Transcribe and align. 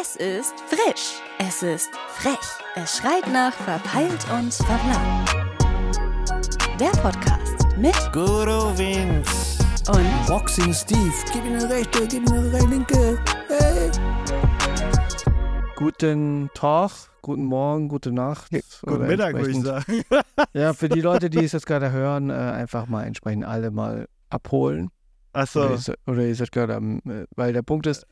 Es 0.00 0.16
ist 0.16 0.54
frisch. 0.68 1.20
Es 1.38 1.62
ist 1.62 1.90
frech. 2.08 2.38
Es 2.76 2.96
schreit 2.98 3.26
nach 3.32 3.52
verpeilt 3.52 4.24
und 4.32 4.52
verplant. 4.54 5.30
Der 6.78 6.90
Podcast 7.00 7.66
mit 7.76 7.94
Guru 8.12 8.76
Vince. 8.78 9.58
und 9.88 10.26
Boxing 10.26 10.72
Steve. 10.72 11.12
Gib 11.32 11.44
ihm 11.44 11.54
eine 11.54 11.68
rechte, 11.68 12.06
gib 12.06 12.28
ihm 12.28 12.32
eine 12.32 12.66
linke. 12.66 13.18
Hey. 13.48 13.90
Guten 15.76 16.50
Tag, 16.54 16.90
guten 17.22 17.44
Morgen, 17.44 17.88
gute 17.88 18.12
Nacht. 18.12 18.50
Guten 18.50 18.94
oder 18.94 19.06
Mittag, 19.06 19.34
würde 19.34 19.50
ich 19.50 19.56
entsprechend- 19.56 20.08
sagen. 20.10 20.24
Ja, 20.54 20.72
für 20.72 20.88
die 20.88 21.00
Leute, 21.00 21.30
die 21.30 21.44
es 21.44 21.52
jetzt 21.52 21.66
gerade 21.66 21.90
hören, 21.92 22.30
äh, 22.30 22.34
einfach 22.34 22.86
mal 22.86 23.04
entsprechend 23.04 23.44
alle 23.44 23.70
mal 23.70 24.08
abholen. 24.30 24.90
Achso. 25.32 25.68
ist, 25.74 25.92
oder 26.06 26.26
ist 26.26 26.40
das 26.40 26.50
gerade 26.50 26.74
am, 26.74 26.98
äh, 27.08 27.24
weil 27.36 27.52
der 27.52 27.62
Punkt 27.62 27.86
ist, 27.86 28.04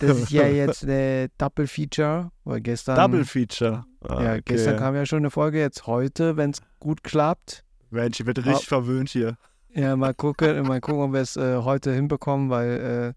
das 0.00 0.18
ist 0.22 0.30
ja 0.30 0.46
jetzt 0.46 0.84
eine 0.84 1.28
Double 1.38 1.66
Feature, 1.66 2.30
weil 2.44 2.60
gestern, 2.60 2.96
Double 2.96 3.24
Feature. 3.24 3.84
Ah, 4.02 4.22
ja, 4.22 4.32
okay. 4.32 4.42
gestern 4.46 4.76
kam 4.76 4.94
ja 4.94 5.06
schon 5.06 5.18
eine 5.18 5.30
Folge, 5.30 5.58
jetzt 5.58 5.86
heute, 5.86 6.36
wenn 6.36 6.50
es 6.50 6.62
gut 6.78 7.02
klappt. 7.04 7.64
Mensch, 7.90 8.20
ich 8.20 8.26
werde 8.26 8.44
richtig 8.44 8.68
verwöhnt 8.68 9.10
hier. 9.10 9.36
Ja, 9.74 9.96
mal 9.96 10.14
gucken, 10.14 10.62
mal 10.66 10.80
gucken, 10.80 11.00
ob 11.00 11.12
wir 11.12 11.20
es 11.20 11.36
äh, 11.36 11.58
heute 11.58 11.92
hinbekommen, 11.92 12.50
weil, 12.50 13.14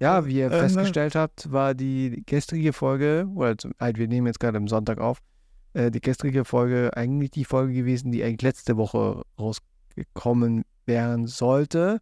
äh, 0.00 0.04
ja, 0.04 0.26
wie 0.26 0.38
ihr 0.38 0.50
Äh, 0.50 0.60
festgestellt 0.60 1.14
habt, 1.14 1.52
war 1.52 1.74
die 1.74 2.22
gestrige 2.26 2.72
Folge, 2.72 3.26
oder 3.34 3.56
zum, 3.56 3.72
halt, 3.78 3.98
wir 3.98 4.08
nehmen 4.08 4.26
jetzt 4.26 4.40
gerade 4.40 4.58
am 4.58 4.68
Sonntag 4.68 4.98
auf, 4.98 5.18
äh, 5.74 5.90
die 5.90 6.00
gestrige 6.00 6.44
Folge 6.44 6.90
eigentlich 6.96 7.30
die 7.30 7.44
Folge 7.44 7.72
gewesen, 7.74 8.10
die 8.10 8.24
eigentlich 8.24 8.42
letzte 8.42 8.76
Woche 8.76 9.22
rausgekommen 9.38 10.64
werden 10.86 11.26
sollte. 11.26 12.00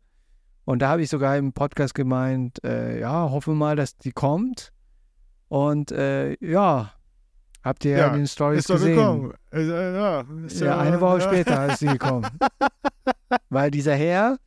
Und 0.65 0.81
da 0.81 0.89
habe 0.89 1.03
ich 1.03 1.11
sogar 1.11 1.37
im 1.37 1.53
Podcast 1.53 1.95
gemeint, 1.95 2.63
äh, 2.65 2.99
ja, 3.01 3.31
hoffen 3.31 3.55
wir 3.55 3.59
mal, 3.59 3.77
dass 3.77 3.97
die 3.99 4.13
kommt. 4.13 4.73
Und 5.49 5.93
äh, 5.93 6.37
ja, 6.45 6.93
habt 7.63 7.85
ihr 7.85 7.93
ja, 7.93 7.99
Ja, 7.99 8.07
in 8.09 8.21
den 8.21 8.27
Stories 8.27 8.61
Ist 8.61 8.69
gesehen. 8.69 8.97
gekommen. 8.97 9.33
Ist, 9.51 9.69
äh, 9.69 9.95
ja, 9.95 10.25
ist, 10.47 10.61
Ja, 10.61 10.79
eine 10.79 11.01
Woche 11.01 11.19
ja. 11.19 11.29
später 11.29 11.67
ist 11.67 11.79
sie 11.81 11.87
gekommen. 11.87 12.27
Weil 13.51 13.71
dieser 13.71 13.95
Herr 13.95 14.39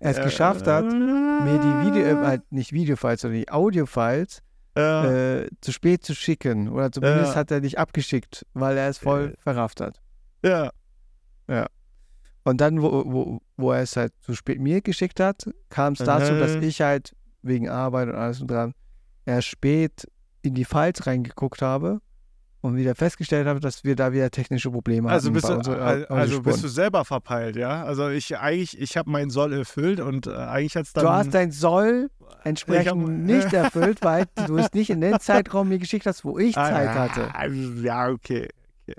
es 0.00 0.16
Äh, 0.16 0.22
geschafft 0.24 0.66
hat, 0.66 0.84
mir 0.84 1.58
die 1.58 1.86
Video, 1.86 2.02
äh, 2.06 2.26
halt 2.26 2.50
nicht 2.50 2.72
Videofiles, 2.72 3.20
sondern 3.20 3.40
die 3.40 3.50
Audiofiles 3.50 4.42
Ja. 4.76 5.04
äh, 5.04 5.48
zu 5.60 5.72
spät 5.72 6.02
zu 6.02 6.14
schicken. 6.14 6.68
Oder 6.70 6.90
zumindest 6.90 7.32
Ja. 7.34 7.40
hat 7.40 7.50
er 7.50 7.60
nicht 7.60 7.78
abgeschickt, 7.78 8.46
weil 8.54 8.78
er 8.78 8.88
es 8.88 8.96
voll 8.98 9.34
Äh. 9.36 9.42
verrafft 9.42 9.80
hat. 9.82 10.00
ja. 10.42 10.70
Und 12.44 12.60
dann, 12.60 12.80
wo, 12.82 13.04
wo, 13.06 13.40
wo 13.56 13.72
er 13.72 13.82
es 13.82 13.96
halt 13.96 14.12
zu 14.20 14.34
spät 14.34 14.60
mir 14.60 14.80
geschickt 14.80 15.20
hat, 15.20 15.44
kam 15.68 15.92
es 15.92 15.98
dazu, 16.00 16.34
dass 16.38 16.56
Mhm. 16.56 16.62
ich 16.62 16.80
halt 16.80 17.14
wegen 17.42 17.68
Arbeit 17.68 18.08
und 18.08 18.14
alles 18.14 18.40
und 18.40 18.50
dran 18.50 18.72
erst 19.26 19.48
spät 19.48 20.06
in 20.42 20.54
die 20.54 20.64
Files 20.64 21.06
reingeguckt 21.06 21.60
habe 21.60 22.00
und 22.62 22.76
wieder 22.76 22.94
festgestellt 22.94 23.46
habe, 23.46 23.60
dass 23.60 23.84
wir 23.84 23.94
da 23.94 24.12
wieder 24.12 24.30
technische 24.30 24.70
Probleme 24.70 25.08
Also 25.10 25.26
hatten. 25.26 25.34
bist, 25.34 25.48
du, 25.48 25.54
unseren 25.54 25.80
al- 25.80 26.06
also 26.06 26.14
Audiospuren. 26.14 26.42
bist 26.44 26.64
du 26.64 26.68
selber 26.68 27.04
verpeilt, 27.04 27.56
ja? 27.56 27.84
Also 27.84 28.08
ich 28.08 28.36
eigentlich, 28.38 28.78
ich 28.80 28.96
habe 28.96 29.10
meinen 29.10 29.30
Soll 29.30 29.52
erfüllt 29.52 30.00
und 30.00 30.26
äh, 30.26 30.30
eigentlich 30.34 30.76
hat 30.76 30.86
es 30.86 30.92
dann. 30.94 31.04
Du 31.04 31.10
hast 31.10 31.34
dein 31.34 31.50
Soll 31.52 32.10
entsprechend 32.44 33.02
hab- 33.02 33.08
nicht 33.10 33.52
erfüllt, 33.52 34.02
weil 34.02 34.24
du 34.46 34.56
es 34.56 34.72
nicht 34.72 34.88
in 34.90 35.02
den 35.02 35.20
Zeitraum 35.20 35.68
mir 35.68 35.78
geschickt 35.78 36.06
hast, 36.06 36.24
wo 36.24 36.38
ich 36.38 36.56
Ah, 36.56 36.70
Zeit 36.70 36.88
hatte. 36.88 37.34
also, 37.34 37.54
Ja, 37.82 38.08
okay. 38.08 38.48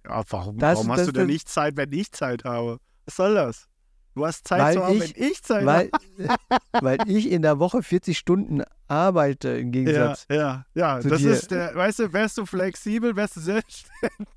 warum, 0.05 0.57
Das- 0.59 0.75
warum 0.75 0.87
das- 0.89 0.99
hast 0.99 1.07
du 1.07 1.11
denn 1.11 1.27
nicht 1.27 1.49
Zeit, 1.49 1.75
wenn 1.75 1.91
ich 1.91 2.11
Zeit 2.11 2.43
habe? 2.43 2.77
Was 3.05 3.15
soll 3.15 3.33
das? 3.35 3.67
Du 4.13 4.25
hast 4.25 4.45
Zeit 4.47 4.59
Weil 4.61 4.73
zu 4.75 4.83
haben, 4.83 4.93
ich- 5.01 5.15
wenn 5.17 5.23
ich 5.31 5.43
Zeit 5.43 5.65
Weil, 5.65 5.89
weil 6.81 6.97
ich 7.07 7.31
in 7.31 7.41
der 7.41 7.59
Woche 7.59 7.81
40 7.81 8.17
Stunden 8.17 8.61
arbeite 8.87 9.49
im 9.49 9.67
Ja, 9.67 9.71
Gegensatz. 9.71 10.25
ja, 10.29 10.65
ja. 10.73 10.99
zu 10.99 11.07
Das 11.07 11.19
dir. 11.21 11.31
ist 11.31 11.51
der, 11.51 11.73
weißt 11.75 11.99
du, 11.99 12.13
wärst 12.13 12.37
du 12.37 12.45
flexibel, 12.45 13.15
wärst 13.15 13.37
du 13.37 13.39
selbstständig. 13.39 14.27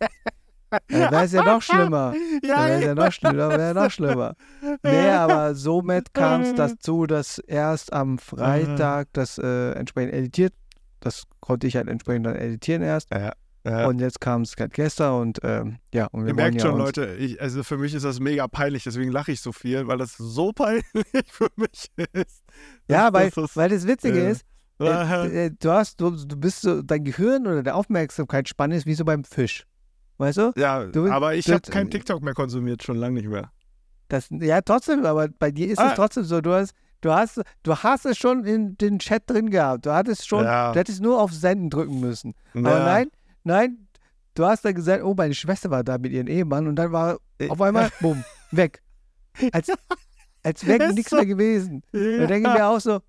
Ja. 0.00 0.08
Dann 0.88 1.12
wäre 1.12 1.24
es 1.24 1.32
ja 1.32 1.44
noch 1.44 1.62
schlimmer. 1.62 2.12
Dann 2.42 2.50
wäre 2.50 2.78
es 2.80 2.84
ja 2.84 2.94
noch 2.96 3.12
schlimmer. 3.12 3.48
Wäre 3.50 3.74
noch 3.74 3.90
schlimmer. 3.92 4.34
Nee, 4.82 5.10
aber 5.10 5.54
somit 5.54 6.12
kam 6.12 6.42
es 6.42 6.54
dazu, 6.56 7.06
dass 7.06 7.38
erst 7.38 7.92
am 7.92 8.18
Freitag 8.18 9.06
das 9.12 9.38
äh, 9.38 9.70
entsprechend 9.72 10.14
editiert, 10.14 10.52
das 10.98 11.24
konnte 11.38 11.68
ich 11.68 11.76
halt 11.76 11.86
entsprechend 11.88 12.26
dann 12.26 12.34
editieren 12.34 12.82
erst. 12.82 13.12
Ja, 13.12 13.32
ja. 13.64 13.86
Und 13.86 13.98
jetzt 14.00 14.20
kam 14.20 14.42
es 14.42 14.54
gestern 14.56 15.20
und 15.22 15.38
ähm, 15.42 15.78
ja, 15.92 16.06
und 16.06 16.22
wir 16.22 16.28
Ihr 16.28 16.34
merkt 16.34 16.56
ja 16.56 16.60
schon, 16.68 16.78
Leute, 16.78 17.14
ich, 17.18 17.40
also 17.40 17.62
für 17.62 17.78
mich 17.78 17.94
ist 17.94 18.04
das 18.04 18.20
mega 18.20 18.46
peinlich, 18.46 18.84
deswegen 18.84 19.10
lache 19.10 19.32
ich 19.32 19.40
so 19.40 19.52
viel, 19.52 19.86
weil 19.86 19.98
das 19.98 20.16
so 20.16 20.52
peinlich 20.54 20.84
für 21.30 21.48
mich 21.56 21.90
ist. 22.12 22.42
Ja, 22.88 23.12
weil, 23.12 23.30
das 23.30 23.56
weil 23.56 23.70
das 23.70 23.86
Witzige 23.86 24.22
ja. 24.22 24.30
ist, 24.30 24.44
Äh, 24.80 25.46
äh, 25.46 25.50
du 25.58 25.70
hast, 25.70 26.00
du, 26.00 26.10
du 26.10 26.36
bist 26.36 26.62
so, 26.62 26.82
dein 26.82 27.04
Gehirn 27.04 27.46
oder 27.46 27.62
der 27.62 27.76
Aufmerksamkeitsspann 27.76 28.72
ist 28.72 28.86
wie 28.86 28.94
so 28.94 29.04
beim 29.04 29.24
Fisch. 29.24 29.64
Weißt 30.18 30.38
du? 30.38 30.52
ja, 30.56 30.84
du- 30.84 31.10
aber 31.10 31.34
ich 31.34 31.48
habe 31.50 31.60
kein 31.62 31.90
TikTok 31.90 32.22
mehr 32.22 32.34
konsumiert, 32.34 32.82
schon 32.82 32.96
lange 32.96 33.14
nicht 33.20 33.28
mehr. 33.28 33.50
Das, 34.08 34.28
ja, 34.30 34.60
trotzdem, 34.60 35.04
aber 35.06 35.28
bei 35.28 35.50
dir 35.50 35.68
ist 35.68 35.78
Ah. 35.78 35.88
es 35.88 35.94
trotzdem 35.94 36.24
so. 36.24 36.40
Du 36.40 36.52
hast, 36.52 36.72
du 37.00 37.10
hast, 37.12 37.40
du 37.62 37.74
hast 37.76 38.04
es 38.04 38.18
schon 38.18 38.44
in 38.44 38.76
den 38.76 38.98
Chat 38.98 39.22
drin 39.28 39.48
gehabt. 39.50 39.86
Du 39.86 39.92
hattest 39.92 40.28
schon, 40.28 40.44
Ja. 40.44 40.72
du 40.72 40.78
hättest 40.78 41.00
nur 41.00 41.20
auf 41.20 41.32
Senden 41.32 41.70
drücken 41.70 42.00
müssen. 42.00 42.34
Aber 42.52 42.78
nein, 42.80 43.08
nein, 43.44 43.86
du 44.34 44.44
hast 44.44 44.64
dann 44.64 44.74
gesagt, 44.74 45.02
oh, 45.04 45.14
meine 45.14 45.34
Schwester 45.34 45.70
war 45.70 45.84
da 45.84 45.98
mit 45.98 46.12
ihrem 46.12 46.26
Ehemann 46.26 46.66
und 46.66 46.76
dann 46.76 46.90
war 46.92 47.18
Äh, 47.38 47.48
auf 47.48 47.60
einmal, 47.60 47.90
bumm, 48.00 48.24
weg. 48.50 48.82
Als, 49.52 49.70
als 50.42 50.66
wäre 50.66 50.84
Ist 50.84 50.94
nichts 50.94 51.10
so. 51.10 51.16
mehr 51.16 51.26
gewesen. 51.26 51.82
Da 51.92 52.26
denke 52.26 52.48
ich 52.48 52.54
mir 52.54 52.66
auch 52.66 52.80
so, 52.80 53.00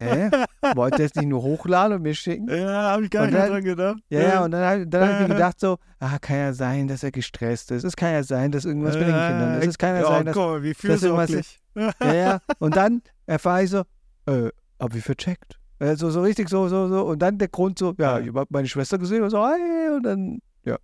hä? 0.00 0.30
Wollt 0.74 0.98
ihr 0.98 1.04
es 1.04 1.14
nicht 1.14 1.28
nur 1.28 1.42
hochladen 1.42 1.96
und 1.98 2.02
mir 2.02 2.14
schicken? 2.14 2.48
Ja, 2.48 2.90
habe 2.92 3.04
ich 3.04 3.10
gar 3.10 3.22
Und 3.24 3.30
nicht 3.30 3.38
dann- 3.40 3.50
dran 3.50 3.64
gedacht. 3.64 3.98
Ja, 4.08 4.20
ja, 4.20 4.44
und 4.44 4.50
dann, 4.50 4.90
dann 4.90 5.02
habe 5.02 5.12
ich 5.22 5.28
mir 5.28 5.34
gedacht 5.34 5.60
so, 5.60 5.78
ah, 6.00 6.18
kann 6.18 6.36
ja 6.36 6.52
sein, 6.52 6.88
dass 6.88 7.02
er 7.04 7.12
gestresst 7.12 7.70
ist. 7.70 7.84
Es 7.84 7.94
kann 7.96 8.12
ja 8.12 8.22
sein, 8.24 8.50
dass 8.50 8.64
irgendwas 8.64 8.94
mit 8.94 9.02
den 9.06 9.14
Kindern 9.14 9.60
ist. 9.60 9.66
Es 9.68 9.78
kann 9.78 9.94
ja 9.94 10.04
sein, 10.06 10.26
dass 10.26 10.34
mal, 10.36 10.62
wie 10.62 10.72
dass 10.72 11.02
irgendwas 11.02 11.30
fürsorglich. 11.30 11.60
Ja, 12.00 12.12
ja. 12.14 12.40
Und 12.58 12.74
dann 12.76 13.02
erfahre 13.26 13.62
ich 13.62 13.70
so, 13.70 13.82
äh, 14.26 14.50
hab 14.80 14.94
ich 14.94 15.04
vercheckt. 15.04 15.59
Also 15.80 16.10
so 16.10 16.20
richtig 16.22 16.48
so, 16.48 16.68
so, 16.68 16.88
so. 16.88 17.06
Und 17.06 17.18
dann 17.20 17.38
der 17.38 17.48
Grund 17.48 17.78
so, 17.78 17.94
ja, 17.98 18.18
Ja. 18.18 18.24
ich 18.26 18.34
hab 18.34 18.50
meine 18.50 18.68
Schwester 18.68 18.98
gesehen 18.98 19.22
und 19.22 19.30
so, 19.30 19.44
hey, 19.44 19.88
und 19.96 20.02
dann, 20.04 20.38
ja. 20.64 20.76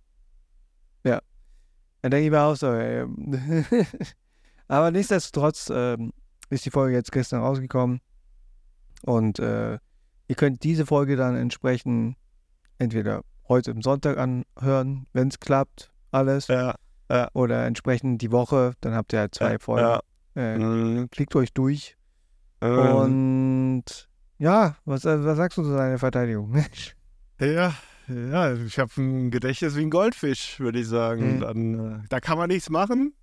Ja. 1.05 1.21
Dann 2.01 2.11
denke 2.11 2.25
ich 2.25 2.31
mir 2.31 2.41
auch 2.41 2.55
so, 2.55 2.67
ey. 2.73 3.01
ähm, 3.03 3.65
Aber 4.67 4.91
nichtsdestotrotz 4.91 5.71
ähm, 5.73 6.11
ist 6.49 6.65
die 6.65 6.71
Folge 6.71 6.95
jetzt 6.95 7.11
gestern 7.11 7.41
rausgekommen. 7.41 8.01
Und 9.03 9.39
äh, 9.39 9.73
ihr 10.27 10.35
könnt 10.35 10.63
diese 10.63 10.85
Folge 10.85 11.15
dann 11.15 11.35
entsprechend 11.37 12.17
entweder 12.79 13.21
heute 13.47 13.71
am 13.71 13.81
Sonntag 13.81 14.17
anhören, 14.17 15.05
wenn 15.13 15.29
es 15.29 15.39
klappt, 15.39 15.91
alles. 16.11 16.47
Ja, 16.47 16.75
Oder 17.33 17.65
entsprechend 17.65 18.21
die 18.21 18.31
Woche, 18.31 18.73
dann 18.81 18.93
habt 18.93 19.13
ihr 19.13 19.19
halt 19.19 19.35
zwei 19.35 19.53
ja, 19.53 19.59
Folgen. 19.59 19.87
ja. 19.87 20.01
Äh, 20.35 20.57
Mhm. 20.57 21.09
klickt 21.09 21.35
euch 21.35 21.53
durch. 21.53 21.95
Ähm, 22.61 22.95
Und 22.95 23.83
ja, 24.37 24.75
was, 24.85 25.05
was 25.05 25.37
sagst 25.37 25.57
du 25.57 25.63
zu 25.63 25.75
deiner 25.75 25.97
Verteidigung? 25.97 26.55
Ja, 27.39 27.73
ja, 28.07 28.53
ich 28.53 28.79
habe 28.79 28.91
ein 28.97 29.31
Gedächtnis 29.31 29.75
wie 29.75 29.81
ein 29.81 29.89
Goldfisch, 29.89 30.59
würde 30.59 30.79
ich 30.79 30.87
sagen. 30.87 31.35
Mhm. 31.35 31.39
Dann, 31.41 32.01
äh, 32.03 32.07
da 32.09 32.19
kann 32.19 32.37
man 32.37 32.47
nichts 32.47 32.69
machen. 32.69 33.13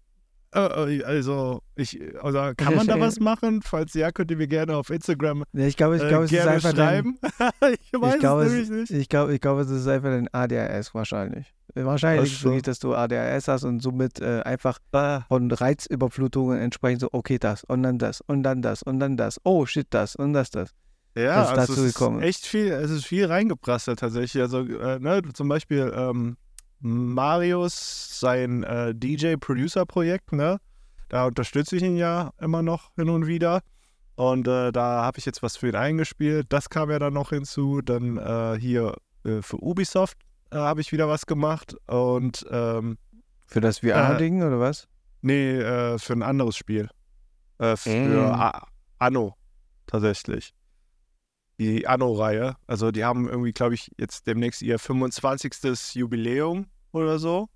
Äh, 0.55 0.99
äh, 0.99 1.05
also, 1.05 1.63
ich, 1.75 2.01
also, 2.23 2.53
kann 2.57 2.77
man 2.77 2.87
da 2.87 3.01
was 3.01 3.19
machen? 3.19 3.63
Falls 3.63 3.95
ja, 3.95 4.13
könnt 4.13 4.31
ihr 4.31 4.37
mir 4.37 4.47
gerne 4.47 4.77
auf 4.77 4.91
Instagram 4.91 5.45
Nee, 5.53 5.69
ich 5.69 5.77
glaube, 5.77 5.97
ich 5.97 6.03
äh, 6.03 6.09
glaube, 6.09 6.25
es 6.25 6.33
ist 6.33 6.45
dein, 6.45 6.61
schreiben. 6.61 7.19
ich 7.23 8.01
weiß 8.01 8.15
ich 8.15 8.21
glaube, 8.21 8.43
es 8.45 8.53
nämlich 8.53 8.71
nicht. 8.71 8.91
ich 8.91 9.09
glaube, 9.09 9.35
ich 9.35 9.41
glaube, 9.41 9.63
es 9.63 9.71
ist 9.71 9.89
einfach 9.89 10.11
dein 10.11 10.33
ADHS 10.33 10.95
wahrscheinlich. 10.95 11.55
Wahrscheinlich 11.75 12.31
Ach 12.31 12.37
ist 12.37 12.45
wirklich, 12.45 12.63
dass 12.63 12.79
du 12.79 12.95
ADHS 12.95 13.49
hast 13.49 13.65
und 13.65 13.81
somit 13.81 14.21
äh, 14.21 14.43
einfach 14.45 14.79
Ah, 14.93 15.23
von 15.27 15.51
Reizüberflutungen 15.51 16.61
entsprechend 16.61 17.01
so, 17.01 17.09
okay, 17.11 17.39
das 17.39 17.65
und 17.65 17.83
dann 17.83 17.99
das 17.99 18.21
und 18.21 18.45
dann 18.45 18.63
das 18.63 18.83
und 18.83 19.01
dann 19.01 19.17
das. 19.17 19.41
Oh, 19.45 19.67
shit, 19.67 19.89
das 19.91 20.15
und 20.15 20.35
das, 20.35 20.51
das. 20.51 20.71
Ja, 21.17 21.43
ist 21.43 21.49
also 21.51 21.61
dazu 21.61 21.73
es 21.73 21.79
ist 21.79 21.95
gekommen. 21.95 22.23
echt 22.23 22.47
viel, 22.47 22.73
es 22.73 22.91
ist 22.91 23.05
viel 23.07 23.27
reingeprasselt 23.27 23.99
tatsächlich. 24.01 24.43
Also, 24.43 24.61
äh, 24.61 24.99
ne, 24.99 25.23
zum 25.33 25.49
Beispiel 25.49 25.93
ähm, 25.97 26.37
Marius, 26.81 28.19
sein 28.21 28.63
äh, 28.65 28.95
DJ-Producer-Projekt, 28.95 30.33
ne? 30.33 30.59
Da 31.09 31.27
unterstütze 31.27 31.77
ich 31.77 31.83
ihn 31.83 31.97
ja 31.97 32.33
immer 32.41 32.63
noch 32.63 32.95
hin 32.97 33.09
und 33.09 33.27
wieder. 33.27 33.61
Und 34.17 34.47
äh, 34.49 34.73
da 34.73 35.03
habe 35.03 35.19
ich 35.19 35.27
jetzt 35.27 35.43
was 35.43 35.57
für 35.57 35.69
ihn 35.69 35.77
eingespielt. 35.77 36.47
Das 36.51 36.69
kam 36.71 36.91
ja 36.91 36.99
dann 36.99 37.15
noch 37.15 37.31
hinzu. 37.31 37.81
Dann 37.83 38.17
äh, 38.19 38.59
hier 38.61 38.97
äh, 39.25 39.43
für 39.43 39.57
Ubisoft 39.63 40.19
äh, 40.51 40.57
habe 40.57 40.81
ich 40.81 40.93
wieder 40.93 41.09
was 41.09 41.27
gemacht. 41.27 41.75
Und 41.87 42.45
ähm, 42.51 42.99
Für 43.47 43.61
das 43.61 43.79
VR-Ding 43.81 44.43
oder 44.43 44.59
was? 44.61 44.87
nee, 45.23 45.53
äh, 45.59 45.99
für 45.99 46.13
ein 46.15 46.23
anderes 46.23 46.57
Spiel. 46.57 46.89
Äh, 47.59 47.77
für 47.77 47.91
Mm. 47.91 48.53
Anno 48.99 49.35
tatsächlich. 49.87 50.53
Die 51.59 51.87
Anno-Reihe. 51.87 52.57
Also 52.67 52.91
die 52.91 53.05
haben 53.05 53.29
irgendwie, 53.29 53.53
glaube 53.53 53.75
ich, 53.75 53.91
jetzt 53.97 54.27
demnächst 54.27 54.63
ihr 54.63 54.79
25. 54.79 55.95
Jubiläum 55.95 56.67
oder 56.93 57.19
so. 57.19 57.49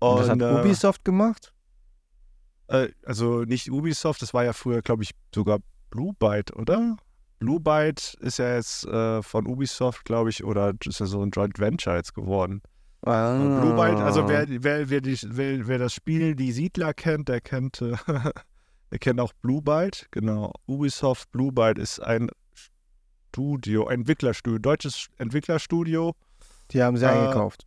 Und 0.00 0.20
das 0.20 0.28
hat 0.28 0.40
äh, 0.40 0.60
Ubisoft 0.60 1.04
gemacht? 1.04 1.52
Äh, 2.68 2.88
also 3.04 3.42
nicht 3.42 3.70
Ubisoft, 3.70 4.22
das 4.22 4.34
war 4.34 4.44
ja 4.44 4.52
früher, 4.52 4.82
glaube 4.82 5.02
ich, 5.02 5.12
sogar 5.34 5.60
Blue 5.90 6.12
Byte, 6.18 6.54
oder? 6.56 6.96
Blue 7.38 7.60
Byte 7.60 8.16
ist 8.20 8.38
ja 8.38 8.54
jetzt 8.54 8.84
äh, 8.86 9.22
von 9.22 9.46
Ubisoft, 9.46 10.04
glaube 10.04 10.30
ich, 10.30 10.44
oder 10.44 10.72
ist 10.84 11.00
ja 11.00 11.06
so 11.06 11.22
ein 11.22 11.30
Joint 11.30 11.58
Venture 11.58 11.96
jetzt 11.96 12.14
geworden. 12.14 12.62
Ah. 13.02 13.34
Und 13.34 13.60
Blue 13.60 13.74
Byte, 13.74 13.98
also 13.98 14.28
wer, 14.28 14.46
wer, 14.48 14.88
wer, 14.88 15.00
die, 15.00 15.18
wer, 15.24 15.66
wer 15.66 15.78
das 15.78 15.92
Spiel 15.92 16.36
Die 16.36 16.52
Siedler 16.52 16.94
kennt, 16.94 17.28
der 17.28 17.40
kennt, 17.40 17.82
äh, 17.82 17.96
der 18.90 18.98
kennt 18.98 19.20
auch 19.20 19.32
Blue 19.42 19.60
Byte, 19.60 20.06
genau. 20.10 20.52
Ubisoft 20.66 21.30
Blue 21.32 21.52
Byte 21.52 21.78
ist 21.78 22.00
ein 22.00 22.28
Studio, 23.32 23.88
Entwicklerstudio, 23.88 24.58
deutsches 24.58 25.08
Entwicklerstudio. 25.16 26.14
Die 26.70 26.82
haben 26.82 26.98
sie 26.98 27.06
Äh, 27.06 27.08
eingekauft. 27.08 27.66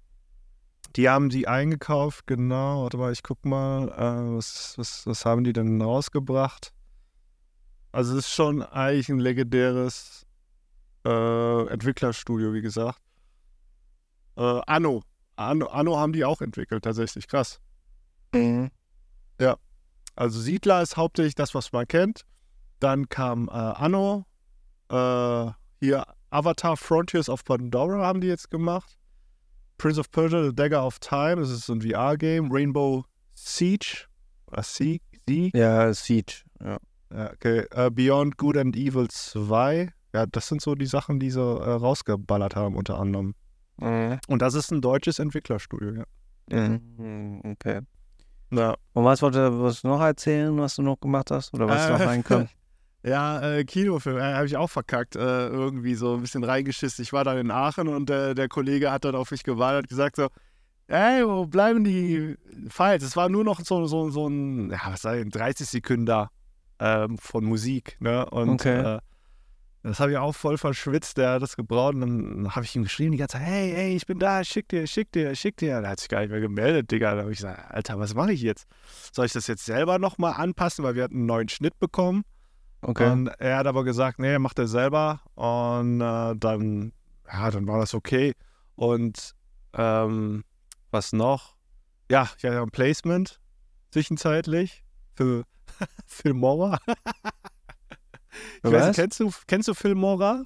Die 0.96 1.10
haben 1.10 1.30
die 1.30 1.48
eingekauft, 1.48 2.28
genau. 2.28 2.84
Warte 2.84 2.98
mal, 2.98 3.12
ich 3.12 3.24
guck 3.24 3.44
mal, 3.46 3.90
äh, 3.90 4.38
was, 4.38 4.78
was, 4.78 5.08
was 5.08 5.26
haben 5.26 5.44
die 5.44 5.54
denn 5.54 5.82
rausgebracht? 5.82 6.72
Also 7.92 8.16
es 8.16 8.26
ist 8.28 8.34
schon 8.34 8.62
eigentlich 8.62 9.10
ein 9.10 9.18
legendäres 9.18 10.28
äh, 11.04 11.68
Entwicklerstudio, 11.68 12.54
wie 12.54 12.62
gesagt. 12.62 13.00
Äh, 14.38 14.62
Anno. 14.68 15.02
Anno. 15.36 15.66
Anno 15.66 15.98
haben 15.98 16.14
die 16.14 16.26
auch 16.26 16.42
entwickelt, 16.42 16.84
tatsächlich. 16.84 17.28
Krass. 17.28 17.60
Mhm. 18.34 18.70
Also 20.18 20.40
Siedler 20.40 20.82
ist 20.82 20.96
hauptsächlich 20.96 21.36
das, 21.36 21.54
was 21.56 21.74
man 21.74 21.86
kennt. 21.88 22.26
Dann 22.80 23.10
kam 23.10 23.50
äh, 23.50 23.52
Anno. 23.52 24.26
Äh, 24.90 25.52
hier 25.80 26.06
Avatar 26.30 26.78
Frontiers 26.78 27.30
of 27.30 27.44
Pandora 27.44 28.06
haben 28.06 28.22
die 28.22 28.28
jetzt 28.28 28.50
gemacht. 28.52 28.98
Prince 29.78 30.00
of 30.00 30.10
Persia, 30.12 30.44
The 30.44 30.56
Dagger 30.56 30.86
of 30.86 31.00
Time, 31.00 31.38
das 31.38 31.50
ist 31.50 31.66
so 31.66 31.74
ein 31.74 31.82
VR-Game. 31.82 32.52
Rainbow 32.52 33.04
Siege. 33.34 34.06
Oder 34.48 34.64
Siege? 34.64 35.04
Siege? 35.28 35.58
Ja, 35.58 35.94
Siege. 35.94 36.44
Ja. 36.64 36.78
Ja, 37.14 37.32
okay. 37.32 37.66
Äh, 37.72 37.90
Beyond 37.92 38.38
Good 38.38 38.58
and 38.58 38.76
Evil 38.76 39.08
2. 39.10 39.92
Ja, 40.14 40.26
das 40.26 40.48
sind 40.48 40.62
so 40.62 40.76
die 40.76 40.86
Sachen, 40.86 41.20
die 41.20 41.30
sie 41.30 41.42
äh, 41.42 41.70
rausgeballert 41.72 42.56
haben, 42.56 42.76
unter 42.76 43.00
anderem. 43.00 43.36
Mhm. 43.78 44.20
Und 44.28 44.42
das 44.42 44.54
ist 44.54 44.72
ein 44.72 44.82
deutsches 44.82 45.20
Entwicklerstudio, 45.20 45.92
ja. 45.94 46.06
Mhm. 46.68 47.42
Okay. 47.44 47.82
Ja, 48.52 48.76
Und 48.94 49.04
was 49.04 49.22
wolltest 49.22 49.84
du 49.84 49.88
noch 49.88 50.02
erzählen, 50.02 50.58
was 50.58 50.76
du 50.76 50.84
noch 50.84 51.00
gemacht 51.00 51.32
hast? 51.32 51.54
Oder 51.54 51.68
was 51.68 51.86
Äh, 51.88 51.92
noch 51.92 52.00
reinkommt? 52.00 52.50
ja 53.06 53.42
äh, 53.58 53.64
Kinofilm, 53.64 54.18
äh, 54.18 54.34
habe 54.34 54.46
ich 54.46 54.58
auch 54.58 54.70
verkackt. 54.70 55.16
Äh, 55.16 55.48
irgendwie 55.48 55.96
so 55.96 56.16
ein 56.16 56.22
bisschen 56.22 56.44
reingeschissen. 56.44 57.04
Ich 57.04 57.14
war 57.14 57.24
dann 57.24 57.38
in 57.38 57.52
Aachen 57.52 57.88
und 57.88 58.10
äh, 58.10 58.34
der 58.34 58.48
Kollege 58.48 58.92
hat 58.92 59.06
dann 59.06 59.16
auf 59.16 59.32
mich 59.32 59.44
gewartet 59.44 59.84
und 59.84 59.90
gesagt 59.90 60.16
so, 60.16 60.28
ey, 60.88 61.26
wo 61.28 61.46
bleiben 61.46 61.84
die 61.84 62.36
Files? 62.70 63.04
Es 63.04 63.16
war 63.16 63.30
nur 63.30 63.44
noch 63.44 63.60
so, 63.62 63.86
so, 63.86 64.10
so 64.10 64.28
ein, 64.28 64.72
ja, 64.72 64.80
was 64.86 65.02
sei 65.02 65.24
30 65.24 65.68
Sekunden 65.68 66.06
da 66.06 66.30
ähm, 66.80 67.18
von 67.18 67.46
Musik, 67.46 67.98
ne? 68.00 68.26
Und 68.30 68.50
Okay. 68.50 68.96
äh, 68.96 69.00
das 69.84 70.00
habe 70.00 70.14
ich 70.14 70.18
auch 70.18 70.34
voll 70.34 70.58
verschwitzt, 70.58 71.18
der 71.18 71.34
hat 71.34 71.44
das 71.44 71.56
gebraucht 71.56 71.94
und 71.94 72.02
dann 72.02 72.56
habe 72.56 72.66
ich 72.66 72.76
ihm 72.76 72.82
geschrieben 72.84 73.12
die 73.12 73.20
ganze 73.20 73.38
Zeit, 73.38 73.46
hey, 73.46 73.72
hey, 73.72 73.96
ich 73.96 74.08
bin 74.08 74.18
da, 74.18 74.44
schick 74.44 74.68
dir, 74.68 74.88
schick 74.88 75.12
dir, 75.12 75.36
schick 75.36 75.58
dir. 75.58 75.80
Da 75.82 75.90
hat 75.90 76.00
sich 76.00 76.10
gar 76.10 76.22
nicht 76.22 76.32
mehr 76.32 76.40
gemeldet, 76.42 76.90
Digga. 76.90 77.14
Da 77.14 77.22
habe 77.22 77.32
ich 77.32 77.38
gesagt, 77.38 77.72
Alter, 77.72 78.00
was 78.00 78.16
mache 78.16 78.34
ich 78.34 78.42
jetzt? 78.42 78.66
Soll 79.14 79.28
ich 79.28 79.34
das 79.34 79.46
jetzt 79.46 79.64
selber 79.64 80.00
nochmal 80.00 80.34
anpassen, 80.34 80.84
weil 80.84 80.96
wir 80.96 81.04
hatten 81.04 81.18
einen 81.18 81.26
neuen 81.28 81.50
Schnitt 81.50 81.78
bekommen? 81.80 82.24
Okay. 82.88 83.10
Und 83.12 83.28
er 83.28 83.58
hat 83.58 83.68
aber 83.68 83.84
gesagt, 83.84 84.20
nee, 84.20 84.38
macht 84.38 84.60
er 84.60 84.68
selber. 84.68 85.22
Und 85.36 86.02
äh, 86.02 86.36
dann, 86.36 86.94
ja, 87.32 87.50
dann 87.52 87.68
war 87.68 87.80
das 87.80 87.94
okay. 87.94 88.34
Und 88.76 89.34
ähm, 89.74 90.44
was 90.92 91.12
noch? 91.14 91.56
Ja, 92.12 92.30
ich 92.38 92.44
hatte 92.46 92.62
ein 92.62 92.70
Placement 92.72 93.40
zwischenzeitlich 93.92 94.84
für 95.16 95.44
Filmora. 96.06 96.78
Ich 98.64 98.72
weiß 98.72 98.88
nicht, 98.88 98.96
kennst 98.96 99.20
du, 99.20 99.32
kennst 99.48 99.68
du 99.68 99.74
Filmora? 99.74 100.44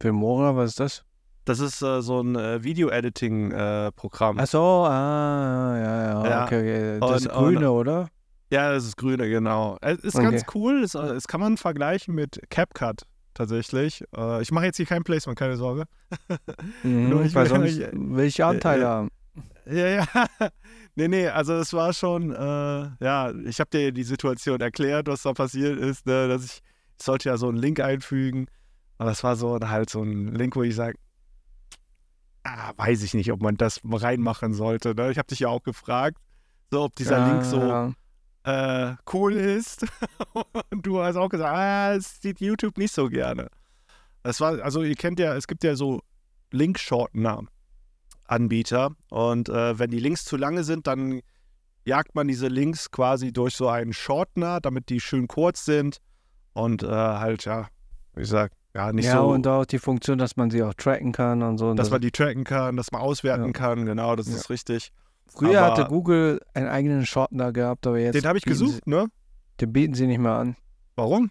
Filmora, 0.00 0.54
was 0.54 0.70
ist 0.70 0.80
das? 0.80 1.04
Das 1.46 1.58
ist 1.60 1.82
äh, 1.82 2.00
so 2.00 2.20
ein 2.20 2.36
äh, 2.36 2.62
Video-Editing-Programm. 2.62 4.38
Ach 4.38 4.46
so, 4.46 4.86
ah, 4.86 5.76
ja, 5.76 6.02
ja, 6.02 6.26
Ja. 6.30 6.44
okay, 6.44 6.98
okay. 6.98 7.00
Das 7.00 7.26
Und- 7.26 7.32
und- 7.32 7.38
grüne, 7.54 7.70
oder? 7.72 8.08
Ja, 8.54 8.72
das 8.72 8.84
ist 8.86 8.96
grüne, 8.96 9.28
genau. 9.28 9.76
Es 9.80 9.98
ist 9.98 10.14
Okay. 10.14 10.30
ganz 10.30 10.42
cool. 10.54 10.82
Es, 10.82 10.94
äh, 10.94 10.98
es 11.14 11.26
kann 11.26 11.40
man 11.40 11.56
vergleichen 11.56 12.14
mit 12.14 12.40
CapCut 12.50 13.02
tatsächlich. 13.34 14.04
Äh, 14.16 14.42
ich 14.42 14.52
mache 14.52 14.66
jetzt 14.66 14.76
hier 14.76 14.86
kein 14.86 15.02
Placement, 15.04 15.38
keine 15.38 15.56
Sorge. 15.56 15.84
Mhm, 16.82 17.08
Nur 17.10 17.22
ich 17.24 17.34
weil 17.34 17.46
sonst 17.48 17.72
ich- 17.78 17.86
will 17.92 18.24
ich 18.24 18.42
Anteile 18.44 18.82
äh, 18.82 18.86
haben. 18.86 19.08
Ja, 19.66 19.86
ja. 19.88 20.06
Nee, 20.96 21.08
nee, 21.08 21.26
also 21.28 21.54
es 21.54 21.72
war 21.72 21.92
schon, 21.92 22.30
äh, 22.30 23.04
ja, 23.04 23.32
ich 23.44 23.58
habe 23.58 23.68
dir 23.70 23.90
die 23.90 24.04
Situation 24.04 24.60
erklärt, 24.60 25.08
was 25.08 25.22
da 25.22 25.32
passiert 25.32 25.76
ist, 25.80 26.06
ne, 26.06 26.28
dass 26.28 26.44
ich, 26.44 26.60
ich 26.98 27.04
sollte 27.04 27.28
ja 27.30 27.36
so 27.36 27.48
einen 27.48 27.56
Link 27.58 27.80
einfügen, 27.80 28.46
aber 28.98 29.10
es 29.10 29.24
war 29.24 29.34
so 29.34 29.58
halt 29.58 29.90
so 29.90 30.02
ein 30.04 30.32
Link, 30.36 30.54
wo 30.54 30.62
ich 30.62 30.76
sage, 30.76 30.96
ah, 32.44 32.72
weiß 32.76 33.02
ich 33.02 33.14
nicht, 33.14 33.32
ob 33.32 33.42
man 33.42 33.56
das 33.56 33.80
reinmachen 33.84 34.54
sollte. 34.54 34.94
Ne? 34.94 35.10
Ich 35.10 35.18
habe 35.18 35.26
dich 35.26 35.40
ja 35.40 35.48
auch 35.48 35.64
gefragt, 35.64 36.18
so 36.70 36.82
ob 36.84 36.94
dieser 36.94 37.18
Link 37.26 37.44
so 37.44 37.60
Ja, 37.60 37.92
äh, 38.44 38.94
cool 39.12 39.34
ist. 39.34 39.84
Und 40.70 40.86
du 40.86 41.00
hast 41.02 41.16
auch 41.16 41.28
gesagt, 41.28 41.54
ah, 41.54 41.94
das 41.96 42.20
sieht 42.20 42.40
YouTube 42.40 42.78
nicht 42.78 42.92
so 42.94 43.08
gerne. 43.08 43.48
Das 44.22 44.40
war, 44.40 44.62
also 44.62 44.82
ihr 44.82 44.94
kennt 44.94 45.18
ja, 45.18 45.34
es 45.34 45.46
gibt 45.46 45.64
ja 45.64 45.74
so 45.76 46.00
Link-Shortener 46.52 47.42
Anbieter 48.26 48.92
und 49.10 49.50
äh, 49.50 49.78
wenn 49.78 49.90
die 49.90 49.98
Links 50.00 50.24
zu 50.24 50.38
lange 50.38 50.64
sind, 50.64 50.86
dann 50.86 51.20
jagt 51.84 52.14
man 52.14 52.26
diese 52.26 52.48
Links 52.48 52.90
quasi 52.90 53.34
durch 53.34 53.54
so 53.54 53.68
einen 53.68 53.92
Shortener, 53.92 54.60
damit 54.62 54.88
die 54.88 54.98
schön 55.00 55.28
kurz 55.28 55.66
sind 55.66 55.98
und 56.54 56.82
äh, 56.82 56.86
halt, 56.88 57.44
ja, 57.44 57.68
wie 58.14 58.20
gesagt, 58.22 58.54
ja, 58.74 58.92
nicht 58.94 59.04
ja 59.04 59.18
so, 59.18 59.28
und 59.28 59.46
auch 59.46 59.66
die 59.66 59.78
Funktion, 59.78 60.16
dass 60.16 60.36
man 60.36 60.50
sie 60.50 60.62
auch 60.62 60.72
tracken 60.72 61.12
kann 61.12 61.42
und 61.42 61.58
so. 61.58 61.68
Und 61.68 61.76
dass 61.76 61.88
das- 61.88 61.92
man 61.92 62.00
die 62.00 62.10
tracken 62.12 62.44
kann, 62.44 62.76
dass 62.78 62.90
man 62.92 63.02
auswerten 63.02 63.44
Ja. 63.46 63.52
kann, 63.52 63.84
genau, 63.84 64.16
das 64.16 64.28
Ja. 64.28 64.36
ist 64.36 64.48
richtig. 64.48 64.90
Früher 65.36 65.62
aber- 65.62 65.76
hatte 65.76 65.88
Google 65.88 66.40
einen 66.54 66.68
eigenen 66.68 67.06
Shortener 67.06 67.52
gehabt, 67.52 67.86
aber 67.86 67.98
jetzt 67.98 68.14
Den 68.14 68.24
habe 68.26 68.38
ich 68.38 68.44
gesucht, 68.44 68.86
ne? 68.86 69.06
Sie, 69.06 69.66
den 69.66 69.72
bieten 69.72 69.94
sie 69.94 70.06
nicht 70.06 70.18
mehr 70.18 70.32
an. 70.32 70.56
Warum? 70.96 71.30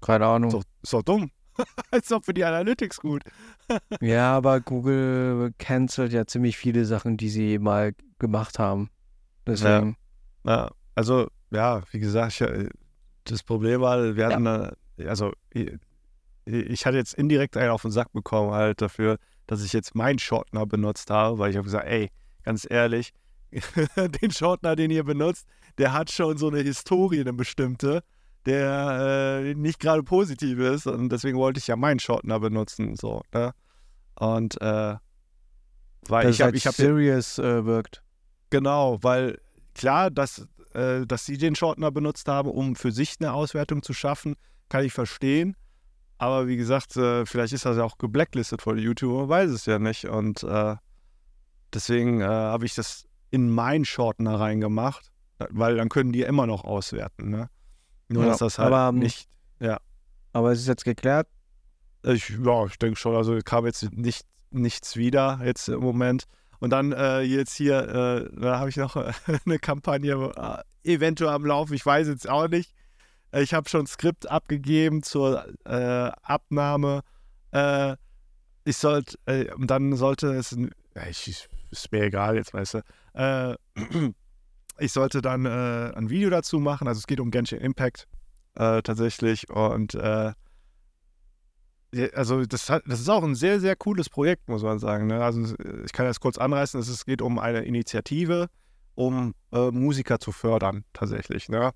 Keine 0.00 0.26
Ahnung. 0.26 0.50
Ist 0.50 0.54
doch, 0.54 0.64
ist 0.82 0.92
doch 0.92 1.02
dumm. 1.02 1.30
Ist 1.92 2.10
doch 2.10 2.24
für 2.24 2.32
die 2.34 2.44
Analytics 2.44 3.00
gut. 3.00 3.22
Ja, 4.00 4.36
aber 4.36 4.60
Google 4.60 5.52
cancelt 5.58 6.12
ja 6.12 6.26
ziemlich 6.26 6.56
viele 6.56 6.84
Sachen, 6.84 7.16
die 7.16 7.28
sie 7.28 7.58
mal 7.60 7.92
gemacht 8.18 8.58
haben. 8.58 8.90
Deswegen. 9.46 9.96
Ja, 10.44 10.70
also, 10.96 11.28
ja, 11.50 11.82
wie 11.92 12.00
gesagt, 12.00 12.32
ich, 12.32 12.40
äh, 12.40 12.68
das 13.24 13.44
Problem 13.44 13.80
war, 13.80 14.16
wir 14.16 14.26
hatten, 14.26 14.44
da, 14.44 14.72
also, 15.06 15.32
ich, 15.50 15.70
ich 16.46 16.84
hatte 16.84 16.96
jetzt 16.96 17.14
indirekt 17.14 17.56
einen 17.56 17.70
auf 17.70 17.82
den 17.82 17.92
Sack 17.92 18.12
bekommen, 18.12 18.52
halt 18.52 18.82
dafür, 18.82 19.18
dass 19.46 19.62
ich 19.64 19.72
jetzt 19.72 19.94
meinen 19.94 20.18
Shortener 20.18 20.66
benutzt 20.66 21.10
habe, 21.10 21.38
weil 21.38 21.50
ich 21.50 21.56
habe 21.56 21.64
gesagt, 21.64 21.86
ey, 21.86 22.10
ganz 22.42 22.66
ehrlich, 22.68 23.12
den 24.22 24.30
Shortener, 24.30 24.76
den 24.76 24.90
ihr 24.90 25.04
benutzt, 25.04 25.46
der 25.78 25.92
hat 25.92 26.10
schon 26.10 26.38
so 26.38 26.48
eine 26.48 26.60
Historie, 26.60 27.20
eine 27.20 27.32
bestimmte, 27.32 28.02
der 28.46 29.42
äh, 29.42 29.54
nicht 29.54 29.80
gerade 29.80 30.02
positiv 30.02 30.58
ist 30.58 30.86
und 30.86 31.10
deswegen 31.10 31.38
wollte 31.38 31.58
ich 31.58 31.66
ja 31.66 31.76
meinen 31.76 32.00
Shortener 32.00 32.40
benutzen, 32.40 32.96
so, 32.96 33.22
ne? 33.32 33.52
Und, 34.16 34.60
äh, 34.60 34.96
weil 36.08 36.24
dass 36.24 36.34
ich 36.34 36.40
habe, 36.40 36.46
halt 36.48 36.56
ich 36.56 36.66
habe 36.66 36.76
serious 36.76 37.38
äh, 37.38 37.64
wirkt. 37.64 38.02
Genau, 38.50 38.98
weil 39.02 39.38
klar, 39.74 40.10
dass, 40.10 40.46
äh, 40.74 41.06
dass 41.06 41.24
sie 41.24 41.38
den 41.38 41.54
Shortener 41.54 41.90
benutzt 41.90 42.28
haben, 42.28 42.50
um 42.50 42.76
für 42.76 42.92
sich 42.92 43.16
eine 43.20 43.32
Auswertung 43.32 43.82
zu 43.82 43.92
schaffen, 43.92 44.36
kann 44.68 44.84
ich 44.84 44.92
verstehen. 44.92 45.56
Aber 46.18 46.48
wie 46.48 46.56
gesagt, 46.56 46.96
äh, 46.96 47.24
vielleicht 47.24 47.54
ist 47.54 47.64
das 47.64 47.78
ja 47.78 47.84
auch 47.84 47.96
geblacklistet 47.96 48.60
von 48.60 48.76
YouTube, 48.76 49.16
man 49.16 49.28
weiß 49.28 49.50
es 49.50 49.64
ja 49.66 49.78
nicht. 49.78 50.04
Und 50.04 50.42
äh, 50.42 50.76
deswegen 51.72 52.20
äh, 52.20 52.24
habe 52.24 52.66
ich 52.66 52.74
das 52.74 53.06
in 53.30 53.50
meinen 53.50 53.84
Shortener 53.84 54.38
reingemacht, 54.40 55.10
weil 55.50 55.76
dann 55.76 55.88
können 55.88 56.12
die 56.12 56.22
immer 56.22 56.46
noch 56.46 56.64
auswerten. 56.64 57.30
Ne? 57.30 57.48
Nur, 58.08 58.24
Ja, 58.24 58.30
dass 58.30 58.38
das 58.38 58.58
halt 58.58 58.72
aber, 58.72 58.88
ähm, 58.88 58.98
nicht. 59.00 59.28
Aber 60.32 60.52
es 60.52 60.60
ist 60.60 60.68
jetzt 60.68 60.84
geklärt. 60.84 61.26
Ich, 62.04 62.28
ja, 62.30 62.64
ich 62.66 62.78
denke 62.78 62.96
schon, 62.96 63.16
also 63.16 63.36
kam 63.44 63.66
jetzt 63.66 63.92
nicht, 63.92 64.26
nichts 64.50 64.96
wieder 64.96 65.40
jetzt 65.44 65.68
im 65.68 65.80
Moment. 65.80 66.24
Und 66.60 66.70
dann 66.70 66.92
äh, 66.92 67.20
jetzt 67.22 67.54
hier, 67.56 67.80
äh, 67.88 68.40
da 68.40 68.58
habe 68.60 68.68
ich 68.70 68.76
noch 68.76 68.94
äh, 68.96 69.12
eine 69.44 69.58
Kampagne 69.58 70.32
äh, 70.84 70.92
eventuell 70.94 71.30
am 71.30 71.44
Laufen, 71.44 71.74
ich 71.74 71.84
weiß 71.84 72.06
jetzt 72.08 72.28
auch 72.28 72.48
nicht. 72.48 72.72
Äh, 73.32 73.42
Ich 73.42 73.54
habe 73.54 73.68
schon 73.68 73.82
ein 73.82 73.86
Skript 73.86 74.30
abgegeben 74.30 75.02
zur 75.02 75.46
äh, 75.64 76.12
Abnahme. 76.22 77.02
Ich 78.64 78.76
sollte, 78.76 79.18
äh, 79.26 79.52
und 79.54 79.68
dann 79.68 79.96
sollte 79.96 80.28
es, 80.34 80.56
ja, 80.94 81.06
ich, 81.08 81.48
ist 81.72 81.90
mir 81.90 82.04
egal 82.04 82.36
jetzt, 82.36 82.54
weißt 82.54 82.74
du. 82.74 82.82
Äh, 83.14 83.54
ich 84.78 84.92
sollte 84.92 85.22
dann 85.22 85.46
äh, 85.46 85.92
ein 85.94 86.10
Video 86.10 86.30
dazu 86.30 86.58
machen, 86.58 86.88
also 86.88 86.98
es 86.98 87.06
geht 87.06 87.20
um 87.20 87.30
Genshin 87.30 87.60
Impact 87.60 88.06
äh, 88.54 88.82
tatsächlich 88.82 89.48
und 89.50 89.94
äh, 89.94 90.32
also 92.14 92.44
das, 92.44 92.70
hat, 92.70 92.84
das 92.86 93.00
ist 93.00 93.08
auch 93.08 93.24
ein 93.24 93.34
sehr, 93.34 93.58
sehr 93.58 93.74
cooles 93.74 94.08
Projekt, 94.08 94.48
muss 94.48 94.62
man 94.62 94.78
sagen. 94.78 95.08
Ne? 95.08 95.24
Also 95.24 95.54
ich 95.84 95.92
kann 95.92 96.06
das 96.06 96.20
kurz 96.20 96.38
anreißen. 96.38 96.78
Es 96.80 97.04
geht 97.04 97.20
um 97.20 97.38
eine 97.40 97.62
Initiative, 97.62 98.48
um 98.94 99.34
äh, 99.52 99.72
Musiker 99.72 100.20
zu 100.20 100.30
fördern, 100.30 100.84
tatsächlich. 100.92 101.48
Ne? 101.48 101.72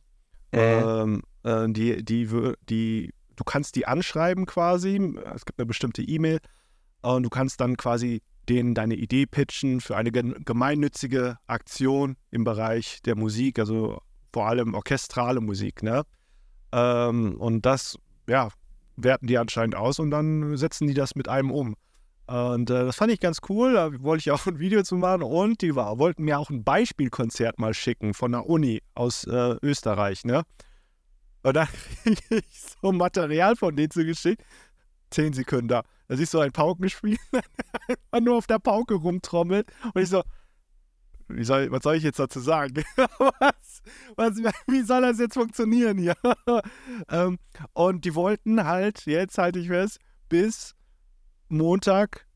Äh, 0.52 0.80
Ähm, 0.80 1.22
äh, 1.42 1.66
die, 1.68 2.04
die, 2.04 2.28
die 2.68 3.12
du 3.36 3.44
kannst 3.44 3.74
die 3.74 3.86
anschreiben 3.86 4.46
quasi. 4.46 5.00
Es 5.34 5.44
gibt 5.44 5.58
eine 5.58 5.66
bestimmte 5.66 6.02
E-Mail 6.02 6.38
und 7.02 7.24
du 7.24 7.30
kannst 7.30 7.60
dann 7.60 7.76
quasi 7.76 8.22
denen 8.48 8.74
deine 8.74 8.94
Idee 8.94 9.26
pitchen 9.26 9.80
für 9.80 9.96
eine 9.96 10.12
gemeinnützige 10.12 11.38
Aktion 11.46 12.16
im 12.30 12.44
Bereich 12.44 13.00
der 13.02 13.16
Musik, 13.16 13.58
also 13.58 14.00
vor 14.32 14.48
allem 14.48 14.74
orchestrale 14.74 15.40
Musik. 15.40 15.82
Ne? 15.82 16.02
Ähm, 16.72 17.36
und 17.38 17.64
das, 17.66 17.98
ja, 18.28 18.50
werten 18.96 19.26
die 19.26 19.38
anscheinend 19.38 19.74
aus 19.74 19.98
und 19.98 20.10
dann 20.10 20.56
setzen 20.56 20.86
die 20.86 20.94
das 20.94 21.14
mit 21.14 21.28
einem 21.28 21.50
um. 21.50 21.74
Und 22.26 22.70
äh, 22.70 22.84
das 22.86 22.96
fand 22.96 23.12
ich 23.12 23.20
ganz 23.20 23.38
cool, 23.48 23.74
da 23.74 24.02
wollte 24.02 24.20
ich 24.20 24.30
auch 24.30 24.46
ein 24.46 24.58
Video 24.58 24.82
zu 24.82 24.96
machen 24.96 25.22
und 25.22 25.60
die 25.60 25.76
war, 25.76 25.98
wollten 25.98 26.24
mir 26.24 26.38
auch 26.38 26.48
ein 26.48 26.64
Beispielkonzert 26.64 27.58
mal 27.58 27.74
schicken 27.74 28.14
von 28.14 28.32
der 28.32 28.48
Uni 28.48 28.82
aus 28.94 29.24
äh, 29.24 29.56
Österreich, 29.62 30.24
ne? 30.24 30.42
Und 31.42 31.54
dann 31.54 31.68
kriege 32.04 32.42
ich 32.50 32.62
so 32.80 32.92
Material 32.92 33.56
von 33.56 33.76
denen 33.76 33.90
zugeschickt. 33.90 34.42
Zehn 35.10 35.32
Sekunden 35.34 35.68
da. 35.68 35.82
Da 36.08 36.16
siehst 36.16 36.34
du 36.34 36.40
ein 36.40 36.52
Paukenspiel, 36.52 37.16
einfach 37.32 38.25
nur 38.25 38.37
auf 38.37 38.46
der 38.46 38.58
Pauke 38.58 38.94
rumtrommelt. 38.94 39.73
Und 39.94 40.02
ich 40.02 40.08
so, 40.08 40.23
soll, 41.40 41.70
was 41.70 41.82
soll 41.82 41.96
ich 41.96 42.02
jetzt 42.02 42.18
dazu 42.18 42.40
sagen? 42.40 42.84
was, 42.96 43.82
was, 44.16 44.37
wie 44.66 44.82
soll 44.82 45.02
das 45.02 45.18
jetzt 45.18 45.34
funktionieren 45.34 45.99
hier? 45.99 46.14
ähm, 47.08 47.38
und 47.73 48.04
die 48.04 48.14
wollten 48.14 48.64
halt, 48.64 49.06
jetzt 49.06 49.38
halte 49.38 49.58
ich 49.58 49.68
fest, 49.68 49.99
bis 50.28 50.75
Montag, 51.49 52.26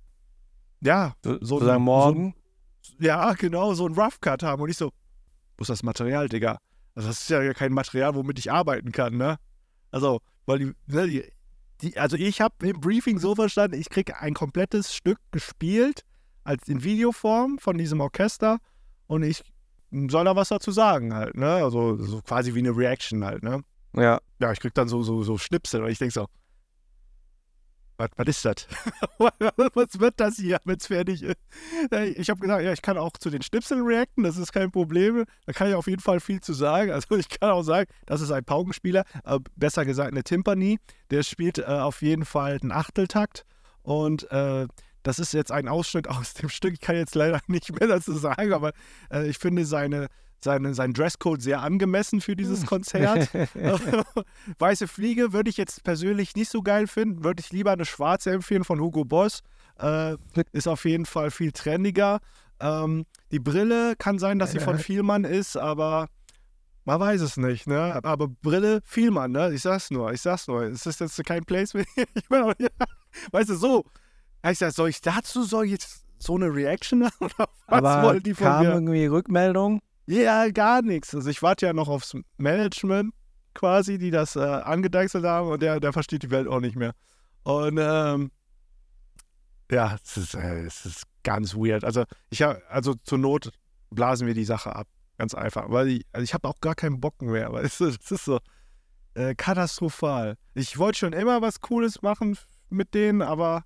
ja, 0.81 1.15
so, 1.23 1.39
so 1.41 1.61
sagen 1.61 1.83
morgen. 1.83 2.35
So, 2.83 3.05
ja, 3.05 3.33
genau, 3.35 3.75
so 3.75 3.87
ein 3.87 3.95
Rough 3.95 4.21
Cut 4.21 4.43
haben. 4.43 4.63
Und 4.63 4.71
ich 4.71 4.77
so, 4.77 4.93
wo 5.57 5.63
ist 5.63 5.71
das 5.71 5.83
Material, 5.83 6.29
Digga? 6.29 6.59
Also, 6.95 7.09
das 7.09 7.23
ist 7.23 7.31
ja 7.31 7.53
kein 7.53 7.73
Material, 7.73 8.15
womit 8.15 8.39
ich 8.39 8.51
arbeiten 8.51 8.93
kann, 8.93 9.17
ne? 9.17 9.39
Also, 9.91 10.21
weil 10.47 10.59
die, 10.59 10.73
ne, 10.87 11.07
die, 11.07 11.33
die 11.83 11.97
also 11.97 12.17
ich 12.17 12.41
habe 12.41 12.67
im 12.67 12.81
Briefing 12.81 13.19
so 13.19 13.35
verstanden, 13.35 13.79
ich 13.79 13.89
kriege 13.89 14.19
ein 14.19 14.35
komplettes 14.35 14.95
Stück 14.95 15.19
gespielt, 15.31 16.03
als 16.45 16.69
in 16.69 16.83
Videoform 16.83 17.59
von 17.59 17.79
diesem 17.79 18.01
Orchester 18.01 18.59
und 19.07 19.23
ich 19.23 19.43
soll 19.91 20.25
da 20.25 20.37
was 20.37 20.49
dazu 20.49 20.71
sagen 20.71 21.15
halt, 21.15 21.35
ne? 21.35 21.55
Also 21.55 21.97
so 21.97 22.21
quasi 22.23 22.55
wie 22.55 22.61
eine 22.61 22.77
Reaction 22.77 23.25
halt, 23.25 23.43
ne? 23.43 23.63
Ja. 23.95 24.21
Ja, 24.41 24.53
ich 24.53 24.61
krieg 24.61 24.75
dann 24.75 24.89
so, 24.89 25.03
so, 25.03 25.23
so 25.23 25.39
Schnipsel 25.39 25.83
und 25.83 25.91
ich 25.91 25.99
denke 25.99 26.13
so, 26.15 26.27
was, 27.99 28.11
was 28.17 28.29
ist 28.29 28.45
das? 28.45 28.67
was 29.19 30.01
wird 30.01 30.15
das 30.17 30.37
hier, 30.37 30.59
wenn 30.65 30.77
es 30.77 30.87
fertig 30.87 31.23
ist? 31.23 31.37
Ich 32.17 32.31
habe 32.31 32.41
gesagt, 32.41 32.63
ja, 32.63 32.73
ich 32.73 32.83
kann 32.83 32.97
auch 32.97 33.13
zu 33.19 33.31
den 33.31 33.43
Schnipseln 33.43 33.85
reacten, 33.85 34.23
das 34.23 34.37
ist 34.37 34.53
kein 34.53 34.71
Problem. 34.71 35.25
Da 35.47 35.53
kann 35.53 35.69
ich 35.69 35.75
auf 35.75 35.87
jeden 35.87 36.01
Fall 36.01 36.21
viel 36.21 36.41
zu 36.41 36.53
sagen. 36.53 36.91
Also 36.91 37.17
ich 37.17 37.29
kann 37.29 37.51
auch 37.51 37.63
sagen, 37.63 37.91
das 38.07 38.21
ist 38.21 38.31
ein 38.31 38.45
Paukenspieler, 38.45 39.05
äh, 39.25 39.39
besser 39.57 39.85
gesagt 39.85 40.13
eine 40.13 40.23
Timpani. 40.23 40.79
Der 41.11 41.23
spielt 41.23 41.59
äh, 41.59 41.65
auf 41.65 42.01
jeden 42.03 42.25
Fall 42.25 42.59
einen 42.63 42.73
Achteltakt 42.73 43.45
und 43.83 44.31
äh, 44.31 44.67
das 45.03 45.19
ist 45.19 45.33
jetzt 45.33 45.53
ein 45.53 45.69
Ausschnitt 45.69 46.09
aus 46.09 46.35
dem 46.35 46.49
Stück. 46.49 46.75
Ich 46.75 46.81
kann 46.81 46.97
jetzt 46.97 47.15
leider 47.15 47.41
nicht 47.49 47.79
mehr 47.79 47.89
dazu 47.89 48.13
sagen, 48.13 48.53
aber 48.53 48.73
äh, 49.13 49.29
ich 49.29 49.39
finde 49.39 49.65
seine 49.65 50.09
seine, 50.43 50.75
sein 50.75 50.93
Dresscode 50.93 51.43
sehr 51.43 51.63
angemessen 51.63 52.21
für 52.21 52.37
dieses 52.37 52.67
Konzert. 52.67 53.29
Weiße 54.59 54.89
Fliege 54.89 55.33
würde 55.33 55.51
ich 55.51 55.57
jetzt 55.57 55.85
persönlich 55.85 56.35
nicht 56.37 56.51
so 56.51 56.63
geil 56.63 56.87
finden. 56.87 57.25
Würde 57.25 57.41
ich 57.41 57.53
lieber 57.53 57.73
eine 57.73 57.85
schwarze 57.85 58.31
empfehlen 58.31 58.65
von 58.65 58.81
Hugo 58.81 59.05
Boss. 59.05 59.41
Äh, 59.79 60.17
ist 60.53 60.69
auf 60.69 60.85
jeden 60.85 61.07
Fall 61.07 61.31
viel 61.31 61.53
trendiger. 61.53 62.21
Ähm, 62.61 63.07
die 63.31 63.39
Brille 63.39 63.95
kann 63.97 64.19
sein, 64.19 64.39
dass 64.39 64.53
sie 64.53 64.59
von 64.59 64.79
Vielmann 64.79 65.25
ist, 65.25 65.57
aber 65.57 66.09
man 66.85 67.01
weiß 67.01 67.21
es 67.21 67.37
nicht, 67.37 67.67
ne? 67.67 68.01
Aber 68.03 68.29
Brille, 68.29 68.81
Vielmann, 68.83 69.33
ne? 69.33 69.53
Ich 69.53 69.63
sag's 69.63 69.91
nur, 69.91 70.11
ich 70.13 70.23
sag's 70.23 70.49
nur. 70.49 70.63
Es 70.63 70.87
ist 70.87 71.01
jetzt 71.01 71.23
kein 71.25 71.45
Placement. 71.45 71.87
ich 72.15 72.31
meine, 72.31 72.55
ja, 72.59 72.69
weißt 73.31 73.51
du, 73.51 73.55
so. 73.57 73.85
Ich 74.51 74.59
sag, 74.59 74.73
soll 74.73 74.89
ich 74.89 75.01
dazu, 75.01 75.43
soll 75.43 75.67
ich 75.67 75.73
jetzt 75.73 76.05
so 76.19 76.37
eine 76.37 76.47
Reaction 76.47 77.05
haben? 77.05 77.13
Oder 77.21 77.49
was 77.67 77.85
aber 77.85 78.03
wollen 78.03 78.23
die 78.23 78.35
von 78.35 78.47
kam 78.47 78.65
mir? 78.65 78.73
irgendwie 78.73 79.07
Rückmeldung? 79.07 79.83
Ja, 80.09 80.49
gar 80.49 80.81
nichts. 80.81 81.15
Also 81.15 81.29
ich 81.29 81.43
warte 81.43 81.67
ja 81.67 81.75
noch 81.75 81.89
aufs 81.89 82.17
Management 82.39 83.13
quasi, 83.53 83.99
die 83.99 84.11
das 84.11 84.37
äh, 84.37 84.41
angedeichselt 84.41 85.25
haben 85.25 85.49
und 85.49 85.61
der, 85.61 85.81
der 85.81 85.93
versteht 85.93 86.23
die 86.23 86.31
Welt 86.31 86.49
auch 86.49 86.61
nicht 86.61 86.77
mehr. 86.77 86.95
Und 87.43 87.79
ähm, 87.79 88.31
ja, 89.71 89.99
es 90.03 90.17
ist, 90.17 90.35
äh, 90.35 90.65
es 90.65 90.87
ist 90.87 91.03
ganz 91.25 91.55
weird. 91.55 91.85
Also 91.85 92.05
ich 92.31 92.41
habe, 92.41 92.63
also 92.71 92.95
zur 92.95 93.19
Not 93.19 93.51
blasen 93.91 94.27
wir 94.27 94.33
die 94.33 94.45
Sache 94.45 94.75
ab. 94.75 94.89
Ganz 95.19 95.35
einfach. 95.35 95.69
Weil 95.69 95.89
ich, 95.89 96.07
also 96.13 96.25
ich 96.25 96.33
habe 96.33 96.49
auch 96.49 96.59
gar 96.63 96.75
keinen 96.75 97.01
Bock 97.01 97.21
mehr. 97.21 97.53
Weil 97.53 97.67
es, 97.67 97.79
es 97.81 98.11
ist 98.11 98.25
so 98.25 98.39
äh, 99.13 99.35
katastrophal. 99.35 100.39
Ich 100.55 100.79
wollte 100.79 101.01
schon 101.01 101.13
immer 101.13 101.43
was 101.43 101.61
Cooles 101.61 102.01
machen 102.01 102.39
mit 102.71 102.95
denen, 102.95 103.21
aber 103.21 103.65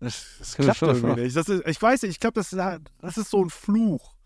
es 0.00 0.56
klappt 0.56 0.82
irgendwie 0.82 1.22
nicht. 1.22 1.36
Das 1.36 1.48
ist, 1.48 1.64
ich 1.64 1.80
weiß 1.80 2.02
nicht, 2.02 2.10
ich 2.12 2.20
glaube, 2.20 2.40
das, 2.40 2.50
das 2.50 3.18
ist 3.18 3.30
so 3.30 3.44
ein 3.44 3.50
Fluch. 3.50 4.16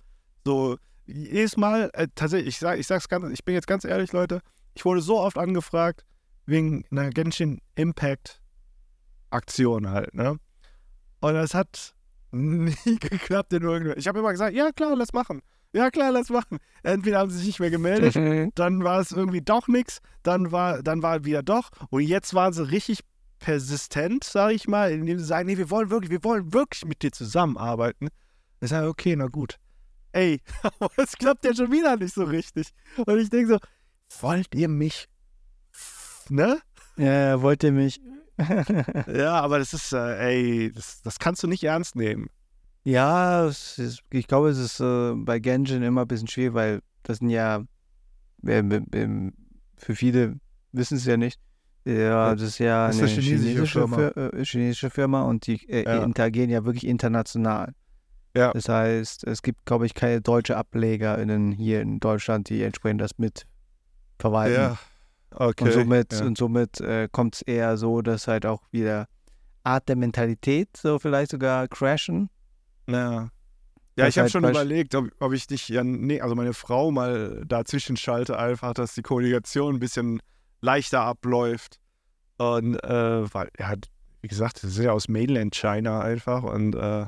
So, 0.47 0.79
jedes 1.07 1.57
Mal, 1.57 1.91
äh, 1.93 2.09
tatsächlich, 2.15 2.49
ich, 2.55 2.59
sag, 2.59 2.79
ich 2.79 2.87
sag's 2.87 3.09
ganz, 3.09 3.31
ich 3.33 3.45
bin 3.45 3.55
jetzt 3.55 3.67
ganz 3.67 3.85
ehrlich, 3.85 4.13
Leute, 4.13 4.41
ich 4.75 4.85
wurde 4.85 5.01
so 5.01 5.19
oft 5.19 5.39
angefragt 5.39 6.05
wegen 6.47 6.85
einer 6.91 7.11
Genshin 7.11 7.61
Impact 7.75 8.41
Aktion 9.31 9.91
halt, 9.91 10.15
ne? 10.15 10.39
Und 11.21 11.35
das 11.35 11.55
hat 11.55 11.95
nie 12.33 12.99
geklappt 12.99 13.53
in 13.53 13.63
irgendeinem. 13.63 13.99
Ich 13.99 14.07
habe 14.09 14.19
immer 14.19 14.33
gesagt, 14.33 14.55
ja 14.55 14.71
klar, 14.73 14.97
lass 14.97 15.13
machen. 15.13 15.41
Ja 15.73 15.91
klar, 15.91 16.13
lass 16.13 16.31
machen. 16.31 16.59
Entweder 16.83 17.19
haben 17.19 17.31
sie 17.31 17.39
sich 17.39 17.47
nicht 17.47 17.61
mehr 17.61 17.71
gemeldet, 17.71 18.15
dann 18.55 18.85
war 18.85 19.01
es 19.01 19.11
irgendwie 19.11 19.41
doch 19.41 19.67
nichts, 19.67 19.99
dann 20.23 20.53
war, 20.53 20.83
dann 20.83 21.03
war 21.03 21.25
wieder 21.25 21.43
doch. 21.43 21.71
Und 21.91 22.03
jetzt 22.03 22.33
waren 22.35 22.53
sie 22.53 22.71
richtig 22.71 23.01
persistent, 23.41 24.23
sage 24.23 24.55
ich 24.55 24.69
mal, 24.69 24.93
indem 24.93 25.19
sie 25.19 25.25
sagen, 25.25 25.47
nee, 25.47 25.59
wir 25.59 25.71
wollen 25.71 25.91
wirklich, 25.91 26.11
wir 26.11 26.23
wollen 26.23 26.53
wirklich 26.53 26.85
mit 26.85 27.03
dir 27.03 27.11
zusammenarbeiten. 27.11 28.09
Ich 28.61 28.71
sage, 28.71 28.89
okay, 28.89 29.17
na 29.17 29.27
gut 29.27 29.59
ey, 30.15 30.41
es 30.97 31.13
klappt 31.17 31.45
ja 31.45 31.55
schon 31.55 31.71
wieder 31.71 31.97
nicht 31.97 32.15
so 32.15 32.25
richtig. 32.25 32.69
Und 33.05 33.19
ich 33.19 33.31
denke 33.31 33.55
so, 33.55 33.59
wollt 34.21 34.55
ihr 34.55 34.69
mich, 34.69 35.09
ne? 36.29 36.59
Ja, 36.97 37.41
wollt 37.43 37.63
ihr 37.65 37.73
mich. 37.73 38.01
ja, 39.07 39.41
aber 39.41 39.59
das 39.59 39.75
ist, 39.75 39.93
äh, 39.93 40.19
ey, 40.19 40.73
das, 40.73 41.03
das 41.03 41.19
kannst 41.19 41.43
du 41.43 41.47
nicht 41.47 41.65
ernst 41.65 41.97
nehmen. 41.97 42.29
Ja, 42.85 43.47
ist, 43.47 44.03
ich 44.11 44.27
glaube, 44.27 44.51
es 44.51 44.59
ist 44.59 44.81
äh, 44.81 45.13
bei 45.15 45.39
Genshin 45.39 45.83
immer 45.83 46.03
ein 46.03 46.09
bisschen 46.09 46.29
schwierig, 46.29 46.55
weil 46.55 46.81
das 47.03 47.19
sind 47.19 47.31
ja, 47.31 47.65
äh, 48.47 48.63
für 49.77 49.97
viele 49.97 50.39
wissen 50.73 50.97
es 50.97 51.07
ja 51.07 51.17
nicht, 51.17 51.41
ja, 51.85 52.35
das 52.35 52.43
ist 52.43 52.59
ja 52.59 52.87
das 52.87 52.97
ist 52.97 53.03
eine, 53.03 53.13
eine, 53.13 53.21
chinesische, 53.21 53.47
chinesische 53.47 53.79
Firma. 53.79 53.97
Fir 53.97 54.35
äh, 54.35 54.45
chinesische 54.45 54.91
Firma 54.91 55.23
und 55.23 55.47
die 55.47 55.69
äh, 55.69 55.85
ja. 55.85 56.03
interagieren 56.03 56.51
ja 56.51 56.65
wirklich 56.65 56.87
international. 56.87 57.75
Ja. 58.37 58.53
Das 58.53 58.69
heißt, 58.69 59.25
es 59.25 59.43
gibt, 59.43 59.65
glaube 59.65 59.87
ich, 59.87 59.95
keine 59.95 60.21
deutsche 60.21 60.57
AblegerInnen 60.57 61.53
hier 61.53 61.81
in 61.81 62.01
Deutschland, 62.01 62.49
die 62.49 62.63
entsprechend 62.63 63.01
das 63.01 63.19
mit 63.19 63.47
verwalten. 64.19 64.55
Ja. 64.55 64.79
Okay. 65.31 65.65
Und 65.65 65.73
somit, 65.73 66.13
ja. 66.13 66.25
und 66.25 66.39
somit 66.39 66.81
äh, 66.81 67.09
kommt 67.11 67.37
es 67.37 67.43
eher 67.43 67.77
so, 67.77 68.03
dass 68.03 68.29
halt 68.29 68.47
auch 68.47 68.63
wieder 68.71 69.09
Art 69.63 69.89
der 69.89 69.97
Mentalität 69.97 70.77
so 70.77 70.99
vielleicht 70.99 71.31
sogar 71.31 71.69
crashen. 71.69 72.31
Ja. 72.89 73.31
Ja, 73.97 74.09
ich 74.09 74.19
habe 74.19 74.25
halt 74.25 74.33
schon 74.33 74.45
überlegt, 74.45 74.97
ob, 74.97 75.09
ob, 75.21 75.33
ich 75.33 75.47
dich, 75.47 75.69
ja, 75.69 75.85
nee, 75.85 76.21
also 76.21 76.35
meine 76.35 76.53
Frau 76.53 76.91
mal 76.91 77.45
dazwischen 77.47 77.97
schalte, 77.97 78.37
einfach, 78.37 78.75
dass 78.75 78.95
die 78.95 79.03
Kommunikation 79.03 79.77
ein 79.77 79.79
bisschen 79.79 80.21
leichter 80.61 81.03
abläuft. 81.03 81.79
Und 82.39 82.75
äh, 82.83 83.33
weil, 83.33 83.51
ja, 83.57 83.75
wie 84.21 84.29
gesagt, 84.29 84.65
das 84.65 84.73
ist 84.73 84.79
ja 84.79 84.91
aus 84.91 85.07
Mainland 85.07 85.55
China 85.55 86.01
einfach 86.01 86.43
und 86.43 86.75
äh, 86.75 87.07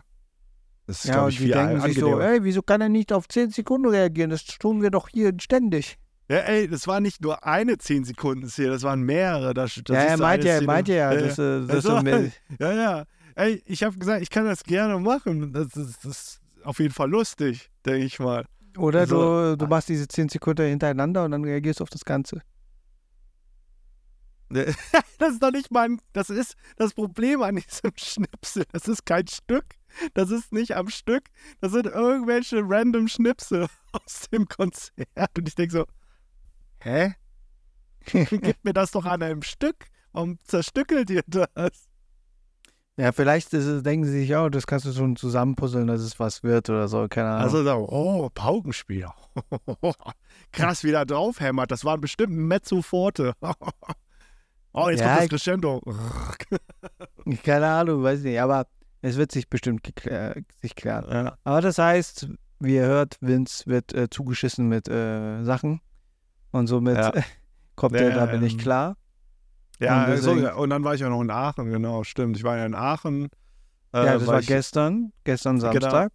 das 0.87 1.05
ist, 1.05 1.11
ja, 1.13 1.27
ich, 1.27 1.39
die 1.39 1.51
denken 1.51 1.81
sich 1.81 1.99
so, 1.99 2.21
ey, 2.21 2.45
wieso 2.45 2.63
kann 2.63 2.81
er 2.81 2.89
nicht 2.89 3.13
auf 3.13 3.27
10 3.29 3.51
Sekunden 3.51 3.89
reagieren? 3.89 4.31
Das 4.31 4.45
tun 4.45 4.83
wir 4.83 4.91
doch 4.91 5.09
hier 5.09 5.33
ständig. 5.41 5.99
Ja, 6.29 6.39
ey, 6.39 6.69
das 6.69 6.87
war 6.87 7.01
nicht 7.01 7.21
nur 7.23 7.45
eine 7.45 7.79
10 7.79 8.05
Sekunden 8.05 8.49
Szene, 8.49 8.71
das 8.71 8.83
waren 8.83 9.03
mehrere. 9.03 9.55
Das, 9.55 9.81
das 9.85 9.97
ja, 9.97 10.03
er 10.03 10.17
meint 10.19 10.45
ja, 10.45 10.61
meint 10.63 10.89
ja, 10.89 11.13
das, 11.15 11.37
ja, 11.37 11.61
das, 11.61 11.67
das 11.67 11.87
also, 11.87 12.09
ja, 12.61 12.73
ja. 12.73 13.05
Ey, 13.35 13.63
ich 13.67 13.83
habe 13.83 13.99
gesagt, 13.99 14.23
ich 14.23 14.31
kann 14.31 14.45
das 14.45 14.65
gerne 14.65 14.99
machen. 14.99 15.53
Das 15.53 15.77
ist, 15.77 16.05
das 16.05 16.05
ist 16.05 16.41
auf 16.65 16.79
jeden 16.79 16.95
Fall 16.95 17.11
lustig, 17.11 17.71
denke 17.85 18.05
ich 18.05 18.19
mal. 18.19 18.45
Oder 18.79 19.01
also, 19.01 19.51
du, 19.51 19.59
du 19.59 19.67
machst 19.67 19.89
diese 19.89 20.09
10 20.09 20.29
Sekunden 20.29 20.67
hintereinander 20.67 21.25
und 21.25 21.33
dann 21.33 21.45
reagierst 21.45 21.81
du 21.81 21.85
auf 21.85 21.91
das 21.91 22.05
Ganze. 22.05 22.41
das 24.49 25.33
ist 25.33 25.43
doch 25.43 25.51
nicht 25.51 25.71
mein, 25.73 26.01
das 26.13 26.31
ist 26.31 26.55
das 26.77 26.95
Problem 26.95 27.43
an 27.43 27.57
diesem 27.57 27.93
Schnipsel. 27.97 28.65
Das 28.73 28.87
ist 28.87 29.05
kein 29.05 29.27
Stück. 29.27 29.65
Das 30.15 30.31
ist 30.31 30.53
nicht 30.53 30.77
am 30.77 30.89
Stück. 30.89 31.25
Das 31.61 31.73
sind 31.73 31.87
irgendwelche 31.87 32.61
random 32.63 33.09
Schnipsel 33.09 33.67
aus 33.93 34.29
dem 34.33 34.49
Konzert. 34.49 35.39
Und 35.39 35.49
ich 35.49 35.55
denke 35.55 35.73
so, 35.73 35.87
hä? 36.81 37.15
Gib 38.07 38.65
mir 38.65 38.73
das 38.73 38.93
doch 38.93 39.05
an 39.05 39.23
einem 39.23 39.43
Stück. 39.43 39.87
Warum 40.13 40.39
zerstückelt 40.45 41.11
ihr 41.11 41.23
das? 41.27 41.89
Ja, 42.99 43.13
vielleicht 43.13 43.53
ist, 43.53 43.85
denken 43.85 44.07
sie 44.07 44.21
sich 44.21 44.37
auch, 44.37 44.49
das 44.49 44.67
kannst 44.67 44.87
du 44.87 44.93
schon 44.93 45.17
zusammenpuzzeln, 45.17 45.87
dass 45.87 46.01
es 46.01 46.19
was 46.19 46.43
wird 46.43 46.71
oder 46.71 46.89
so, 46.89 47.07
keine 47.09 47.29
Ahnung. 47.29 47.43
Also, 47.43 47.63
so, 47.63 47.89
oh, 47.91 48.31
Paukenspieler. 48.33 49.15
Krass, 50.53 50.83
wie 50.83 50.93
da 50.93 51.05
draufhämmert. 51.05 51.71
Das 51.71 51.85
waren 51.85 52.01
bestimmt 52.01 52.33
Mezzo 52.33 52.81
Forte. 52.81 53.35
Oh, 54.73 54.89
jetzt 54.89 55.01
Ja, 55.01 55.17
kommt 55.17 55.33
das 55.33 55.43
Crescendo. 55.43 55.83
Keine 57.45 57.67
Ahnung, 57.67 58.03
weiß 58.03 58.21
nicht, 58.21 58.41
aber 58.41 58.67
es 59.03 59.17
wird 59.17 59.33
sich 59.33 59.49
bestimmt 59.49 59.83
geklär, 59.83 60.37
sich 60.63 60.75
klären. 60.75 61.05
Ja. 61.11 61.39
Aber 61.45 61.61
das 61.61 61.79
heißt, 61.79 62.29
wie 62.61 62.75
ihr 62.77 62.87
hört, 62.87 63.17
Vince 63.21 63.65
wird 63.67 63.93
äh, 63.95 64.09
zugeschissen 64.11 64.69
mit 64.69 64.89
äh, 64.89 65.43
Sachen 65.45 65.81
und 66.53 66.67
somit 66.67 66.97
Ja. 66.97 67.13
kommt 67.77 67.95
Ja, 67.95 68.03
er 68.03 68.09
ja, 68.11 68.27
damit 68.27 68.41
nicht 68.41 68.55
ähm, 68.55 68.61
klar. 68.61 68.97
Ja, 69.79 70.07
Und 70.07 70.17
so, 70.19 70.35
deswegen- 70.35 70.55
und 70.55 70.71
dann 70.71 70.85
war 70.85 70.95
ich 70.95 71.03
ja 71.03 71.09
noch 71.11 71.21
in 71.21 71.31
Aachen, 71.31 71.71
genau, 71.71 72.03
stimmt. 72.05 72.37
Ich 72.39 72.45
war 72.45 72.57
ja 72.57 72.65
in 72.65 72.75
Aachen. 72.75 73.29
äh, 73.93 74.05
ja, 74.07 74.15
das 74.15 74.27
war 74.27 74.41
ich- 74.41 74.47
gestern, 74.47 75.13
gestern 75.25 75.59
Genau. 75.59 75.73
Samstag. 75.73 76.13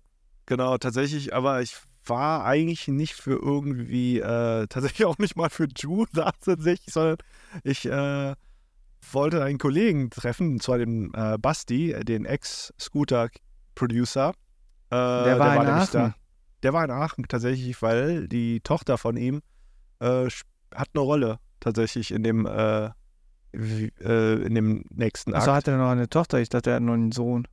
Genau, 0.48 0.78
tatsächlich, 0.78 1.34
aber 1.36 1.62
ich 1.62 1.78
war 2.06 2.44
eigentlich 2.46 2.88
nicht 2.88 3.14
für 3.14 3.34
irgendwie, 3.40 4.20
äh, 4.20 4.66
tatsächlich 4.68 5.06
auch 5.06 5.20
nicht 5.20 5.36
mal 5.36 5.50
für 5.52 5.68
Ju 5.78 6.06
tatsächlich, 6.16 6.92
sondern 6.92 7.18
ich 7.64 7.86
äh, 7.86 8.34
wollte 9.12 9.44
einen 9.44 9.58
Kollegen 9.58 10.10
treffen, 10.10 10.54
und 10.54 10.64
zwar 10.64 10.78
den 10.78 11.14
äh, 11.14 11.38
Basti, 11.40 11.92
äh, 11.92 12.04
den 12.04 12.26
Ex-Scooter-Producer. 12.26 14.30
Äh, 14.90 14.96
Der 14.96 15.40
war 15.40 15.56
in 15.56 15.70
Aachen. 15.70 16.14
Der 16.64 16.74
war 16.74 16.84
in 16.86 16.92
Aachen 16.92 17.28
tatsächlich, 17.28 17.82
weil 17.82 18.28
die 18.28 18.62
Tochter 18.62 18.98
von 18.98 19.18
ihm 19.18 19.42
äh, 20.00 20.28
hat 20.74 20.90
eine 20.94 21.02
Rolle 21.02 21.40
tatsächlich 21.60 22.12
in 22.12 22.24
dem, 22.24 22.46
äh, 22.46 22.90
äh, 23.54 24.44
in 24.44 24.56
dem 24.56 24.86
nächsten 24.90 25.34
Akt. 25.34 25.44
Achso, 25.44 25.54
hat 25.54 25.68
er 25.68 25.78
noch 25.78 25.90
eine 25.90 26.10
Tochter? 26.10 26.40
Ich 26.40 26.50
dachte, 26.50 26.72
er 26.72 26.76
hat 26.78 26.84
noch 26.84 26.94
einen 26.94 27.12
Sohn. 27.12 27.48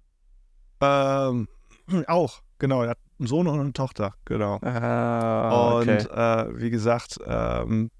Ähm, 0.81 1.49
auch, 2.07 2.41
genau. 2.59 2.83
Er 2.83 2.91
hat 2.91 2.99
einen 3.19 3.29
Sohn 3.29 3.47
und 3.47 3.61
eine 3.61 3.73
Tochter, 3.73 4.15
genau. 4.25 4.59
Ah, 4.63 5.79
Und 5.79 5.89
okay. 5.89 6.05
äh, 6.05 6.61
wie 6.61 6.71
gesagt, 6.71 7.19
ähm, 7.27 7.91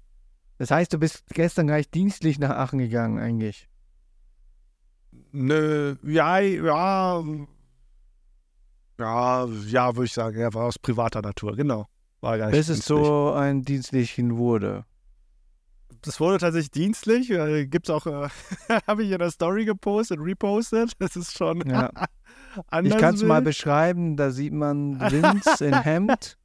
Das 0.59 0.69
heißt, 0.71 0.93
du 0.93 0.99
bist 0.99 1.23
gestern 1.33 1.65
gleich 1.67 1.89
dienstlich 1.89 2.37
nach 2.37 2.51
Aachen 2.51 2.77
gegangen, 2.79 3.17
eigentlich. 3.17 3.67
nö, 5.31 5.95
ja, 6.03 6.39
ja, 6.39 7.23
ja, 8.99 9.45
ja, 9.45 9.95
würde 9.95 10.05
ich 10.05 10.13
sagen, 10.13 10.37
er 10.37 10.53
war 10.53 10.65
aus 10.65 10.77
privater 10.77 11.21
Natur, 11.21 11.55
genau. 11.55 11.87
War 12.21 12.37
gar 12.37 12.47
nicht 12.47 12.55
Bis 12.57 12.67
es 12.69 12.79
dienstlich. 12.85 12.97
so 13.07 13.31
ein 13.31 13.61
dienstlichen 13.63 14.37
wurde. 14.37 14.83
Das 16.01 16.19
wurde 16.19 16.37
tatsächlich 16.37 16.71
dienstlich. 16.71 17.29
Äh, 17.29 17.65
gibt's 17.67 17.89
auch, 17.89 18.05
äh, 18.07 18.27
habe 18.87 19.03
ich 19.03 19.11
in 19.11 19.19
der 19.19 19.31
Story 19.31 19.63
gepostet, 19.65 20.19
repostet. 20.21 20.91
Das 20.99 21.15
ist 21.15 21.37
schon 21.37 21.61
Ja. 21.69 21.89
anders. 22.67 22.93
Ich 22.93 22.99
kann 22.99 23.15
es 23.15 23.23
mal 23.23 23.41
beschreiben, 23.41 24.17
da 24.17 24.31
sieht 24.31 24.53
man 24.53 24.99
Vince 24.99 25.65
in 25.65 25.81
Hemd 25.81 26.37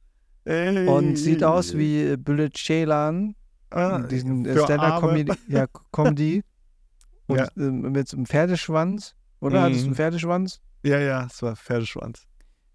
und 0.45 1.17
sieht 1.17 1.43
aus 1.43 1.75
wie 1.77 2.15
Bullet 2.17 2.51
Ceylan, 2.55 3.35
ah, 3.75 3.99
diesen 3.99 4.45
äh, 4.45 4.57
Stand-Up-Comedy. 4.57 5.33
Ja, 5.47 5.65
Comedy. 5.91 6.43
Und 7.27 7.37
Ja. 7.37 7.47
ähm, 7.57 7.91
mit 7.91 8.07
so 8.07 8.17
einem 8.17 8.25
Pferdeschwanz. 8.25 9.15
Oder? 9.39 9.61
Hattest 9.63 9.81
du 9.81 9.85
einen 9.85 9.91
Mhm. 9.91 9.95
Pferdeschwanz? 9.95 10.61
Ja, 10.83 10.99
ja, 10.99 11.25
es 11.25 11.41
war 11.41 11.55
Pferdeschwanz. 11.55 12.23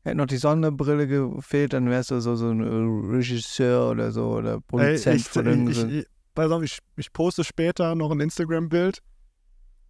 Hätte 0.02 0.16
noch 0.16 0.26
die 0.26 0.36
Sonnenbrille 0.38 1.06
gefehlt, 1.06 1.72
dann 1.74 1.88
wärst 1.90 2.10
du 2.10 2.20
so, 2.20 2.34
so 2.34 2.50
ein 2.50 2.60
äh, 2.60 3.14
Regisseur 3.16 3.90
oder 3.90 4.10
so 4.12 4.30
oder 4.32 4.60
Produzent 4.60 5.20
von 5.22 5.68
ich, 5.68 6.06
pass 6.34 6.50
auf, 6.50 6.62
ich, 6.62 6.78
ich 6.96 7.12
poste 7.12 7.44
später 7.44 7.94
noch 7.94 8.10
ein 8.10 8.20
Instagram-Bild. 8.20 8.98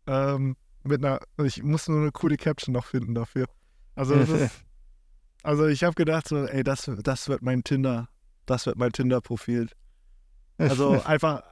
Ähm, 0.07 0.57
mit 0.83 1.05
einer, 1.05 1.21
ich 1.45 1.62
muss 1.62 1.88
nur 1.88 2.00
eine 2.00 2.11
coole 2.12 2.37
Caption 2.37 2.73
noch 2.73 2.87
finden 2.87 3.14
dafür. 3.14 3.47
Also, 3.95 4.14
ist, 4.14 4.50
also 5.43 5.67
ich 5.67 5.85
habe 5.85 5.95
gedacht, 5.95 6.26
so, 6.29 6.45
ey, 6.45 6.64
das, 6.64 6.90
das 7.02 7.29
wird 7.29 7.43
mein 7.43 7.62
Tinder, 7.62 8.09
das 8.47 8.67
wird 8.67 8.76
mein 8.79 8.93
Tinder-Profil. 8.93 9.69
Also 10.61 11.00
einfach, 11.05 11.43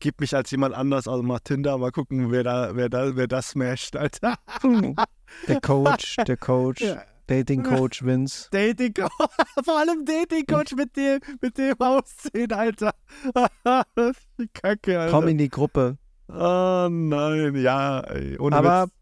gib 0.00 0.20
mich 0.20 0.34
als 0.34 0.50
jemand 0.50 0.74
anders, 0.74 1.08
also 1.08 1.22
mal 1.22 1.38
Tinder, 1.40 1.76
mal 1.78 1.90
gucken, 1.90 2.30
wer 2.30 2.44
da, 2.44 2.76
wer 2.76 2.88
da, 2.88 3.16
wer 3.16 3.26
das 3.26 3.50
smasht, 3.50 3.96
Alter. 3.96 4.36
der 5.48 5.60
Coach, 5.60 6.16
der 6.26 6.36
Coach, 6.36 6.80
Ja. 6.82 7.02
Dating 7.26 7.62
Coach 7.62 8.04
Vince. 8.04 8.48
Dating 8.50 8.92
vor 9.64 9.78
allem 9.78 10.04
Dating 10.04 10.44
Coach 10.46 10.74
mit 10.74 10.94
dem 10.94 11.20
mit 11.40 11.56
dem 11.56 11.74
Aussehen, 11.80 12.52
Alter. 12.52 12.92
die 14.38 14.48
Kacke, 14.52 15.00
Alter. 15.00 15.10
Komm 15.10 15.28
in 15.28 15.38
die 15.38 15.48
Gruppe. 15.48 15.96
Oh 16.28 16.88
nein, 16.90 17.54
ja, 17.56 18.00
ey, 18.00 18.38
ohne 18.38 18.56
Aber, 18.56 18.84
Witz. 18.84 18.92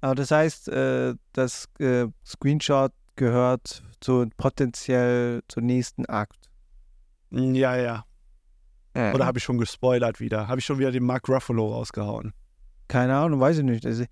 aber 0.00 0.14
das 0.16 0.30
heißt, 0.32 0.68
äh, 0.70 1.14
das 1.32 1.68
äh, 1.78 2.06
Screenshot 2.26 2.92
gehört 3.14 3.82
zu 4.00 4.26
potenziell 4.36 5.42
zum 5.48 5.64
nächsten 5.66 6.06
Akt. 6.06 6.50
Ja, 7.30 7.76
ja. 7.76 8.04
Oder 8.94 9.26
habe 9.26 9.38
ich 9.38 9.44
schon 9.44 9.58
gespoilert 9.58 10.18
wieder? 10.20 10.48
Habe 10.48 10.58
ich 10.60 10.64
schon 10.64 10.78
wieder 10.78 10.90
den 10.90 11.04
Mark 11.04 11.28
Ruffalo 11.28 11.72
rausgehauen? 11.72 12.32
Keine 12.88 13.16
Ahnung, 13.16 13.38
weiß 13.38 13.58
ich 13.58 13.64
nicht. 13.64 13.86
Also, 13.86 14.04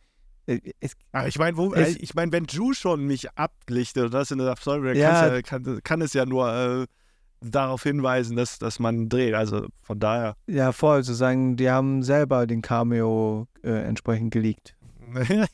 äh, 0.46 0.60
es, 0.80 0.92
Ah, 1.12 1.26
ich 1.26 1.38
meine, 1.38 1.60
äh, 1.76 1.96
ich 1.98 2.14
meine, 2.14 2.30
wenn 2.32 2.44
Ju 2.44 2.72
schon 2.72 3.04
mich 3.06 3.30
ablichtet 3.36 4.14
das 4.14 4.30
in 4.30 4.38
der 4.38 4.54
Story, 4.56 4.98
Ja. 4.98 5.34
ja, 5.34 5.42
kann, 5.42 5.80
kann 5.82 6.02
es 6.02 6.12
ja 6.12 6.24
nur 6.26 6.52
äh, 6.52 6.86
darauf 7.40 7.82
hinweisen, 7.82 8.36
dass, 8.36 8.58
dass 8.58 8.78
man 8.78 9.08
dreht. 9.08 9.34
Also 9.34 9.66
von 9.82 9.98
daher. 9.98 10.36
ja, 10.46 10.72
voll, 10.72 11.02
zu 11.04 11.14
sagen, 11.14 11.56
die 11.56 11.70
haben 11.70 12.02
selber 12.02 12.46
den 12.46 12.62
Cameo 12.62 13.48
äh, 13.62 13.70
entsprechend 13.70 14.32
geleakt. 14.32 14.76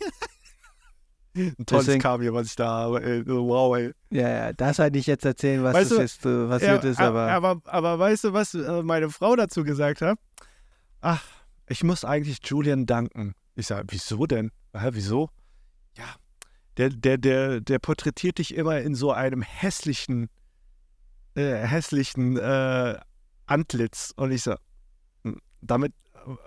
Ein 1.34 1.54
tolles 1.66 1.86
Deswegen- 1.86 2.02
Cameo, 2.02 2.34
was 2.34 2.48
ich 2.48 2.56
da 2.56 2.68
habe. 2.68 3.02
Ey. 3.02 3.26
Wow, 3.26 3.74
ey. 3.76 3.92
Ja, 4.10 4.28
ja, 4.28 4.52
das 4.52 4.78
halt 4.78 4.94
nicht 4.94 5.06
jetzt 5.06 5.24
erzählen, 5.24 5.62
was 5.64 5.74
Weißt 5.74 5.90
das 5.92 5.96
du, 5.96 6.02
jetzt 6.02 6.26
äh, 6.26 6.48
passiert 6.48 6.84
Ja, 6.84 6.90
ist, 6.90 7.00
aber 7.00 7.30
aber, 7.30 7.60
aber 7.64 7.98
weißt 7.98 8.24
du, 8.24 8.32
was 8.34 8.52
äh, 8.54 8.82
meine 8.82 9.08
Frau 9.10 9.34
dazu 9.34 9.64
gesagt 9.64 10.02
hat? 10.02 10.18
Ach, 11.00 11.24
ich 11.66 11.82
muss 11.84 12.04
eigentlich 12.04 12.38
Julian 12.44 12.84
danken. 12.84 13.34
Ich 13.54 13.66
sage, 13.66 13.86
wieso 13.90 14.26
denn? 14.26 14.50
Hä, 14.74 14.90
wieso? 14.92 15.30
Ja, 15.96 16.04
der, 16.76 16.90
der, 16.90 17.16
der, 17.18 17.60
der 17.60 17.78
porträtiert 17.78 18.38
dich 18.38 18.54
immer 18.54 18.80
in 18.80 18.94
so 18.94 19.12
einem 19.12 19.40
hässlichen, 19.42 20.28
äh, 21.34 21.54
hässlichen 21.66 22.36
äh, 22.36 22.98
Antlitz. 23.46 24.12
Und 24.16 24.32
ich 24.32 24.42
so, 24.42 24.54
hm, 25.24 25.38
damit, 25.62 25.92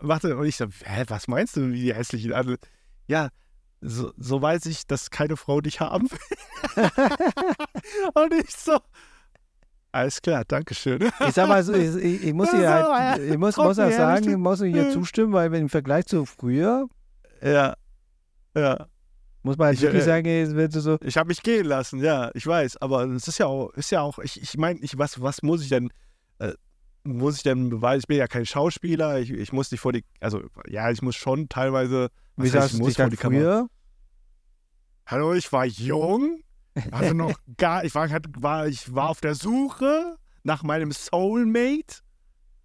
warte, 0.01 0.37
und 0.37 0.45
ich 0.45 0.57
so, 0.57 0.65
hä, 0.83 1.03
was 1.07 1.27
meinst 1.27 1.55
du, 1.57 1.71
wie 1.71 1.81
die 1.81 1.93
hässlichen 1.93 2.33
Antlitz? 2.33 2.61
Ja, 3.07 3.29
so, 3.87 4.11
so 4.17 4.41
weiß 4.41 4.65
ich, 4.65 4.87
dass 4.87 5.09
keine 5.11 5.37
Frau 5.37 5.61
dich 5.61 5.79
haben 5.79 6.09
will. 6.09 6.19
und 8.13 8.33
ich 8.33 8.55
so, 8.55 8.79
alles 9.91 10.21
klar, 10.21 10.43
Dankeschön. 10.45 11.01
ich 11.25 11.33
sag 11.33 11.47
mal 11.47 11.63
so, 11.63 11.73
ich, 11.73 11.95
ich, 11.95 12.23
ich 12.25 12.33
muss 12.33 12.51
hier 12.55 12.69
halt, 12.69 13.21
ich 13.21 13.37
muss, 13.37 13.55
muss 13.55 13.79
auch 13.79 13.91
sagen, 13.91 14.29
ich 14.29 14.37
muss 14.37 14.61
hier 14.61 14.91
zustimmen, 14.91 15.31
weil 15.31 15.51
wenn 15.51 15.61
im 15.61 15.69
Vergleich 15.69 16.05
zu 16.05 16.25
früher, 16.25 16.87
Ja, 17.41 17.75
ja. 18.55 18.87
muss 19.43 19.57
man 19.57 19.67
halt 19.67 19.77
Ich, 19.77 19.83
wirklich 19.83 20.01
äh, 20.01 20.05
sagen, 20.05 20.27
es 20.27 20.53
wird 20.53 20.73
so, 20.73 20.97
Ich 21.01 21.15
habe 21.17 21.27
mich 21.29 21.41
gehen 21.43 21.65
lassen, 21.65 22.01
ja, 22.03 22.29
ich 22.33 22.45
weiß. 22.45 22.77
Aber 22.81 23.05
es 23.05 23.27
ist 23.29 23.37
ja 23.37 23.45
auch, 23.45 23.69
ist 23.75 23.91
ja 23.91 24.01
auch, 24.01 24.19
ich, 24.19 24.41
ich 24.41 24.57
meine, 24.57 24.79
ich, 24.81 24.97
was, 24.97 25.21
was 25.21 25.41
muss 25.43 25.61
ich 25.61 25.69
denn, 25.69 25.89
äh, 26.39 26.53
muss 27.05 27.37
ich 27.37 27.43
denn 27.43 27.69
beweisen? 27.69 28.01
Ich 28.01 28.07
bin 28.07 28.17
ja 28.17 28.27
kein 28.27 28.45
Schauspieler, 28.45 29.19
ich, 29.19 29.31
ich 29.31 29.53
muss 29.53 29.71
nicht 29.71 29.79
vor 29.79 29.93
die, 29.93 30.03
also 30.19 30.41
ja, 30.67 30.89
ich 30.91 31.01
muss 31.01 31.15
schon 31.15 31.47
teilweise, 31.47 32.09
wie 32.35 32.49
sagst 32.49 32.71
ich 32.71 32.79
du 32.79 32.79
muss 32.79 32.87
dich 32.87 32.97
vor 32.97 33.03
dann 33.03 33.11
die 33.11 33.17
Kamera. 33.17 33.67
Hallo, 35.07 35.33
ich 35.33 35.51
war 35.51 35.65
jung, 35.65 36.41
also 36.91 37.13
noch 37.13 37.37
gar, 37.57 37.83
ich 37.85 37.93
war, 37.95 38.09
war, 38.09 38.67
ich 38.67 38.93
war 38.93 39.09
auf 39.09 39.21
der 39.21 39.35
Suche 39.35 40.17
nach 40.43 40.63
meinem 40.63 40.91
Soulmate. 40.91 41.99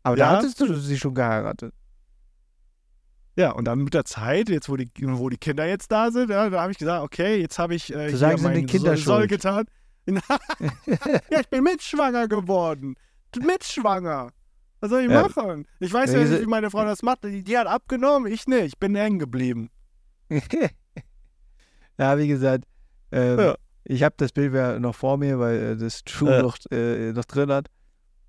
Aber 0.02 0.16
Ja. 0.16 0.30
da 0.32 0.36
hattest 0.38 0.60
du 0.60 0.74
sie 0.74 0.98
schon 0.98 1.14
geheiratet. 1.14 1.74
Ja, 3.36 3.52
und 3.52 3.64
dann 3.66 3.78
mit 3.80 3.94
der 3.94 4.04
Zeit, 4.04 4.48
jetzt 4.48 4.68
wo 4.68 4.76
die, 4.76 4.90
wo 4.98 5.28
die 5.28 5.38
Kinder 5.38 5.66
jetzt 5.66 5.92
da 5.92 6.10
sind, 6.10 6.30
ja, 6.30 6.48
da 6.50 6.62
habe 6.62 6.72
ich 6.72 6.78
gesagt, 6.78 7.02
okay, 7.02 7.40
jetzt 7.40 7.58
habe 7.58 7.74
ich 7.74 7.94
äh, 7.94 8.14
sagen, 8.16 8.42
meinen 8.42 8.68
Soll, 8.68 8.96
Soll 8.96 9.26
getan. 9.26 9.66
ja, 10.06 11.40
ich 11.40 11.48
bin 11.48 11.62
mitschwanger 11.62 12.26
geworden. 12.26 12.96
Mitschwanger. 13.38 14.30
Was 14.80 14.90
soll 14.90 15.02
ich 15.02 15.10
Ja. 15.10 15.22
machen? 15.28 15.66
Ich 15.78 15.92
weiß 15.92 16.12
Ja, 16.12 16.24
nicht, 16.24 16.40
wie 16.40 16.46
meine 16.46 16.70
Frau 16.70 16.84
das 16.84 17.02
macht. 17.02 17.22
Die, 17.24 17.44
die 17.44 17.56
hat 17.56 17.66
abgenommen, 17.66 18.32
ich 18.32 18.46
nicht. 18.46 18.64
Ich 18.64 18.78
bin 18.78 18.94
hängen 18.96 19.18
geblieben. 19.18 19.70
ja, 22.00 22.18
wie 22.18 22.26
gesagt, 22.28 22.64
ähm, 23.12 23.38
Ja. 23.38 23.54
ich 23.84 24.02
habe 24.02 24.14
das 24.18 24.32
Bild 24.32 24.54
ja 24.54 24.78
noch 24.78 24.94
vor 24.94 25.18
mir, 25.18 25.38
weil 25.38 25.56
äh, 25.60 25.76
das 25.76 26.02
True 26.04 26.30
Ja. 26.32 26.42
noch, 26.42 26.56
äh, 26.70 27.12
noch 27.12 27.24
drin 27.26 27.50
hat. 27.52 27.66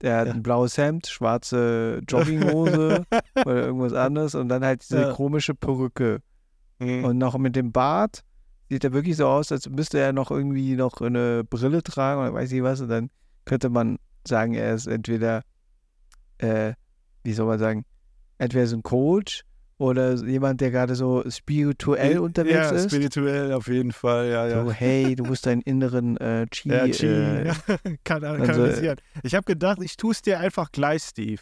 Der 0.02 0.18
hat 0.18 0.28
Ja. 0.28 0.34
ein 0.34 0.44
blaues 0.44 0.78
Hemd, 0.78 1.08
schwarze 1.08 2.02
Jogginghose 2.08 3.06
oder 3.46 3.56
irgendwas 3.68 3.94
anderes 3.94 4.36
und 4.36 4.50
dann 4.50 4.64
halt 4.66 4.82
diese 4.84 5.12
komische 5.14 5.54
Perücke. 5.56 6.22
Mhm. 6.80 7.06
Und 7.06 7.18
noch 7.18 7.38
mit 7.38 7.56
dem 7.56 7.72
Bart 7.72 8.22
sieht 8.70 8.84
er 8.84 8.94
wirklich 8.94 9.16
so 9.18 9.28
aus, 9.28 9.52
als 9.52 9.70
müsste 9.70 10.00
er 10.00 10.12
noch 10.14 10.32
irgendwie 10.32 10.76
noch 10.76 11.00
eine 11.02 11.44
Brille 11.44 11.84
tragen 11.84 12.22
oder 12.22 12.34
weiß 12.34 12.52
ich 12.52 12.64
was. 12.64 12.82
Und 12.82 12.90
dann 12.90 13.10
könnte 13.46 13.70
man 13.70 13.98
sagen, 14.28 14.54
er 14.56 14.74
ist 14.74 14.88
entweder, 14.88 15.44
äh, 16.40 16.74
wie 17.24 17.34
soll 17.34 17.46
man 17.48 17.60
sagen, 17.60 17.86
entweder 18.40 18.66
so 18.66 18.76
ein 18.78 18.84
Coach 18.84 19.44
oder 19.82 20.13
jemand, 20.13 20.62
der 20.62 20.70
gerade 20.70 20.94
so 20.94 21.24
spirituell 21.28 22.20
unterwegs 22.20 22.54
ja, 22.54 22.70
ist. 22.70 22.91
spirituell 22.91 23.52
auf 23.52 23.67
jeden 23.67 23.91
Fall, 23.91 24.30
ja, 24.30 24.48
ja. 24.48 24.63
So, 24.63 24.72
hey, 24.72 25.15
du 25.15 25.26
musst 25.26 25.48
deinen 25.48 25.62
inneren 25.62 26.17
äh, 26.17 26.46
Chi. 26.52 26.70
ja, 26.70 26.88
Chi, 26.88 27.08
äh, 27.08 27.54
kann 28.04 28.24
also- 28.24 28.46
kanalisieren. 28.46 28.98
ich 29.24 29.34
habe 29.34 29.46
gedacht, 29.46 29.80
ich 29.82 29.98
tue 29.98 30.12
es 30.12 30.22
dir 30.22 30.39
einfach 30.39 30.72
gleich, 30.72 31.02
Steve. 31.02 31.41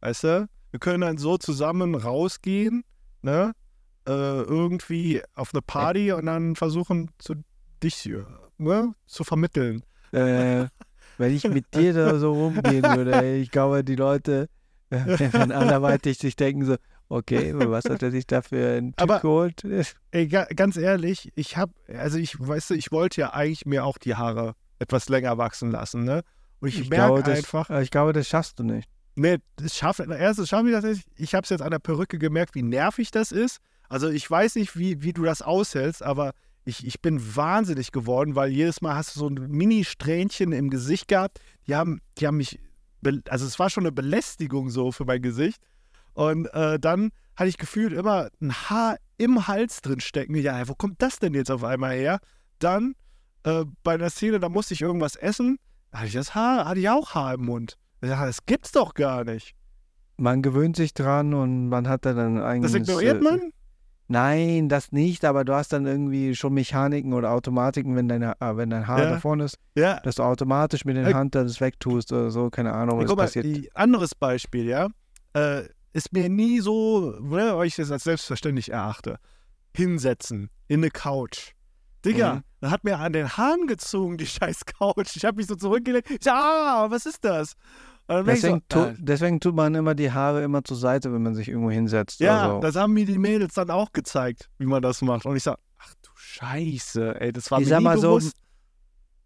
Weißt 0.00 0.22
du? 0.22 0.48
Wir 0.70 0.78
können 0.78 1.00
dann 1.00 1.18
so 1.18 1.36
zusammen 1.36 1.96
rausgehen, 1.96 2.84
ne? 3.22 3.52
Äh, 4.06 4.12
irgendwie 4.12 5.22
auf 5.34 5.52
eine 5.52 5.62
Party 5.62 6.12
und 6.12 6.26
dann 6.26 6.54
versuchen, 6.54 7.10
zu, 7.18 7.34
dich 7.82 8.06
äh, 8.06 8.22
ne? 8.58 8.94
zu 9.06 9.24
vermitteln. 9.24 9.82
Äh, 10.12 10.66
wenn 11.18 11.34
ich 11.34 11.48
mit 11.48 11.74
dir 11.74 11.92
da 11.92 12.18
so 12.18 12.32
rumgehen 12.32 12.84
würde, 12.84 13.14
ey, 13.14 13.40
ich 13.40 13.50
glaube, 13.50 13.82
die 13.82 13.96
Leute 13.96 14.48
werden 14.90 15.50
anderweitig 15.50 16.18
sich 16.18 16.36
denken 16.36 16.64
so, 16.64 16.76
okay, 17.08 17.52
was 17.56 17.84
hat 17.84 18.02
er 18.02 18.10
sich 18.10 18.26
da 18.26 18.42
für 18.42 18.76
einen 18.78 18.92
Typ 18.92 19.02
Aber- 19.02 19.20
geholt? 19.20 19.62
Ey, 20.10 20.26
ga, 20.28 20.44
ganz 20.54 20.76
ehrlich, 20.76 21.32
ich 21.34 21.56
hab, 21.56 21.70
also 21.88 22.18
ich, 22.18 22.38
weißt 22.38 22.70
du, 22.70 22.74
ich 22.74 22.90
wollte 22.92 23.20
ja 23.20 23.32
eigentlich 23.32 23.66
mir 23.66 23.84
auch 23.84 23.98
die 23.98 24.14
Haare 24.14 24.54
etwas 24.78 25.08
länger 25.08 25.38
wachsen 25.38 25.70
lassen, 25.70 26.04
ne? 26.04 26.22
Und 26.60 26.68
ich, 26.68 26.90
glaube, 26.90 27.14
merke 27.14 27.30
das, 27.30 27.38
einfach, 27.38 27.70
ich 27.80 27.90
glaube, 27.90 28.12
das 28.12 28.26
schaffst 28.28 28.58
du 28.58 28.64
nicht. 28.64 28.88
nee, 29.16 29.38
das 29.56 29.76
schaffe, 29.76 30.06
erstens 30.18 30.48
schaffe 30.48 30.66
ich 30.68 30.72
das 30.72 30.84
nicht. 30.84 31.06
Ich 31.16 31.34
habe 31.34 31.44
es 31.44 31.50
jetzt 31.50 31.60
an 31.62 31.70
der 31.70 31.78
Perücke 31.78 32.18
gemerkt, 32.18 32.54
wie 32.54 32.62
nervig 32.62 33.10
das 33.10 33.32
ist. 33.32 33.58
Also 33.88 34.08
ich 34.08 34.28
weiß 34.28 34.56
nicht, 34.56 34.76
wie, 34.78 35.02
wie 35.02 35.12
du 35.12 35.24
das 35.24 35.42
aushältst, 35.42 36.02
aber 36.02 36.32
ich, 36.64 36.86
ich 36.86 37.02
bin 37.02 37.36
wahnsinnig 37.36 37.92
geworden, 37.92 38.34
weil 38.34 38.50
jedes 38.50 38.80
Mal 38.80 38.94
hast 38.94 39.14
du 39.14 39.20
so 39.20 39.28
ein 39.28 39.34
Mini-Strähnchen 39.34 40.52
im 40.52 40.70
Gesicht 40.70 41.08
gehabt. 41.08 41.38
Die 41.66 41.74
haben, 41.76 42.00
die 42.18 42.26
haben 42.26 42.38
mich, 42.38 42.58
also 43.28 43.46
es 43.46 43.58
war 43.58 43.68
schon 43.68 43.82
eine 43.84 43.92
Belästigung 43.92 44.70
so 44.70 44.90
für 44.90 45.04
mein 45.04 45.20
Gesicht. 45.20 45.60
Und 46.14 46.46
äh, 46.54 46.78
dann 46.78 47.10
hatte 47.36 47.48
ich 47.48 47.58
gefühlt 47.58 47.92
immer 47.92 48.28
ein 48.40 48.52
Haar 48.52 48.96
im 49.18 49.46
Hals 49.46 49.80
drin 49.80 50.00
stecken. 50.00 50.34
Ja, 50.36 50.66
wo 50.68 50.74
kommt 50.74 51.02
das 51.02 51.18
denn 51.18 51.34
jetzt 51.34 51.50
auf 51.50 51.62
einmal 51.64 51.92
her? 51.94 52.20
Dann 52.58 52.94
äh, 53.44 53.64
bei 53.82 53.94
einer 53.94 54.10
Szene, 54.10 54.38
da 54.40 54.48
musste 54.48 54.74
ich 54.74 54.80
irgendwas 54.82 55.16
essen. 55.16 55.58
Hatte 55.92 56.06
ich 56.06 56.12
das 56.14 56.34
Haar, 56.34 56.64
hatte 56.66 56.80
ich 56.80 56.88
auch 56.88 57.14
Haar 57.14 57.34
im 57.34 57.44
Mund. 57.44 57.76
Ja, 58.02 58.26
das 58.26 58.46
gibt's 58.46 58.72
doch 58.72 58.94
gar 58.94 59.24
nicht. 59.24 59.54
Man 60.16 60.42
gewöhnt 60.42 60.76
sich 60.76 60.94
dran 60.94 61.34
und 61.34 61.68
man 61.68 61.88
hat 61.88 62.04
dann 62.06 62.18
ein 62.18 62.62
Das 62.62 62.72
eigenes... 62.74 62.74
ignoriert 62.74 63.20
äh, 63.20 63.24
man? 63.24 63.50
Nein, 64.06 64.68
das 64.68 64.92
nicht, 64.92 65.24
aber 65.24 65.44
du 65.44 65.54
hast 65.54 65.72
dann 65.72 65.86
irgendwie 65.86 66.34
schon 66.34 66.52
Mechaniken 66.52 67.14
oder 67.14 67.30
Automatiken, 67.30 67.96
wenn, 67.96 68.06
deine, 68.06 68.34
äh, 68.40 68.56
wenn 68.56 68.68
dein 68.70 68.86
Haar 68.86 68.98
Ja. 69.02 69.10
da 69.12 69.20
vorne 69.20 69.44
ist, 69.44 69.56
Ja. 69.74 69.98
dass 70.00 70.16
du 70.16 70.22
automatisch 70.22 70.84
mit 70.84 70.96
den 70.96 71.06
Äh, 71.06 71.14
Hand 71.14 71.34
das 71.34 71.60
wegtust 71.60 72.12
oder 72.12 72.30
so, 72.30 72.50
keine 72.50 72.72
Ahnung, 72.74 72.98
was 73.00 73.08
mal, 73.08 73.16
passiert. 73.16 73.74
anderes 73.74 74.14
Beispiel, 74.14 74.66
ja. 74.66 74.88
Äh, 75.32 75.62
ist 75.94 76.12
mir 76.12 76.28
nie 76.28 76.60
so, 76.60 77.12
ne, 77.20 77.56
weil 77.56 77.66
ich 77.68 77.76
das 77.76 77.90
als 77.90 78.04
selbstverständlich 78.04 78.70
erachte. 78.70 79.18
Hinsetzen, 79.74 80.50
in 80.68 80.80
eine 80.80 80.90
Couch. 80.90 81.52
Digga, 82.04 82.34
Mhm. 82.34 82.42
da 82.60 82.70
hat 82.70 82.84
mir 82.84 82.98
an 82.98 83.12
den 83.14 83.28
Haaren 83.36 83.66
gezogen, 83.66 84.18
die 84.18 84.26
scheiß 84.26 84.66
Couch. 84.66 85.16
Ich 85.16 85.24
habe 85.24 85.38
mich 85.38 85.46
so 85.46 85.54
zurückgelegt. 85.56 86.10
Ich 86.10 86.18
sag, 86.22 86.34
ah, 86.34 86.86
was 86.90 87.06
ist 87.06 87.24
das? 87.24 87.54
Deswegen, 88.06 88.62
so, 88.70 88.80
tu, 88.84 88.90
äh, 88.90 88.94
deswegen 88.98 89.40
tut 89.40 89.54
man 89.54 89.74
immer 89.74 89.94
die 89.94 90.12
Haare 90.12 90.42
immer 90.42 90.62
zur 90.62 90.76
Seite, 90.76 91.10
wenn 91.14 91.22
man 91.22 91.34
sich 91.34 91.48
irgendwo 91.48 91.70
hinsetzt. 91.70 92.20
ja, 92.20 92.42
also. 92.42 92.60
das 92.60 92.76
haben 92.76 92.92
mir 92.92 93.06
die 93.06 93.16
Mädels 93.16 93.54
dann 93.54 93.70
auch 93.70 93.92
gezeigt, 93.92 94.50
wie 94.58 94.66
man 94.66 94.82
das 94.82 95.00
macht. 95.00 95.24
Und 95.24 95.36
ich 95.36 95.42
sag, 95.42 95.56
ach 95.78 95.94
du 96.02 96.10
Scheiße, 96.14 97.18
ey, 97.20 97.32
das 97.32 97.50
war 97.50 97.60
Ich 97.60 97.64
mir 97.64 97.70
sag 97.70 97.78
nie 97.78 97.84
mal 97.84 97.98
so, 97.98 98.08
bewusst. 98.18 98.36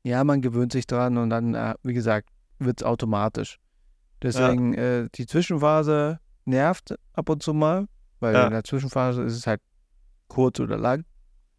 Ja, 0.04 0.22
man 0.22 0.40
gewöhnt 0.42 0.70
sich 0.70 0.87
dran 0.87 1.18
und 1.18 1.31
dann, 1.31 1.54
äh, 1.54 1.74
wie 1.83 1.92
gesagt, 1.92 2.28
wird 2.61 2.81
es 2.81 2.87
automatisch. 2.87 3.59
Deswegen, 4.22 4.74
äh, 4.74 5.09
die 5.14 5.26
Zwischenphase 5.26 6.20
nervt 6.48 6.94
ab 7.12 7.28
und 7.28 7.42
zu 7.42 7.54
mal, 7.54 7.87
weil 8.20 8.34
Ja. 8.34 8.46
in 8.46 8.52
der 8.52 8.64
Zwischenphase 8.64 9.22
ist 9.22 9.34
es 9.37 9.46
halt 9.46 9.61
kurz 10.28 10.58
oder 10.61 10.76
lang 10.76 11.04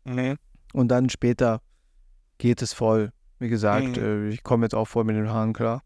Nee. 0.04 0.36
und 0.73 0.89
dann 0.89 1.10
später 1.10 1.62
geht 2.38 2.62
es 2.62 2.73
voll. 2.73 3.12
Wie 3.39 3.49
gesagt, 3.49 3.97
Mhm. 3.97 4.04
äh, 4.04 4.30
ich 4.30 4.43
komme 4.43 4.65
jetzt 4.65 4.75
auch 4.75 4.86
voll 4.88 5.04
mit 5.06 5.15
den 5.15 5.30
Haaren 5.30 5.54
klar. 5.54 5.82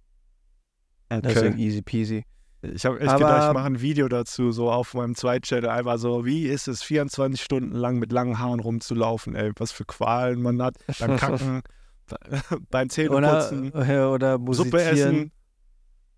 Deswegen 1.11 1.59
easy 1.59 1.81
peasy. 1.83 2.25
Ich 2.63 2.85
habe 2.85 2.99
echt 2.99 3.09
Aber- 3.09 3.19
gedacht, 3.19 3.47
ich 3.49 3.53
mache 3.53 3.65
ein 3.67 3.81
Video 3.81 4.07
dazu, 4.07 4.51
so 4.51 4.71
auf 4.71 4.93
meinem 4.95 5.15
Zweitchannel. 5.15 5.69
Einfach 5.69 5.97
so, 5.99 6.25
wie 6.25 6.47
ist 6.47 6.67
es, 6.67 6.81
24 6.81 7.41
Stunden 7.43 7.75
lang 7.75 7.99
mit 7.99 8.11
langen 8.11 8.39
Haaren 8.39 8.59
rumzulaufen, 8.61 9.35
ey. 9.35 9.51
Was 9.57 9.71
für 9.71 9.85
Qualen 9.85 10.41
man 10.41 10.61
hat 10.61 10.77
beim 10.99 11.17
Kacken, 11.17 11.61
beim 12.71 12.87
Oder, 12.87 12.89
Zähneputzen, 12.89 13.73
äh, 13.75 13.99
oder 14.05 14.31
Suppe 14.33 14.41
musizieren. 14.45 14.91
essen. 14.93 15.31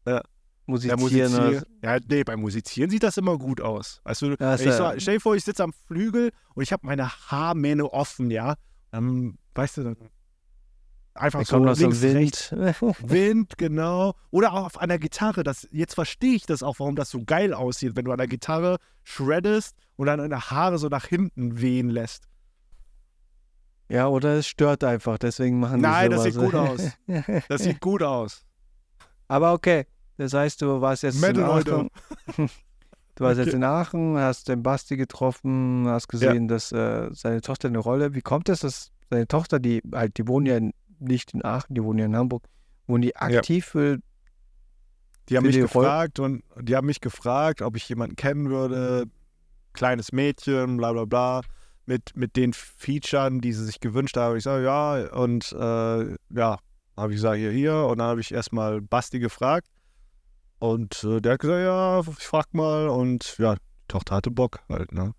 Ja, 0.07 0.21
Musizieren. 0.67 0.99
musizieren. 0.99 1.63
Ja, 1.83 1.97
nee, 2.07 2.23
beim 2.23 2.39
Musizieren 2.41 2.89
sieht 2.89 3.03
das 3.03 3.17
immer 3.17 3.37
gut 3.37 3.61
aus. 3.61 4.01
Weißt 4.03 4.21
du, 4.23 4.35
Ja, 4.39 4.55
ist 4.55 4.61
ich 4.65 4.71
so, 4.73 4.91
stell 4.97 5.15
dir 5.15 5.21
vor, 5.21 5.35
ich 5.35 5.43
sitze 5.43 5.63
am 5.63 5.73
Flügel 5.73 6.31
und 6.55 6.63
ich 6.63 6.71
habe 6.73 6.85
meine 6.85 7.09
Haarmähne 7.09 7.91
offen, 7.91 8.31
ja. 8.31 8.55
Dann, 8.91 9.37
weißt 9.53 9.77
du, 9.77 9.83
dann 9.83 9.97
einfach 11.13 11.39
Da 11.39 11.45
so 11.45 11.73
so 11.73 11.81
links, 11.87 12.03
rechts. 12.03 12.51
Wind. 12.51 13.09
Wind, 13.11 13.57
genau. 13.57 14.15
Oder 14.31 14.53
auch 14.53 14.65
auf 14.65 14.77
einer 14.79 14.97
Gitarre. 14.97 15.43
Das, 15.43 15.67
jetzt 15.71 15.93
verstehe 15.93 16.35
ich 16.35 16.45
das 16.45 16.63
auch, 16.63 16.79
warum 16.79 16.95
das 16.95 17.09
so 17.09 17.23
geil 17.25 17.53
aussieht, 17.53 17.95
wenn 17.95 18.05
du 18.05 18.11
an 18.11 18.17
der 18.17 18.27
Gitarre 18.27 18.77
shreddest 19.03 19.75
und 19.97 20.07
dann 20.07 20.19
deine 20.19 20.49
Haare 20.49 20.77
so 20.77 20.87
nach 20.89 21.05
hinten 21.05 21.61
wehen 21.61 21.89
lässt. 21.89 22.27
ja, 23.87 24.07
oder 24.07 24.33
es 24.39 24.47
stört 24.47 24.83
einfach, 24.83 25.17
deswegen 25.19 25.59
machen 25.59 25.77
die 25.77 25.81
Nein, 25.83 26.09
das 26.11 26.23
sowas. 26.23 26.33
sieht 26.33 26.43
gut 26.43 26.55
aus. 26.55 26.91
Das 27.49 27.61
sieht 27.63 27.79
gut 27.81 28.01
aus. 28.03 28.43
Aber 29.27 29.53
okay, 29.53 29.85
das 30.17 30.33
heißt, 30.33 30.61
du 30.61 30.81
warst 30.81 31.03
jetzt 31.03 31.21
Metal, 31.21 31.43
in. 31.43 31.49
Aachen. 31.73 31.89
Du 33.17 33.23
warst 33.23 33.37
jetzt 33.37 33.47
Okay. 33.47 33.55
in 33.57 33.63
Aachen, 33.63 34.17
hast 34.17 34.49
den 34.49 34.61
Basti 34.61 34.97
getroffen, 34.97 35.85
hast 35.87 36.09
gesehen, 36.09 36.47
dass 36.49 36.71
äh, 36.73 37.09
seine 37.13 37.39
Tochter 37.41 37.69
eine 37.69 37.77
Rolle. 37.79 38.13
Wie 38.13 38.21
kommt 38.21 38.49
es, 38.49 38.59
dass 38.59 38.91
seine 39.09 39.27
Tochter, 39.27 39.59
die 39.59 39.81
halt, 39.93 40.17
die 40.17 40.27
wohnen 40.27 40.45
ja 40.45 40.59
nicht 40.99 41.33
in 41.33 41.43
Aachen, 41.45 41.73
die 41.75 41.83
wohnen 41.83 41.99
ja 41.99 42.05
in 42.05 42.15
Hamburg, 42.17 42.43
wohnen 42.87 43.01
die 43.03 43.15
aktiv 43.15 43.65
für 43.65 43.99
Die 45.29 45.37
haben 45.37 45.45
mich 45.45 45.55
die 45.55 45.61
Roll- 45.61 45.83
gefragt 45.83 46.19
und 46.19 46.43
die 46.59 46.75
haben 46.75 46.87
mich 46.87 46.99
gefragt, 46.99 47.61
ob 47.61 47.77
ich 47.77 47.87
jemanden 47.87 48.15
kennen 48.17 48.49
würde, 48.49 49.05
kleines 49.73 50.11
Mädchen, 50.11 50.75
bla 50.77 50.91
bla 50.91 51.05
bla, 51.05 51.41
mit, 51.85 52.15
mit 52.17 52.35
den 52.35 52.51
Featuren, 52.53 53.39
die 53.39 53.53
sie 53.53 53.63
sich 53.63 53.79
gewünscht 53.79 54.17
haben. 54.17 54.35
Ich 54.35 54.43
sage, 54.43 54.65
ja, 54.65 55.13
und 55.13 55.51
äh, 55.53 56.15
ja, 56.31 56.57
habe 56.97 57.11
ich 57.11 57.17
gesagt, 57.17 57.37
hier, 57.37 57.51
hier. 57.51 57.75
Und 57.85 57.99
dann 57.99 58.07
habe 58.07 58.19
ich 58.21 58.33
erstmal 58.33 58.81
Basti 58.81 59.19
gefragt. 59.19 59.67
Und 60.59 61.03
äh, 61.03 61.21
der 61.21 61.33
hat 61.33 61.39
gesagt, 61.39 61.61
ja, 61.61 61.99
ich 61.99 62.25
frag 62.25 62.53
mal. 62.53 62.89
Und 62.89 63.37
ja, 63.37 63.55
die 63.55 63.61
Tochter 63.87 64.15
hatte 64.15 64.31
Bock 64.31 64.59
halt, 64.69 64.91
ne? 64.91 65.13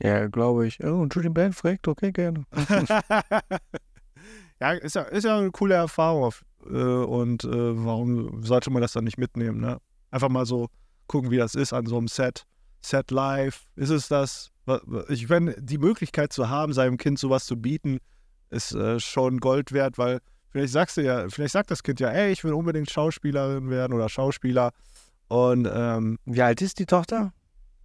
Ja, 0.00 0.26
glaube 0.28 0.66
ich. 0.66 0.82
Oh, 0.82 1.00
und 1.00 1.14
Julian 1.14 1.34
Band 1.34 1.54
fragt, 1.54 1.88
okay, 1.88 2.12
gerne. 2.12 2.44
ja, 4.60 4.72
ist 4.72 4.94
ja, 4.94 5.02
ist 5.02 5.24
ja 5.24 5.38
eine 5.38 5.50
coole 5.50 5.74
Erfahrung. 5.74 6.32
Äh, 6.66 6.72
und 6.72 7.44
äh, 7.44 7.84
warum 7.84 8.42
sollte 8.42 8.70
man 8.70 8.82
das 8.82 8.92
dann 8.92 9.04
nicht 9.04 9.18
mitnehmen, 9.18 9.60
ne? 9.60 9.78
Einfach 10.10 10.28
mal 10.28 10.46
so 10.46 10.68
gucken, 11.06 11.30
wie 11.30 11.36
das 11.36 11.54
ist 11.54 11.72
an 11.72 11.86
so 11.86 11.98
einem 11.98 12.08
Set. 12.08 12.44
Set 12.80 13.10
live. 13.10 13.66
Ist 13.76 13.90
es 13.90 14.08
das? 14.08 14.50
Ich 15.08 15.28
meine, 15.28 15.54
die 15.60 15.78
Möglichkeit 15.78 16.32
zu 16.32 16.48
haben, 16.48 16.72
seinem 16.72 16.98
Kind 16.98 17.18
sowas 17.18 17.46
zu 17.46 17.60
bieten, 17.60 17.98
ist 18.50 18.72
äh, 18.72 19.00
schon 19.00 19.40
Gold 19.40 19.72
wert, 19.72 19.98
weil 19.98 20.20
vielleicht 20.50 20.72
sagst 20.72 20.96
du 20.96 21.02
ja, 21.02 21.28
vielleicht 21.28 21.52
sagt 21.52 21.70
das 21.70 21.82
Kind 21.82 22.00
ja, 22.00 22.10
ey, 22.10 22.32
ich 22.32 22.44
will 22.44 22.52
unbedingt 22.52 22.90
Schauspielerin 22.90 23.70
werden 23.70 23.92
oder 23.92 24.08
Schauspieler. 24.08 24.72
Und 25.28 25.68
ähm, 25.70 26.18
Wie 26.24 26.42
alt 26.42 26.62
ist 26.62 26.78
die 26.78 26.86
Tochter? 26.86 27.32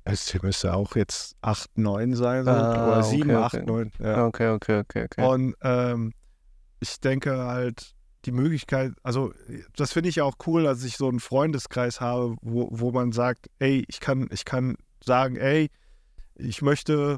es 0.05 0.41
müsste 0.41 0.73
auch 0.73 0.95
jetzt 0.95 1.35
8, 1.41 1.77
9 1.77 2.15
sein, 2.15 2.47
Ah, 2.47 2.87
oder 2.87 2.97
okay, 2.99 3.09
7, 3.09 3.29
okay. 3.35 3.57
8, 3.59 3.65
9. 3.65 3.91
Ja. 3.99 4.25
Okay, 4.25 4.49
okay, 4.49 4.79
okay, 4.79 5.05
okay. 5.05 5.25
Und 5.25 5.55
ähm, 5.61 6.13
ich 6.79 6.99
denke 6.99 7.37
halt, 7.37 7.93
die 8.25 8.31
Möglichkeit, 8.31 8.93
also 9.03 9.33
das 9.75 9.93
finde 9.93 10.09
ich 10.09 10.15
ja 10.15 10.23
auch 10.23 10.35
cool, 10.45 10.63
dass 10.63 10.83
ich 10.83 10.97
so 10.97 11.07
einen 11.09 11.19
Freundeskreis 11.19 12.01
habe, 12.01 12.35
wo, 12.41 12.67
wo 12.71 12.91
man 12.91 13.11
sagt, 13.11 13.47
ey, 13.59 13.85
ich 13.87 13.99
kann, 13.99 14.29
ich 14.31 14.45
kann 14.45 14.75
sagen, 15.03 15.35
ey, 15.35 15.69
ich 16.35 16.61
möchte 16.61 17.17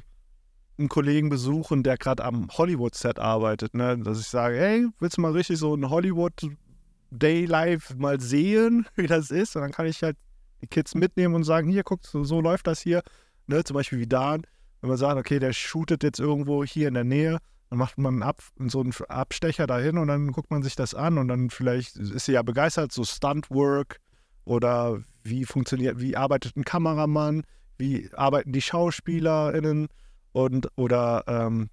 einen 0.78 0.90
Kollegen 0.90 1.30
besuchen, 1.30 1.84
der 1.84 1.98
gerade 1.98 2.24
am 2.24 2.50
Hollywood-Set 2.52 3.20
arbeitet, 3.20 3.74
ne? 3.74 3.98
Dass 3.98 4.20
ich 4.20 4.28
sage, 4.28 4.60
ey, 4.60 4.88
willst 5.00 5.18
du 5.18 5.22
mal 5.22 5.32
richtig 5.32 5.58
so 5.58 5.76
ein 5.76 5.90
Hollywood-Day-Life 5.90 7.96
mal 7.96 8.20
sehen, 8.20 8.88
wie 8.96 9.08
das 9.08 9.32
ist? 9.32 9.56
Und 9.56 9.62
dann 9.62 9.72
kann 9.72 9.86
ich 9.86 10.04
halt 10.04 10.18
die 10.62 10.68
Kids 10.68 10.96
mitnehmen 10.96 11.36
und 11.36 11.44
sagen, 11.44 11.70
hier, 11.70 11.84
guck, 11.84 12.06
so, 12.06 12.24
so 12.24 12.42
läuft 12.42 12.68
das 12.68 12.82
hier. 12.82 13.02
Ne? 13.48 13.64
Zum 13.64 13.76
Beispiel 13.76 14.00
wie 14.00 14.08
Dan, 14.08 14.44
wenn 14.82 14.90
man 14.90 14.98
sagt, 14.98 15.18
okay, 15.18 15.40
der 15.40 15.54
shootet 15.54 16.04
jetzt 16.04 16.20
irgendwo 16.20 16.64
hier 16.64 16.88
in 16.88 16.94
der 16.94 17.04
Nähe, 17.04 17.40
dann 17.70 17.80
macht 17.80 17.98
man 17.98 18.24
Ab, 18.24 18.42
so 18.68 18.82
einen 18.82 18.94
Abstecher 19.08 19.68
dahin 19.68 19.98
und 19.98 20.08
dann 20.08 20.32
guckt 20.32 20.52
man 20.52 20.64
sich 20.64 20.76
das 20.76 20.94
an 20.94 21.18
und 21.18 21.28
dann 21.28 21.50
vielleicht 21.50 21.96
ist 21.96 22.26
sie 22.26 22.34
ja 22.34 22.44
begeistert, 22.44 22.92
so 22.92 23.04
Stuntwork 23.04 24.00
oder 24.44 25.02
wie 25.24 25.46
funktioniert, 25.46 26.00
wie 26.00 26.16
arbeitet 26.16 26.56
ein 26.56 26.64
Kameramann, 26.64 27.44
wie 27.78 28.10
arbeiten 28.14 28.52
die 28.52 28.62
SchauspielerInnen 28.62 29.88
und 30.36 30.68
oder 30.76 31.24
ähm, 31.28 31.70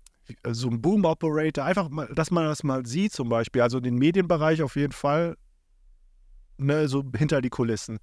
so 0.53 0.68
ein 0.68 0.81
Boom 0.81 1.05
Operator, 1.05 1.64
einfach 1.64 1.88
mal, 1.88 2.07
dass 2.14 2.31
man 2.31 2.44
das 2.44 2.62
mal 2.62 2.87
sieht 2.87 3.12
zum 3.12 3.29
Beispiel, 3.29 3.61
also 3.61 3.81
den 3.81 3.96
Medienbereich 3.96 4.62
auf 4.62 4.77
jeden 4.77 4.92
Fall, 4.92 5.37
ne, 6.59 6.87
so 6.87 7.03
hinter 7.16 7.40
die 7.42 7.51
Kulissen. 7.51 7.98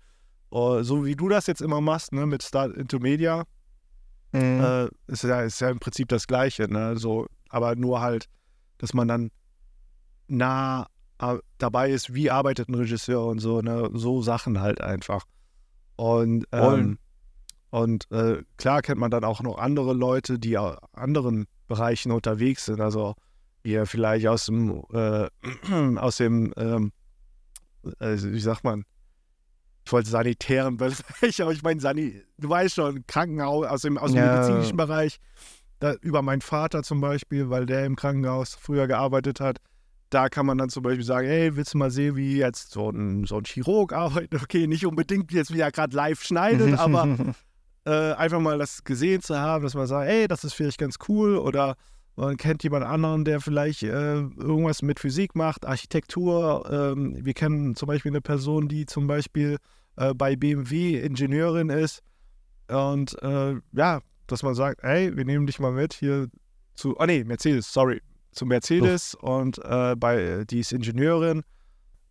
Oh, 0.50 0.82
so 0.84 1.06
wie 1.06 1.16
du 1.16 1.30
das 1.30 1.48
jetzt 1.48 1.62
immer 1.62 1.80
machst, 1.80 2.12
ne, 2.12 2.26
mit 2.26 2.44
Start 2.44 2.76
into 2.76 3.00
Media, 3.00 3.46
Mhm. 4.34 4.60
äh, 4.60 4.88
ist, 5.08 5.24
ja, 5.24 5.42
ist 5.42 5.62
ja 5.62 5.70
im 5.70 5.80
Prinzip 5.80 6.10
das 6.10 6.28
Gleiche, 6.28 6.68
ne? 6.72 6.98
So, 6.98 7.26
aber 7.48 7.76
nur 7.76 8.02
halt, 8.02 8.26
dass 8.80 8.94
man 8.94 9.08
dann 9.08 9.32
nah 10.28 10.88
dabei 11.58 11.90
ist, 11.90 12.14
wie 12.14 12.30
arbeitet 12.30 12.70
ein 12.70 12.76
Regisseur 12.76 13.26
und 13.26 13.40
so, 13.40 13.62
ne? 13.62 13.90
So 13.94 14.22
Sachen 14.22 14.60
halt 14.60 14.82
einfach. 14.82 15.24
Und 15.96 16.46
ähm, 16.52 17.00
Und 17.72 18.10
äh, 18.12 18.42
klar 18.58 18.82
kennt 18.82 19.00
man 19.00 19.12
dann 19.12 19.24
auch 19.24 19.42
noch 19.42 19.58
andere 19.58 19.94
Leute, 19.94 20.40
die 20.40 20.54
in 20.54 20.76
anderen 20.94 21.46
Bereichen 21.68 22.12
unterwegs 22.12 22.66
sind. 22.66 22.82
Also 22.82 23.16
ihr 23.64 23.86
vielleicht 23.86 24.28
aus 24.28 24.46
dem, 24.48 24.84
äh, 24.92 25.28
aus 25.98 26.18
dem, 26.18 26.54
ähm, 26.58 26.92
also 28.00 28.32
wie 28.32 28.40
sagt 28.40 28.64
man, 28.64 28.86
ich 29.86 29.92
wollte 29.94 30.10
sanitären 30.10 30.78
Bereich, 30.78 31.42
aber 31.42 31.52
ich 31.52 31.64
meine, 31.64 31.80
Sani 31.80 32.22
du 32.38 32.50
weißt 32.50 32.76
schon, 32.76 33.06
Krankenhaus, 33.08 33.66
aus 33.68 33.82
dem, 33.82 33.98
aus 33.98 34.12
dem 34.12 34.24
Ja. 34.24 34.32
medizinischen 34.34 34.78
Bereich, 34.78 35.20
da, 35.80 35.94
über 36.02 36.22
meinen 36.22 36.42
Vater 36.42 36.84
zum 36.84 37.02
Beispiel, 37.02 37.50
weil 37.50 37.66
der 37.66 37.86
im 37.86 37.96
Krankenhaus 37.96 38.56
früher 38.56 38.88
gearbeitet 38.88 39.40
hat. 39.40 39.58
Da 40.10 40.28
kann 40.28 40.46
man 40.48 40.58
dann 40.58 40.70
zum 40.70 40.82
Beispiel 40.84 41.06
sagen, 41.06 41.28
hey, 41.28 41.56
willst 41.56 41.76
du 41.76 41.78
mal 41.78 41.92
sehen, 41.92 42.16
wie 42.16 42.36
jetzt 42.38 42.72
so 42.72 42.90
ein, 42.90 43.26
so 43.26 43.38
ein 43.38 43.46
Chirurg 43.46 43.94
arbeitet? 43.94 44.34
Okay, 44.44 44.66
nicht 44.68 44.86
unbedingt 44.86 45.32
jetzt, 45.32 45.54
wie 45.54 45.60
er 45.60 45.72
gerade 45.72 45.96
live 45.96 46.24
schneidet, 46.24 46.78
aber 46.80 47.08
äh, 47.90 48.14
einfach 48.14 48.40
mal 48.40 48.60
das 48.60 48.84
gesehen 48.84 49.22
zu 49.22 49.40
haben, 49.40 49.64
dass 49.64 49.74
man 49.74 49.88
sagt, 49.88 50.08
ey, 50.08 50.28
das 50.28 50.44
ist 50.44 50.54
vielleicht 50.54 50.78
ganz 50.78 50.98
cool. 51.08 51.38
Oder 51.38 51.76
man 52.16 52.38
kennt 52.38 52.64
jemand 52.64 52.86
anderen, 52.86 53.26
der 53.26 53.42
vielleicht 53.42 53.82
äh, 53.82 54.20
irgendwas 54.20 54.84
mit 54.84 55.00
Physik 55.00 55.36
macht, 55.36 55.66
Architektur. 55.66 56.70
Ähm, 56.72 57.18
wir 57.26 57.34
kennen 57.34 57.76
zum 57.76 57.88
Beispiel 57.88 58.12
eine 58.12 58.22
Person, 58.22 58.68
die 58.68 58.86
zum 58.86 59.08
Beispiel 59.08 59.58
äh, 59.96 60.14
bei 60.14 60.36
BMW 60.36 61.00
Ingenieurin 61.00 61.70
ist. 61.70 62.02
Und 62.68 63.20
äh, 63.24 63.56
ja, 63.72 64.02
dass 64.28 64.44
man 64.44 64.54
sagt, 64.54 64.84
ey, 64.84 65.16
wir 65.18 65.26
nehmen 65.26 65.48
dich 65.48 65.60
mal 65.60 65.72
mit 65.72 65.94
hier 65.94 66.28
zu, 66.76 66.96
oh 67.00 67.06
nee, 67.06 67.24
Mercedes, 67.24 67.74
sorry, 67.74 68.02
zu 68.32 68.46
Mercedes. 68.46 69.16
Und 69.16 69.58
äh, 69.66 69.96
bei, 69.96 70.44
die 70.48 70.60
ist 70.60 70.74
Ingenieurin. 70.74 71.42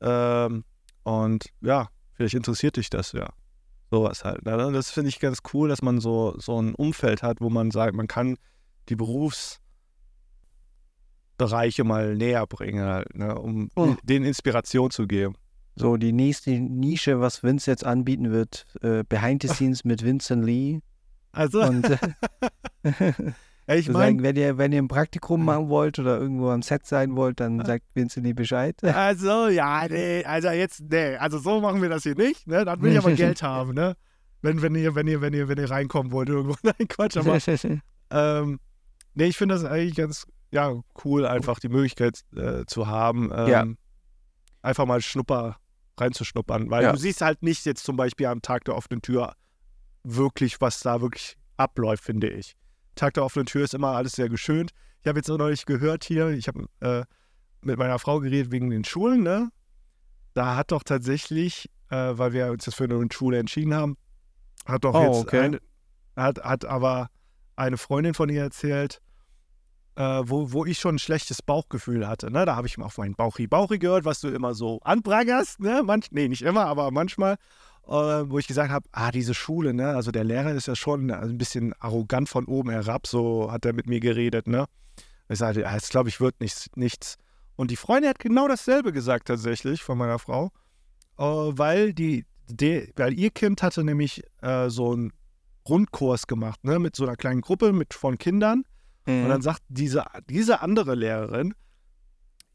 Ähm, 0.00 0.64
und 1.04 1.44
ja, 1.60 1.88
vielleicht 2.14 2.34
interessiert 2.34 2.76
dich 2.76 2.90
das 2.90 3.12
ja. 3.12 3.28
Sowas 3.90 4.24
halt. 4.24 4.44
Ne? 4.44 4.70
Das 4.72 4.90
finde 4.90 5.08
ich 5.08 5.18
ganz 5.18 5.38
cool, 5.52 5.68
dass 5.68 5.82
man 5.82 6.00
so, 6.00 6.34
so 6.38 6.60
ein 6.60 6.74
Umfeld 6.74 7.22
hat, 7.22 7.40
wo 7.40 7.48
man 7.48 7.70
sagt, 7.70 7.94
man 7.94 8.06
kann 8.06 8.36
die 8.88 8.96
Berufsbereiche 8.96 11.84
mal 11.84 12.14
näher 12.14 12.46
bringen, 12.46 12.84
halt, 12.84 13.14
ne? 13.14 13.38
um 13.38 13.70
Oh. 13.76 13.94
denen 14.02 14.26
Inspiration 14.26 14.90
zu 14.90 15.06
geben. 15.06 15.34
So, 15.76 15.96
die 15.96 16.12
nächste 16.12 16.50
Nische, 16.50 17.20
was 17.20 17.42
Vince 17.44 17.70
jetzt 17.70 17.84
anbieten 17.84 18.32
wird, 18.32 18.66
äh, 18.82 19.04
Behind 19.08 19.40
the 19.42 19.48
Scenes 19.48 19.84
mit 19.84 20.04
Vincent 20.04 20.44
Lee. 20.44 20.80
Also, 21.32 21.62
Und 21.62 21.84
äh, 21.88 21.98
ja, 23.68 23.74
ich 23.74 23.88
meine, 23.90 24.22
wenn 24.22 24.36
ihr, 24.36 24.56
wenn 24.56 24.72
ihr 24.72 24.80
ein 24.80 24.88
Praktikum 24.88 25.44
machen 25.44 25.68
wollt 25.68 25.98
oder 25.98 26.18
irgendwo 26.18 26.48
am 26.50 26.62
Set 26.62 26.86
sein 26.86 27.16
wollt, 27.16 27.38
dann 27.40 27.64
sagt 27.64 27.84
Vincent 27.94 28.34
Bescheid. 28.34 28.82
also, 28.82 29.48
ja, 29.48 29.86
nee, 29.88 30.24
also 30.24 30.48
jetzt, 30.48 30.82
nee, 30.88 31.16
also 31.16 31.38
so 31.38 31.60
machen 31.60 31.82
wir 31.82 31.88
das 31.90 32.02
hier 32.02 32.14
nicht, 32.14 32.46
ne? 32.46 32.64
Dann 32.64 32.80
will 32.80 32.92
ich 32.92 32.98
aber 32.98 33.12
Geld 33.12 33.42
haben, 33.42 33.74
ne? 33.74 33.96
Wenn, 34.40 34.62
wenn 34.62 34.74
ihr, 34.74 34.94
wenn 34.94 35.06
ihr, 35.06 35.20
wenn 35.20 35.34
ihr, 35.34 35.48
wenn 35.48 35.58
ihr 35.58 35.70
reinkommen 35.70 36.12
wollt 36.12 36.28
irgendwo. 36.28 36.56
Nein, 36.62 36.88
Quatsch, 36.88 37.16
aber 37.16 37.38
Ähm, 38.10 38.60
nee, 39.14 39.26
ich 39.26 39.36
finde 39.36 39.54
das 39.56 39.64
eigentlich 39.64 39.96
ganz 39.96 40.26
ja, 40.50 40.72
cool, 41.04 41.26
einfach 41.26 41.58
die 41.58 41.68
Möglichkeit 41.68 42.20
äh, 42.34 42.64
zu 42.66 42.86
haben, 42.86 43.30
ähm, 43.34 43.48
Ja. 43.48 43.66
einfach 44.62 44.86
mal 44.86 45.02
Schnupper 45.02 45.56
reinzuschnuppern. 45.98 46.70
Weil 46.70 46.84
Ja. 46.84 46.92
du 46.92 46.98
siehst 46.98 47.20
halt 47.20 47.42
nicht 47.42 47.66
jetzt 47.66 47.84
zum 47.84 47.96
Beispiel 47.96 48.26
am 48.26 48.40
Tag 48.40 48.64
der 48.64 48.76
offenen 48.76 49.02
Tür 49.02 49.34
wirklich, 50.04 50.60
was 50.60 50.80
da 50.80 51.00
wirklich 51.02 51.36
abläuft, 51.56 52.04
finde 52.04 52.28
ich. 52.30 52.56
Tag 52.98 53.14
der 53.14 53.24
offenen 53.24 53.46
Tür 53.46 53.64
ist 53.64 53.74
immer 53.74 53.92
alles 53.92 54.12
sehr 54.12 54.28
geschönt. 54.28 54.72
Ich 55.00 55.08
habe 55.08 55.18
jetzt 55.18 55.30
auch 55.30 55.38
neulich 55.38 55.64
gehört 55.64 56.04
hier, 56.04 56.28
ich 56.28 56.48
habe 56.48 56.66
äh, 56.80 57.04
mit 57.62 57.78
meiner 57.78 57.98
Frau 57.98 58.20
geredet 58.20 58.52
wegen 58.52 58.70
den 58.70 58.84
Schulen, 58.84 59.22
ne? 59.22 59.50
Da 60.34 60.56
hat 60.56 60.70
doch 60.72 60.82
tatsächlich, 60.82 61.70
äh, 61.90 62.12
weil 62.12 62.32
wir 62.32 62.50
uns 62.50 62.66
jetzt 62.66 62.76
für 62.76 62.84
eine 62.84 63.06
Schule 63.12 63.38
entschieden 63.38 63.74
haben, 63.74 63.96
hat 64.66 64.84
doch 64.84 64.94
Oh, 64.94 65.02
jetzt 65.02 65.22
okay. 65.22 65.40
eine, 65.40 65.60
hat, 66.16 66.38
hat 66.44 66.64
aber 66.64 67.08
eine 67.56 67.78
Freundin 67.78 68.14
von 68.14 68.28
ihr 68.28 68.42
erzählt, 68.42 69.00
äh, 69.96 70.22
wo, 70.24 70.52
wo 70.52 70.64
ich 70.64 70.78
schon 70.78 70.96
ein 70.96 71.00
schlechtes 71.00 71.42
Bauchgefühl 71.42 72.06
hatte. 72.06 72.30
Ne? 72.30 72.44
Da 72.44 72.54
habe 72.54 72.68
ich 72.68 72.78
mal 72.78 72.86
auf 72.86 72.98
meinen 72.98 73.16
Bauchi-Bauchi 73.16 73.78
gehört, 73.78 74.04
was 74.04 74.20
du 74.20 74.28
immer 74.28 74.54
so 74.54 74.78
anprangerst. 74.82 75.58
Ne? 75.60 75.82
Manch, 75.84 76.06
nee, 76.12 76.28
nicht 76.28 76.42
immer, 76.42 76.66
aber 76.66 76.90
manchmal. 76.92 77.36
Äh, 77.88 78.30
wo 78.30 78.38
ich 78.38 78.46
gesagt 78.46 78.70
habe, 78.70 78.86
ah, 78.92 79.10
diese 79.10 79.32
Schule, 79.32 79.72
ne? 79.72 79.88
also 79.94 80.10
der 80.10 80.24
Lehrer 80.24 80.52
ist 80.52 80.66
ja 80.66 80.76
schon 80.76 81.10
ein 81.10 81.38
bisschen 81.38 81.72
arrogant 81.80 82.28
von 82.28 82.44
oben 82.44 82.68
herab, 82.70 83.06
so 83.06 83.50
hat 83.50 83.64
er 83.64 83.72
mit 83.72 83.86
mir 83.86 83.98
geredet. 84.00 84.46
Ne? 84.46 84.66
Ich 85.30 85.38
sagte, 85.38 85.62
ja, 85.62 85.72
das 85.72 85.88
glaube 85.88 86.10
ich 86.10 86.20
wird 86.20 86.38
nichts, 86.40 86.68
nichts. 86.76 87.16
Und 87.56 87.70
die 87.70 87.76
Freundin 87.76 88.10
hat 88.10 88.18
genau 88.18 88.46
dasselbe 88.46 88.92
gesagt 88.92 89.28
tatsächlich 89.28 89.82
von 89.82 89.96
meiner 89.96 90.18
Frau, 90.18 90.50
äh, 91.18 91.22
weil, 91.24 91.94
die, 91.94 92.26
die, 92.48 92.92
weil 92.96 93.18
ihr 93.18 93.30
Kind 93.30 93.62
hatte 93.62 93.82
nämlich 93.84 94.22
äh, 94.42 94.68
so 94.68 94.92
einen 94.92 95.12
Rundkurs 95.66 96.26
gemacht, 96.26 96.62
ne? 96.64 96.78
mit 96.78 96.94
so 96.94 97.04
einer 97.04 97.16
kleinen 97.16 97.40
Gruppe 97.40 97.72
mit, 97.72 97.94
von 97.94 98.18
Kindern. 98.18 98.64
Und 99.06 99.24
Mhm. 99.24 99.28
dann 99.30 99.40
sagt 99.40 99.62
diese, 99.68 100.04
diese 100.28 100.60
andere 100.60 100.94
Lehrerin, 100.94 101.54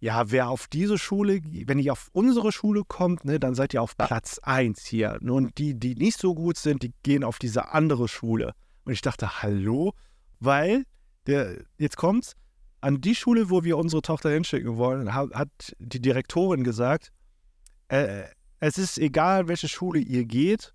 ja, 0.04 0.30
wer 0.32 0.50
auf 0.50 0.68
diese 0.68 0.98
Schule, 0.98 1.40
wenn 1.46 1.80
ihr 1.80 1.94
auf 1.94 2.10
unsere 2.12 2.52
Schule 2.52 2.84
kommt, 2.86 3.24
ne, 3.24 3.40
dann 3.40 3.56
seid 3.56 3.74
ihr 3.74 3.82
auf 3.82 3.96
Platz 3.96 4.38
1 4.44 4.86
hier. 4.86 5.18
Und 5.22 5.58
die, 5.58 5.80
die 5.80 5.96
nicht 5.96 6.20
so 6.20 6.36
gut 6.36 6.58
sind, 6.58 6.84
die 6.84 6.94
gehen 7.04 7.24
auf 7.24 7.40
diese 7.40 7.70
andere 7.70 8.10
Schule. 8.10 8.54
Und 8.84 8.92
ich 8.92 9.00
dachte, 9.00 9.42
hallo? 9.42 9.94
Weil, 10.42 10.84
der, 11.26 11.56
jetzt 11.78 11.96
kommt's, 11.96 12.36
an 12.82 13.00
die 13.00 13.16
Schule, 13.16 13.50
wo 13.50 13.64
wir 13.64 13.78
unsere 13.78 14.02
Tochter 14.02 14.30
hinschicken 14.32 14.76
wollen, 14.76 15.14
hat, 15.14 15.30
hat 15.34 15.74
die 15.80 16.02
Direktorin 16.02 16.66
gesagt, 16.66 17.14
äh, 17.88 18.24
es 18.60 18.78
ist 18.78 18.98
egal, 18.98 19.48
welche 19.48 19.70
Schule 19.70 20.00
ihr 20.00 20.26
geht, 20.26 20.74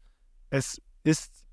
es 0.48 0.80
ist 1.04 1.44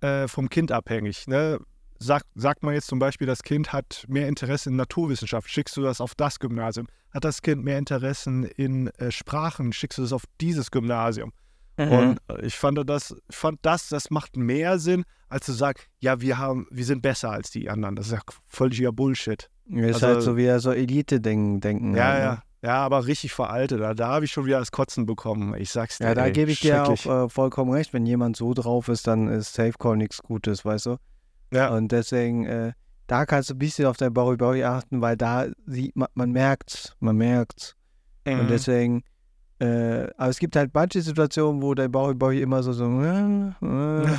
äh, 0.00 0.28
vom 0.28 0.48
Kind 0.48 0.70
abhängig. 0.70 1.26
Ne? 1.26 1.58
Sagt, 1.98 2.26
sagt 2.34 2.62
man 2.62 2.74
jetzt 2.74 2.88
zum 2.88 2.98
Beispiel, 2.98 3.26
das 3.26 3.42
Kind 3.42 3.72
hat 3.72 4.04
mehr 4.08 4.28
Interesse 4.28 4.70
in 4.70 4.76
Naturwissenschaft, 4.76 5.48
schickst 5.50 5.76
du 5.76 5.82
das 5.82 6.00
auf 6.00 6.14
das 6.14 6.38
Gymnasium. 6.38 6.86
Hat 7.12 7.24
das 7.24 7.42
Kind 7.42 7.64
mehr 7.64 7.78
Interessen 7.78 8.44
in 8.44 8.88
äh, 8.98 9.10
Sprachen, 9.10 9.72
schickst 9.72 9.98
du 9.98 10.02
das 10.02 10.12
auf 10.12 10.24
dieses 10.40 10.70
Gymnasium. 10.70 11.32
Mhm. 11.78 11.92
Und 11.92 12.20
ich 12.42 12.56
fand 12.56 12.78
das, 12.88 13.14
fand 13.30 13.58
das, 13.62 13.88
das 13.88 14.10
macht 14.10 14.36
mehr 14.36 14.78
Sinn, 14.78 15.04
als 15.28 15.46
zu 15.46 15.52
sagen, 15.52 15.80
ja, 15.98 16.20
wir 16.20 16.38
haben, 16.38 16.66
wir 16.70 16.84
sind 16.84 17.02
besser 17.02 17.30
als 17.30 17.50
die 17.50 17.68
anderen. 17.68 17.96
Das 17.96 18.06
ist 18.06 18.12
ja 18.12 18.20
völliger 18.46 18.92
Bullshit. 18.92 19.50
ist 19.68 19.94
also- 19.94 20.06
halt 20.06 20.22
so 20.22 20.36
wieder 20.36 20.60
so 20.60 20.72
Elite-Denken. 20.72 21.60
Denken 21.60 21.96
Ja, 21.96 22.04
halt, 22.04 22.18
ne? 22.18 22.24
ja. 22.24 22.42
Ja, 22.62 22.78
aber 22.78 23.06
richtig 23.06 23.32
veraltet. 23.32 23.80
Da, 23.80 23.94
da 23.94 24.08
habe 24.08 24.24
ich 24.24 24.32
schon 24.32 24.44
wieder 24.46 24.58
das 24.58 24.72
Kotzen 24.72 25.06
bekommen. 25.06 25.54
Ich 25.54 25.70
sag's 25.70 25.98
dir. 25.98 26.06
Ja, 26.06 26.14
da 26.14 26.30
gebe 26.30 26.50
ich 26.50 26.60
dir 26.60 26.84
auch 26.84 27.06
äh, 27.06 27.28
vollkommen 27.28 27.70
recht. 27.70 27.92
Wenn 27.92 28.06
jemand 28.06 28.36
so 28.36 28.54
drauf 28.54 28.88
ist, 28.88 29.06
dann 29.06 29.28
ist 29.28 29.54
Safecall 29.54 29.96
nichts 29.96 30.20
Gutes, 30.22 30.64
weißt 30.64 30.86
du? 30.86 30.96
Ja. 31.52 31.68
Und 31.74 31.92
deswegen, 31.92 32.44
äh, 32.46 32.72
da 33.06 33.24
kannst 33.26 33.50
du 33.50 33.54
ein 33.54 33.58
bisschen 33.58 33.86
auf 33.86 33.96
dein 33.96 34.12
Bori 34.12 34.36
Bori 34.36 34.64
achten, 34.64 35.00
weil 35.00 35.16
da 35.16 35.46
sieht 35.66 35.94
man, 35.96 36.08
man 36.14 36.32
merkt, 36.32 36.96
man 37.00 37.16
merkt. 37.16 37.76
Und 38.26 38.44
Mhm. 38.44 38.48
deswegen, 38.48 39.04
äh, 39.60 40.08
aber 40.16 40.28
es 40.28 40.38
gibt 40.38 40.56
halt 40.56 40.72
manche 40.74 41.00
Situationen, 41.00 41.62
wo 41.62 41.74
dein 41.74 41.92
Bori 41.92 42.14
Bori 42.14 42.42
immer 42.42 42.62
so, 42.62 42.72
so, 42.72 42.84
äh, 43.02 43.48
äh, 43.62 44.16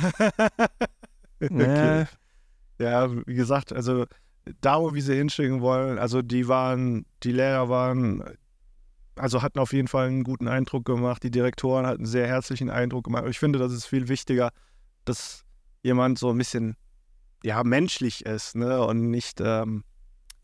okay. 1.40 2.06
Ja, 2.78 3.10
wie 3.26 3.34
gesagt, 3.34 3.72
also 3.72 4.06
da, 4.60 4.80
wo 4.80 4.94
wir 4.94 5.02
sie 5.02 5.16
hinschicken 5.16 5.60
wollen, 5.60 5.98
also 5.98 6.22
die 6.22 6.48
waren, 6.48 7.04
die 7.22 7.32
Lehrer 7.32 7.68
waren, 7.68 8.22
also 9.16 9.42
hatten 9.42 9.58
auf 9.58 9.72
jeden 9.72 9.88
Fall 9.88 10.06
einen 10.06 10.22
guten 10.24 10.48
Eindruck 10.48 10.84
gemacht, 10.84 11.22
die 11.22 11.30
Direktoren 11.30 11.86
hatten 11.86 11.98
einen 12.02 12.06
sehr 12.06 12.26
herzlichen 12.28 12.70
Eindruck 12.70 13.04
gemacht. 13.04 13.24
Ich 13.28 13.38
finde, 13.38 13.58
das 13.58 13.72
ist 13.72 13.84
viel 13.86 14.08
wichtiger, 14.08 14.50
dass 15.04 15.44
jemand 15.82 16.18
so 16.18 16.30
ein 16.30 16.38
bisschen, 16.38 16.76
ja, 17.44 17.62
menschlich 17.64 18.24
ist, 18.26 18.56
ne, 18.56 18.84
und 18.84 19.10
nicht, 19.10 19.40
ähm, 19.40 19.84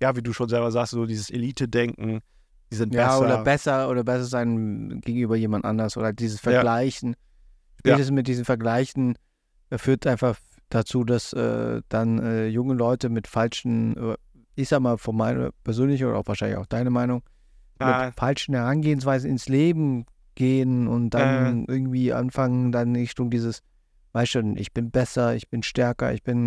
ja, 0.01 0.15
wie 0.17 0.23
du 0.23 0.33
schon 0.33 0.49
selber 0.49 0.71
sagst, 0.71 0.93
so 0.93 1.07
dieses 1.07 1.31
Elite-Denken, 1.31 2.21
die 2.73 2.77
sind 2.77 2.95
ja, 2.95 3.07
besser. 3.07 3.21
oder 3.21 3.45
besser 3.45 3.89
oder 3.91 4.05
besser 4.05 4.25
sein 4.25 5.01
gegenüber 5.01 5.37
jemand 5.37 5.65
anders 5.65 5.97
oder 5.97 6.13
dieses 6.13 6.43
Ja. 6.43 6.51
Vergleichen. 6.53 7.11
Ja. 7.11 7.17
Spätestens 7.81 8.15
mit 8.15 8.27
diesen 8.29 8.45
Vergleichen 8.45 9.17
äh, 9.71 9.79
führt 9.79 10.07
einfach 10.07 10.39
dazu, 10.71 11.05
dass 11.05 11.33
äh, 11.33 11.83
dann 11.89 12.19
äh, 12.19 12.47
junge 12.49 12.75
Leute 12.75 13.09
mit 13.11 13.27
falschen, 13.29 13.97
äh, 13.97 14.17
ich 14.57 14.69
sag 14.69 14.81
mal 14.81 14.99
von 14.99 15.17
meiner 15.17 15.51
persönlichen 15.65 16.07
oder 16.07 16.19
auch 16.19 16.27
wahrscheinlich 16.27 16.59
auch 16.59 16.67
deine 16.67 16.91
Meinung, 16.91 17.23
Ah. 17.81 18.07
mit 18.07 18.15
falschen 18.15 18.55
Herangehensweisen 18.55 19.29
ins 19.29 19.49
Leben 19.49 20.07
gehen 20.37 20.87
und 20.87 21.11
dann 21.11 21.65
irgendwie 21.67 22.13
anfangen, 22.13 22.71
dann 22.71 22.95
Richtung 22.95 23.31
dieses, 23.31 23.63
weißt 24.15 24.33
schon, 24.33 24.57
ich 24.57 24.73
bin 24.73 24.91
besser, 24.91 25.35
ich 25.35 25.49
bin 25.51 25.63
stärker, 25.63 26.13
ich 26.15 26.23
bin. 26.23 26.47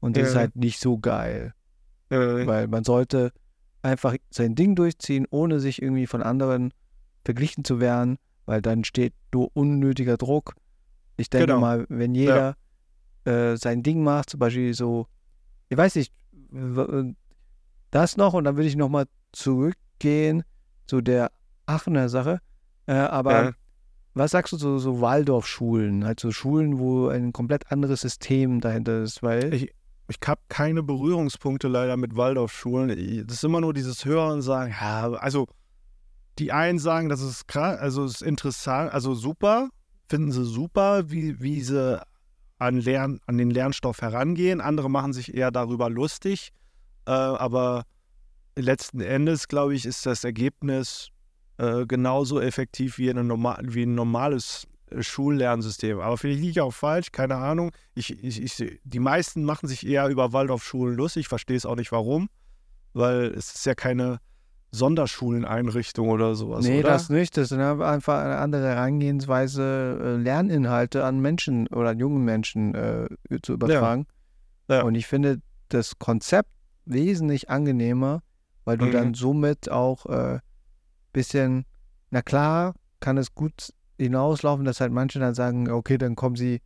Und 0.00 0.16
das 0.16 0.28
ist 0.28 0.34
Ja. 0.34 0.40
halt 0.40 0.56
nicht 0.56 0.80
so 0.80 0.98
geil. 0.98 1.54
Äh, 2.10 2.46
Weil 2.46 2.66
man 2.66 2.82
sollte 2.84 3.32
einfach 3.82 4.16
sein 4.30 4.54
Ding 4.56 4.74
durchziehen, 4.74 5.26
ohne 5.30 5.60
sich 5.60 5.80
irgendwie 5.80 6.06
von 6.08 6.22
anderen 6.22 6.72
verglichen 7.24 7.64
zu 7.64 7.78
werden, 7.80 8.16
weil 8.46 8.60
dann 8.62 8.82
steht 8.84 9.14
nur 9.32 9.50
unnötiger 9.54 10.16
Druck. 10.16 10.54
Ich 11.16 11.30
denke 11.30 11.46
Genau. 11.46 11.60
mal, 11.60 11.86
wenn 11.88 12.14
jeder 12.14 12.56
äh, 13.24 13.56
sein 13.56 13.82
Ding 13.82 14.02
macht, 14.02 14.30
zum 14.30 14.40
Beispiel 14.40 14.74
so, 14.74 15.06
ich 15.68 15.76
weiß 15.76 15.94
nicht, 15.96 16.12
das 17.90 18.16
noch 18.16 18.32
und 18.34 18.44
dann 18.44 18.56
würde 18.56 18.68
ich 18.68 18.76
nochmal 18.76 19.04
zurückgehen 19.32 20.42
zu 20.86 21.00
der 21.00 21.30
Aachener 21.66 22.08
Sache. 22.08 22.40
Äh, 22.86 22.94
aber 22.94 23.32
Ja. 23.44 23.52
Was 24.14 24.32
sagst 24.32 24.52
du 24.52 24.56
zu 24.56 24.78
so 24.78 25.00
Waldorfschulen? 25.00 26.04
Halt 26.04 26.20
so 26.20 26.32
Schulen, 26.32 26.78
wo 26.78 27.08
ein 27.08 27.32
komplett 27.32 27.70
anderes 27.70 28.00
System 28.00 28.60
dahinter 28.60 29.02
ist, 29.02 29.22
weil. 29.22 29.52
Ich, 29.54 29.72
ich 30.08 30.18
habe 30.26 30.40
keine 30.48 30.82
Berührungspunkte 30.82 31.68
leider 31.68 31.96
mit 31.96 32.16
Waldorfschulen. 32.16 33.26
Das 33.26 33.36
ist 33.36 33.44
immer 33.44 33.60
nur 33.60 33.72
dieses 33.72 34.04
Hören 34.04 34.34
und 34.34 34.42
Sagen, 34.42 34.74
ja, 34.80 35.12
also 35.12 35.46
die 36.40 36.52
einen 36.52 36.78
sagen, 36.78 37.08
das 37.08 37.20
ist 37.20 37.46
krass, 37.46 37.78
also 37.78 38.04
ist 38.04 38.22
interessant, 38.22 38.92
also 38.92 39.14
super, 39.14 39.68
finden 40.08 40.32
sie 40.32 40.44
super, 40.44 41.10
wie, 41.10 41.40
wie 41.40 41.60
sie 41.60 42.02
an, 42.58 42.80
Lern, 42.80 43.20
an 43.26 43.38
den 43.38 43.50
Lernstoff 43.50 44.00
herangehen. 44.00 44.60
Andere 44.60 44.90
machen 44.90 45.12
sich 45.12 45.34
eher 45.34 45.50
darüber 45.50 45.88
lustig. 45.88 46.52
Äh, 47.06 47.12
aber 47.12 47.84
letzten 48.56 49.00
Endes, 49.00 49.48
glaube 49.48 49.74
ich, 49.74 49.86
ist 49.86 50.06
das 50.06 50.24
Ergebnis 50.24 51.10
äh, 51.60 51.84
genauso 51.86 52.40
effektiv 52.40 52.96
wie, 52.96 53.10
eine 53.10 53.22
normal, 53.22 53.60
wie 53.62 53.82
ein 53.82 53.94
normales 53.94 54.66
äh, 54.90 55.02
Schullernsystem. 55.02 56.00
Aber 56.00 56.16
vielleicht 56.16 56.40
liege 56.40 56.50
ich 56.52 56.60
auch 56.62 56.72
falsch, 56.72 57.12
keine 57.12 57.36
Ahnung. 57.36 57.70
Ich, 57.94 58.22
ich, 58.24 58.42
ich, 58.42 58.80
die 58.82 58.98
meisten 58.98 59.44
machen 59.44 59.68
sich 59.68 59.86
eher 59.86 60.08
über 60.08 60.32
Waldorfschulen 60.32 60.96
lustig. 60.96 61.22
Ich 61.22 61.28
verstehe 61.28 61.56
es 61.58 61.66
auch 61.66 61.76
nicht 61.76 61.92
warum, 61.92 62.30
weil 62.94 63.26
es 63.36 63.52
ist 63.54 63.66
ja 63.66 63.74
keine 63.74 64.20
Sonderschuleneinrichtung 64.72 66.08
oder 66.08 66.34
sowas. 66.34 66.64
nee, 66.64 66.78
oder? 66.80 66.90
das 66.90 67.10
nicht. 67.10 67.36
Das 67.36 67.48
sind 67.50 67.60
einfach 67.60 68.22
eine 68.24 68.38
andere 68.38 68.68
Herangehensweise, 68.68 69.98
äh, 70.02 70.16
Lerninhalte 70.22 71.04
an 71.04 71.20
Menschen 71.20 71.66
oder 71.68 71.90
an 71.90 71.98
jungen 71.98 72.24
Menschen 72.24 72.74
äh, 72.74 73.08
zu 73.42 73.52
übertragen. 73.52 74.06
Ja. 74.68 74.82
Und 74.82 74.94
ich 74.94 75.06
finde 75.06 75.40
das 75.68 75.98
Konzept 75.98 76.48
wesentlich 76.86 77.50
angenehmer, 77.50 78.22
weil 78.64 78.78
du 78.78 78.86
Mhm. 78.86 78.92
dann 78.92 79.14
somit 79.14 79.70
auch 79.70 80.06
äh, 80.06 80.38
bisschen, 81.12 81.64
na 82.10 82.22
klar, 82.22 82.74
kann 83.00 83.18
es 83.18 83.34
gut 83.34 83.72
hinauslaufen, 83.98 84.64
dass 84.64 84.80
halt 84.80 84.92
manche 84.92 85.18
dann 85.18 85.34
sagen, 85.34 85.70
okay, 85.70 85.98
dann 85.98 86.16
kommen 86.16 86.36
sie 86.36 86.60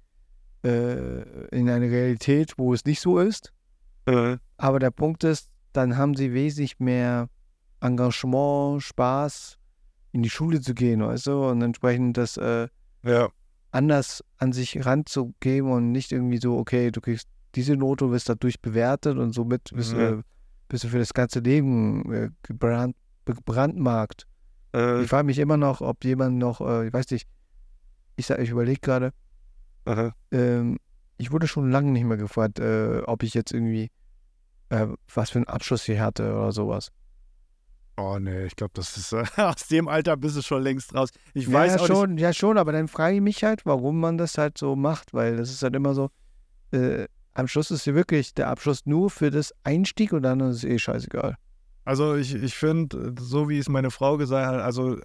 äh, 0.64 1.22
in 1.48 1.68
eine 1.68 1.90
Realität, 1.90 2.54
wo 2.56 2.72
es 2.74 2.84
nicht 2.84 3.00
so 3.00 3.18
ist. 3.18 3.52
Äh, 4.06 4.36
Aber 4.56 4.78
der 4.78 4.90
Punkt 4.90 5.24
ist, 5.24 5.48
dann 5.72 5.96
haben 5.96 6.14
sie 6.14 6.32
wesentlich 6.32 6.78
mehr 6.78 7.28
Engagement, 7.80 8.82
Spaß, 8.82 9.58
in 10.12 10.22
die 10.22 10.30
Schule 10.30 10.60
zu 10.60 10.74
gehen, 10.74 11.00
weißt 11.02 11.26
du, 11.26 11.48
und 11.48 11.60
entsprechend 11.62 12.16
das 12.16 12.36
äh, 12.36 12.68
ja. 13.02 13.28
anders 13.72 14.22
an 14.38 14.52
sich 14.52 14.86
ranzugeben 14.86 15.70
und 15.70 15.90
nicht 15.92 16.12
irgendwie 16.12 16.38
so, 16.38 16.56
okay, 16.56 16.90
du 16.90 17.00
kriegst 17.00 17.28
diese 17.56 17.76
Note, 17.76 18.10
wirst 18.10 18.28
dadurch 18.28 18.60
bewertet 18.60 19.18
und 19.18 19.32
somit 19.32 19.70
bist, 19.74 19.92
Mhm. 19.94 20.00
äh, 20.00 20.22
bist 20.68 20.84
du 20.84 20.88
für 20.88 20.98
das 20.98 21.12
ganze 21.14 21.40
Leben 21.40 22.12
äh, 22.12 22.30
gebrannt, 22.42 22.96
gebrandmarkt. 23.24 24.26
Äh, 24.74 25.02
Ich 25.02 25.08
frage 25.08 25.24
mich 25.24 25.38
immer 25.38 25.56
noch, 25.56 25.80
ob 25.80 26.04
jemand 26.04 26.36
noch, 26.38 26.60
äh, 26.60 26.86
ich 26.88 26.92
weiß 26.92 27.10
nicht, 27.10 27.26
ich 28.16 28.28
ich 28.30 28.50
überlege 28.50 28.80
gerade, 28.80 29.12
ähm, 30.30 30.78
ich 31.16 31.30
wurde 31.32 31.46
schon 31.46 31.70
lange 31.70 31.92
nicht 31.92 32.04
mehr 32.04 32.16
gefragt, 32.16 32.58
äh, 32.58 33.02
ob 33.06 33.22
ich 33.22 33.34
jetzt 33.34 33.52
irgendwie 33.52 33.90
äh, 34.70 34.86
was 35.14 35.30
für 35.30 35.38
einen 35.38 35.48
Abschluss 35.48 35.84
hier 35.84 36.00
hatte 36.00 36.32
oder 36.34 36.52
sowas. 36.52 36.90
Oh 37.96 38.18
nee, 38.18 38.46
ich 38.46 38.56
glaube, 38.56 38.72
das 38.74 38.96
ist 38.96 39.12
äh, 39.12 39.24
aus 39.36 39.68
dem 39.68 39.86
Alter 39.88 40.16
bist 40.16 40.36
du 40.36 40.42
schon 40.42 40.62
längst 40.62 40.94
raus. 40.94 41.10
Ich 41.32 41.46
Ja, 41.46 41.52
weiß 41.52 41.76
ja, 41.76 41.78
auch 41.80 41.88
nicht. 41.88 41.96
schon, 41.96 42.18
ja 42.18 42.32
schon, 42.32 42.58
aber 42.58 42.72
dann 42.72 42.88
frage 42.88 43.16
ich 43.16 43.22
mich 43.22 43.44
halt, 43.44 43.64
warum 43.66 44.00
man 44.00 44.18
das 44.18 44.36
halt 44.36 44.58
so 44.58 44.74
macht, 44.74 45.14
weil 45.14 45.36
das 45.36 45.50
ist 45.50 45.62
halt 45.62 45.76
immer 45.76 45.94
so, 45.94 46.10
äh, 46.72 47.06
am 47.34 47.46
Schluss 47.48 47.70
ist 47.70 47.86
ja 47.86 47.94
wirklich 47.94 48.34
der 48.34 48.48
Abschluss 48.48 48.84
nur 48.86 49.10
für 49.10 49.30
das 49.30 49.52
Einstieg 49.62 50.12
und 50.12 50.22
dann 50.22 50.40
ist 50.40 50.58
es 50.58 50.64
eh 50.64 50.78
scheißegal. 50.78 51.36
Also 51.84 52.14
ich, 52.16 52.34
ich 52.34 52.54
finde, 52.54 53.14
so 53.20 53.48
wie 53.48 53.58
es 53.58 53.68
meine 53.68 53.90
Frau 53.90 54.16
gesagt 54.16 54.46
hat, 54.46 54.60
also 54.60 54.98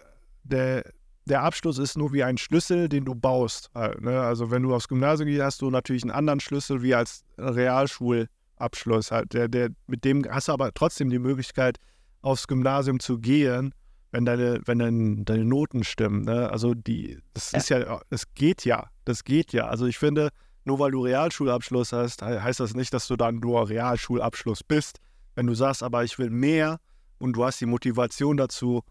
der, 0.44 0.84
der 1.26 1.44
Abschluss 1.44 1.78
ist 1.78 1.98
nur 1.98 2.14
wie 2.14 2.24
ein 2.24 2.38
Schlüssel, 2.38 2.88
den 2.88 3.06
du 3.06 3.16
baust. 3.16 3.70
Halt, 3.76 4.02
ne? 4.02 4.22
Also 4.22 4.50
wenn 4.50 4.64
du 4.64 4.74
aufs 4.74 4.88
Gymnasium 4.88 5.28
gehst, 5.28 5.42
hast 5.42 5.62
du 5.62 5.70
natürlich 5.70 6.04
einen 6.04 6.12
anderen 6.12 6.40
Schlüssel 6.40 6.82
wie 6.82 6.96
als 6.96 7.24
Realschulabschluss. 7.38 9.12
Halt. 9.12 9.34
Der, 9.34 9.48
der, 9.48 9.70
mit 9.88 10.06
dem 10.06 10.24
hast 10.30 10.48
du 10.48 10.54
aber 10.54 10.74
trotzdem 10.74 11.10
die 11.10 11.20
Möglichkeit, 11.20 11.78
aufs 12.22 12.48
Gymnasium 12.48 13.00
zu 13.00 13.20
gehen, 13.20 13.74
wenn 14.12 14.26
deine, 14.26 14.62
wenn 14.66 14.80
dein, 14.80 15.26
deine 15.26 15.46
Noten 15.46 15.84
stimmen. 15.84 16.24
Ne? 16.24 16.50
Also 16.50 16.74
die, 16.74 17.20
das 17.34 17.54
ist 17.54 17.70
ja, 17.70 18.02
es 18.10 18.34
geht 18.34 18.66
ja, 18.66 18.90
das 19.06 19.24
geht 19.24 19.54
ja. 19.54 19.68
Also 19.68 19.86
ich 19.86 19.98
finde, 19.98 20.30
nur 20.66 20.80
weil 20.80 20.92
du 20.92 21.04
Realschulabschluss 21.04 21.94
hast, 21.94 22.24
he- 22.24 22.40
heißt 22.40 22.60
das 22.60 22.74
nicht, 22.74 22.94
dass 22.94 23.08
du 23.08 23.16
dann 23.16 23.36
nur 23.36 23.70
Realschulabschluss 23.70 24.64
bist. 24.64 25.00
Wenn 25.40 25.48
du 25.48 25.54
sagst, 25.54 25.84
aber 25.84 26.04
ich 26.04 26.20
will 26.20 26.30
mehr 26.30 26.82
und 27.18 27.32
du 27.32 27.46
hast 27.46 27.62
die 27.62 27.66
Motivation 27.66 28.36
dazu, 28.36 28.84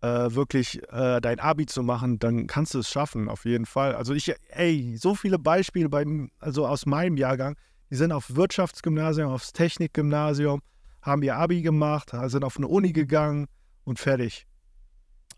äh, 0.00 0.08
wirklich 0.34 0.82
äh, 0.90 1.20
dein 1.20 1.38
Abi 1.38 1.66
zu 1.66 1.84
machen, 1.84 2.18
dann 2.18 2.48
kannst 2.48 2.74
du 2.74 2.80
es 2.80 2.88
schaffen, 2.90 3.28
auf 3.28 3.44
jeden 3.44 3.64
Fall. 3.64 3.94
Also 3.94 4.12
ich, 4.12 4.34
ey, 4.48 4.96
so 4.96 5.14
viele 5.14 5.38
Beispiele 5.38 5.88
beim, 5.88 6.32
also 6.40 6.66
aus 6.66 6.84
meinem 6.84 7.16
Jahrgang, 7.16 7.56
die 7.90 7.94
sind 7.94 8.10
auf 8.10 8.34
Wirtschaftsgymnasium, 8.34 9.30
aufs 9.30 9.52
Technikgymnasium, 9.52 10.62
haben 11.00 11.22
ihr 11.22 11.36
Abi 11.36 11.62
gemacht, 11.62 12.10
sind 12.24 12.42
auf 12.42 12.56
eine 12.56 12.66
Uni 12.66 12.92
gegangen 12.92 13.46
und 13.84 14.00
fertig. 14.00 14.48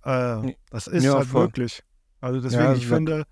Äh, 0.04 0.54
das 0.70 0.86
ist 0.86 1.04
Ja, 1.04 1.16
halt 1.16 1.26
voll. 1.26 1.42
wirklich. 1.42 1.82
Also 2.22 2.40
deswegen, 2.40 2.62
Ja, 2.64 2.72
ich 2.72 2.86
finde, 2.86 3.24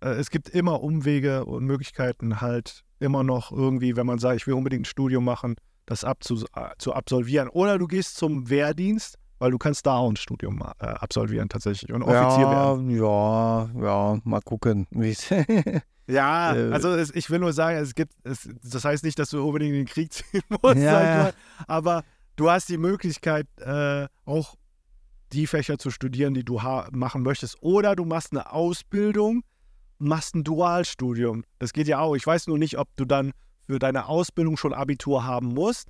äh, 0.00 0.10
es 0.10 0.30
gibt 0.30 0.48
immer 0.48 0.80
Umwege 0.80 1.44
und 1.44 1.64
Möglichkeiten 1.64 2.40
halt 2.40 2.84
immer 3.00 3.24
noch 3.24 3.50
irgendwie, 3.50 3.96
wenn 3.96 4.06
man 4.06 4.20
sagt, 4.20 4.36
ich 4.36 4.46
will 4.46 4.54
unbedingt 4.54 4.82
ein 4.82 4.84
Studium 4.84 5.24
machen, 5.24 5.56
das 5.86 6.04
abzu, 6.04 6.44
zu 6.78 6.92
absolvieren. 6.94 7.48
Oder 7.48 7.78
du 7.78 7.86
gehst 7.86 8.16
zum 8.16 8.48
Wehrdienst, 8.48 9.18
weil 9.38 9.50
du 9.50 9.58
kannst 9.58 9.86
da 9.86 9.96
auch 9.96 10.08
ein 10.10 10.16
Studium 10.16 10.60
äh, 10.78 10.86
absolvieren 10.86 11.48
tatsächlich 11.48 11.92
und 11.92 12.02
Offizier 12.02 12.48
werden. 12.48 12.90
ja, 12.90 13.70
ja, 13.74 13.82
ja, 14.14 14.20
mal 14.24 14.40
gucken. 14.42 14.86
Ja, 16.08 16.54
Äh, 16.56 16.72
also 16.72 16.90
es, 16.94 17.14
ich 17.14 17.30
will 17.30 17.38
nur 17.38 17.52
sagen, 17.52 17.78
es 17.78 17.94
gibt, 17.94 18.12
es, 18.24 18.48
das 18.62 18.84
heißt 18.84 19.04
nicht, 19.04 19.18
dass 19.18 19.30
du 19.30 19.44
unbedingt 19.46 19.72
in 19.72 19.80
den 19.80 19.86
Krieg 19.86 20.12
ziehen 20.12 20.42
musst, 20.62 20.76
Ja, 20.76 21.26
ja. 21.26 21.32
aber 21.68 22.02
du 22.36 22.50
hast 22.50 22.68
die 22.68 22.76
Möglichkeit, 22.76 23.46
äh, 23.60 24.06
auch 24.24 24.56
die 25.32 25.46
Fächer 25.46 25.78
zu 25.78 25.90
studieren, 25.90 26.34
die 26.34 26.44
du 26.44 26.60
machen 26.90 27.22
möchtest. 27.22 27.62
Oder 27.62 27.96
du 27.96 28.04
machst 28.04 28.32
eine 28.32 28.52
Ausbildung 28.52 29.42
machst 30.02 30.34
ein 30.34 30.44
Dualstudium. 30.44 31.44
Das 31.58 31.72
geht 31.72 31.86
ja 31.88 32.00
auch. 32.00 32.14
Ich 32.16 32.26
weiß 32.26 32.48
nur 32.48 32.58
nicht, 32.58 32.78
ob 32.78 32.88
du 32.96 33.04
dann 33.04 33.32
für 33.66 33.78
deine 33.78 34.06
Ausbildung 34.06 34.56
schon 34.56 34.72
Abitur 34.72 35.24
haben 35.24 35.48
musst, 35.48 35.88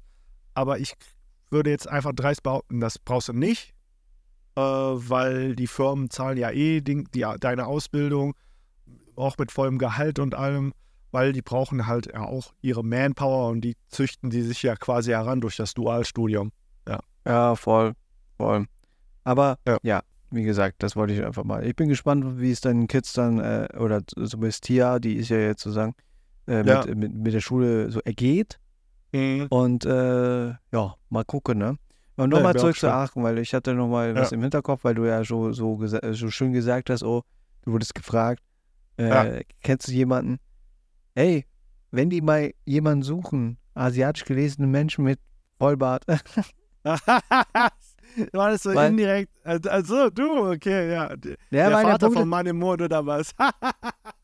aber 0.55 0.79
ich 0.79 0.95
würde 1.51 1.71
jetzt 1.71 1.89
einfach 1.89 2.13
dreist 2.13 2.43
behaupten, 2.43 2.81
das 2.81 2.99
brauchst 2.99 3.29
du 3.29 3.33
nicht, 3.33 3.75
äh, 4.57 4.61
weil 4.61 5.55
die 5.57 5.67
Firmen 5.67 6.11
zahlen 6.11 6.39
ja 6.39 6.51
eh 6.51 6.81
die, 6.81 7.05
die, 7.05 7.27
deine 7.41 7.67
Ausbildung, 7.67 8.35
auch 9.17 9.37
mit 9.39 9.53
vollem 9.53 9.79
Gehalt 9.79 10.19
und 10.19 10.35
allem, 10.35 10.73
weil 11.11 11.33
die 11.33 11.43
brauchen 11.43 11.87
halt 11.87 12.07
ja 12.07 12.23
auch 12.23 12.53
ihre 12.63 12.83
Manpower 12.83 13.51
und 13.51 13.61
die 13.61 13.77
züchten 13.89 14.31
die 14.31 14.43
sich 14.43 14.63
ja 14.63 14.75
quasi 14.77 15.11
heran 15.11 15.41
durch 15.41 15.57
das 15.57 15.75
Dualstudium. 15.75 16.51
ja, 17.27 17.55
voll, 17.55 17.93
voll. 18.39 18.67
Aber 19.25 19.59
Ja. 19.69 19.79
ja. 19.83 20.03
wie 20.31 20.43
gesagt, 20.43 20.83
das 20.83 20.97
wollte 20.97 21.13
ich 21.13 21.25
einfach 21.25 21.45
mal. 21.45 21.65
Ich 21.67 21.77
bin 21.77 21.89
gespannt, 21.89 22.41
wie 22.41 22.51
es 22.51 22.61
deinen 22.63 22.89
Kids 22.89 23.13
dann, 23.13 23.39
äh, 23.39 23.69
oder 23.79 24.01
zumindest 24.07 24.65
Tia, 24.65 24.99
die 24.99 25.17
ist 25.17 25.29
ja 25.29 25.37
jetzt 25.37 25.63
sozusagen, 25.63 25.95
äh, 26.47 26.65
Ja. 26.67 26.85
mit, 26.87 26.97
mit, 26.97 27.15
mit 27.15 27.35
der 27.35 27.41
Schule 27.41 27.91
so 27.91 28.01
ergeht. 28.01 28.59
Mhm. 29.13 29.47
Und 29.51 29.85
äh, 29.85 30.49
ja, 30.49 30.95
mal 31.11 31.25
gucken, 31.25 31.59
ne? 31.59 31.77
Und 32.17 32.31
Ja, 32.31 32.37
nochmal 32.39 32.55
auch 32.57 32.61
zurück 32.61 32.77
zu. 32.77 32.91
Aachen, 32.93 33.23
weil 33.23 33.39
ich 33.39 33.53
hatte 33.55 33.75
nochmal 33.75 34.15
was 34.15 34.31
Ja. 34.31 34.37
im 34.37 34.43
Hinterkopf, 34.43 34.85
weil 34.85 34.95
du 34.95 35.05
ja 35.07 35.25
so, 35.25 35.53
so, 35.53 35.79
so 35.87 36.31
schön 36.31 36.53
gesagt 36.53 36.91
hast, 36.91 37.03
oh, 37.03 37.23
du 37.63 37.73
wurdest 37.73 37.95
gefragt, 37.95 38.43
äh, 38.99 39.09
Ja. 39.09 39.41
kennst 39.63 39.89
du 39.89 39.93
jemanden? 39.93 40.39
Ey, 41.15 41.47
wenn 41.91 42.11
die 42.11 42.21
mal 42.21 42.53
jemanden 42.65 43.03
suchen, 43.03 43.59
asiatisch 43.75 44.25
gelesene 44.25 44.67
Menschen 44.67 45.05
mit 45.05 45.19
Vollbart, 45.59 46.05
War 48.33 48.51
das 48.51 48.63
so 48.65 48.75
Weil- 48.75 48.91
indirekt? 48.91 49.31
Also, 49.45 49.71
also, 49.71 50.11
du, 50.11 50.51
okay, 50.53 50.93
ja. 50.93 51.17
Der 51.17 51.37
ja, 51.51 51.69
der 51.71 51.79
Vater 51.79 52.11
von 52.11 52.29
Mann 52.29 52.45
im 52.47 52.59
Mond 52.59 52.83
oder 52.83 53.05
was? 53.07 53.33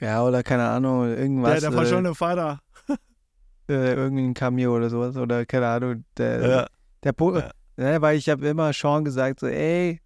Ja, 0.00 0.24
oder 0.24 0.42
keine 0.42 0.68
Ahnung, 0.68 1.06
der, 1.08 1.18
irgendwas, 1.18 1.60
der 1.60 1.70
äh, 1.70 1.72
verschollene 1.72 2.14
Vater. 2.14 2.60
äh, 3.68 3.94
irgendein 3.94 4.34
Cameo 4.34 4.74
oder 4.76 4.90
sowas, 4.90 5.16
oder 5.16 5.44
keine 5.46 5.68
Ahnung, 5.68 6.04
der, 6.16 6.68
der 7.04 7.12
Punkt, 7.12 7.38
Ja. 7.38 7.50
ne, 7.76 8.00
weil 8.00 8.16
ich 8.16 8.28
habe 8.28 8.46
immer 8.48 8.72
Sean 8.72 9.04
gesagt, 9.04 9.40
so, 9.40 9.46
ey, 9.46 10.00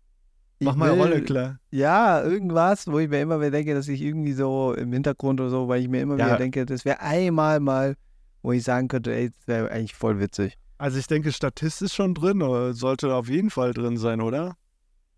Mach 0.61 0.77
mal 0.77 0.91
will, 0.93 0.99
Rolle 0.99 1.23
klar. 1.23 1.59
Ja, 1.71 2.23
irgendwas, 2.23 2.87
wo 2.87 2.99
ich 2.99 3.09
mir 3.09 3.21
immer 3.21 3.39
wieder 3.41 3.51
denke, 3.51 3.75
dass 3.75 3.89
ich 3.89 4.01
irgendwie 4.01 4.33
so 4.33 4.73
im 4.75 4.93
Hintergrund 4.93 5.41
oder 5.41 5.51
so, 5.51 5.69
weil 5.69 5.83
ich 5.83 5.89
mir 5.89 6.01
immer 6.01 6.17
Ja. 6.17 6.27
wieder 6.27 6.39
denke, 6.39 6.65
das 6.67 6.85
wäre 6.85 7.01
einmal 7.01 7.61
mal, 7.61 7.97
wo 8.43 8.53
ich 8.53 8.63
sagen 8.63 8.89
könnte, 8.89 9.15
ey, 9.15 9.31
das 9.31 9.47
wäre 9.49 9.71
eigentlich 9.71 9.95
voll 9.95 10.21
witzig. 10.21 10.57
Also 10.79 10.99
ich 10.99 11.07
denke, 11.07 11.33
statistisch 11.33 11.93
schon 11.93 12.15
drin, 12.15 12.43
oder 12.43 12.75
sollte 12.75 13.15
auf 13.15 13.29
jeden 13.29 13.51
Fall 13.51 13.73
drin 13.75 13.97
sein, 13.97 14.21
oder? 14.21 14.57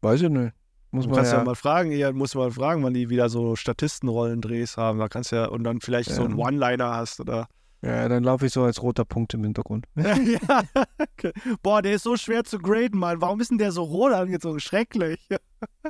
Weiß 0.03 0.22
ich 0.22 0.29
nicht. 0.29 0.53
Muss 0.93 1.07
man 1.07 1.16
kannst 1.16 1.32
ja. 1.32 1.39
ja. 1.39 1.45
mal 1.45 1.55
fragen, 1.55 1.91
eher 1.93 2.12
muss 2.12 2.34
mal 2.34 2.51
fragen, 2.51 2.82
wann 2.82 2.95
die 2.95 3.11
wieder 3.11 3.28
so 3.28 3.57
Statistenrollendrehs 3.57 4.76
haben. 4.76 4.99
Da 4.99 5.09
kannst 5.09 5.32
ja, 5.32 5.47
und 5.47 5.64
dann 5.64 5.80
vielleicht 5.80 6.11
so 6.11 6.22
Ja. 6.22 6.28
einen 6.28 6.39
One-Liner 6.39 6.95
hast 6.95 7.20
oder. 7.20 7.49
ja, 7.82 8.09
dann 8.09 8.22
laufe 8.24 8.47
ich 8.47 8.53
so 8.53 8.62
als 8.62 8.82
roter 8.82 9.05
Punkt 9.05 9.34
im 9.34 9.43
Hintergrund. 9.45 9.87
ja. 9.97 10.62
okay. 10.99 11.32
Boah, 11.62 11.82
der 11.82 11.95
ist 11.95 12.05
so 12.05 12.16
schwer 12.16 12.45
zu 12.45 12.59
graden, 12.59 12.99
Mann. 12.99 13.20
Warum 13.20 13.41
ist 13.41 13.51
denn 13.51 13.59
der 13.59 13.72
so 13.72 13.82
rot 13.82 14.12
angezogen? 14.12 14.61
Schrecklich. 14.61 15.20
ja, 15.30 15.39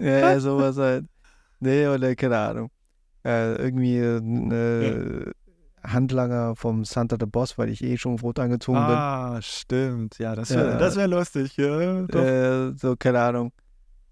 ja, 0.00 0.40
sowas 0.40 0.76
halt. 0.76 1.04
Nee, 1.60 1.86
oder 1.88 2.14
keine 2.16 2.38
Ahnung. 2.38 2.70
Äh, 3.24 3.54
irgendwie 3.56 3.98
ein 4.00 4.50
äh, 4.52 5.30
Handlanger 5.82 6.54
vom 6.56 6.84
Santa 6.84 7.16
the 7.18 7.26
Boss, 7.26 7.58
weil 7.58 7.68
ich 7.70 7.82
eh 7.82 7.96
schon 7.96 8.18
rot 8.18 8.38
angezogen 8.38 8.78
Ah, 8.78 9.38
stimmt. 9.42 10.18
Ja, 10.18 10.34
das 10.34 10.50
wäre 10.50 10.70
Ja. 10.70 10.78
das 10.78 10.96
wär 10.96 11.08
lustig. 11.08 11.56
Ja, 11.56 12.02
bin. 12.02 12.08
Äh, 12.18 12.72
so, 12.76 12.96
keine 12.96 13.20
Ahnung. 13.20 13.52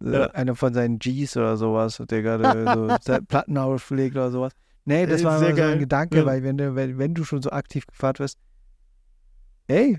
Äh, 0.02 0.12
Ja. 0.12 0.26
Einer 0.30 0.54
von 0.56 0.72
seinen 0.74 0.98
Gs 0.98 1.36
oder 1.36 1.56
sowas, 1.56 2.02
der 2.08 2.22
gerade 2.22 2.98
so 3.02 3.18
Platten 3.28 3.58
auflegt 3.58 4.16
oder 4.16 4.30
sowas. 4.30 4.52
Nee, 4.84 5.06
das 5.06 5.22
Äh, 5.22 5.24
war 5.24 5.38
sehr 5.38 5.56
so 5.56 5.62
ein. 5.62 5.78
Gedanke, 5.78 6.18
Ja. 6.18 6.26
weil 6.26 6.42
wenn 6.42 6.56
du, 6.58 6.74
wenn, 6.74 6.98
wenn 6.98 7.14
du 7.14 7.24
schon 7.24 7.40
so 7.42 7.50
aktiv 7.50 7.86
gefahren 7.86 8.18
wirst, 8.18 8.38
ey, 9.66 9.98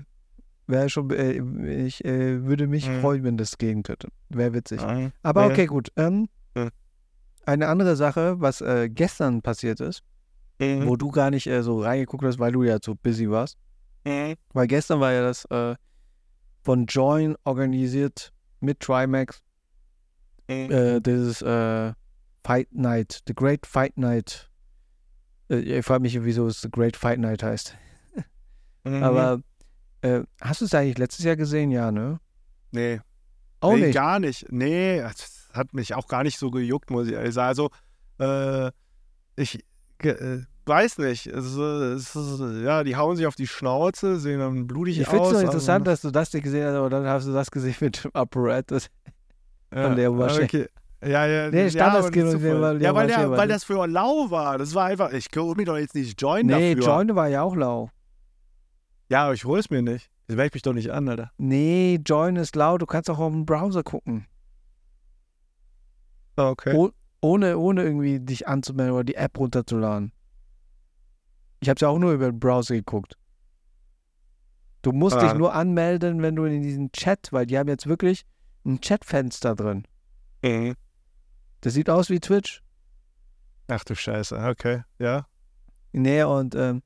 wäre 0.66 0.88
schon, 0.88 1.10
äh, 1.10 1.40
ich 1.86 2.04
äh, 2.04 2.44
würde 2.44 2.66
mich 2.66 2.88
Mhm. 2.88 3.00
freuen, 3.00 3.24
wenn 3.24 3.36
das 3.36 3.58
gehen 3.58 3.82
könnte. 3.82 4.08
Wäre 4.28 4.52
witzig. 4.54 4.80
Ah, 4.80 5.10
Aber 5.22 5.42
ja. 5.42 5.48
okay, 5.48 5.66
gut. 5.66 5.90
Ähm, 5.96 6.28
Ja. 6.56 6.68
Eine 7.44 7.68
andere 7.68 7.94
Sache, 7.96 8.40
was 8.40 8.60
äh, 8.60 8.88
gestern 8.88 9.42
passiert 9.42 9.80
ist, 9.80 10.02
Mhm. 10.60 10.86
wo 10.86 10.96
du 10.96 11.10
gar 11.10 11.30
nicht 11.30 11.46
äh, 11.46 11.62
so 11.62 11.80
reingeguckt 11.80 12.24
hast, 12.24 12.38
weil 12.38 12.52
du 12.52 12.62
ja 12.64 12.78
so 12.82 12.94
busy 12.94 13.30
warst. 13.30 13.56
Mhm. 14.04 14.34
Weil 14.52 14.66
gestern 14.68 15.00
war 15.00 15.12
ja 15.12 15.22
das 15.22 15.44
äh, 15.46 15.74
von 16.62 16.86
Join 16.86 17.36
organisiert 17.44 18.32
mit 18.60 18.80
Trimax, 18.80 19.42
Mhm. 20.48 20.70
äh, 20.70 21.00
dieses 21.00 21.42
äh, 21.42 21.92
Fight 22.44 22.68
Night, 22.72 23.22
The 23.26 23.34
Great 23.34 23.66
Fight 23.66 23.96
Night. 23.98 24.48
Äh, 25.50 25.56
ich 25.56 25.84
frage 25.84 26.02
mich, 26.02 26.22
wieso 26.24 26.46
es 26.46 26.60
The 26.60 26.70
Great 26.70 26.96
Fight 26.96 27.18
Night 27.18 27.42
heißt. 27.42 27.76
Mhm. 28.84 29.02
Aber 29.02 29.40
äh, 30.02 30.20
hast 30.40 30.60
du 30.60 30.64
es 30.66 30.72
eigentlich 30.74 30.98
letztes 30.98 31.24
Jahr 31.24 31.34
gesehen? 31.34 31.72
Ja, 31.72 31.90
ne? 31.90 32.20
nee, 32.70 33.00
Auch 33.58 33.74
nee 33.74 33.86
nicht. 33.86 33.94
gar 33.94 34.20
nicht. 34.20 34.46
Nee, 34.52 35.00
das 35.00 35.48
hat 35.52 35.74
mich 35.74 35.92
auch 35.94 36.06
gar 36.06 36.22
nicht 36.22 36.38
so 36.38 36.52
gejuckt, 36.52 36.90
muss 36.92 37.08
ich 37.08 37.14
ehrlich 37.14 37.34
sagen. 37.34 37.48
Also, 37.48 37.70
äh, 38.20 38.70
ich 39.34 39.64
äh, 40.04 40.38
weiß 40.66 40.98
nicht. 40.98 41.26
Es, 41.26 41.46
es 41.56 42.14
ist, 42.14 42.40
ja, 42.62 42.84
die 42.84 42.94
hauen 42.94 43.16
sich 43.16 43.26
auf 43.26 43.34
die 43.34 43.48
Schnauze, 43.48 44.20
sehen 44.20 44.38
dann 44.38 44.68
blutig 44.68 45.00
Ich 45.00 45.08
aus. 45.08 45.10
finde 45.10 45.24
es 45.24 45.30
so 45.30 45.36
also- 45.38 45.46
interessant, 45.46 45.86
dass 45.88 46.02
du 46.02 46.12
das 46.12 46.32
nicht 46.32 46.44
gesehen 46.44 46.66
hast, 46.68 46.74
aber 46.76 46.88
dann 46.90 47.06
hast 47.06 47.26
du 47.26 47.32
das 47.32 47.50
gesehen 47.50 47.74
mit 47.80 48.04
dem 48.04 48.12
Apparatus. 48.14 48.88
Ja, 49.76 49.82
von 49.86 49.96
der 49.96 50.10
Maschine. 50.10 50.44
Okay. 50.44 50.66
Ja, 51.04 51.26
ja, 51.26 51.50
Nee, 51.50 51.64
ja, 51.64 51.70
Standard 51.70 51.90
aber 51.98 52.10
nicht 52.10 52.14
Skin, 52.14 52.30
so 52.30 52.38
voll. 52.40 52.60
ja, 52.82 52.88
ja, 52.88 52.94
weil, 52.94 53.06
der, 53.06 53.30
weil 53.30 53.48
das 53.48 53.64
für 53.64 53.86
lau 53.86 54.30
war. 54.30 54.56
Das 54.58 54.74
war 54.74 54.86
einfach, 54.86 55.12
ich 55.12 55.26
hole 55.36 55.54
mir 55.56 55.64
doch 55.66 55.76
jetzt 55.76 55.94
nicht 55.94 56.20
Join 56.20 56.46
Nee, 56.46 56.74
dafür. 56.74 56.94
Join 56.94 57.14
war 57.14 57.28
ja 57.28 57.42
auch 57.42 57.54
lau. 57.54 57.90
Ja, 59.10 59.24
aber 59.24 59.34
ich 59.34 59.44
hole 59.44 59.60
es 59.60 59.70
mir 59.70 59.82
nicht. 59.82 60.10
Das 60.26 60.36
melde 60.36 60.48
ich 60.48 60.54
mich 60.54 60.62
doch 60.62 60.72
nicht 60.72 60.90
an, 60.90 61.08
Alter. 61.08 61.30
Nee, 61.36 62.00
Join 62.04 62.34
ist 62.36 62.56
laut, 62.56 62.82
du 62.82 62.86
kannst 62.86 63.08
auch 63.10 63.18
auf 63.18 63.30
dem 63.30 63.44
Browser 63.46 63.82
gucken. 63.84 64.26
Ah, 66.36 66.50
Okay. 66.50 66.74
Oh, 66.74 66.90
ohne, 67.20 67.58
ohne 67.58 67.82
irgendwie 67.82 68.20
dich 68.20 68.46
anzumelden 68.48 68.94
oder 68.94 69.04
die 69.04 69.14
App 69.16 69.38
runterzuladen. 69.38 70.12
Ich 71.60 71.68
habe 71.68 71.76
es 71.76 71.80
ja 71.80 71.88
auch 71.88 71.98
nur 71.98 72.12
über 72.12 72.30
den 72.30 72.38
Browser 72.38 72.74
geguckt. 72.74 73.16
Du 74.82 74.92
musst 74.92 75.16
Ah. 75.16 75.24
dich 75.24 75.34
nur 75.34 75.52
anmelden, 75.54 76.22
wenn 76.22 76.36
du 76.36 76.44
in 76.44 76.62
diesen 76.62 76.92
Chat, 76.92 77.28
weil 77.32 77.46
die 77.46 77.58
haben 77.58 77.68
jetzt 77.68 77.86
wirklich 77.86 78.24
ein 78.66 78.80
Chatfenster 78.80 79.54
drin. 79.54 79.86
Mhm. 80.42 80.74
Das 81.60 81.74
sieht 81.74 81.88
aus 81.90 82.10
wie 82.10 82.20
Twitch. 82.20 82.62
Ach 83.68 83.84
du 83.84 83.94
Scheiße, 83.94 84.36
okay. 84.48 84.82
Ja. 84.98 85.26
Nee, 85.92 86.22
und 86.22 86.54
ähm, 86.54 86.82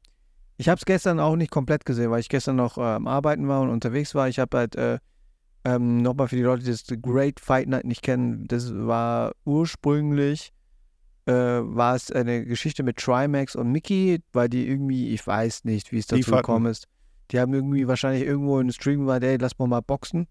ich 0.57 0.69
habe 0.69 0.79
es 0.79 0.85
gestern 0.85 1.21
auch 1.21 1.37
nicht 1.37 1.51
komplett 1.51 1.85
gesehen, 1.85 2.11
weil 2.11 2.21
ich 2.21 2.29
gestern 2.29 2.57
noch 2.57 2.79
äh, 2.79 2.83
am 2.83 3.07
Arbeiten 3.07 3.49
war 3.49 3.61
und 3.61 3.71
unterwegs 3.71 4.15
war. 4.15 4.29
Ich 4.29 4.39
habe 4.39 4.57
halt 4.57 4.77
äh, 4.77 4.99
ähm, 5.65 6.03
nochmal 6.03 6.29
für 6.29 6.37
die 6.37 6.43
Leute, 6.43 6.65
die 6.65 6.71
das 6.71 6.85
Great 7.03 7.41
Fight 7.41 7.69
Night 7.69 7.85
nicht 7.85 8.03
kennen, 8.03 8.47
das 8.47 8.73
war 8.75 9.33
ursprünglich 9.45 10.53
äh, 11.27 11.33
war 11.33 11.95
es 11.95 12.11
eine 12.11 12.45
Geschichte 12.45 12.83
mit 12.83 12.97
Trimax 12.97 13.55
und 13.55 13.71
Mickey, 13.71 14.23
weil 14.33 14.49
die 14.49 14.67
irgendwie, 14.67 15.11
ich 15.11 15.27
weiß 15.27 15.65
nicht, 15.65 15.93
wie 15.93 15.99
es 15.99 16.07
dazu 16.07 16.31
gekommen 16.31 16.67
ist. 16.67 16.87
Die 17.31 17.39
haben 17.39 17.55
irgendwie 17.55 17.87
wahrscheinlich 17.87 18.25
irgendwo 18.25 18.57
in 18.57 18.63
einem 18.63 18.73
Stream 18.73 19.07
war, 19.07 19.23
ey, 19.23 19.37
lass 19.37 19.59
mal 19.59 19.69
mal 19.69 19.81
boxen. 19.81 20.27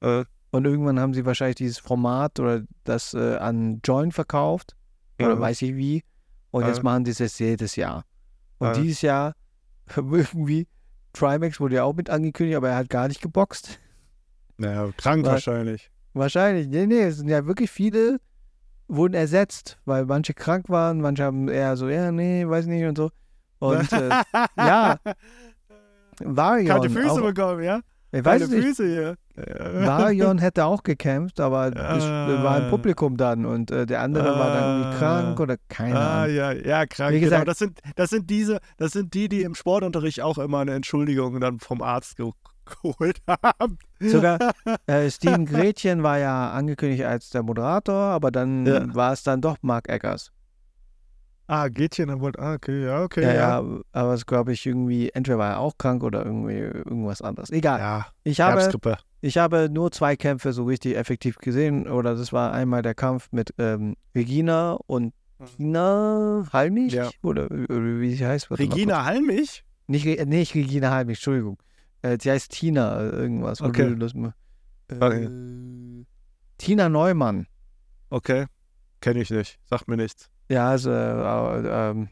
Äh, 0.00 0.24
Und 0.50 0.64
irgendwann 0.64 0.98
haben 1.00 1.12
sie 1.14 1.26
wahrscheinlich 1.26 1.56
dieses 1.56 1.78
Format 1.78 2.38
oder 2.40 2.62
das 2.84 3.14
äh, 3.14 3.36
an 3.36 3.80
Join 3.84 4.12
verkauft. 4.12 4.76
Oder 5.20 5.36
Mhm. 5.36 5.40
weiß 5.40 5.62
ich 5.62 5.74
wie. 5.76 6.04
Und 6.50 6.66
jetzt 6.66 6.80
Äh. 6.80 6.82
machen 6.82 7.04
die 7.04 7.12
das 7.12 7.38
jedes 7.38 7.76
Jahr. 7.76 8.04
Und 8.58 8.68
Äh. 8.68 8.80
dieses 8.82 9.02
Jahr 9.02 9.34
irgendwie, 9.96 10.66
Trimax 11.12 11.60
wurde 11.60 11.76
ja 11.76 11.84
auch 11.84 11.94
mit 11.94 12.10
angekündigt, 12.10 12.56
aber 12.56 12.70
er 12.70 12.76
hat 12.76 12.88
gar 12.90 13.08
nicht 13.08 13.20
geboxt. 13.20 13.78
naja, 14.58 14.88
krank 14.96 15.24
Weil- 15.26 15.32
wahrscheinlich. 15.32 15.90
Wahrscheinlich. 16.14 16.66
Nee, 16.68 16.86
nee, 16.86 17.02
es 17.02 17.16
sind 17.18 17.28
ja 17.28 17.44
wirklich 17.46 17.70
viele, 17.70 18.18
wurden 18.88 19.12
ersetzt, 19.14 19.78
weil 19.84 20.06
manche 20.06 20.32
krank 20.32 20.70
waren, 20.70 21.00
manche 21.02 21.24
haben 21.24 21.48
eher 21.48 21.76
so, 21.76 21.88
ja, 21.90 22.10
nee, 22.10 22.48
weiß 22.48 22.64
nicht 22.66 22.84
und 22.86 22.96
so. 22.96 23.10
Und 23.58 23.92
äh, 23.92 24.08
ja, 24.56 24.98
Varion. 26.20 26.66
Kalte 26.68 26.90
Füße 26.90 27.10
auch, 27.10 27.20
bekommen, 27.20 27.62
ja? 27.62 27.80
Ich 28.18 28.24
weiß 28.24 28.42
es 28.42 28.50
nicht. 28.50 28.64
Füße 28.64 28.86
hier. 28.86 29.16
Ja. 29.36 29.86
Varion 29.86 30.38
hätte 30.38 30.64
auch 30.64 30.82
gekämpft, 30.82 31.40
aber 31.40 31.66
es 31.74 32.04
Ah. 32.04 32.42
war 32.42 32.58
im 32.64 32.70
Publikum 32.70 33.16
dann 33.16 33.44
und 33.46 33.70
äh, 33.70 33.86
der 33.86 34.00
andere 34.02 34.24
war 34.38 34.48
dann 34.54 34.70
irgendwie 34.80 34.96
Ah. 34.96 34.98
krank 34.98 35.40
oder 35.40 35.56
keine 35.68 35.98
Ah, 35.98 36.22
Ahnung. 36.24 36.34
ja, 36.36 36.52
ja, 36.52 36.86
krank. 36.86 37.12
Wie 37.14 37.20
genau. 37.20 37.30
gesagt- 37.30 37.48
Das 37.48 37.58
sind, 37.58 37.80
das 37.96 38.10
sind 38.10 38.30
diese, 38.30 38.58
das 38.78 38.92
sind 38.92 39.14
die, 39.14 39.28
die 39.28 39.42
im 39.42 39.54
Sportunterricht 39.54 40.20
auch 40.22 40.38
immer 40.38 40.60
eine 40.60 40.74
Entschuldigung 40.74 41.40
dann 41.40 41.60
vom 41.60 41.82
Arzt 41.82 42.16
ge 42.16 42.30
geholt 42.82 43.18
haben. 43.28 43.78
Sogar 44.00 44.38
äh, 44.88 45.08
Steven 45.08 45.46
Gretchen 45.46 46.02
war 46.02 46.18
ja 46.18 46.50
angekündigt 46.50 47.04
als 47.04 47.30
der 47.30 47.44
Moderator, 47.44 47.94
aber 47.94 48.32
dann 48.32 48.66
Ja. 48.66 48.92
war 48.92 49.12
es 49.12 49.22
dann 49.22 49.40
doch 49.40 49.58
Mark 49.62 49.88
Eggers. 49.88 50.32
Ah, 51.48 51.68
Gätchen, 51.68 52.08
dann 52.08 52.20
wollte, 52.20 52.40
ah, 52.40 52.54
okay, 52.54 52.84
ja, 52.84 53.02
okay, 53.02 53.22
Ja, 53.22 53.34
ja. 53.34 53.60
ja, 53.60 53.80
aber 53.92 54.14
es 54.14 54.26
glaube 54.26 54.52
ich 54.52 54.66
irgendwie, 54.66 55.10
entweder 55.10 55.38
war 55.38 55.50
er 55.52 55.58
auch 55.60 55.78
krank 55.78 56.02
oder 56.02 56.24
irgendwie 56.24 56.56
irgendwas 56.58 57.22
anderes. 57.22 57.50
Egal. 57.50 57.78
Ja, 57.78 58.06
Ich 58.24 58.40
habe, 58.40 58.72
ich 59.20 59.38
habe 59.38 59.68
nur 59.70 59.92
zwei 59.92 60.16
Kämpfe 60.16 60.52
so 60.52 60.64
richtig 60.64 60.96
effektiv 60.96 61.38
gesehen. 61.38 61.88
Oder 61.88 62.16
das 62.16 62.32
war 62.32 62.52
einmal 62.52 62.82
der 62.82 62.94
Kampf 62.94 63.28
mit 63.30 63.54
ähm, 63.58 63.94
Regina 64.14 64.72
und 64.86 65.14
Tina 65.56 66.46
Halmich? 66.52 66.94
Ja. 66.94 67.10
Oder, 67.22 67.44
oder 67.50 68.00
wie 68.00 68.14
sie 68.14 68.26
heißt. 68.26 68.50
Warte 68.50 68.62
Regina 68.62 69.04
Halmich? 69.04 69.64
Nicht, 69.86 70.04
nicht 70.26 70.54
Regina 70.54 70.90
Halmich, 70.90 71.18
Entschuldigung. 71.18 71.58
Äh, 72.02 72.18
sie 72.20 72.30
heißt 72.30 72.50
Tina 72.50 73.00
äh, 73.00 73.08
irgendwas. 73.10 73.60
Okay. 73.60 73.94
mal. 74.14 74.34
Äh, 74.88 74.94
Okay. 75.00 75.28
Tina 76.58 76.88
Neumann. 76.88 77.46
Okay, 78.08 78.46
kenne 79.00 79.20
ich 79.20 79.30
nicht, 79.30 79.58
sagt 79.64 79.88
mir 79.88 79.96
nichts. 79.96 80.30
Ja, 80.48 80.74
ist 80.74 80.86
äh, 80.86 80.90
äh, 80.90 81.90
eine 81.90 82.08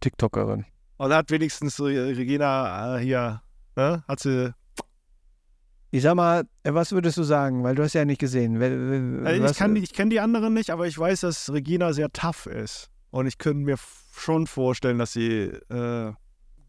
TikTokerin. 0.00 0.64
Und 0.98 1.12
hat 1.12 1.30
wenigstens 1.30 1.80
Re- 1.80 2.16
Regina 2.16 2.96
äh, 2.96 3.00
hier, 3.02 3.42
ne? 3.76 4.04
Hat 4.06 4.20
sie. 4.20 4.54
Ich 5.92 6.02
sag 6.02 6.14
mal, 6.14 6.44
äh, 6.62 6.72
was 6.74 6.92
würdest 6.92 7.16
du 7.16 7.22
sagen? 7.24 7.64
Weil 7.64 7.74
du 7.74 7.82
hast 7.82 7.94
ja 7.94 8.04
nicht 8.04 8.20
gesehen. 8.20 8.60
Also 9.26 9.44
ich 9.44 9.56
kann 9.56 9.74
ich 9.76 9.92
kenne 9.92 10.10
die 10.10 10.20
anderen 10.20 10.54
nicht, 10.54 10.70
aber 10.70 10.86
ich 10.86 10.96
weiß, 10.98 11.20
dass 11.20 11.52
Regina 11.52 11.92
sehr 11.92 12.10
tough 12.12 12.46
ist. 12.46 12.90
Und 13.10 13.26
ich 13.26 13.38
könnte 13.38 13.64
mir 13.64 13.76
schon 14.14 14.46
vorstellen, 14.46 14.98
dass 14.98 15.12
sie. 15.12 15.50
Äh, 15.70 16.12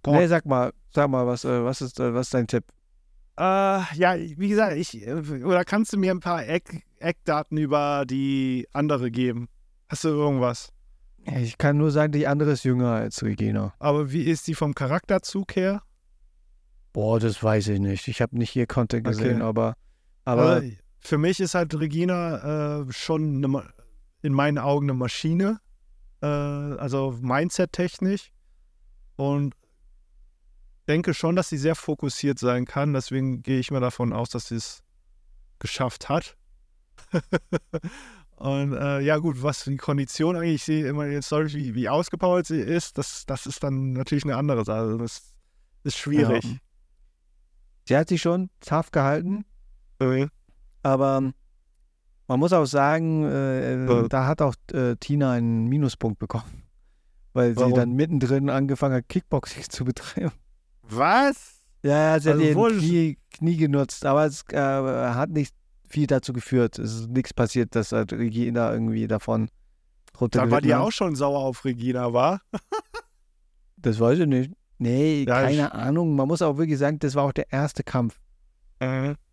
Nee, 0.07 0.25
sag 0.25 0.47
mal, 0.47 0.73
sag 0.89 1.11
mal, 1.11 1.27
was, 1.27 1.45
äh, 1.45 1.63
was, 1.63 1.79
ist, 1.81 1.99
äh, 1.99 2.11
was 2.11 2.25
ist 2.27 2.33
dein 2.33 2.47
Tipp? 2.47 2.63
Äh, 3.37 3.43
ja, 3.93 4.15
wie 4.17 4.49
gesagt, 4.49 4.75
ich, 4.75 5.05
äh, 5.05 5.13
oder 5.43 5.63
kannst 5.63 5.93
du 5.93 5.97
mir 5.99 6.09
ein 6.09 6.19
paar 6.21 6.43
Eck, 6.47 6.81
Eckdaten 6.97 7.55
über 7.59 8.03
die 8.07 8.67
andere 8.73 9.11
geben? 9.11 9.47
Hast 9.89 10.03
du 10.05 10.07
irgendwas? 10.09 10.73
Ich 11.25 11.57
kann 11.57 11.77
nur 11.77 11.91
sagen, 11.91 12.11
die 12.11 12.27
andere 12.27 12.51
ist 12.51 12.63
jünger 12.63 12.91
als 12.91 13.23
Regina. 13.23 13.73
Aber 13.79 14.11
wie 14.11 14.23
ist 14.23 14.47
die 14.47 14.55
vom 14.55 14.73
Charakterzug 14.73 15.55
her? 15.55 15.81
Boah, 16.93 17.19
das 17.19 17.41
weiß 17.41 17.67
ich 17.69 17.79
nicht. 17.79 18.07
Ich 18.07 18.21
habe 18.21 18.37
nicht 18.37 18.49
hier 18.49 18.67
Content 18.67 19.07
Okay. 19.07 19.15
gesehen, 19.17 19.41
aber, 19.41 19.75
aber 20.25 20.55
Also, 20.55 20.71
für 20.99 21.17
mich 21.17 21.39
ist 21.39 21.55
halt 21.55 21.79
Regina 21.79 22.81
äh, 22.81 22.91
schon 22.91 23.43
eine, 23.43 23.63
in 24.21 24.33
meinen 24.33 24.57
Augen 24.57 24.85
eine 24.89 24.93
Maschine. 24.97 25.59
Äh, 26.21 26.25
also 26.25 27.17
Mindset-technisch. 27.21 28.31
Und 29.15 29.55
denke 30.87 31.13
schon, 31.13 31.35
dass 31.35 31.49
sie 31.49 31.57
sehr 31.57 31.75
fokussiert 31.75 32.39
sein 32.39 32.65
kann. 32.65 32.93
Deswegen 32.93 33.41
gehe 33.43 33.59
ich 33.59 33.71
mal 33.71 33.79
davon 33.79 34.11
aus, 34.11 34.29
dass 34.29 34.47
sie 34.47 34.55
es 34.55 34.83
geschafft 35.59 36.09
hat. 36.09 36.35
Und 38.41 38.73
äh, 38.73 39.01
ja 39.01 39.17
gut, 39.17 39.43
was 39.43 39.65
die 39.65 39.77
Kondition 39.77 40.35
eigentlich, 40.35 40.55
ich 40.55 40.63
sehe 40.63 40.87
immer 40.87 41.05
jetzt 41.05 41.29
solch, 41.29 41.53
wie, 41.53 41.75
wie 41.75 41.87
ausgepowert 41.89 42.47
sie 42.47 42.59
ist, 42.59 42.97
das, 42.97 43.23
das 43.27 43.45
ist 43.45 43.61
dann 43.63 43.93
natürlich 43.93 44.23
eine 44.23 44.35
andere 44.35 44.65
Sache. 44.65 44.79
Also 44.79 44.97
Das 44.97 45.21
ist 45.83 45.97
schwierig. 45.97 46.43
Ja. 46.43 46.57
sie 47.87 47.97
hat 47.97 48.09
sich 48.09 48.21
schon 48.21 48.49
tough 48.59 48.89
gehalten, 48.91 49.45
Mhm. 50.01 50.29
aber 50.81 51.31
man 52.27 52.39
muss 52.39 52.51
auch 52.53 52.65
sagen, 52.65 53.23
äh, 53.25 53.85
Ja. 53.85 54.07
da 54.07 54.25
hat 54.25 54.41
auch 54.41 54.55
äh, 54.73 54.95
Tina 54.95 55.33
einen 55.33 55.67
Minuspunkt 55.67 56.17
bekommen. 56.17 56.63
Weil 57.33 57.51
sie 57.53 57.57
Warum? 57.61 57.75
dann 57.75 57.91
mittendrin 57.93 58.49
angefangen 58.49 58.95
hat, 58.95 59.07
Kickboxing 59.07 59.63
zu 59.69 59.85
betreiben. 59.85 60.31
Was? 60.81 61.59
Ja, 61.83 62.19
sie 62.19 62.29
Also 62.31 62.31
hat 62.31 62.39
ihr 62.39 62.55
Knie, 62.79 63.17
Knie 63.31 63.57
genutzt, 63.57 64.03
aber 64.05 64.25
es 64.25 64.43
äh, 64.51 64.57
hat 64.57 65.29
nicht 65.29 65.55
viel 65.91 66.07
dazu 66.07 66.33
geführt. 66.33 66.79
Es 66.79 66.93
ist 66.93 67.09
nichts 67.09 67.33
passiert, 67.33 67.75
dass 67.75 67.91
halt 67.91 68.13
Regina 68.13 68.71
irgendwie 68.73 69.07
davon 69.07 69.49
runtergeritten 70.19 70.31
Dann 70.31 70.51
war 70.51 70.61
die 70.61 70.73
auch 70.75 70.91
schon 70.91 71.15
sauer 71.15 71.39
auf 71.39 71.63
Regina, 71.65 72.13
war? 72.13 72.41
Das 73.77 73.99
weiß 73.99 74.19
ich 74.19 74.27
nicht. 74.27 74.51
Nee, 74.77 75.23
Ja, 75.27 75.41
ich- 75.49 75.57
keine 75.57 75.73
Ahnung. 75.73 76.15
Man 76.15 76.27
muss 76.27 76.41
auch 76.43 76.57
wirklich 76.57 76.77
sagen, 76.77 76.99
das 76.99 77.15
war 77.15 77.23
auch 77.23 77.31
der 77.33 77.51
erste 77.51 77.83
Kampf. 77.83 78.19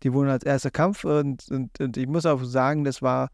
Die 0.03 0.13
wurden 0.13 0.29
als 0.29 0.43
erster 0.43 0.69
Kampf 0.69 1.05
und, 1.05 1.47
und, 1.49 1.79
und 1.79 1.97
ich 1.97 2.07
muss 2.07 2.25
auch 2.27 2.43
sagen, 2.43 2.83
das 2.83 3.01
war, 3.01 3.29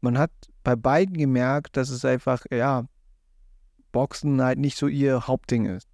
man 0.00 0.16
hat 0.16 0.30
bei 0.62 0.76
beiden 0.76 1.16
gemerkt, 1.16 1.76
dass 1.76 1.90
es 1.90 2.04
einfach, 2.04 2.44
ja, 2.52 2.84
Boxen 3.90 4.40
halt 4.42 4.58
nicht 4.60 4.76
so 4.78 4.86
ihr 4.86 5.26
Hauptding 5.26 5.66
ist. 5.66 5.88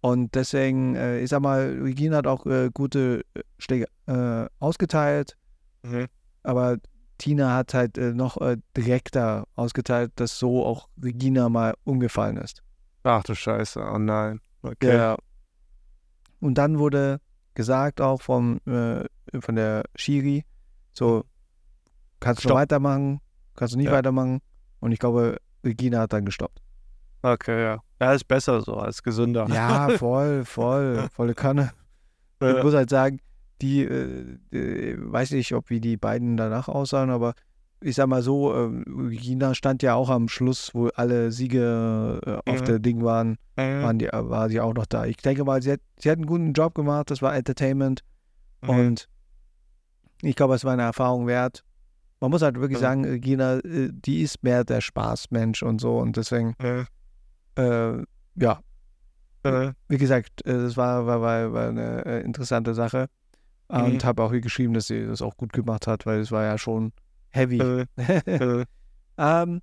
Und 0.00 0.34
deswegen, 0.34 0.94
äh, 0.94 1.20
ich 1.20 1.28
sag 1.30 1.40
mal, 1.42 1.78
Regina 1.82 2.16
hat 2.18 2.26
auch 2.26 2.46
äh, 2.46 2.70
gute 2.72 3.22
äh, 3.34 3.40
Schläge 3.58 3.86
äh, 4.06 4.46
ausgeteilt, 4.58 5.36
Mhm. 5.82 6.06
aber 6.42 6.76
Tina 7.18 7.54
hat 7.54 7.74
halt 7.74 7.96
äh, 7.98 8.12
noch 8.14 8.38
äh, 8.40 8.56
direkter 8.76 9.46
ausgeteilt, 9.56 10.12
dass 10.16 10.38
so 10.38 10.64
auch 10.64 10.88
Regina 11.02 11.48
mal 11.48 11.74
umgefallen 11.84 12.36
ist. 12.38 12.62
Ach 13.02 13.22
du 13.22 13.34
Scheiße, 13.34 13.80
oh 13.82 13.98
nein. 13.98 14.40
Okay. 14.62 14.94
Ja. 14.96 15.16
Und 16.40 16.54
dann 16.56 16.78
wurde 16.78 17.20
gesagt 17.54 18.00
auch 18.00 18.22
vom, 18.22 18.60
von 18.64 19.56
der 19.56 19.84
Schiri, 19.96 20.44
so, 20.92 21.24
kannst 22.20 22.44
du 22.44 22.50
weitermachen, 22.50 23.20
kannst 23.56 23.74
du 23.74 23.78
nicht 23.78 23.86
Ja. 23.88 23.92
weitermachen. 23.92 24.40
Und 24.80 24.92
ich 24.92 24.98
glaube, 24.98 25.38
Regina 25.64 26.00
hat 26.00 26.12
dann 26.14 26.24
gestoppt. 26.24 26.62
Okay, 27.22 27.62
ja. 27.62 27.82
Ja, 28.00 28.12
ist 28.14 28.26
besser 28.28 28.60
so, 28.62 28.74
als 28.74 29.02
gesünder. 29.02 29.46
Ja, 29.48 29.88
voll, 29.98 30.44
voll, 30.44 31.08
volle 31.12 31.34
Kanne. 31.34 31.72
Ich 32.40 32.46
Ja. 32.48 32.62
muss 32.62 32.74
halt 32.74 32.88
sagen, 32.90 33.18
die, 33.60 33.82
äh, 33.84 34.38
äh, 34.52 34.96
weiß 34.98 35.32
nicht, 35.32 35.52
ob 35.54 35.68
wie 35.68 35.80
die 35.80 35.98
beiden 35.98 36.36
danach 36.38 36.68
aussahen, 36.68 37.10
aber 37.10 37.34
ich 37.82 37.94
sag 37.96 38.08
mal 38.08 38.22
so, 38.22 38.52
äh, 38.52 38.70
Regina 38.88 39.54
stand 39.54 39.82
ja 39.82 39.94
auch 39.94 40.08
am 40.10 40.28
Schluss, 40.28 40.70
wo 40.74 40.88
alle 40.88 41.30
Siege 41.32 42.20
äh, 42.24 42.50
auf 42.50 42.60
Mhm. 42.60 42.64
der 42.64 42.78
Ding 42.78 43.02
waren. 43.04 43.36
Waren 43.56 43.98
die, 43.98 44.08
war 44.10 44.48
sie 44.48 44.60
auch 44.60 44.72
noch 44.72 44.86
da. 44.86 45.04
Ich 45.04 45.18
denke 45.18 45.44
mal, 45.44 45.60
sie 45.62 45.72
hat, 45.72 45.80
sie 45.98 46.10
hat 46.10 46.16
einen 46.16 46.26
guten 46.26 46.54
Job 46.54 46.74
gemacht, 46.74 47.10
das 47.10 47.20
war 47.20 47.34
Entertainment 47.34 48.02
Mhm. 48.62 48.68
und 48.70 49.08
ich 50.22 50.36
glaube, 50.36 50.54
es 50.54 50.64
war 50.64 50.72
eine 50.72 50.82
Erfahrung 50.82 51.26
wert. 51.26 51.62
Man 52.20 52.30
muss 52.30 52.40
halt 52.42 52.56
wirklich 52.58 52.78
Mhm. 52.78 52.82
sagen, 52.82 53.04
Regina, 53.04 53.58
äh, 53.58 53.90
die 53.92 54.22
ist 54.22 54.42
mehr 54.42 54.64
der 54.64 54.80
Spaßmensch 54.80 55.62
und 55.62 55.80
so 55.80 55.98
und 55.98 56.16
deswegen. 56.16 56.54
Äh, 57.60 58.04
ja, 58.36 58.60
Mhm. 59.42 59.72
wie 59.88 59.96
gesagt, 59.96 60.44
äh, 60.46 60.52
das 60.52 60.76
war, 60.76 61.06
war, 61.06 61.22
war, 61.22 61.52
war 61.54 61.68
eine 61.68 62.04
äh, 62.04 62.20
interessante 62.20 62.74
Sache 62.74 63.06
und 63.68 63.94
Mhm. 63.94 64.04
habe 64.04 64.22
auch 64.22 64.32
hier 64.32 64.42
geschrieben, 64.42 64.74
dass 64.74 64.86
sie 64.88 65.06
das 65.06 65.22
auch 65.22 65.36
gut 65.36 65.52
gemacht 65.54 65.86
hat, 65.86 66.04
weil 66.04 66.20
es 66.20 66.30
war 66.30 66.44
ja 66.44 66.58
schon 66.58 66.92
heavy. 67.30 67.62
Mhm. 67.62 67.84
Mhm. 68.26 68.64
ähm, 69.16 69.62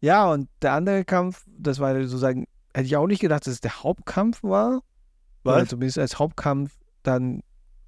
ja, 0.00 0.26
und 0.32 0.48
der 0.62 0.72
andere 0.72 1.04
Kampf, 1.04 1.44
das 1.46 1.78
war 1.80 1.94
sozusagen, 2.00 2.46
hätte 2.74 2.86
ich 2.86 2.96
auch 2.96 3.06
nicht 3.06 3.20
gedacht, 3.20 3.46
dass 3.46 3.52
es 3.54 3.60
der 3.60 3.82
Hauptkampf 3.82 4.42
war. 4.42 4.80
Oder 5.44 5.56
Was? 5.62 5.68
zumindest 5.68 5.98
als 5.98 6.18
Hauptkampf 6.18 6.78
dann 7.02 7.42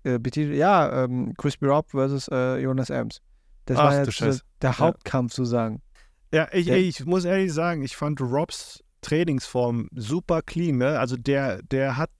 äh, 0.04 0.18
betitelt, 0.18 0.56
ja, 0.58 1.04
ähm, 1.04 1.32
Crispy 1.38 1.64
Rob 1.66 1.90
versus 1.90 2.28
äh, 2.28 2.58
Jonas 2.58 2.90
Ems. 2.90 3.20
Das 3.66 3.78
Ach 3.78 3.84
war 3.84 4.04
jetzt 4.04 4.20
der 4.60 4.70
Ja. 4.70 4.78
Hauptkampf 4.78 5.32
sozusagen. 5.32 5.80
Ja, 6.32 6.48
ich, 6.52 6.66
Der- 6.66 6.76
ich 6.76 7.04
muss 7.06 7.24
ehrlich 7.24 7.52
sagen, 7.54 7.82
ich 7.82 7.96
fand 7.96 8.20
Robs 8.20 8.82
Trainingsform 9.02 9.88
super 9.94 10.40
clean. 10.42 10.78
Ne? 10.78 10.98
Also 10.98 11.16
der, 11.16 11.62
der 11.62 11.98
hat 11.98 12.10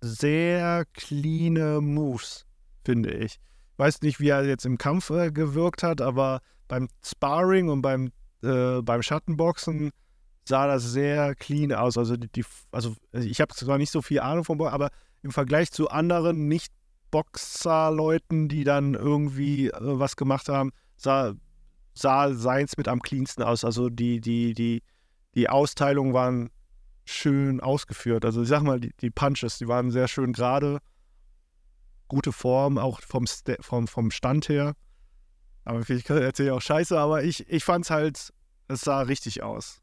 sehr 0.00 0.84
cleane 0.94 1.80
Moves, 1.80 2.46
finde 2.84 3.12
ich. 3.12 3.40
Weiß 3.76 4.02
nicht, 4.02 4.20
wie 4.20 4.28
er 4.28 4.44
jetzt 4.44 4.66
im 4.66 4.78
Kampf 4.78 5.10
äh, 5.10 5.32
gewirkt 5.32 5.82
hat, 5.82 6.00
aber 6.00 6.40
beim 6.68 6.88
Sparring 7.04 7.68
und 7.68 7.82
beim, 7.82 8.12
äh, 8.42 8.80
beim 8.82 9.02
Schattenboxen 9.02 9.90
sah 10.46 10.66
das 10.66 10.84
sehr 10.84 11.34
clean 11.34 11.72
aus. 11.72 11.98
Also, 11.98 12.16
die, 12.16 12.28
die, 12.28 12.44
also 12.70 12.94
ich 13.12 13.40
habe 13.40 13.54
zwar 13.54 13.78
nicht 13.78 13.90
so 13.90 14.02
viel 14.02 14.20
Ahnung 14.20 14.44
von 14.44 14.58
Boxen, 14.58 14.74
aber 14.74 14.90
im 15.22 15.32
Vergleich 15.32 15.70
zu 15.70 15.88
anderen 15.88 16.48
Nicht-Boxer-Leuten, 16.48 18.48
die 18.48 18.64
dann 18.64 18.94
irgendwie 18.94 19.68
äh, 19.68 19.78
was 19.80 20.16
gemacht 20.16 20.48
haben, 20.48 20.72
sah, 20.96 21.34
sah 21.94 22.32
seins 22.32 22.76
mit 22.76 22.88
am 22.88 23.00
cleansten 23.00 23.42
aus. 23.42 23.64
Also 23.64 23.88
die, 23.88 24.20
die, 24.20 24.54
die, 24.54 24.82
die 25.34 25.48
Austeilungen 25.48 26.12
waren 26.12 26.50
schön 27.04 27.60
ausgeführt. 27.60 28.24
Also 28.24 28.42
ich 28.42 28.48
sag 28.48 28.62
mal, 28.62 28.80
die, 28.80 28.92
die 29.00 29.10
Punches, 29.10 29.58
die 29.58 29.68
waren 29.68 29.90
sehr 29.90 30.08
schön 30.08 30.32
gerade. 30.32 30.80
Gute 32.08 32.32
Form, 32.32 32.78
auch 32.78 33.00
vom, 33.02 33.26
Sta- 33.26 33.56
vom, 33.60 33.86
vom 33.86 34.10
Stand 34.10 34.48
her. 34.48 34.74
Aber 35.64 35.88
ich 35.88 36.08
erzähle 36.08 36.54
auch 36.54 36.62
Scheiße, 36.62 36.98
aber 36.98 37.22
ich, 37.22 37.48
ich 37.48 37.64
fand 37.64 37.84
es 37.84 37.90
halt, 37.90 38.32
es 38.68 38.80
sah 38.80 39.02
richtig 39.02 39.42
aus. 39.42 39.80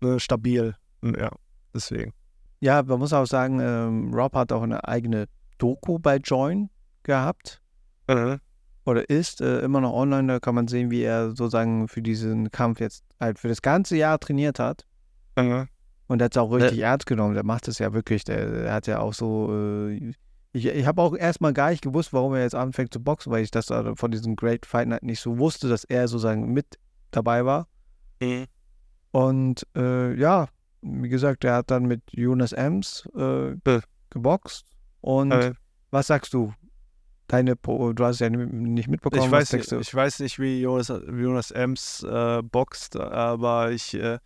Ne, 0.00 0.20
stabil. 0.20 0.74
Ja, 1.02 1.30
deswegen. 1.74 2.12
Ja, 2.60 2.82
man 2.82 2.98
muss 2.98 3.12
auch 3.12 3.26
sagen, 3.26 3.60
ähm, 3.60 4.12
Rob 4.12 4.34
hat 4.34 4.52
auch 4.52 4.62
eine 4.62 4.86
eigene 4.86 5.28
Doku 5.58 5.98
bei 5.98 6.16
Join 6.16 6.70
gehabt 7.02 7.60
oder 8.88 9.08
ist 9.08 9.40
äh, 9.40 9.60
immer 9.60 9.80
noch 9.80 9.92
online. 9.92 10.26
Da 10.32 10.40
kann 10.40 10.54
man 10.54 10.66
sehen, 10.68 10.90
wie 10.90 11.02
er 11.02 11.28
sozusagen 11.30 11.88
für 11.88 12.02
diesen 12.02 12.50
Kampf 12.50 12.80
jetzt 12.80 13.04
halt 13.20 13.38
für 13.38 13.48
das 13.48 13.62
ganze 13.62 13.96
Jahr 13.96 14.18
trainiert 14.18 14.58
hat. 14.58 14.84
Und 16.08 16.20
er 16.20 16.24
hat 16.26 16.32
es 16.34 16.38
auch 16.38 16.50
richtig 16.50 16.78
ernst 16.80 17.06
genommen. 17.06 17.34
Der 17.34 17.44
macht 17.44 17.68
es 17.68 17.78
ja 17.78 17.92
wirklich. 17.92 18.24
Der, 18.24 18.50
der 18.50 18.72
hat 18.72 18.86
ja 18.86 19.00
auch 19.00 19.12
so. 19.14 19.50
Äh, 19.54 20.12
ich 20.52 20.64
ich 20.66 20.86
habe 20.86 21.02
auch 21.02 21.14
erstmal 21.14 21.52
gar 21.52 21.70
nicht 21.70 21.82
gewusst, 21.82 22.12
warum 22.14 22.34
er 22.34 22.40
jetzt 22.42 22.54
anfängt 22.54 22.92
zu 22.92 23.00
boxen, 23.00 23.30
weil 23.30 23.44
ich 23.44 23.50
das 23.50 23.66
da 23.66 23.94
von 23.94 24.10
diesem 24.10 24.34
Great 24.34 24.64
Fight 24.64 24.88
Night 24.88 25.02
nicht 25.02 25.20
so 25.20 25.38
wusste, 25.38 25.68
dass 25.68 25.84
er 25.84 26.08
sozusagen 26.08 26.52
mit 26.54 26.78
dabei 27.10 27.44
war. 27.44 27.68
Und 29.10 29.66
äh, 29.76 30.14
ja, 30.18 30.48
wie 30.80 31.08
gesagt, 31.08 31.44
er 31.44 31.54
hat 31.56 31.70
dann 31.70 31.84
mit 31.86 32.02
Jonas 32.10 32.52
Ems 32.52 33.06
äh, 33.16 33.50
Ja. 33.50 33.80
geboxt. 34.10 34.64
Und 35.00 35.32
Äh, 35.32 35.52
was 35.90 36.06
sagst 36.06 36.32
du? 36.32 36.52
Deine, 37.28 37.56
Po- 37.56 37.92
du 37.92 38.04
hast 38.04 38.20
ja 38.20 38.30
nicht 38.30 38.88
mitbekommen. 38.88 39.22
ich, 39.22 39.30
was 39.30 39.52
weiß 39.52 39.66
du? 39.66 39.78
ich 39.80 39.94
weiß 39.94 40.20
nicht, 40.20 40.38
wie 40.38 40.62
Jonas, 40.62 40.88
wie 40.88 41.22
Jonas 41.22 41.50
Ems 41.50 42.02
äh, 42.02 42.42
boxt, 42.42 42.96
aber 42.96 43.70
ich 43.70 43.92
äh, 43.94 44.18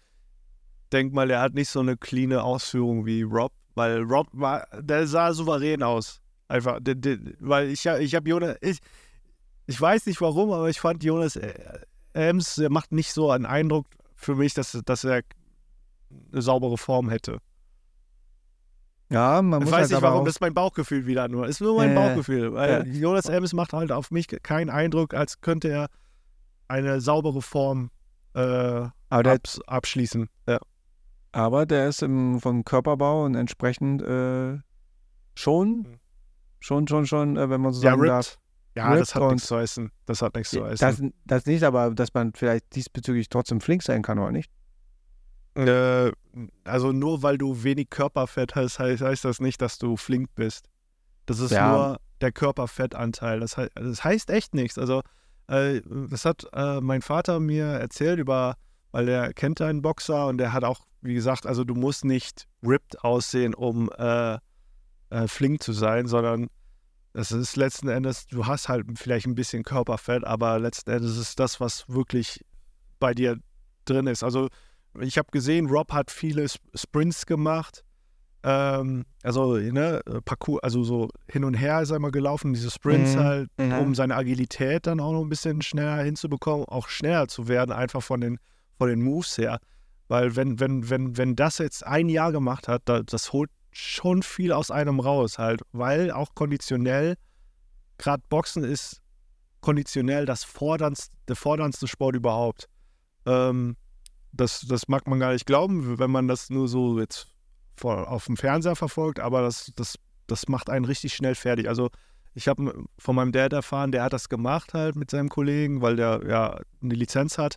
denke 0.93 1.15
mal, 1.15 1.29
er 1.29 1.41
hat 1.41 1.55
nicht 1.55 1.69
so 1.69 1.81
eine 1.81 1.97
cleane 1.97 2.43
Ausführung 2.43 3.05
wie 3.05 3.23
Rob, 3.23 3.53
weil 3.75 4.03
Rob 4.03 4.29
war, 4.33 4.67
der 4.81 5.07
sah 5.09 5.33
souverän 5.33 5.83
aus. 5.83 6.21
Einfach, 6.47 6.79
der, 6.81 6.95
der, 6.95 7.19
weil 7.41 7.71
ich, 7.71 7.85
ich 7.85 8.15
habe 8.15 8.29
Jonas, 8.29 8.57
ich, 8.61 8.79
ich 9.67 9.81
weiß 9.81 10.07
nicht 10.07 10.21
warum, 10.21 10.53
aber 10.53 10.69
ich 10.71 10.79
fand 10.81 11.03
Jonas 11.03 11.35
äh, 11.35 11.55
Ems, 12.13 12.55
der 12.55 12.71
macht 12.71 12.93
nicht 12.93 13.13
so 13.13 13.31
einen 13.33 13.47
Eindruck 13.47 13.87
für 14.15 14.37
mich, 14.37 14.55
dass, 14.55 14.79
dass 14.85 15.03
er 15.03 15.23
eine 16.33 16.43
saubere 16.43 16.79
Form 16.79 17.09
hätte. 17.11 17.39
Ja, 19.13 19.43
man 19.43 19.61
Ich 19.61 19.65
muss 19.67 19.73
weiß 19.73 19.81
halt 19.83 19.91
nicht 19.91 19.97
aber 19.99 20.13
warum, 20.13 20.25
das 20.25 20.35
ist 20.37 20.41
mein 20.41 20.55
Bauchgefühl 20.55 21.07
wieder 21.07 21.29
nur. 21.29 21.47
Ist 21.47 21.61
nur 21.61 21.77
mein 21.77 21.93
Äh, 21.93 21.95
Bauchgefühl. 21.95 22.53
Weil 22.55 22.87
Jonas 22.89 23.27
Ems 23.27 23.53
macht 23.53 23.73
halt 23.73 23.93
auf 23.93 24.11
mich 24.11 24.27
keinen 24.29 24.71
Eindruck, 24.71 25.15
als 25.15 25.41
könnte 25.41 25.69
er 25.69 25.89
eine 26.69 27.01
saubere 27.01 27.43
Form 27.43 27.91
äh, 28.35 28.87
abs 29.11 29.61
abschließen. 29.67 30.29
Ja. 30.49 30.59
aber 31.33 31.67
der 31.67 31.89
ist 31.89 32.03
im, 32.03 32.41
vom 32.41 32.65
Körperbau 32.65 33.25
und 33.25 33.35
entsprechend 33.35 34.03
äh, 34.03 34.59
schon, 35.35 35.69
Mhm. 35.69 35.99
schon, 36.61 36.89
schon, 36.89 37.07
schon, 37.07 37.37
äh, 37.37 37.49
wenn 37.51 37.61
man 37.61 37.73
so 37.73 37.83
Ja, 37.85 37.91
sagen 37.93 38.07
darf. 38.07 38.27
ripped. 38.27 38.39
Ja, 38.75 38.89
Ripped 38.89 39.01
das 39.03 39.15
hat 39.15 39.31
nichts 39.31 39.47
zu 39.49 39.57
heißen. 39.57 39.91
Das 40.07 40.23
hat 40.23 40.35
nichts 40.35 40.51
zu 40.51 40.65
heißen. 40.65 40.79
Das, 40.79 41.03
das 41.27 41.47
nicht, 41.47 41.63
aber 41.63 41.91
dass 41.91 42.15
man 42.15 42.33
vielleicht 42.33 42.75
diesbezüglich 42.75 43.29
trotzdem 43.29 43.61
flink 43.61 43.83
sein 43.83 44.01
kann, 44.03 44.19
oder 44.19 44.33
nicht? 44.33 44.51
Äh, 45.55 46.11
also 46.65 46.93
nur 46.93 47.23
weil 47.23 47.39
du 47.39 47.63
wenig 47.63 47.91
Körperfett 47.91 48.55
hast, 48.55 48.79
heißt, 48.79 49.03
heißt 49.03 49.25
das 49.25 49.41
nicht, 49.41 49.61
dass 49.61 49.79
du 49.79 49.97
flink 49.97 50.35
bist. 50.35 50.69
Das 51.27 51.39
ist 51.41 51.51
Ja. 51.53 51.71
nur 51.71 52.01
der 52.21 52.33
Körperfettanteil. 52.33 53.41
Das, 53.41 53.57
hei- 53.57 53.71
das 53.75 54.03
heißt 54.05 54.31
echt 54.31 54.55
nichts. 54.55 54.79
Also 54.79 55.03
äh, 55.49 55.81
das 56.11 56.25
hat 56.25 56.47
äh, 56.53 56.81
mein 56.81 57.03
Vater 57.03 57.41
mir 57.41 57.65
erzählt 57.67 58.19
über, 58.19 58.57
weil 58.93 59.09
er 59.09 59.33
kennt 59.35 59.61
einen 59.61 59.83
Boxer 59.83 60.27
und 60.27 60.39
der 60.39 60.53
hat 60.53 60.65
auch, 60.65 60.81
wie 61.01 61.15
gesagt, 61.15 61.47
also 61.47 61.65
du 61.65 61.75
musst 61.75 62.05
nicht 62.05 62.47
ripped 62.63 63.03
aussehen, 63.05 63.55
um 63.55 63.91
äh, 63.99 64.39
äh, 65.11 65.27
flink 65.29 65.63
zu 65.63 65.73
sein, 65.73 66.07
sondern 66.07 66.49
es 67.13 67.31
ist 67.33 67.57
letzten 67.57 67.89
Endes, 67.89 68.27
du 68.27 68.47
hast 68.47 68.69
halt 68.71 68.87
vielleicht 68.99 69.27
ein 69.27 69.35
bisschen 69.35 69.65
Körperfett, 69.65 70.25
aber 70.25 70.59
letzten 70.59 70.91
Endes 70.93 71.19
ist 71.19 71.39
das, 71.39 71.61
was 71.61 71.87
wirklich 71.89 72.41
bei 72.99 73.13
dir 73.13 73.37
drin 73.85 74.07
ist. 74.07 74.23
Also 74.23 74.49
ich 75.01 75.19
habe 75.19 75.29
gesehen, 75.31 75.67
Rob 75.67 75.93
hat 75.93 76.11
viele 76.11 76.45
Sp- 76.45 76.63
Sprints 76.75 77.27
gemacht. 77.27 77.85
Ähm, 78.45 79.05
also, 79.23 79.57
ne, 79.57 80.01
Parcours, 80.25 80.63
also 80.63 80.83
so 80.83 81.09
hin 81.29 81.45
und 81.45 81.55
her 81.55 81.81
ist 81.81 81.91
er 81.91 81.99
mal 82.01 82.11
gelaufen, 82.11 82.53
diese 82.53 82.71
Sprints 82.71 83.15
Mhm, 83.15 83.21
halt, 83.21 83.51
mhm. 83.57 83.79
um 83.79 83.95
seine 83.95 84.17
Agilität 84.17 84.87
dann 84.87 84.99
auch 85.01 85.13
noch 85.13 85.23
ein 85.23 85.29
bisschen 85.29 85.63
schneller 85.63 86.03
hinzubekommen, 86.03 86.67
auch 86.67 86.89
schneller 86.89 87.29
zu 87.29 87.47
werden, 87.47 87.71
einfach 87.73 88.03
von 88.03 88.21
den, 88.21 88.39
von 88.79 88.89
den 88.89 89.01
Moves 89.01 89.39
her. 89.39 89.59
Weil 90.09 90.35
wenn, 90.35 90.59
wenn, 90.59 90.91
wenn, 90.91 91.17
wenn 91.17 91.37
das 91.37 91.59
jetzt 91.59 91.87
ein 91.87 92.09
Jahr 92.09 92.33
gemacht 92.33 92.67
hat, 92.69 92.83
da, 92.87 93.03
das 93.03 93.33
holt 93.33 93.51
schon 93.71 94.23
viel 94.23 94.53
aus 94.53 94.71
einem 94.71 95.01
raus 95.01 95.39
halt, 95.39 95.63
weil 95.73 96.11
auch 96.11 96.35
konditionell, 96.35 97.15
gerade 97.97 98.23
Boxen 98.29 98.65
ist 98.65 99.01
konditionell 99.61 100.27
das 100.27 100.43
forderndste, 100.43 101.17
der 101.29 101.37
forderndste 101.37 101.87
Sport 101.87 102.17
überhaupt. 102.17 102.69
Ähm, 103.25 103.77
das, 104.33 104.61
das 104.63 104.89
mag 104.89 105.07
man 105.07 105.21
gar 105.21 105.33
nicht 105.33 105.47
glauben, 105.47 105.99
wenn 105.99 106.11
man 106.11 106.29
das 106.29 106.51
nur 106.51 106.69
so 106.69 106.99
jetzt 106.99 107.29
vor, 107.77 108.09
auf 108.09 108.27
dem 108.27 108.37
Fernseher 108.37 108.77
verfolgt, 108.77 109.21
aber 109.21 109.43
das, 109.43 109.73
das, 109.77 109.97
das 110.27 110.49
macht 110.49 110.71
einen 110.71 110.85
richtig 110.85 111.15
schnell 111.15 111.35
fertig. 111.35 111.69
Also 111.69 111.91
ich 112.35 112.49
habe 112.49 112.85
von 112.99 113.15
meinem 113.17 113.33
Dad 113.33 113.53
erfahren, 113.53 113.93
der 113.93 114.05
hat 114.05 114.13
das 114.13 114.29
gemacht 114.29 114.73
halt 114.75 114.97
mit 114.97 115.11
seinem 115.11 115.29
Kollegen, 115.29 115.83
weil 115.83 115.97
der 115.97 116.23
ja 116.27 116.61
eine 116.83 116.95
Lizenz 116.95 117.37
hat 117.39 117.57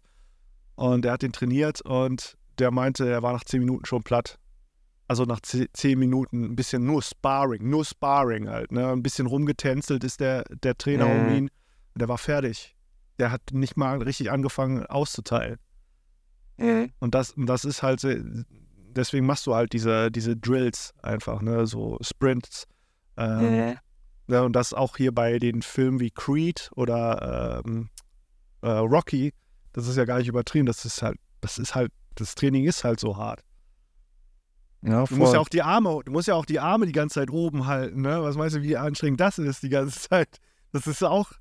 und 0.75 1.03
der 1.05 1.13
hat 1.13 1.21
den 1.21 1.31
trainiert 1.31 1.81
und 1.81 2.37
der 2.59 2.71
meinte, 2.71 3.07
er 3.07 3.21
war 3.23 3.33
nach 3.33 3.43
zehn 3.45 3.59
Minuten 3.61 3.85
schon 3.85 4.03
platt. 4.03 4.37
Also 5.07 5.23
nach 5.23 5.39
zehn 5.41 5.99
Minuten 5.99 6.43
ein 6.43 6.55
bisschen 6.55 6.85
nur 6.85 7.01
Sparring, 7.03 7.69
nur 7.69 7.85
Sparring 7.85 8.49
halt, 8.49 8.71
ne? 8.71 8.91
Ein 8.91 9.03
bisschen 9.03 9.27
rumgetänzelt 9.27 10.03
ist 10.03 10.19
der, 10.19 10.43
der 10.63 10.75
Trainer 10.77 11.05
Mhm. 11.07 11.11
um 11.13 11.29
ihn. 11.29 11.49
Der 11.93 12.09
war 12.09 12.17
fertig. 12.17 12.75
Der 13.19 13.31
hat 13.31 13.41
nicht 13.51 13.77
mal 13.77 14.01
richtig 14.01 14.31
angefangen 14.31 14.85
auszuteilen. 14.87 15.57
Und 16.99 17.15
das, 17.15 17.31
und 17.31 17.47
das 17.47 17.65
ist 17.65 17.83
halt, 17.83 18.01
deswegen 18.95 19.25
machst 19.25 19.45
du 19.47 19.55
halt 19.55 19.73
diese, 19.73 20.11
diese 20.11 20.35
Drills 20.35 20.93
einfach, 21.01 21.41
ne? 21.41 21.67
So 21.67 21.97
Sprints. 22.01 22.65
Ähm, 23.17 23.53
ja, 24.27 24.41
und 24.41 24.53
das 24.53 24.73
auch 24.73 24.97
hier 24.97 25.13
bei 25.13 25.37
den 25.39 25.61
Filmen 25.61 25.99
wie 25.99 26.11
Creed 26.11 26.71
oder 26.75 27.61
ähm, 27.65 27.89
äh, 28.61 28.69
Rocky, 28.69 29.33
das 29.73 29.87
ist 29.87 29.97
ja 29.97 30.05
gar 30.05 30.17
nicht 30.17 30.27
übertrieben. 30.27 30.65
Das 30.65 30.85
ist 30.85 31.01
halt, 31.01 31.17
das 31.41 31.57
ist 31.57 31.75
halt, 31.75 31.91
das 32.15 32.35
Training 32.35 32.65
ist 32.65 32.83
halt 32.83 32.99
so 32.99 33.17
hart. 33.17 33.41
Ja, 34.81 35.03
Du 35.05 35.15
musst 35.15 35.33
ja 35.33 35.39
auch 35.39 35.49
die 35.49 35.61
Arme, 35.63 36.01
du 36.05 36.11
musst 36.11 36.27
ja 36.27 36.35
auch 36.35 36.45
die 36.45 36.59
Arme 36.59 36.85
die 36.85 36.91
ganze 36.91 37.15
Zeit 37.15 37.31
oben 37.31 37.65
halten, 37.65 38.01
ne? 38.01 38.21
Was 38.21 38.35
meinst 38.35 38.55
du, 38.55 38.61
wie 38.61 38.77
anstrengend 38.77 39.19
das 39.19 39.37
ist 39.37 39.63
die 39.63 39.69
ganze 39.69 39.99
Zeit? 40.09 40.37
Das 40.71 40.87
ist 40.87 41.03
auch, 41.03 41.31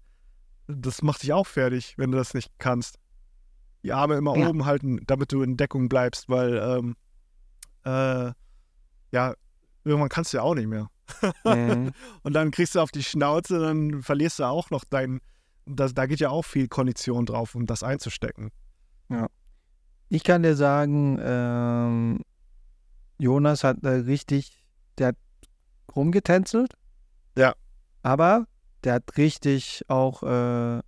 das 0.66 1.02
macht 1.02 1.22
dich 1.22 1.32
auch 1.32 1.46
fertig, 1.46 1.94
wenn 1.96 2.10
du 2.10 2.18
das 2.18 2.34
nicht 2.34 2.50
kannst. 2.58 2.98
Die 3.84 3.92
Arme 3.92 4.14
immer 4.16 4.36
Ja. 4.36 4.48
oben 4.48 4.64
halten, 4.64 5.00
damit 5.06 5.30
du 5.32 5.42
in 5.42 5.56
Deckung 5.56 5.88
bleibst, 5.88 6.28
weil 6.28 6.56
ähm, 6.56 6.96
äh, 7.84 8.32
ja, 9.12 9.34
irgendwann 9.84 10.08
kannst 10.08 10.32
du 10.32 10.38
ja 10.38 10.42
auch 10.42 10.54
nicht 10.54 10.66
mehr. 10.68 10.88
Mhm. 11.44 11.92
Und 12.22 12.32
dann 12.32 12.50
kriegst 12.50 12.74
du 12.74 12.80
auf 12.80 12.90
die 12.90 13.02
Schnauze, 13.02 13.60
dann 13.60 14.02
verlierst 14.02 14.38
du 14.38 14.44
auch 14.44 14.70
noch 14.70 14.84
dein, 14.88 15.20
das, 15.66 15.94
da 15.94 16.06
geht 16.06 16.20
ja 16.20 16.30
auch 16.30 16.44
viel 16.44 16.66
Kondition 16.68 17.26
drauf, 17.26 17.54
um 17.54 17.66
das 17.66 17.82
einzustecken. 17.82 18.50
Ich 20.08 20.24
kann 20.24 20.42
dir 20.42 20.56
sagen, 20.56 21.18
ähm, 21.22 22.20
Jonas 23.18 23.64
hat 23.64 23.84
äh, 23.84 23.88
richtig, 23.88 24.64
der 24.98 25.08
hat 25.08 25.16
rumgetänzelt. 25.94 26.72
Ja. 27.36 27.54
Aber 28.02 28.46
der 28.82 28.94
hat 28.94 29.16
richtig 29.18 29.82
auch, 29.88 30.22
äh, 30.22 30.80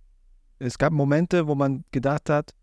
es 0.59 0.77
gab 0.79 0.93
Momente, 0.93 1.47
wo 1.47 1.55
man 1.55 1.85
gedacht 1.91 2.29
hat, 2.29 2.53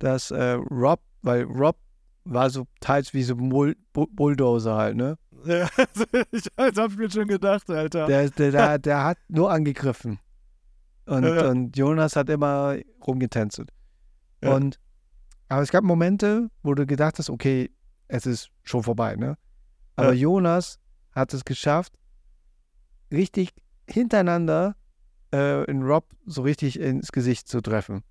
dass 0.00 0.30
äh, 0.32 0.52
Rob, 0.70 1.00
weil 1.22 1.44
Rob 1.44 1.76
war 2.24 2.50
so 2.50 2.66
teils 2.80 3.14
wie 3.14 3.22
so 3.22 3.34
ein 3.34 3.48
Bull 3.48 3.76
Bu- 3.92 4.06
Bulldozer 4.10 4.74
halt, 4.74 4.96
ne? 4.96 5.16
Ja, 5.44 5.68
ich, 6.32 6.44
das 6.56 6.76
hab 6.76 6.90
ich 6.90 6.96
mir 6.98 7.10
schon 7.10 7.28
gedacht, 7.28 7.70
Alter. 7.70 8.06
Der, 8.06 8.28
der, 8.30 8.50
der, 8.50 8.78
der 8.80 9.04
hat 9.04 9.18
nur 9.28 9.50
angegriffen. 9.50 10.18
Und, 11.06 11.24
Ja. 11.24 11.48
und 11.48 11.76
Jonas 11.76 12.14
hat 12.16 12.28
immer 12.28 12.76
rumgetänzelt. 13.06 13.70
Ja. 14.42 14.54
Und 14.54 14.78
aber 15.48 15.62
es 15.62 15.70
gab 15.72 15.82
Momente, 15.82 16.48
wo 16.62 16.74
du 16.74 16.86
gedacht 16.86 17.18
hast, 17.18 17.28
okay, 17.30 17.70
es 18.06 18.26
ist 18.26 18.50
schon 18.62 18.82
vorbei, 18.82 19.16
ne? 19.16 19.36
Aber 19.96 20.12
Ja. 20.12 20.20
Jonas 20.20 20.78
hat 21.12 21.34
es 21.34 21.44
geschafft, 21.44 21.94
richtig 23.12 23.50
hintereinander 23.88 24.76
äh, 25.32 25.64
in 25.64 25.82
Rob 25.82 26.06
so 26.26 26.42
richtig 26.42 26.78
ins 26.78 27.10
Gesicht 27.12 27.48
zu 27.48 27.60
treffen. 27.60 28.02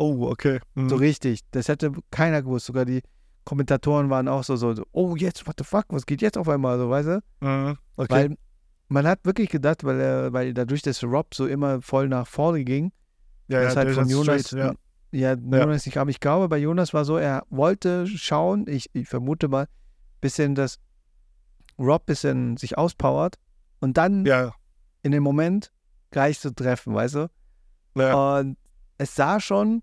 Oh, 0.00 0.28
okay. 0.30 0.60
Mhm. 0.74 0.88
So 0.88 0.96
richtig. 0.96 1.40
Das 1.50 1.68
hätte 1.68 1.92
keiner 2.10 2.42
gewusst. 2.42 2.66
Sogar 2.66 2.84
die 2.84 3.02
Kommentatoren 3.44 4.10
waren 4.10 4.28
auch 4.28 4.42
so, 4.42 4.56
so, 4.56 4.74
so 4.74 4.84
oh, 4.92 5.14
jetzt, 5.16 5.46
what 5.46 5.54
the 5.58 5.64
fuck, 5.64 5.84
was 5.88 6.06
geht 6.06 6.22
jetzt 6.22 6.38
auf 6.38 6.48
einmal, 6.48 6.78
so, 6.78 6.90
weißt 6.90 7.08
du? 7.08 7.22
Mhm. 7.40 7.76
Okay. 7.96 8.08
Weil 8.10 8.36
man 8.88 9.06
hat 9.06 9.24
wirklich 9.24 9.50
gedacht, 9.50 9.84
weil 9.84 10.00
er, 10.00 10.32
weil 10.32 10.52
dadurch, 10.52 10.82
dass 10.82 11.04
Rob 11.04 11.34
so 11.34 11.46
immer 11.46 11.80
voll 11.80 12.08
nach 12.08 12.26
vorne 12.26 12.64
ging, 12.64 12.92
ja, 13.48 13.62
das 13.62 13.74
ja, 13.74 13.80
halt 13.80 13.94
von 13.94 14.08
Jonas, 14.08 14.48
straight, 14.48 14.76
ja, 15.12 15.34
ja. 15.34 15.58
Jonas 15.60 15.86
nicht, 15.86 15.98
aber 15.98 16.10
ich 16.10 16.20
glaube, 16.20 16.48
bei 16.48 16.58
Jonas 16.58 16.94
war 16.94 17.04
so, 17.04 17.16
er 17.16 17.44
wollte 17.50 18.06
schauen, 18.06 18.66
ich, 18.68 18.90
ich 18.92 19.08
vermute 19.08 19.48
mal, 19.48 19.66
bisschen, 20.20 20.54
dass 20.54 20.78
Rob 21.78 22.06
bisschen 22.06 22.56
sich 22.56 22.76
auspowert 22.78 23.38
und 23.80 23.96
dann 23.96 24.24
Ja, 24.26 24.52
in 25.02 25.12
dem 25.12 25.22
Moment 25.22 25.72
gleich 26.10 26.40
zu 26.40 26.54
treffen, 26.54 26.94
weißt 26.94 27.14
du? 27.14 27.30
ja. 27.96 28.38
Und 28.38 28.56
es 28.98 29.14
sah 29.14 29.40
schon, 29.40 29.82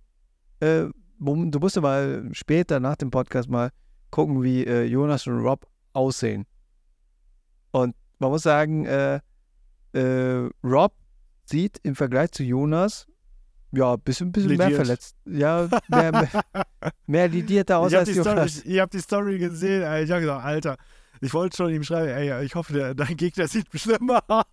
äh, 0.59 0.85
du 1.19 1.59
musst 1.59 1.79
mal 1.81 2.29
später 2.31 2.79
nach 2.79 2.95
dem 2.95 3.11
Podcast 3.11 3.49
mal 3.49 3.71
gucken, 4.11 4.43
wie 4.43 4.65
äh, 4.65 4.83
Jonas 4.83 5.27
und 5.27 5.39
Rob 5.39 5.67
aussehen. 5.93 6.45
Und 7.71 7.95
man 8.19 8.29
muss 8.31 8.43
sagen, 8.43 8.85
äh, 8.85 9.19
äh, 9.93 10.49
Rob 10.63 10.93
sieht 11.45 11.79
im 11.83 11.95
Vergleich 11.95 12.31
zu 12.31 12.43
Jonas 12.43 13.07
ja 13.71 13.93
ein 13.93 13.99
bisschen, 14.01 14.31
bisschen 14.31 14.57
mehr 14.57 14.71
verletzt. 14.71 15.15
Ja, 15.25 15.67
mehr, 15.87 16.11
mehr, 16.11 16.29
mehr 17.07 17.27
lidierter 17.27 17.79
aus 17.79 17.91
ich 17.91 17.95
habe 17.95 17.99
als 17.99 18.09
die, 18.09 18.19
Story, 18.19 18.35
Jonas. 18.35 18.57
ich, 18.57 18.65
ich 18.65 18.79
hab 18.79 18.91
die 18.91 18.99
Story 18.99 19.37
gesehen, 19.37 19.83
Alter. 19.83 20.03
ich 20.03 20.11
habe 20.11 20.21
gesagt, 20.21 20.45
Alter, 20.45 20.77
ich 21.21 21.33
wollte 21.33 21.57
schon 21.57 21.69
ihm 21.73 21.83
schreiben, 21.83 22.09
ey, 22.09 22.43
ich 22.45 22.55
hoffe, 22.55 22.73
der, 22.73 22.93
dein 22.95 23.15
Gegner 23.17 23.47
sieht 23.47 23.67
schlimmer 23.73 24.23
aus. 24.27 24.45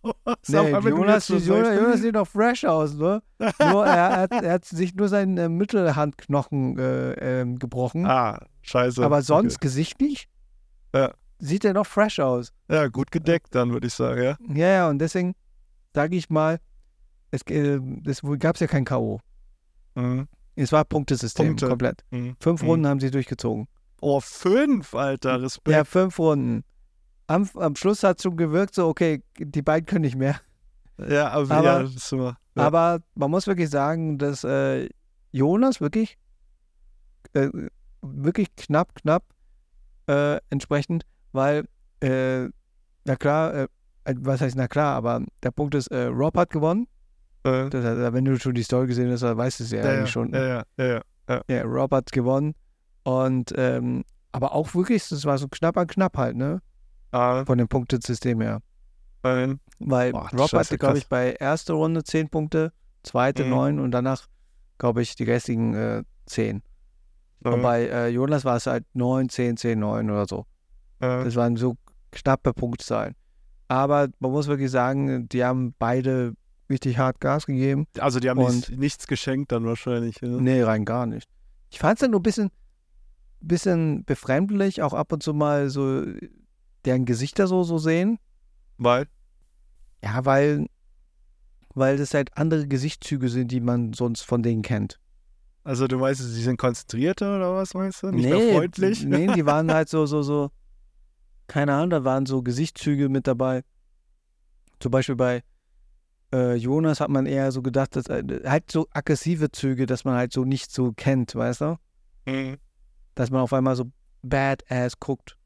Nee, 0.49 0.73
Aber 0.73 0.89
Jonas, 0.89 1.27
so 1.27 1.37
Jonas, 1.37 1.77
Jonas 1.77 2.01
sieht 2.01 2.15
doch 2.15 2.27
fresh 2.29 2.65
aus, 2.65 2.95
ne? 2.95 3.23
Nur 3.61 3.87
er, 3.87 4.21
hat, 4.23 4.33
er 4.33 4.53
hat 4.53 4.65
sich 4.65 4.95
nur 4.95 5.09
seinen 5.09 5.37
äh, 5.39 5.49
Mittelhandknochen 5.49 6.79
äh, 6.79 7.41
ähm, 7.41 7.59
gebrochen. 7.59 8.07
Ah, 8.07 8.41
scheiße. 8.63 9.05
Aber 9.05 9.23
sonst 9.23 9.61
Gesicht 9.61 10.01
nicht. 10.01 10.29
Ja. 10.95 11.13
Sieht 11.39 11.65
er 11.65 11.75
noch 11.75 11.87
fresh 11.87 12.21
aus. 12.21 12.53
Okay. 12.69 12.77
Ja, 12.81 12.89
gut 12.89 13.11
gedeckt 13.11 13.55
dann, 13.55 13.73
würde 13.73 13.87
ich 13.89 13.93
sagen, 13.95 14.23
ja. 14.23 14.37
Ja, 14.55 14.69
ja, 14.69 14.89
und 14.89 14.99
deswegen 14.99 15.35
sage 15.93 16.17
ich 16.17 16.31
mal, 16.31 16.59
es, 17.31 17.43
äh, 17.51 17.81
es 18.07 18.23
gab 18.39 18.55
es 18.55 18.61
ja 18.61 18.67
kein 18.67 18.85
K.O. 18.85 19.21
Mhm. 19.95 20.29
Es 20.57 20.71
war 20.71 20.85
Punktesystem 20.85 21.49
Punkte. 21.49 21.69
komplett. 21.69 22.05
Mhm. 22.11 22.37
Fünf 22.41 22.63
Mhm. 22.63 22.69
Runden 22.69 22.87
haben 22.87 23.01
sie 23.01 23.11
durchgezogen. 23.11 23.67
Oh, 24.07 24.21
fünf, 24.21 24.95
Alter, 24.95 25.41
Respekt. 25.41 25.75
Ja, 25.75 25.83
fünf 25.83 26.19
Runden. 26.19 26.63
Am, 27.27 27.49
am 27.55 27.75
Schluss 27.75 28.03
hat 28.03 28.19
es 28.19 28.23
schon 28.23 28.37
gewirkt, 28.37 28.75
so, 28.75 28.87
okay, 28.87 29.23
die 29.39 29.63
beiden 29.63 29.87
können 29.87 30.03
nicht 30.03 30.17
mehr. 30.17 30.39
Ja, 30.99 31.31
aber, 31.31 31.51
Aber- 31.51 31.83
ja, 31.83 31.89
immer. 32.13 32.37
Ja. 32.55 32.63
Aber 32.67 32.99
man 33.15 33.31
muss 33.31 33.47
wirklich 33.47 33.71
sagen, 33.71 34.19
dass 34.19 34.45
äh, 34.45 34.91
Jonas 35.33 35.81
wirklich, 35.81 36.19
äh, 37.33 37.49
wirklich 38.03 38.55
knapp, 38.57 38.95
knapp 38.95 39.25
äh, 40.07 40.39
entsprechend, 40.51 41.07
weil, 41.33 41.65
äh, 42.01 42.49
na 43.07 43.17
klar, 43.17 43.55
äh, 43.55 43.69
äh, 44.05 44.15
was 44.19 44.43
heißt 44.43 44.55
na 44.55 44.69
klar, 44.69 44.97
aber 44.97 45.25
der 45.43 45.51
Punkt 45.51 45.75
ist, 45.75 45.87
äh, 45.87 46.05
Rob 46.09 46.37
hat 46.37 46.51
gewonnen. 46.51 46.89
Das, 47.43 47.73
wenn 48.13 48.25
du 48.27 48.39
schon 48.39 48.55
die 48.55 48.63
Story 48.63 48.87
gesehen 48.87 49.11
hast, 49.11 49.23
dann 49.23 49.39
weißt 49.39 49.61
du 49.61 49.65
es 49.65 49.71
ja, 49.71 49.83
ja, 49.83 49.91
eigentlich 49.93 50.11
schon. 50.11 50.33
ja, 50.35 50.45
ja, 50.45 50.63
ja, 50.77 51.03
ja. 51.27 51.43
Ja, 51.49 51.63
Rob 51.63 51.91
hat 51.93 52.13
gewonnen. 52.13 52.55
Und, 53.05 53.53
ähm, 53.57 54.05
aber 54.33 54.53
auch 54.53 54.75
wirklich, 54.75 55.09
das 55.09 55.25
war 55.25 55.39
so 55.39 55.47
knapp 55.49 55.77
an 55.77 55.87
knapp 55.87 56.17
halt, 56.19 56.37
ne? 56.37 56.61
Ah, 57.13 57.45
Von 57.45 57.59
dem 57.59 57.69
Punktesystem 57.69 58.41
her. 58.41 58.61
nein. 59.23 59.61
Weil 59.79 60.13
Boah, 60.13 60.29
Rob 60.33 60.49
scheiße, 60.51 60.59
hatte, 60.59 60.79
glaube 60.79 60.99
ich, 60.99 61.09
bei 61.09 61.33
erster 61.33 61.75
Runde 61.75 62.03
10 62.05 62.29
Punkte, 62.29 62.73
zweite 63.03 63.45
Mhm. 63.45 63.51
9 63.51 63.79
und 63.81 63.91
danach, 63.93 64.27
glaube 64.79 65.03
ich, 65.03 65.15
die 65.17 65.25
restlichen 65.25 65.75
äh, 65.75 66.03
10. 66.27 66.63
Und 67.45 67.53
Äh, 67.61 67.63
bei 67.63 67.87
äh, 67.89 68.09
Jonas 68.09 68.45
war 68.45 68.57
es 68.57 68.67
halt 68.67 68.85
9, 68.95 69.29
10, 69.29 69.57
10, 69.57 69.79
9 69.79 70.11
oder 70.11 70.27
so. 70.27 70.47
äh, 71.01 71.25
Das 71.25 71.37
waren 71.37 71.57
so 71.57 71.77
knappe 72.13 72.53
Punktzahlen. 72.55 73.15
Aber 73.69 74.09
man 74.21 74.31
muss 74.31 74.47
wirklich 74.47 74.71
sagen, 74.71 75.29
die 75.29 75.45
haben 75.45 75.75
beide 75.79 76.35
richtig 76.71 76.97
hart 76.99 77.21
Gas 77.21 77.47
gegeben. 77.47 77.87
also, 77.99 78.21
die 78.21 78.31
haben 78.31 78.39
und- 78.39 78.55
nichts, 78.55 78.71
nichts 78.71 79.07
geschenkt 79.07 79.53
dann 79.53 79.65
wahrscheinlich. 79.67 80.21
Ne? 80.23 80.29
Nee, 80.41 80.63
rein 80.63 80.85
gar 80.85 81.07
nicht. 81.07 81.29
Ich 81.71 81.79
fand 81.79 81.95
es 81.95 82.01
dann 82.01 82.13
nur 82.13 82.21
ein 82.21 82.25
bisschen, 82.25 82.51
bisschen 83.47 84.05
befremdlich, 84.05 84.83
auch 84.83 84.93
ab 84.93 85.13
und 85.13 85.23
zu 85.23 85.35
mal 85.35 85.71
so 85.71 86.05
deren 86.85 87.05
Gesichter 87.05 87.47
so, 87.47 87.63
so 87.63 87.79
sehen. 87.79 88.19
Weil? 88.79 89.07
Ja, 90.03 90.25
weil, 90.25 90.67
weil 91.75 91.97
das 91.97 92.15
halt 92.15 92.37
andere 92.37 92.67
Gesichtszüge 92.67 93.29
sind, 93.29 93.51
die 93.51 93.61
man 93.61 93.93
sonst 93.93 94.23
von 94.23 94.43
denen 94.43 94.63
kennt. 94.63 95.01
Also, 95.63 95.87
du 95.87 95.97
meinst, 95.97 96.21
sie 96.21 96.43
sind 96.43 96.59
konzentrierter 96.59 97.37
oder 97.37 97.55
was 97.55 97.73
meinst 97.73 98.03
du? 98.03 98.11
Nicht 98.11 98.29
mehr 98.29 98.39
freundlich? 98.39 99.05
Nee, 99.05 99.29
die 99.29 99.47
waren 99.47 99.73
halt 99.73 99.89
so, 99.89 100.05
so, 100.05 100.23
so, 100.23 100.51
keine 101.47 101.73
Ahnung, 101.73 101.91
da 101.91 102.05
waren 102.05 102.27
so 102.27 102.43
Gesichtszüge 102.43 103.09
mit 103.09 103.27
dabei. 103.27 103.63
Zum 104.79 104.91
Beispiel 104.91 105.17
bei 105.17 105.43
äh, 106.35 106.55
Jonas 106.57 107.01
hat 107.01 107.09
man 107.09 107.27
eher 107.27 107.53
so 107.53 107.63
gedacht, 107.63 107.97
dass 107.97 108.07
äh, 108.09 108.23
halt 108.45 108.71
so 108.71 108.89
aggressive 108.93 109.51
Züge, 109.53 109.87
dass 109.87 110.05
man 110.05 110.17
halt 110.17 110.33
so 110.33 110.45
nicht 110.45 110.71
so 110.71 110.93
kennt, 110.93 111.35
weißt 111.35 111.61
du? 111.63 111.77
Mhm. 112.27 112.59
Dass 113.15 113.31
man 113.31 113.41
auf 113.43 113.53
einmal 113.53 113.77
so 113.77 113.91
badass 114.23 114.99
guckt. 115.01 115.37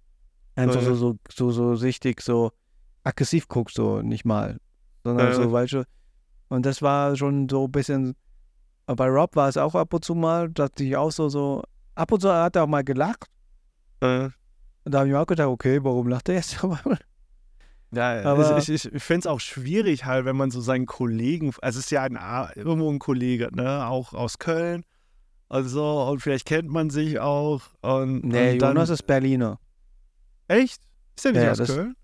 Einfach 0.56 0.76
Ja, 0.82 0.88
ja. 0.88 0.94
so, 0.94 1.16
so, 1.28 1.50
so, 1.50 1.50
so 1.50 1.72
richtig 1.84 2.20
so 2.20 2.50
aggressiv 3.04 3.48
guckt, 3.48 3.72
so 3.74 4.02
nicht 4.02 4.24
mal. 4.24 4.58
Sondern 5.04 5.26
Ja, 5.28 5.32
ja. 5.32 5.42
so, 5.44 5.52
weißt 5.52 5.72
du. 5.74 5.84
Und 6.48 6.64
das 6.66 6.80
war 6.82 7.14
schon 7.16 7.48
so 7.48 7.64
ein 7.66 7.72
bisschen 7.72 8.14
bei 8.86 9.06
Rob 9.06 9.36
war 9.36 9.48
es 9.50 9.58
auch 9.58 9.74
ab 9.74 9.92
und 9.92 10.02
zu 10.02 10.14
mal, 10.14 10.48
dachte 10.48 10.82
ich 10.82 10.96
auch 10.96 11.12
so, 11.12 11.28
so, 11.28 11.62
ab 11.94 12.10
und 12.10 12.20
zu 12.22 12.32
hat 12.32 12.56
er 12.56 12.64
auch 12.64 12.68
mal 12.68 12.82
gelacht. 12.84 13.26
Äh, 14.00 14.24
Und 14.24 14.32
da 14.94 15.00
habe 15.00 15.08
ich 15.08 15.12
mir 15.12 15.20
auch 15.20 15.26
gedacht, 15.26 15.48
okay, 15.48 15.78
warum 15.84 16.08
lacht 16.08 16.30
er 16.30 16.36
jetzt? 16.36 16.58
ja, 17.92 18.22
Aber- 18.24 18.58
ich, 18.58 18.68
ich, 18.70 18.90
ich 18.92 19.02
finde 19.02 19.20
es 19.20 19.26
auch 19.26 19.40
schwierig 19.40 20.04
halt, 20.06 20.24
wenn 20.24 20.36
man 20.36 20.50
so 20.50 20.60
seinen 20.62 20.86
Kollegen, 20.86 21.52
also 21.60 21.78
es 21.78 21.86
ist 21.86 21.90
ja 21.90 22.02
ein, 22.02 22.18
irgendwo 22.56 22.90
ein 22.90 22.98
Kollege, 22.98 23.50
ne, 23.52 23.86
auch 23.86 24.14
aus 24.14 24.38
Köln, 24.38 24.84
also 25.48 26.02
und 26.10 26.20
vielleicht 26.20 26.46
kennt 26.46 26.68
man 26.68 26.90
sich 26.90 27.18
auch 27.18 27.62
und, 27.82 28.24
nee, 28.24 28.52
und 28.54 28.62
dann, 28.62 28.70
Jonas 28.76 28.90
ist 28.90 29.06
Berliner. 29.06 29.58
echt? 30.48 30.80
Ist 31.16 31.24
der 31.24 31.32
nicht 31.32 31.42
Ja, 31.42 31.50
aus 31.52 31.58
das- 31.58 31.74
Köln? 31.74 31.94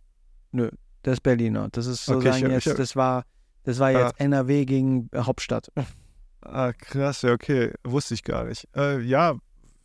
Der 1.04 1.12
ist 1.12 1.22
Berliner. 1.22 1.68
Das 1.72 1.86
ist 1.86 2.08
Okay, 2.08 2.14
sozusagen 2.28 2.46
ich 2.52 2.58
ich 2.58 2.64
jetzt, 2.64 2.66
hab- 2.72 2.76
das 2.78 2.96
war, 2.96 3.24
das 3.64 3.78
war 3.78 3.90
jetzt 3.90 4.18
NRW 4.20 4.64
gegen 4.64 5.08
äh, 5.12 5.20
Hauptstadt. 5.20 5.70
Ah, 6.40 6.72
krass, 6.72 7.22
ja, 7.22 7.32
okay, 7.32 7.72
wusste 7.84 8.14
ich 8.14 8.22
gar 8.24 8.44
nicht. 8.44 8.66
Äh, 8.76 9.00
ja, 9.00 9.34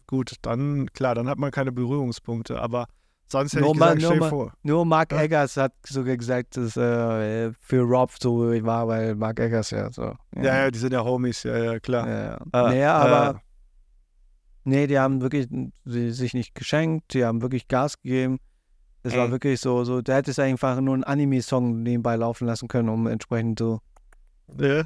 gut, 0.07 0.33
dann, 0.41 0.87
klar, 0.93 1.15
dann 1.15 1.27
hat 1.27 1.37
man 1.37 1.51
keine 1.51 1.71
Berührungspunkte, 1.71 2.59
aber 2.61 2.87
sonst 3.27 3.53
hätte 3.53 3.63
Nur 3.63 3.73
ich 3.73 3.79
mal- 3.79 3.95
gesagt, 3.95 4.13
nur 4.15 4.19
mal- 4.19 4.29
vor. 4.29 4.53
Nur 4.63 4.85
Mark 4.85 5.11
Ja. 5.13 5.21
Eggers 5.21 5.57
hat 5.57 5.73
sogar 5.85 6.15
gesagt, 6.17 6.57
dass 6.57 6.75
äh, 6.77 7.51
für 7.59 7.81
Rob 7.81 8.11
so 8.19 8.39
war, 8.63 8.87
weil 8.87 9.15
Mark 9.15 9.39
Eggers 9.39 9.71
ja 9.71 9.91
so. 9.91 10.13
Ja, 10.35 10.43
ja, 10.63 10.71
die 10.71 10.79
sind 10.79 10.91
ja 10.93 11.03
Homies, 11.03 11.43
ja, 11.43 11.57
ja, 11.57 11.79
klar. 11.79 12.07
Ja, 12.07 12.23
ja. 12.31 12.37
Ah, 12.51 12.69
nee, 12.71 12.83
aber 12.83 13.35
äh, 13.35 13.39
nee, 14.69 14.87
die 14.87 14.97
haben 14.99 15.21
wirklich 15.21 15.47
sie, 15.85 16.11
sich 16.11 16.33
nicht 16.33 16.55
geschenkt, 16.55 17.13
die 17.13 17.25
haben 17.25 17.41
wirklich 17.41 17.67
Gas 17.67 18.01
gegeben. 18.01 18.39
Es 19.03 19.13
war 19.15 19.31
wirklich 19.31 19.59
so, 19.61 19.83
so, 19.85 20.01
der 20.01 20.15
hätte 20.17 20.31
es 20.31 20.39
einfach 20.39 20.79
nur 20.81 20.93
einen 20.93 21.03
Anime-Song 21.05 21.83
nebenbei 21.83 22.15
laufen 22.17 22.45
lassen 22.47 22.67
können, 22.67 22.89
um 22.89 23.07
entsprechend 23.07 23.59
so. 23.59 23.79
ja. 24.59 24.83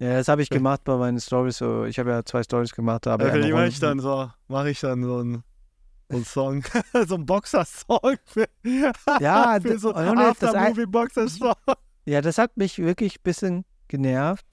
Ja, 0.00 0.14
das 0.14 0.26
habe 0.28 0.42
ich 0.42 0.50
gemacht 0.50 0.82
bei 0.84 0.96
meinen 0.96 1.20
Stories. 1.20 1.58
So, 1.58 1.84
ich 1.84 1.98
habe 2.00 2.10
ja 2.10 2.24
zwei 2.24 2.42
Stories 2.42 2.74
gemacht, 2.74 3.06
aber 3.06 3.34
Ja, 3.38 3.54
mache 3.54 3.68
ich 3.68 3.78
dann 3.78 4.00
so? 4.00 4.28
Mache 4.48 4.70
ich 4.70 4.80
dann 4.80 5.02
so 5.04 5.18
einen, 5.18 5.44
so 6.10 6.16
einen 6.16 6.24
Song, 6.24 6.64
so 7.06 7.14
einen 7.14 7.24
Boxer-Song 7.26 8.16
Ja, 9.20 9.60
für 9.62 9.68
das- 9.68 9.80
so 9.82 9.94
After-Movie-Boxer-Song. 9.94 11.54
Ja, 12.06 12.20
das 12.20 12.38
hat 12.38 12.56
mich 12.56 12.78
wirklich 12.78 13.16
ein 13.18 13.22
bisschen 13.22 13.64
genervt. 13.88 14.44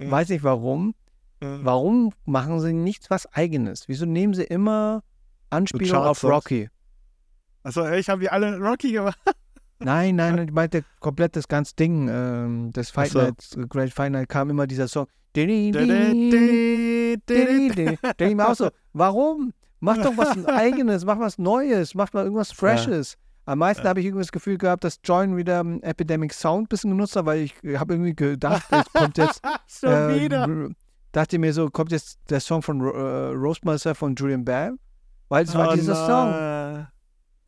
Mhm. 0.00 0.10
Weiß 0.10 0.28
nicht 0.30 0.42
warum. 0.42 0.94
Warum 1.40 2.12
machen 2.26 2.60
sie 2.60 2.72
nicht 2.72 3.10
was 3.10 3.26
Eigenes? 3.32 3.88
Wieso 3.88 4.04
nehmen 4.06 4.34
sie 4.34 4.44
immer 4.44 5.02
Anspielung 5.48 6.02
auf. 6.02 6.22
Rocky? 6.22 6.68
Achso, 7.62 7.88
ich 7.90 8.08
habe 8.08 8.20
die 8.20 8.30
alle 8.30 8.58
Rocky 8.58 8.92
gemacht. 8.92 9.18
Nein, 9.82 10.16
nein, 10.16 10.36
ich 10.36 10.52
meinte 10.52 10.84
komplett 11.00 11.36
das 11.36 11.48
ganze 11.48 11.74
Ding. 11.74 12.06
Ähm, 12.06 12.70
das 12.74 12.90
Fight 12.90 13.12
so. 13.12 13.22
Night, 13.22 13.56
äh, 13.56 13.66
Great 13.66 13.90
Fight 13.90 14.12
Night 14.12 14.28
kam 14.28 14.50
immer 14.50 14.66
dieser 14.66 14.88
Song. 14.88 15.06
Denke 15.34 15.56
ich 18.18 18.34
mir 18.34 18.46
auch 18.46 18.54
so, 18.54 18.68
warum? 18.92 19.54
Mach 19.78 19.96
doch 19.96 20.18
was 20.18 20.44
Eigenes, 20.46 21.06
mach 21.06 21.18
was 21.18 21.38
Neues, 21.38 21.94
mach 21.94 22.12
mal 22.12 22.24
irgendwas 22.24 22.52
Freshes. 22.52 23.16
Am 23.46 23.58
meisten 23.58 23.84
habe 23.84 24.00
ich 24.00 24.06
irgendwie 24.06 24.22
das 24.22 24.32
Gefühl 24.32 24.58
gehabt, 24.58 24.84
dass 24.84 25.00
Join 25.02 25.36
wieder 25.36 25.60
ähm, 25.60 25.82
Epidemic 25.82 26.34
Sound 26.34 26.64
ein 26.64 26.68
bisschen 26.68 26.90
genutzt 26.90 27.16
hat, 27.16 27.24
weil 27.24 27.40
ich 27.40 27.54
habe 27.78 27.94
irgendwie 27.94 28.14
gedacht, 28.14 28.66
es 28.70 28.92
kommt 28.92 29.16
jetzt 29.16 29.40
Schon 29.66 29.90
äh, 29.90 30.20
wieder. 30.20 30.46
Dachte 31.12 31.38
mir 31.38 31.52
so, 31.52 31.70
kommt 31.70 31.92
jetzt 31.92 32.18
der 32.30 32.40
Song 32.40 32.62
von 32.62 32.80
äh, 32.80 32.84
Roast 33.34 33.64
Myself 33.64 33.98
von 33.98 34.14
Julian 34.14 34.44
Bam? 34.44 34.78
Weil 35.28 35.44
es 35.44 35.54
war 35.54 35.70
oh 35.70 35.74
dieser 35.74 35.94
Song. 35.94 36.30
nein. 36.30 36.88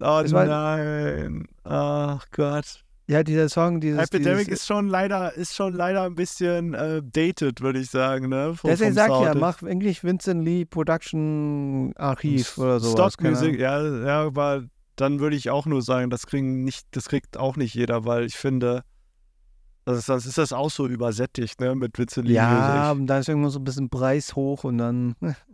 Oh 0.01 0.21
Es 0.25 0.33
war- 0.33 0.47
nein. 0.47 1.47
Ach 1.65 2.25
Gott. 2.33 2.85
Ja, 3.09 3.23
dieser 3.23 3.49
Song, 3.49 3.81
dieses. 3.81 4.01
Epidemic 4.05 4.47
dieses, 4.47 4.61
ist 4.61 4.67
schon 4.67 4.89
leider, 4.89 5.35
ist 5.35 5.55
schon 5.55 5.75
leider 5.75 6.05
ein 6.05 6.15
bisschen 6.15 6.73
äh, 6.73 7.03
dated, 7.05 7.61
würde 7.61 7.81
ich 7.81 7.91
sagen, 7.91 8.29
ne? 8.29 8.55
Vom, 8.55 8.71
Deswegen 8.71 8.95
sag 8.95 9.11
ich 9.11 9.21
ja, 9.21 9.35
mach 9.35 9.63
eigentlich 9.63 10.03
Vincent 10.05 10.45
Lee 10.45 10.65
Production 10.65 11.93
Archiv 11.97 12.57
oder 12.59 12.81
so. 12.81 12.93
Stock 12.93 13.21
Music, 13.21 13.59
ja, 13.59 13.83
ja, 14.07 14.23
aber 14.23 14.65
dann 14.97 15.21
würde 15.21 15.37
ich 15.37 15.51
auch 15.51 15.67
nur 15.67 15.83
sagen, 15.83 16.11
das 16.11 16.27
kriegen 16.27 16.63
nicht, 16.65 16.87
das 16.93 17.09
kriegt 17.09 17.37
auch 17.37 17.57
nicht 17.57 17.75
jeder, 17.75 18.05
weil 18.05 18.25
ich 18.25 18.37
finde, 18.37 18.83
ist, 19.87 20.09
das 20.09 20.27
ist 20.27 20.39
das 20.39 20.53
auch 20.53 20.71
so 20.71 20.87
übersättigt, 20.87 21.61
ne, 21.61 21.75
mit 21.75 21.99
Witze 21.99 22.23
Ja, 22.25 22.93
und 22.93 23.07
da 23.07 23.19
ist 23.19 23.29
irgendwo 23.29 23.49
so 23.49 23.59
ein 23.59 23.65
bisschen 23.65 23.89
Preis 23.89 24.37
hoch 24.37 24.65
und 24.65 24.79
dann 24.79 25.15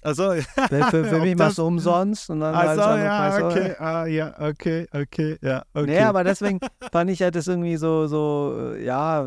Also, 0.00 0.30
für, 0.30 0.84
für, 0.84 1.04
für 1.04 1.18
mich 1.18 1.36
machst 1.36 1.58
du 1.58 1.66
umsonst 1.66 2.30
und 2.30 2.38
dann 2.40 2.54
also 2.54 2.84
halt 2.84 3.04
ja, 3.04 3.18
Preis. 3.18 3.42
okay, 3.42 3.74
ah, 3.80 4.06
ja, 4.06 4.32
okay, 4.38 4.86
okay, 4.92 5.36
ja, 5.42 5.64
okay. 5.74 5.86
Nee, 5.86 6.00
aber 6.00 6.22
deswegen 6.22 6.60
fand 6.92 7.10
ich 7.10 7.20
halt 7.20 7.34
das 7.34 7.48
irgendwie 7.48 7.76
so, 7.76 8.06
so, 8.06 8.74
äh, 8.74 8.84
ja, 8.84 9.26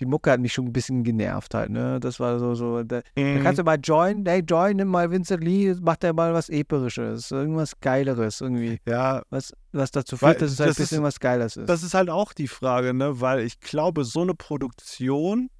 die 0.00 0.06
Mucke 0.06 0.30
hat 0.30 0.40
mich 0.40 0.52
schon 0.52 0.66
ein 0.66 0.72
bisschen 0.72 1.04
genervt 1.04 1.54
halt, 1.54 1.70
ne? 1.70 2.00
Das 2.00 2.18
war 2.20 2.38
so, 2.38 2.54
so, 2.54 2.82
da, 2.82 3.00
da 3.00 3.20
Mhm. 3.22 3.40
kannst 3.42 3.58
du 3.58 3.64
mal 3.64 3.78
Join, 3.82 4.24
hey 4.26 4.40
Join, 4.40 4.76
nimm 4.76 4.88
mal 4.88 5.10
Vincent 5.10 5.42
Lee, 5.44 5.74
mach 5.80 5.96
der 5.96 6.12
mal 6.12 6.34
was 6.34 6.48
Episches, 6.48 7.30
irgendwas 7.30 7.78
Geileres 7.80 8.40
irgendwie, 8.40 8.78
ja, 8.86 9.22
was, 9.30 9.52
was 9.72 9.90
dazu 9.90 10.20
Weil 10.20 10.30
führt, 10.34 10.42
dass 10.42 10.52
es 10.52 10.58
halt 10.60 10.66
ein 10.66 10.70
das 10.70 10.76
bisschen 10.78 11.02
was 11.02 11.20
Geiles 11.20 11.56
ist. 11.56 11.68
Das 11.68 11.82
ist 11.82 11.94
halt 11.94 12.10
auch 12.10 12.32
die 12.32 12.48
Frage, 12.48 12.92
ne? 12.94 13.20
Weil 13.20 13.40
ich 13.40 13.60
glaube, 13.60 14.04
so 14.04 14.22
eine 14.22 14.34
Produktion 14.34 15.50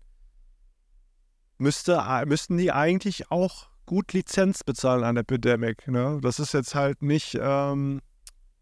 müsste, 1.59 2.03
müssten 2.27 2.57
die 2.59 2.73
eigentlich 2.73 3.31
auch 3.31 3.69
gut 3.87 4.13
Lizenz 4.13 4.65
bezahlen 4.65 5.05
an 5.05 5.17
Epidemic, 5.17 5.87
ne? 5.89 6.19
Das 6.23 6.39
ist 6.39 6.55
jetzt 6.55 6.75
halt 6.75 7.03
nicht, 7.03 7.39
ähm, 7.41 8.01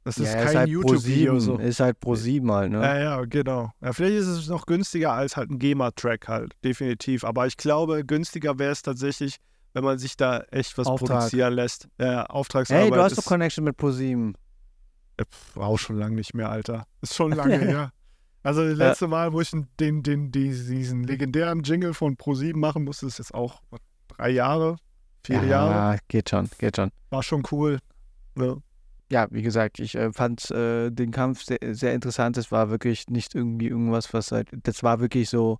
das 0.04 0.18
ist 0.18 0.32
ja, 0.32 0.40
ist 0.40 0.46
kein 0.46 0.56
halt 0.56 0.68
YouTube-Video 0.68 1.34
Pro7, 1.34 1.40
so. 1.40 1.58
Ist 1.58 1.80
halt 1.80 2.00
Pro 2.00 2.14
7 2.16 2.50
halt, 2.50 2.72
ne? 2.72 2.80
Ja, 2.80 2.98
ja, 2.98 3.24
genau. 3.24 3.70
Ja, 3.80 3.92
vielleicht 3.92 4.16
ist 4.16 4.26
es 4.26 4.48
noch 4.48 4.66
günstiger 4.66 5.12
als 5.12 5.36
halt 5.36 5.50
ein 5.50 5.58
GEMA-Track 5.58 6.26
halt, 6.28 6.54
definitiv. 6.64 7.24
Aber 7.24 7.46
ich 7.46 7.56
glaube, 7.56 8.04
günstiger 8.04 8.58
wäre 8.58 8.72
es 8.72 8.82
tatsächlich, 8.82 9.36
wenn 9.74 9.84
man 9.84 9.98
sich 9.98 10.16
da 10.16 10.40
echt 10.50 10.76
was 10.76 10.88
Auftrag. 10.88 11.18
produzieren 11.18 11.54
lässt. 11.54 11.88
Ja, 11.98 12.26
Auftragsarbeit 12.26 12.84
hey, 12.84 12.90
du 12.90 13.02
hast 13.02 13.12
ist 13.12 13.18
doch 13.18 13.24
Connection 13.26 13.64
mit 13.64 13.76
Pro 13.76 13.90
7. 13.90 14.34
äh, 15.18 15.24
pf, 15.24 15.56
auch 15.56 15.78
schon 15.78 15.98
lange 15.98 16.16
nicht 16.16 16.34
mehr, 16.34 16.50
Alter. 16.50 16.86
Ist 17.00 17.14
schon 17.14 17.32
lange 17.32 17.58
her. 17.60 17.92
Also 18.42 18.68
das 18.68 18.76
letzte 18.76 19.06
Mal, 19.06 19.32
wo 19.32 19.40
ich 19.40 19.52
den, 19.78 20.02
den, 20.02 20.32
die, 20.32 20.48
diesen 20.48 21.04
legendären 21.04 21.62
Jingle 21.62 21.94
von 21.94 22.16
Pro7 22.16 22.56
machen 22.56 22.82
musste, 22.82 23.06
ist 23.06 23.18
jetzt 23.18 23.34
auch 23.34 23.62
drei 24.08 24.30
Jahre, 24.30 24.76
vier 25.24 25.36
ja, 25.44 25.44
Jahre. 25.44 25.98
geht 26.08 26.30
schon, 26.30 26.50
geht 26.58 26.76
schon. 26.76 26.90
War 27.10 27.22
schon 27.22 27.44
cool. 27.52 27.78
Ne? 28.34 28.60
Ja, 29.12 29.26
wie 29.30 29.42
gesagt, 29.42 29.78
ich 29.78 29.94
äh, 29.94 30.10
fand 30.10 30.50
äh, 30.50 30.90
den 30.90 31.10
Kampf 31.10 31.42
sehr, 31.44 31.58
sehr 31.74 31.92
interessant. 31.92 32.38
Es 32.38 32.50
war 32.50 32.70
wirklich 32.70 33.08
nicht 33.08 33.34
irgendwie 33.34 33.68
irgendwas, 33.68 34.14
was 34.14 34.32
halt, 34.32 34.48
das 34.62 34.82
war 34.82 35.00
wirklich 35.00 35.28
so, 35.28 35.58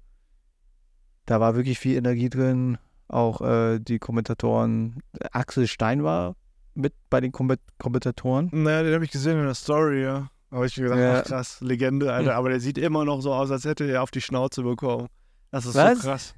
da 1.27 1.39
war 1.39 1.55
wirklich 1.55 1.79
viel 1.79 1.97
Energie 1.99 2.31
drin. 2.31 2.79
Auch 3.09 3.43
äh, 3.43 3.79
die 3.79 3.99
Kommentatoren, 3.99 5.03
Axel 5.33 5.67
Stein 5.67 6.03
war 6.03 6.35
mit 6.75 6.95
bei 7.11 7.21
den 7.21 7.31
Kom 7.31 7.53
Kommentatoren. 7.79 8.49
Naja, 8.53 8.85
den 8.85 8.95
habe 8.95 9.05
ich 9.05 9.11
gesehen 9.11 9.39
in 9.39 9.45
der 9.45 9.55
Story, 9.55 10.03
ja. 10.03 10.31
Aber 10.49 10.65
ich 10.65 10.75
gedacht, 10.75 10.99
Ja. 10.99 11.21
ach 11.21 11.25
krass, 11.25 11.61
Legende, 11.61 12.11
Alter. 12.11 12.37
Aber 12.37 12.49
der 12.49 12.61
sieht 12.61 12.79
immer 12.79 13.05
noch 13.05 13.21
so 13.21 13.35
aus, 13.35 13.51
als 13.51 13.67
hätte 13.67 13.85
er 13.85 14.03
auf 14.03 14.11
die 14.11 14.23
Schnauze 14.23 14.63
bekommen. 14.63 15.09
Das 15.51 15.67
ist 15.67 15.75
Was? 15.75 15.99
so 15.99 16.09
krass. 16.09 16.35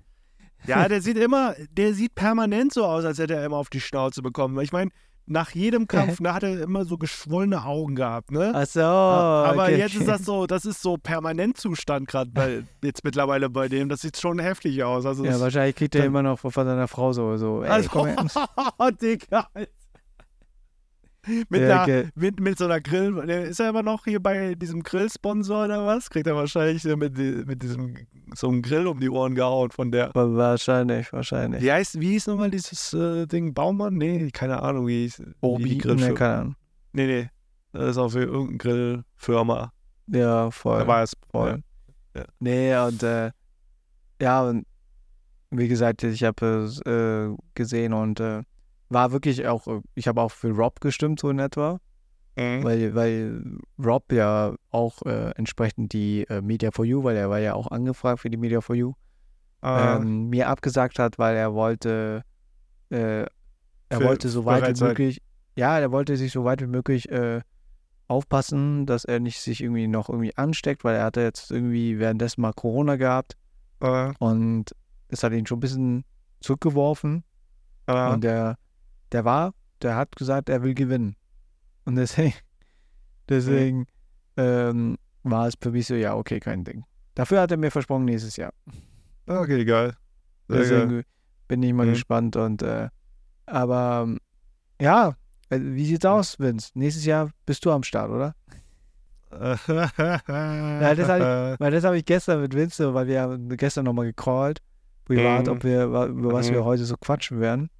Ja, 0.66 0.88
der 0.88 1.00
sieht 1.00 1.18
immer, 1.18 1.54
der 1.70 1.94
sieht 1.94 2.16
permanent 2.16 2.72
so 2.72 2.84
aus, 2.86 3.04
als 3.04 3.18
hätte 3.18 3.34
er 3.34 3.44
immer 3.44 3.58
auf 3.58 3.70
die 3.70 3.80
Schnauze 3.80 4.20
bekommen. 4.20 4.56
Weil 4.56 4.64
ich 4.64 4.72
meine, 4.72 4.90
nach 5.26 5.50
jedem 5.50 5.86
Kampf, 5.86 6.18
da 6.20 6.34
hat 6.34 6.42
er 6.42 6.60
immer 6.62 6.84
so 6.84 6.98
geschwollene 6.98 7.64
Augen 7.64 7.94
gehabt, 7.94 8.30
ne? 8.30 8.52
Ach 8.54 8.66
so, 8.66 8.80
Aber 8.80 9.64
okay, 9.64 9.78
jetzt 9.78 9.94
ist 9.94 10.08
das 10.08 10.24
so, 10.24 10.46
das 10.46 10.64
ist 10.64 10.82
so 10.82 10.96
Permanentzustand 10.96 12.08
gerade 12.08 12.30
bei 12.30 12.62
jetzt 12.82 13.04
mittlerweile 13.04 13.48
bei 13.48 13.68
dem. 13.68 13.88
Das 13.88 14.00
sieht 14.02 14.18
schon 14.18 14.38
heftig 14.38 14.82
aus. 14.84 15.06
Also 15.06 15.24
Ja, 15.24 15.40
wahrscheinlich 15.40 15.76
kriegt 15.76 15.94
er 15.94 16.04
immer 16.04 16.22
noch 16.22 16.38
von 16.38 16.52
seiner 16.52 16.88
Frau 16.88 17.12
so, 17.12 17.36
so 17.36 17.62
ey, 17.62 17.70
also, 17.70 17.88
komm 17.90 18.06
her. 18.06 18.26
Digga. 19.00 19.48
Mit, 21.48 21.62
Ja, 21.62 21.84
einer, 21.84 22.04
mit, 22.14 22.40
mit 22.40 22.58
so 22.58 22.64
einer 22.66 22.80
Grill, 22.80 23.16
ist 23.28 23.60
er 23.60 23.70
immer 23.70 23.82
noch 23.82 24.04
hier 24.04 24.20
bei 24.20 24.54
diesem 24.54 24.82
Grillsponsor 24.82 25.64
oder 25.64 25.86
was? 25.86 26.10
Kriegt 26.10 26.26
er 26.26 26.36
wahrscheinlich 26.36 26.84
mit, 26.84 27.16
mit 27.46 27.62
diesem 27.62 27.96
so 28.34 28.48
einem 28.48 28.62
Grill 28.62 28.86
um 28.86 29.00
die 29.00 29.08
Ohren 29.08 29.34
gehauen 29.34 29.70
von 29.70 29.90
der. 29.90 30.10
Wahrscheinlich, 30.14 31.12
wahrscheinlich. 31.12 31.62
Wie 31.62 31.72
heißt, 31.72 32.00
wie 32.00 32.10
hieß 32.10 32.26
nochmal 32.26 32.50
dieses 32.50 32.92
äh, 32.92 33.26
Ding? 33.26 33.54
Baumann? 33.54 33.94
Nee, 33.94 34.30
keine 34.32 34.62
Ahnung, 34.62 34.86
wie 34.86 35.02
hieß 35.02 35.20
wie 35.20 35.32
Obi, 35.40 35.70
ne, 35.70 35.78
Grillfirma. 35.78 36.14
keine 36.14 36.34
Ahnung. 36.34 36.56
Nee, 36.92 37.06
nee. 37.06 37.30
Das 37.72 37.90
ist 37.90 37.98
auch 37.98 38.10
für 38.10 38.22
irgendeine 38.22 38.58
Grillfirma. 38.58 39.72
Ja, 40.06 40.50
voll. 40.50 40.80
Da 40.80 40.86
war 40.86 41.02
es 41.02 41.12
voll. 41.30 41.62
Ja. 42.14 42.24
Nee, 42.38 42.76
und 42.76 43.02
äh, 43.02 43.30
ja, 44.20 44.42
und 44.42 44.66
wie 45.50 45.68
gesagt, 45.68 46.02
ich 46.02 46.22
habe 46.22 46.64
es 46.64 46.80
äh, 46.82 47.28
gesehen 47.54 47.92
und 47.92 48.20
äh, 48.20 48.42
war 48.88 49.12
wirklich 49.12 49.46
auch, 49.46 49.66
äh, 49.66 49.80
ich 49.94 50.08
habe 50.08 50.20
auch 50.20 50.30
für 50.30 50.50
Rob 50.50 50.80
gestimmt, 50.80 51.20
so 51.20 51.30
in 51.30 51.38
etwa, 51.38 51.80
Mhm. 52.36 52.64
weil, 52.64 52.94
weil 52.94 53.58
Rob 53.78 54.10
ja 54.12 54.54
auch 54.70 55.02
äh, 55.02 55.30
entsprechend 55.36 55.92
die 55.92 56.24
äh, 56.28 56.40
Media 56.40 56.70
for 56.70 56.84
You, 56.84 57.02
weil 57.04 57.16
er 57.16 57.30
war 57.30 57.38
ja 57.38 57.54
auch 57.54 57.68
angefragt 57.68 58.20
für 58.20 58.30
die 58.30 58.36
Media 58.36 58.60
for 58.60 58.74
You, 58.76 58.94
Ah, 59.62 59.96
ähm, 59.96 60.28
mir 60.28 60.48
abgesagt 60.48 60.98
hat, 60.98 61.18
weil 61.18 61.36
er 61.36 61.54
wollte, 61.54 62.22
äh, 62.90 63.22
er 63.22 63.28
Für- 63.90 64.04
wollte 64.04 64.28
so 64.28 64.44
weit 64.44 64.62
wie 64.62 64.66
möglich, 64.88 65.22
ja, 65.56 65.78
er 65.78 65.90
wollte 65.92 66.16
sich 66.16 66.32
so 66.32 66.44
weit 66.44 66.60
wie 66.60 66.66
möglich 66.66 67.08
äh, 67.10 67.40
aufpassen, 68.08 68.84
dass 68.86 69.04
er 69.04 69.20
nicht 69.20 69.40
sich 69.40 69.62
irgendwie 69.62 69.86
noch 69.86 70.08
irgendwie 70.08 70.36
ansteckt, 70.36 70.84
weil 70.84 70.96
er 70.96 71.04
hatte 71.04 71.22
jetzt 71.22 71.50
irgendwie 71.50 71.98
währenddessen 71.98 72.42
mal 72.42 72.52
Corona 72.52 72.96
gehabt 72.96 73.36
äh, 73.80 74.12
und 74.18 74.74
es 75.08 75.22
hat 75.22 75.32
ihn 75.32 75.46
schon 75.46 75.58
ein 75.58 75.60
bisschen 75.60 76.04
zurückgeworfen. 76.40 77.24
Ah, 77.86 78.12
und 78.12 78.24
der, 78.24 78.56
der 79.14 79.24
war, 79.24 79.54
der 79.80 79.96
hat 79.96 80.14
gesagt, 80.16 80.48
er 80.50 80.62
will 80.62 80.74
gewinnen. 80.74 81.16
Und 81.86 81.96
deswegen, 81.96 82.34
deswegen 83.28 83.86
ähm, 84.36 84.96
war 85.22 85.46
es 85.48 85.54
für 85.60 85.70
mich 85.70 85.86
so, 85.86 85.94
ja, 85.94 86.14
okay, 86.16 86.40
kein 86.40 86.64
Ding. 86.64 86.84
Dafür 87.14 87.40
hat 87.40 87.50
er 87.50 87.56
mir 87.56 87.70
versprochen, 87.70 88.04
nächstes 88.04 88.36
Jahr. 88.36 88.52
okay, 89.26 89.64
geil. 89.64 89.94
Sehr 90.48 90.58
geil. 90.58 90.68
Deswegen 90.68 91.04
bin 91.48 91.62
ich 91.62 91.72
mal 91.72 91.86
Mhm. 91.86 91.90
gespannt. 91.92 92.36
Und 92.36 92.62
äh, 92.62 92.88
aber 93.46 94.08
ja, 94.80 95.14
äh, 95.48 95.58
wie 95.60 95.86
sieht's 95.86 96.04
aus, 96.04 96.38
Vince? 96.40 96.70
Nächstes 96.74 97.04
Jahr 97.04 97.30
bist 97.46 97.64
du 97.64 97.70
am 97.70 97.82
Start, 97.84 98.10
oder? 98.10 98.34
ja, 99.34 100.94
das 100.94 101.08
hab 101.08 101.60
Weil 101.60 101.70
das 101.72 101.84
habe 101.84 101.98
ich 101.98 102.04
gestern 102.04 102.40
mit 102.40 102.54
Vince, 102.54 102.94
weil 102.94 103.06
wir 103.06 103.20
haben 103.22 103.48
gestern 103.56 103.84
nochmal 103.84 104.06
gecallt, 104.06 104.60
privat, 105.04 105.46
Mhm. 105.46 105.52
ob 105.52 105.64
wir, 105.64 105.84
über 105.84 106.32
was 106.32 106.50
wir 106.50 106.60
Mhm. 106.60 106.64
heute 106.64 106.84
so 106.84 106.96
quatschen 106.96 107.40
werden. 107.40 107.70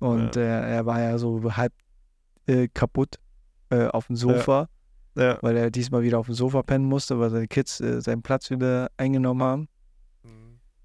Und 0.00 0.36
äh, 0.36 0.76
er 0.76 0.86
war 0.86 1.00
ja 1.00 1.18
so 1.18 1.56
halb 1.56 1.72
äh, 2.46 2.68
kaputt 2.68 3.16
äh, 3.70 3.86
auf 3.86 4.08
dem 4.08 4.16
Sofa, 4.16 4.68
ja. 5.14 5.38
weil 5.42 5.56
er 5.56 5.70
diesmal 5.70 6.02
wieder 6.02 6.18
auf 6.18 6.26
dem 6.26 6.34
Sofa 6.34 6.62
pennen 6.62 6.86
musste, 6.86 7.20
weil 7.20 7.30
seine 7.30 7.48
Kids 7.48 7.80
äh, 7.80 8.00
seinen 8.00 8.22
Platz 8.22 8.50
wieder 8.50 8.90
eingenommen 8.96 9.42
haben. 9.42 9.68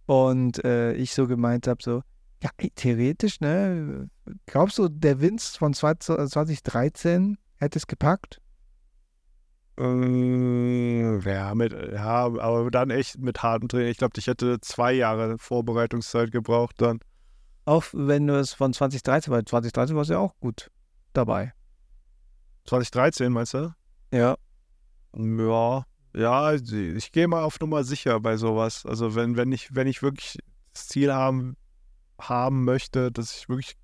Und 0.05 0.63
äh, 0.63 0.93
ich 0.93 1.13
so 1.13 1.27
gemeint 1.27 1.67
habe, 1.67 1.81
so, 1.81 2.01
ja, 2.43 2.49
theoretisch, 2.75 3.39
ne? 3.39 4.07
Glaubst 4.45 4.77
du, 4.77 4.87
der 4.87 5.19
Vince 5.19 5.57
von 5.57 5.73
20, 5.73 6.29
2013 6.29 7.37
hätte 7.55 7.79
es 7.79 7.87
gepackt? 7.87 8.39
Ähm, 9.77 11.21
Ja, 11.25 11.55
mit, 11.55 11.73
ja, 11.73 12.25
aber 12.25 12.69
dann 12.69 12.91
echt 12.91 13.17
mit 13.17 13.41
hartem 13.41 13.67
Training. 13.67 13.89
Ich 13.89 13.97
glaube, 13.97 14.13
ich 14.17 14.27
hätte 14.27 14.59
zwei 14.61 14.93
Jahre 14.93 15.37
Vorbereitungszeit 15.37 16.31
gebraucht 16.31 16.75
dann. 16.81 16.99
Auch 17.65 17.85
wenn 17.93 18.27
du 18.27 18.39
es 18.39 18.53
von 18.53 18.73
2013, 18.73 19.33
weil 19.33 19.43
2013 19.43 19.95
war 19.95 20.03
es 20.03 20.09
ja 20.09 20.19
auch 20.19 20.37
gut 20.39 20.71
dabei. 21.13 21.53
2013, 22.65 23.31
meinst 23.31 23.53
du? 23.53 23.73
Ja. 24.11 24.37
Ja, 25.17 25.85
ja, 26.13 26.53
ich 26.53 27.11
gehe 27.11 27.27
mal 27.27 27.43
auf 27.43 27.59
Nummer 27.59 27.83
sicher 27.83 28.19
bei 28.19 28.37
sowas. 28.37 28.85
Also 28.85 29.15
wenn, 29.15 29.35
wenn 29.35 29.51
ich, 29.51 29.73
wenn 29.75 29.87
ich 29.87 30.01
wirklich 30.01 30.39
das 30.73 30.87
Ziel 30.87 31.13
haben, 31.13 31.57
haben 32.19 32.63
möchte, 32.63 33.11
dass 33.11 33.35
ich 33.35 33.49
wirklich 33.49 33.75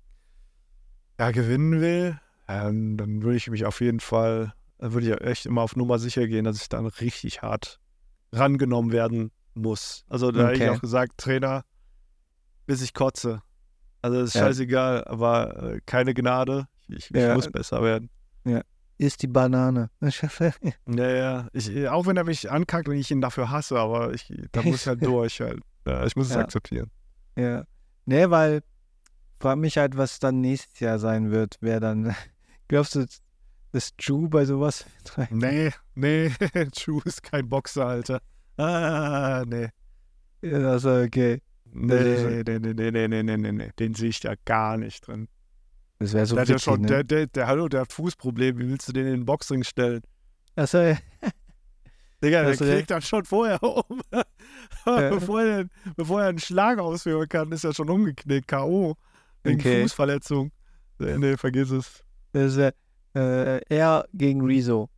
ja, 1.18 1.30
gewinnen 1.30 1.80
will, 1.80 2.18
ähm, 2.48 2.96
dann 2.96 3.22
würde 3.22 3.36
ich 3.36 3.50
mich 3.50 3.64
auf 3.66 3.80
jeden 3.80 4.00
Fall, 4.00 4.54
dann 4.78 4.92
würde 4.92 5.10
ich 5.10 5.20
echt 5.20 5.46
immer 5.46 5.62
auf 5.62 5.76
Nummer 5.76 5.98
sicher 5.98 6.26
gehen, 6.26 6.44
dass 6.44 6.60
ich 6.60 6.68
dann 6.68 6.86
richtig 6.86 7.42
hart 7.42 7.80
rangenommen 8.32 8.92
werden 8.92 9.30
muss. 9.54 10.04
Also 10.08 10.32
da 10.32 10.44
habe 10.44 10.54
ich 10.54 10.62
Okay. 10.62 10.70
auch 10.70 10.80
gesagt, 10.80 11.18
Trainer, 11.18 11.64
bis 12.66 12.82
ich 12.82 12.94
kotze. 12.94 13.42
Also 14.02 14.18
das 14.20 14.28
ist 14.30 14.34
Ja. 14.34 14.42
scheißegal, 14.46 15.04
aber 15.04 15.74
äh, 15.74 15.80
keine 15.86 16.12
Gnade. 16.14 16.66
Ich, 16.88 17.10
ich 17.10 17.16
Ja. 17.22 17.34
muss 17.34 17.50
besser 17.50 17.82
werden. 17.82 18.10
Ist 18.98 19.22
die 19.22 19.26
Banane. 19.26 19.90
Ja, 20.86 21.08
ja. 21.08 21.48
Ich, 21.52 21.88
auch 21.88 22.06
wenn 22.06 22.16
er 22.16 22.24
mich 22.24 22.50
ankackt 22.50 22.88
und 22.88 22.94
ich 22.94 23.10
ihn 23.10 23.20
dafür 23.20 23.50
hasse, 23.50 23.76
aber 23.78 24.12
ich, 24.12 24.32
da 24.52 24.62
muss 24.62 24.82
ich 24.82 24.86
halt 24.86 25.02
durch 25.04 25.40
halt. 25.40 25.60
Ja, 25.86 26.04
ich 26.04 26.14
muss 26.14 26.28
es 26.28 26.34
Ja. 26.34 26.40
akzeptieren. 26.42 26.90
ja. 27.36 27.64
Nee, 28.04 28.28
weil 28.30 28.62
frag 29.40 29.58
mich 29.58 29.78
halt, 29.78 29.96
was 29.96 30.18
dann 30.20 30.40
nächstes 30.40 30.78
Jahr 30.80 30.98
sein 31.00 31.30
wird. 31.32 31.56
Wer 31.60 31.80
dann, 31.80 32.14
glaubst 32.68 32.94
du, 32.94 33.06
dass 33.72 33.96
Drew 33.96 34.28
bei 34.28 34.44
sowas? 34.44 34.84
Nee, 35.30 35.70
nee, 35.94 36.30
Drew 36.76 37.00
ist 37.04 37.22
kein 37.24 37.48
Boxer, 37.48 37.86
Alter. 37.86 38.20
Ah, 38.56 39.44
nee. 39.46 39.68
Ja, 40.42 40.58
also, 40.70 40.90
okay. 41.00 41.40
Nee, 41.74 42.42
nee, 42.44 42.58
nee, 42.58 42.74
nee, 42.74 42.90
nee, 42.90 43.22
nee, 43.22 43.36
nee, 43.36 43.52
nee, 43.52 43.70
Den 43.78 43.94
sehe 43.94 44.10
ich 44.10 44.20
da 44.20 44.34
gar 44.44 44.76
nicht 44.76 45.06
drin. 45.06 45.28
Das 45.98 46.12
wäre 46.12 46.26
so 46.26 46.34
der, 46.34 46.42
witzig, 46.42 46.54
hat 46.56 46.62
schon, 46.62 46.80
ne? 46.82 46.86
der, 46.88 47.04
der, 47.04 47.26
der, 47.28 47.46
hallo, 47.46 47.68
der 47.68 47.82
hat 47.82 47.92
Fußprobleme. 47.92 48.58
Wie 48.58 48.68
willst 48.68 48.88
du 48.88 48.92
den 48.92 49.06
in 49.06 49.12
den 49.12 49.24
Boxring 49.24 49.64
stellen? 49.64 50.02
Achso, 50.56 50.78
ja. 50.78 50.98
Digga, 52.22 52.42
der 52.42 52.56
kriegt 52.56 52.90
dann 52.90 53.02
schon 53.02 53.24
vorher 53.24 53.62
um. 53.62 54.00
Ja. 54.12 55.10
bevor, 55.10 55.42
er, 55.42 55.66
bevor 55.96 56.22
er 56.22 56.28
einen 56.28 56.38
Schlag 56.38 56.78
ausführen 56.78 57.28
kann, 57.28 57.50
ist 57.52 57.64
er 57.64 57.74
schon 57.74 57.88
umgeknickt. 57.88 58.48
K.O. 58.48 58.96
wegen 59.42 59.60
okay. 59.60 59.82
Fußverletzung. 59.82 60.52
Nee, 60.98 61.18
Nee, 61.18 61.36
vergiss 61.36 61.70
es. 61.70 62.04
Das 62.32 62.56
wäre 62.56 62.74
äh, 63.14 63.60
er 63.68 64.06
gegen 64.12 64.42
Riso. 64.42 64.88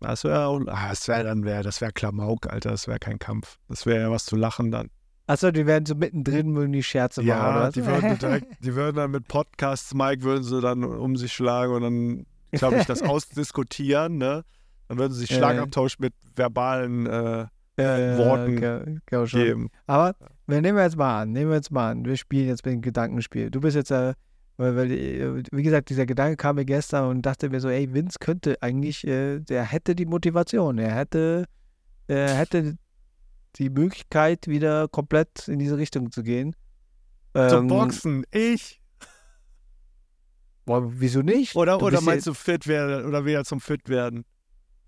Das 0.00 0.24
wäre 0.24 0.62
ah, 0.68 0.92
wär 1.06 1.24
dann 1.24 1.44
wär, 1.44 1.62
das 1.62 1.80
wäre 1.80 1.92
Klamauk, 1.92 2.46
Alter. 2.46 2.70
Das 2.70 2.86
wäre 2.86 2.98
kein 2.98 3.18
Kampf. 3.18 3.58
Das 3.68 3.86
wäre 3.86 4.00
ja 4.00 4.10
was 4.10 4.26
zu 4.26 4.36
lachen 4.36 4.70
dann. 4.70 4.90
Achso, 5.28 5.50
die 5.50 5.66
werden 5.66 5.86
so 5.86 5.94
mittendrin, 5.94 6.54
würden 6.54 6.72
die 6.72 6.82
Scherze 6.82 7.22
machen, 7.22 7.40
oder 7.40 7.64
Ja, 7.64 7.70
die 7.70 7.84
würden, 7.84 8.18
direkt, 8.20 8.46
die 8.64 8.74
würden 8.74 8.96
dann 8.96 9.10
mit 9.10 9.26
Podcasts, 9.26 9.92
Mike, 9.92 10.22
würden 10.22 10.44
sie 10.44 10.60
dann 10.60 10.84
um 10.84 11.16
sich 11.16 11.32
schlagen 11.32 11.72
und 11.72 11.82
dann, 11.82 12.26
glaube 12.52 12.76
ich, 12.78 12.86
das 12.86 13.02
ausdiskutieren, 13.50 14.18
ne? 14.18 14.44
Dann 14.88 14.98
würden 14.98 15.12
sie 15.12 15.20
sich 15.20 15.30
Ja, 15.30 15.38
Schlagabtausch 15.38 15.98
mit 15.98 16.14
verbalen 16.36 17.06
äh, 17.06 17.46
Ja, 17.78 17.98
ja, 17.98 18.18
Worten 18.18 18.56
okay, 19.04 19.26
schon. 19.26 19.40
geben. 19.40 19.68
Aber 19.86 20.14
wir 20.46 20.60
nehmen 20.62 20.76
wir 20.78 20.84
jetzt 20.84 20.96
mal 20.96 21.22
an, 21.22 21.32
nehmen 21.32 21.50
wir 21.50 21.56
jetzt 21.56 21.72
mal 21.72 21.90
an, 21.90 22.04
wir 22.04 22.16
spielen 22.16 22.46
jetzt 22.46 22.64
mit 22.64 22.74
dem 22.74 22.80
Gedankenspiel. 22.82 23.50
Du 23.50 23.60
bist 23.60 23.74
jetzt, 23.74 23.90
äh, 23.90 24.14
weil, 24.58 24.76
weil, 24.76 24.92
äh, 24.92 25.42
wie 25.50 25.62
gesagt, 25.64 25.90
dieser 25.90 26.06
Gedanke 26.06 26.36
kam 26.36 26.54
mir 26.54 26.64
gestern 26.64 27.08
und 27.10 27.22
dachte 27.22 27.50
mir 27.50 27.60
so, 27.60 27.68
ey, 27.68 27.92
Vince 27.92 28.18
könnte 28.20 28.56
eigentlich, 28.62 29.04
äh, 29.06 29.40
der 29.40 29.64
hätte 29.64 29.96
die 29.96 30.06
Motivation, 30.06 30.78
er 30.78 30.94
hätte, 30.94 31.46
er 32.06 32.34
hätte 32.36 32.76
die 33.58 33.70
Möglichkeit, 33.70 34.46
wieder 34.48 34.88
komplett 34.88 35.48
in 35.48 35.58
diese 35.58 35.76
Richtung 35.76 36.10
zu 36.10 36.22
gehen. 36.22 36.54
Zum 37.34 37.62
Ähm, 37.62 37.68
Boxen, 37.68 38.24
ich? 38.30 38.80
Boah, 40.64 40.82
wieso 41.00 41.22
nicht? 41.22 41.54
Oder, 41.54 41.78
Du 41.78 41.84
oder 41.84 42.00
meinst 42.00 42.26
du 42.26 42.34
fit 42.34 42.66
werden 42.66 43.06
oder 43.06 43.24
wieder 43.24 43.44
zum 43.44 43.60
fit 43.60 43.88
werden? 43.88 44.24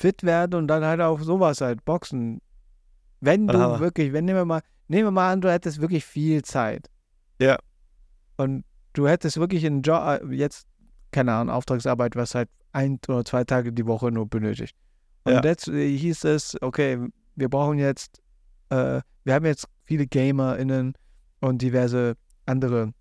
fit 0.01 0.23
werden 0.23 0.55
und 0.55 0.69
dann 0.69 0.85
halt 0.85 1.01
auch 1.01 1.21
sowas 1.21 1.61
halt, 1.61 1.85
Boxen. 1.85 2.41
Wenn 3.21 3.49
du 3.49 3.59
Aha. 3.59 3.81
wirklich, 3.81 4.13
wenn 4.13 4.27
nehmen 4.27 4.39
wir 4.39 4.45
mal, 4.45 4.63
nehmen 4.87 5.07
wir 5.09 5.11
mal 5.11 5.33
an, 5.33 5.41
du 5.41 5.51
hättest 5.51 5.81
wirklich 5.81 6.05
viel 6.05 6.43
Zeit. 6.43 6.89
Ja. 7.41 7.59
Und 8.37 8.65
du 8.93 9.09
hättest 9.09 9.39
wirklich 9.39 9.67
einen 9.67 9.83
Job, 9.83 10.01
äh, 10.05 10.25
jetzt, 10.35 10.69
keine 11.11 11.33
Ahnung, 11.33 11.53
Auftragsarbeit, 11.53 12.15
was 12.15 12.37
halt 12.37 12.49
ein 12.73 13.01
oder 13.09 13.25
zwei 13.25 13.43
Tage 13.43 13.73
die 13.73 13.87
Woche 13.87 14.13
nur 14.13 14.29
benötigt. 14.29 14.77
Und 15.25 15.33
Ja. 15.33 15.43
jetzt 15.43 15.67
äh, 15.67 15.97
hieß 15.99 16.23
es, 16.25 16.57
okay, 16.61 16.99
wir 17.35 17.49
brauchen 17.49 17.79
jetzt, 17.79 18.21
äh, 18.71 19.01
wir 19.25 19.35
haben 19.35 19.45
jetzt 19.47 19.67
viele 19.85 20.07
GamerInnen 20.07 20.95
und 21.41 21.63
diverse 21.63 22.15
andere 22.47 22.93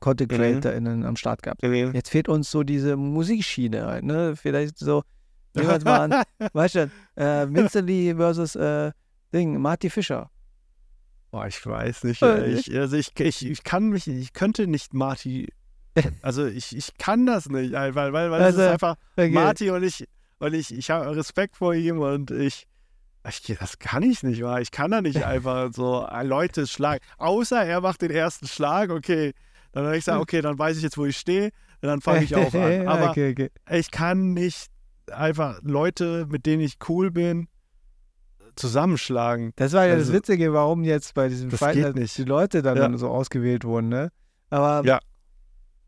Content 0.00 0.32
Mhm. 0.32 0.36
CreatorInnen 0.36 1.04
am 1.04 1.16
Start 1.16 1.42
gehabt. 1.42 1.62
Jetzt 1.62 2.10
fehlt 2.10 2.28
uns 2.28 2.50
so 2.50 2.62
diese 2.62 2.96
Musikschiene 2.96 3.86
halt, 3.86 4.04
ne? 4.04 4.36
Vielleicht 4.36 4.78
so, 4.78 5.02
jetzt 5.54 5.84
mal 5.84 6.12
an, 6.12 6.24
weißt 6.52 6.74
du, 6.74 6.90
äh, 7.16 7.46
Vincent 7.48 7.86
Lee 7.88 8.14
versus 8.14 8.54
äh, 8.56 8.92
Ding, 9.32 9.60
Marty 9.60 9.88
Fischer. 9.90 10.30
Boah, 11.30 11.46
ich 11.46 11.64
weiß 11.64 12.04
nicht. 12.04 12.22
Äh. 12.22 12.52
Ich, 12.52 12.76
also 12.76 12.96
ich, 12.96 13.18
ich, 13.18 13.44
ich 13.46 13.64
kann 13.64 13.88
mich, 13.88 14.06
ich 14.06 14.32
könnte 14.32 14.66
nicht 14.66 14.94
Marty. 14.94 15.52
Also 16.22 16.44
ich, 16.46 16.76
ich 16.76 16.96
kann 16.98 17.24
das 17.24 17.48
nicht, 17.48 17.72
weil, 17.72 17.94
weil, 17.94 18.12
weil 18.12 18.32
Also, 18.32 18.60
es 18.60 18.66
ist 18.66 18.72
einfach 18.72 18.96
Okay. 19.16 19.30
Marty 19.30 19.70
und 19.70 19.84
ich 19.84 20.08
und 20.40 20.52
ich, 20.52 20.74
ich 20.76 20.90
habe 20.90 21.14
Respekt 21.16 21.56
vor 21.56 21.72
ihm 21.74 22.00
und 22.00 22.30
ich, 22.32 22.66
ich 23.28 23.56
das 23.58 23.78
kann 23.78 24.02
ich 24.02 24.22
nicht, 24.22 24.42
wa? 24.42 24.58
ich 24.60 24.70
kann 24.70 24.90
da 24.90 25.00
nicht 25.00 25.22
einfach 25.24 25.72
so 25.72 26.06
äh, 26.06 26.22
Leute 26.24 26.66
schlagen. 26.66 27.00
Außer 27.18 27.64
er 27.64 27.80
macht 27.80 28.02
den 28.02 28.10
ersten 28.10 28.46
Schlag, 28.46 28.90
okay. 28.90 29.32
Dann 29.72 29.84
habe 29.86 29.96
ich 29.96 30.04
gesagt, 30.04 30.20
okay, 30.20 30.40
dann 30.40 30.58
weiß 30.58 30.76
ich 30.76 30.82
jetzt, 30.82 30.96
wo 30.98 31.04
ich 31.04 31.16
stehe, 31.16 31.46
und 31.82 31.88
dann 31.88 32.00
fange 32.00 32.22
ich 32.24 32.34
auch 32.36 32.54
an. 32.54 32.86
Aber 32.88 33.10
okay, 33.10 33.32
okay. 33.32 33.50
ich 33.70 33.90
kann 33.90 34.32
nicht 34.34 34.68
einfach 35.10 35.60
Leute, 35.62 36.26
mit 36.30 36.46
denen 36.46 36.62
ich 36.62 36.78
cool 36.88 37.10
bin, 37.10 37.48
zusammenschlagen. 38.56 39.52
Das 39.56 39.72
war 39.72 39.84
ja 39.86 39.94
das 39.94 40.02
Also, 40.04 40.12
Witzige, 40.14 40.52
warum 40.52 40.84
jetzt 40.84 41.14
bei 41.14 41.28
diesem 41.28 41.50
das 41.50 41.58
Fight 41.60 41.82
halt 41.82 41.96
nicht. 41.96 42.16
die 42.16 42.24
Leute 42.24 42.62
dann 42.62 42.76
Ja. 42.76 42.96
so 42.98 43.08
ausgewählt 43.08 43.64
wurden, 43.64 43.88
ne? 43.88 44.10
Aber 44.50 44.86
Ja. 44.86 45.00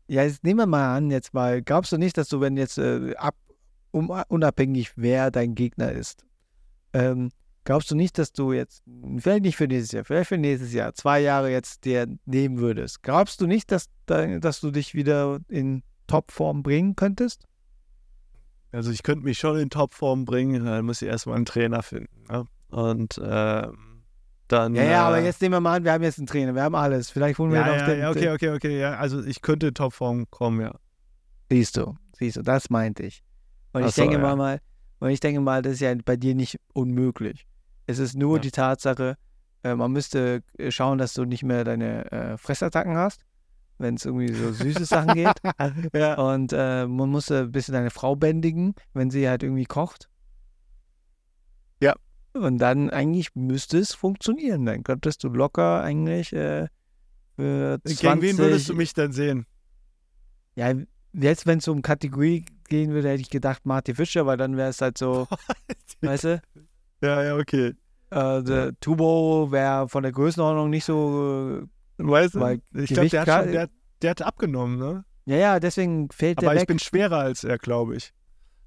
ja, 0.07 0.23
jetzt 0.23 0.43
nehmen 0.43 0.59
wir 0.59 0.65
mal 0.65 0.95
an, 0.95 1.09
jetzt 1.09 1.33
mal, 1.33 1.61
glaubst 1.61 1.91
du 1.91 1.97
nicht, 1.97 2.17
dass 2.17 2.27
du, 2.27 2.41
wenn 2.41 2.57
jetzt 2.57 2.77
äh, 2.77 3.15
ab, 3.15 3.35
um, 3.91 4.09
unabhängig 4.27 4.91
wer 4.97 5.31
dein 5.31 5.55
Gegner 5.55 5.91
ist, 5.91 6.25
ähm, 6.93 7.29
glaubst 7.63 7.91
du 7.91 7.95
nicht, 7.95 8.17
dass 8.17 8.31
du 8.31 8.53
jetzt, 8.53 8.83
vielleicht 9.19 9.43
nicht 9.43 9.57
für 9.57 9.67
nächstes 9.67 9.91
Jahr, 9.91 10.05
vielleicht 10.05 10.29
für 10.29 10.37
nächstes 10.37 10.73
Jahr, 10.73 10.93
zwei 10.93 11.19
Jahre 11.19 11.51
jetzt 11.51 11.85
dir 11.85 12.07
nehmen 12.25 12.59
würdest? 12.59 13.03
Glaubst 13.03 13.41
du 13.41 13.47
nicht, 13.47 13.71
dass, 13.71 13.89
dass 14.05 14.59
du 14.59 14.71
dich 14.71 14.95
wieder 14.95 15.39
in 15.47 15.83
Topform 16.07 16.63
bringen 16.63 16.95
könntest? 16.95 17.45
Also 18.71 18.91
ich 18.91 19.03
könnte 19.03 19.25
mich 19.25 19.37
schon 19.37 19.57
in 19.57 19.69
Topform 19.69 20.25
bringen, 20.25 20.65
dann 20.65 20.85
muss 20.85 21.01
ich 21.01 21.07
erstmal 21.07 21.35
einen 21.35 21.45
Trainer 21.45 21.83
finden. 21.83 22.25
Ne? 22.29 22.45
Und 22.69 23.19
ähm, 23.23 24.03
dann. 24.47 24.75
Ja, 24.75 24.83
ja, 24.83 25.07
aber 25.07 25.19
äh, 25.19 25.25
jetzt 25.25 25.41
nehmen 25.41 25.55
wir 25.55 25.59
mal 25.59 25.77
an, 25.77 25.83
wir 25.83 25.91
haben 25.91 26.03
jetzt 26.03 26.17
einen 26.17 26.27
Trainer, 26.27 26.55
wir 26.55 26.63
haben 26.63 26.75
alles. 26.75 27.09
Vielleicht 27.09 27.37
holen 27.39 27.51
wir 27.51 27.59
Ja, 27.59 27.67
noch 27.67 27.75
ja, 27.75 27.85
den, 27.85 27.99
ja, 27.99 28.09
okay, 28.11 28.29
okay, 28.29 28.49
okay. 28.51 28.79
Ja, 28.79 28.97
also 28.97 29.23
ich 29.23 29.41
könnte 29.41 29.67
in 29.67 29.73
Topform 29.73 30.29
kommen, 30.29 30.61
ja. 30.61 30.75
Siehst 31.49 31.77
du, 31.77 31.95
siehst 32.17 32.37
du, 32.37 32.41
das 32.41 32.69
meinte 32.69 33.03
ich. 33.03 33.23
Und 33.73 33.83
Ach 33.83 33.89
ich 33.89 33.95
so, 33.95 34.01
denke 34.01 34.17
ja. 34.17 34.21
mal, 34.21 34.35
mal, 34.35 34.59
und 34.99 35.09
ich 35.09 35.19
denke 35.19 35.39
mal, 35.41 35.61
das 35.61 35.73
ist 35.73 35.79
ja 35.81 35.93
bei 36.05 36.15
dir 36.17 36.35
nicht 36.35 36.59
unmöglich. 36.73 37.45
Es 37.85 37.99
ist 37.99 38.15
nur 38.15 38.37
Ja. 38.37 38.41
die 38.41 38.51
Tatsache, 38.51 39.17
Äh, 39.63 39.73
man 39.75 39.91
müsste 39.91 40.43
äh, 40.59 40.69
schauen, 40.69 40.99
dass 40.99 41.13
du 41.13 41.25
nicht 41.25 41.41
mehr 41.43 41.63
deine 41.63 42.11
äh, 42.11 42.37
Fressattacken 42.37 42.95
hast, 42.95 43.21
wenn 43.79 43.95
es 43.95 44.05
irgendwie 44.05 44.31
so 44.31 44.51
süße 44.51 44.85
Sachen 44.85 45.15
geht. 45.15 45.33
ja. 45.95 46.13
Und 46.15 46.53
äh, 46.53 46.85
man 46.85 47.09
muss 47.09 47.31
ein 47.31 47.51
bisschen 47.51 47.73
deine 47.73 47.89
Frau 47.89 48.15
bändigen, 48.15 48.75
wenn 48.93 49.09
sie 49.09 49.27
halt 49.27 49.41
irgendwie 49.41 49.65
kocht. 49.65 50.09
Ja. 51.81 51.95
Und 52.33 52.59
dann 52.59 52.91
eigentlich 52.91 53.33
müsste 53.35 53.79
es 53.79 53.93
funktionieren. 53.95 54.65
Dann 54.65 54.83
könntest 54.83 55.23
du 55.23 55.29
locker 55.29 55.81
eigentlich 55.81 56.33
äh, 56.33 56.67
für 57.35 57.79
20... 57.83 57.99
Gegen 57.99 58.21
wen 58.21 58.37
würdest 58.37 58.69
du 58.69 58.75
mich 58.75 58.93
denn 58.93 59.11
sehen? 59.11 59.47
Ja, 60.55 60.73
jetzt, 61.13 61.47
wenn 61.47 61.57
es 61.57 61.67
um 61.67 61.81
Kategorie 61.81 62.45
gehen 62.67 62.91
würde, 62.91 63.09
hätte 63.09 63.21
ich 63.21 63.29
gedacht 63.29 63.65
Marty 63.65 63.93
Fischer, 63.95 64.25
weil 64.25 64.37
dann 64.37 64.57
wäre 64.57 64.69
es 64.69 64.81
halt 64.81 64.97
so, 64.97 65.27
weißt 66.01 66.23
du, 66.25 66.41
Ja, 67.01 67.23
ja, 67.23 67.35
okay. 67.35 67.73
äh, 68.11 68.43
der 68.43 68.71
Tubo 68.79 69.51
wäre 69.51 69.87
von 69.89 70.03
der 70.03 70.11
Größenordnung 70.11 70.69
nicht 70.69 70.85
so. 70.85 71.63
Weißt 71.97 72.35
du, 72.35 72.61
ich 72.73 72.89
glaube, 72.89 73.09
der, 73.09 73.21
hat 73.25 73.43
schon- 73.43 73.51
der, 73.51 73.69
der 74.01 74.09
hat 74.11 74.21
abgenommen, 74.21 74.77
ne? 74.77 75.03
Ja, 75.25 75.35
ja, 75.35 75.59
deswegen 75.59 76.09
fällt 76.11 76.41
der 76.41 76.49
Aber 76.49 76.55
ich 76.55 76.61
weg. 76.61 76.67
bin 76.69 76.79
schwerer 76.79 77.17
als 77.17 77.43
er, 77.43 77.57
glaube 77.57 77.95
ich. 77.97 78.13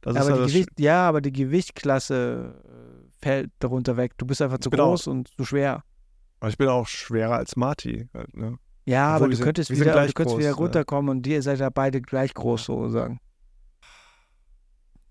Das 0.02 0.14
ist 0.14 0.20
aber 0.20 0.30
halt 0.30 0.38
die 0.38 0.42
das 0.42 0.52
Gewicht, 0.52 0.80
ja, 0.80 1.08
aber 1.08 1.20
die 1.20 1.32
Gewichtsklasse 1.32 2.54
äh, 2.64 3.10
fällt 3.22 3.50
darunter 3.60 3.96
weg. 3.96 4.12
Du 4.18 4.26
bist 4.26 4.42
einfach 4.42 4.58
zu 4.58 4.70
groß 4.70 5.06
und 5.06 5.28
zu 5.36 5.44
schwer. 5.44 5.84
Aber 6.40 6.50
ich 6.50 6.58
bin 6.58 6.68
auch 6.68 6.86
schwerer 6.86 7.36
als 7.36 7.56
Marty. 7.56 8.08
Halt, 8.14 8.34
ne? 8.36 8.56
Ja, 8.86 9.14
Obwohl, 9.14 9.16
aber 9.16 9.28
du 9.28 9.36
sind- 9.36 9.44
könntest 9.44 9.70
wieder, 9.70 10.06
du 10.06 10.12
könntest 10.12 10.38
wieder 10.38 10.52
runterkommen 10.52 11.10
und 11.18 11.26
ihr 11.26 11.42
seid 11.42 11.60
ja 11.60 11.70
beide 11.70 12.00
gleich 12.00 12.34
groß, 12.34 12.64
sozusagen. 12.64 13.20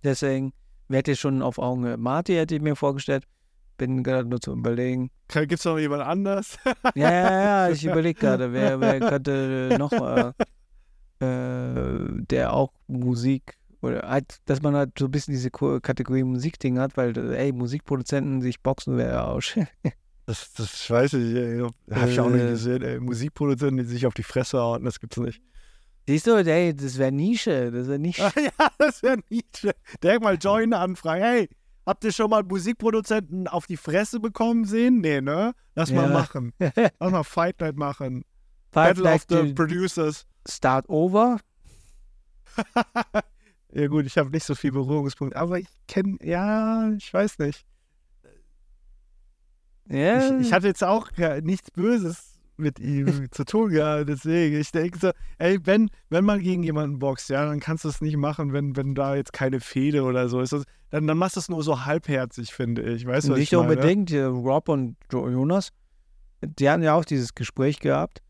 Deswegen, 0.03 0.53
wer 0.87 0.99
hätte 0.99 1.15
schon 1.15 1.41
auf 1.41 1.59
Augenhöhe? 1.59 1.97
Marty 1.97 2.33
hätte 2.35 2.55
ich 2.55 2.61
mir 2.61 2.75
vorgestellt. 2.75 3.25
Bin 3.77 4.03
gerade 4.03 4.27
nur 4.27 4.41
zu 4.41 4.51
überlegen. 4.51 5.09
Gibt 5.29 5.53
es 5.53 5.63
noch 5.65 5.77
jemand 5.79 6.03
anders? 6.03 6.57
Ja, 6.95 7.11
ja, 7.11 7.41
ja, 7.67 7.69
ich 7.69 7.85
überlege 7.85 8.19
gerade, 8.19 8.51
wer, 8.51 8.79
wer 8.81 8.99
könnte 8.99 9.75
noch, 9.79 9.91
äh, 9.93 10.33
äh, 11.25 12.07
der 12.29 12.53
auch 12.53 12.73
Musik 12.87 13.55
oder 13.81 14.09
halt, 14.09 14.39
dass 14.45 14.61
man 14.61 14.75
halt 14.75 14.91
so 14.99 15.05
ein 15.05 15.11
bisschen 15.11 15.33
diese 15.33 15.49
Kategorie 15.51 16.23
Musikding 16.23 16.79
hat, 16.79 16.97
weil, 16.97 17.15
ey, 17.33 17.51
Musikproduzenten 17.53 18.41
sich 18.41 18.61
boxen 18.61 18.97
wäre 18.97 19.25
auch. 19.27 19.41
Das, 20.25 20.51
das 20.53 20.89
weiß 20.89 21.13
ich. 21.13 21.35
Ey. 21.35 21.65
Hab 21.91 22.09
ich 22.09 22.19
auch 22.19 22.29
nicht 22.29 22.43
Äh. 22.43 22.49
gesehen. 22.49 22.81
Ey. 22.83 22.99
Musikproduzenten, 22.99 23.77
die 23.77 23.85
sich 23.85 24.05
auf 24.05 24.13
die 24.13 24.23
Fresse 24.23 24.59
hauen, 24.59 24.83
das 24.83 24.99
gibt's 24.99 25.17
nicht. 25.17 25.41
Siehst 26.09 26.25
du, 26.25 26.37
ey, 26.43 26.73
das 26.75 26.97
wäre 26.97 27.11
Nische, 27.11 27.71
das 27.71 27.87
wäre 27.87 27.99
nicht. 28.07 28.17
ja, 28.17 28.31
das 28.79 29.03
wäre 29.03 29.19
Nietzsche. 29.29 29.75
Direkt 30.01 30.23
mal 30.23 30.37
Join 30.41 30.73
anfragen. 30.73 31.21
Hey, 31.21 31.49
habt 31.85 32.03
ihr 32.03 32.11
schon 32.11 32.31
mal 32.31 32.41
Musikproduzenten 32.41 33.47
auf 33.47 33.67
die 33.67 33.77
Fresse 33.77 34.19
bekommen 34.19 34.65
sehen? 34.65 35.01
Nee, 35.01 35.21
ne? 35.21 35.53
Lass 35.75 35.91
mal 35.91 36.07
Ja. 36.07 36.13
machen. 36.13 36.51
Lass 36.99 37.11
mal 37.11 37.23
Fight 37.23 37.61
Night 37.61 37.75
machen. 37.75 38.25
Five 38.71 38.95
Battle 38.95 39.03
of 39.03 39.05
Like 39.11 39.23
the 39.29 39.47
the 39.49 39.53
Producers. 39.53 40.25
Start 40.47 40.89
Over. 40.89 41.37
ja 43.71 43.85
gut, 43.87 44.07
ich 44.07 44.17
habe 44.17 44.31
nicht 44.31 44.45
so 44.45 44.55
viel 44.55 44.71
Berührungspunkte, 44.71 45.37
aber 45.37 45.59
ich 45.59 45.67
kenne, 45.87 46.17
ja, 46.23 46.89
ich 46.91 47.13
weiß 47.13 47.37
nicht. 47.37 47.67
Ja, 49.87 50.39
Ich, 50.39 50.47
ich 50.47 50.53
hatte 50.53 50.65
jetzt 50.65 50.83
auch 50.83 51.11
nichts 51.43 51.69
Böses 51.69 52.28
mit 52.59 52.79
ihm 52.79 53.07
zu 53.31 53.45
tun 53.45 53.69
gehabt, 53.71 54.09
deswegen. 54.09 54.59
Ich 54.59 54.71
denke 54.71 54.99
so, 54.99 55.11
ey, 55.37 55.59
wenn, 55.65 55.89
wenn 56.09 56.23
man 56.25 56.39
gegen 56.41 56.63
jemanden 56.63 56.99
boxt, 56.99 57.29
ja, 57.29 57.45
dann 57.45 57.59
kannst 57.59 57.85
du 57.85 57.89
es 57.89 58.01
nicht 58.01 58.17
machen, 58.17 58.53
wenn, 58.53 58.75
wenn 58.75 58.95
da 58.95 59.15
jetzt 59.15 59.33
keine 59.33 59.59
Fehde 59.59 60.03
oder 60.03 60.29
so 60.29 60.41
ist. 60.41 60.55
Dann, 60.91 61.07
dann 61.07 61.17
machst 61.17 61.35
du 61.35 61.39
es 61.39 61.49
nur 61.49 61.63
so 61.63 61.85
halbherzig, 61.85 62.53
finde 62.53 62.81
ich. 62.83 63.05
Weißt 63.05 63.27
du, 63.27 63.31
was 63.31 63.39
nicht 63.39 63.51
ich 63.53 63.57
meine? 63.57 63.69
unbedingt. 63.69 64.11
äh, 64.11 64.23
Rob 64.23 64.69
und 64.69 64.95
Jo- 65.11 65.29
Jonas, 65.29 65.69
die 66.41 66.69
hatten 66.69 66.83
ja 66.83 66.93
auch 66.95 67.05
dieses 67.05 67.33
Gespräch 67.35 67.79
gehabt. 67.79 68.21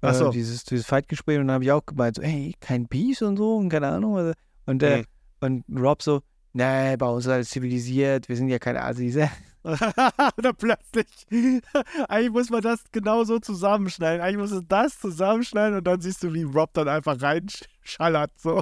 Ach 0.00 0.14
so. 0.14 0.28
Äh, 0.28 0.30
dieses, 0.32 0.64
dieses 0.64 0.84
Fight-Gespräch 0.86 1.38
und 1.38 1.46
dann 1.46 1.54
habe 1.54 1.64
ich 1.64 1.70
auch 1.72 1.86
gemeint, 1.86 2.16
so, 2.16 2.22
hey, 2.22 2.54
kein 2.60 2.88
Peace 2.88 3.22
und 3.22 3.36
so 3.36 3.56
und 3.56 3.68
keine 3.68 3.88
Ahnung. 3.88 4.16
also- 4.16 4.32
Und, 4.66 4.82
äh, 4.82 5.04
Mhm. 5.42 5.64
und 5.68 5.80
Rob 5.80 6.02
so, 6.02 6.22
nee, 6.54 6.96
bei 6.96 7.06
uns 7.06 7.24
ist 7.26 7.30
alles 7.30 7.50
zivilisiert, 7.50 8.28
wir 8.28 8.36
sind 8.36 8.48
ja 8.48 8.58
keine 8.58 8.82
Assis. 8.82 9.16
Oder 10.38 10.52
plötzlich. 10.52 11.06
Eigentlich 12.08 12.32
muss 12.32 12.50
man 12.50 12.62
das 12.62 12.84
genau 12.90 13.24
so 13.24 13.38
zusammenschneiden. 13.38 14.20
Eigentlich 14.20 14.38
muss 14.38 14.50
es 14.50 14.66
das 14.68 14.98
zusammenschneiden 14.98 15.78
und 15.78 15.86
dann 15.86 16.00
siehst 16.00 16.22
du, 16.22 16.32
wie 16.32 16.42
Rob 16.42 16.72
dann 16.74 16.88
einfach 16.88 17.20
reinschallert. 17.20 18.32
So. 18.36 18.60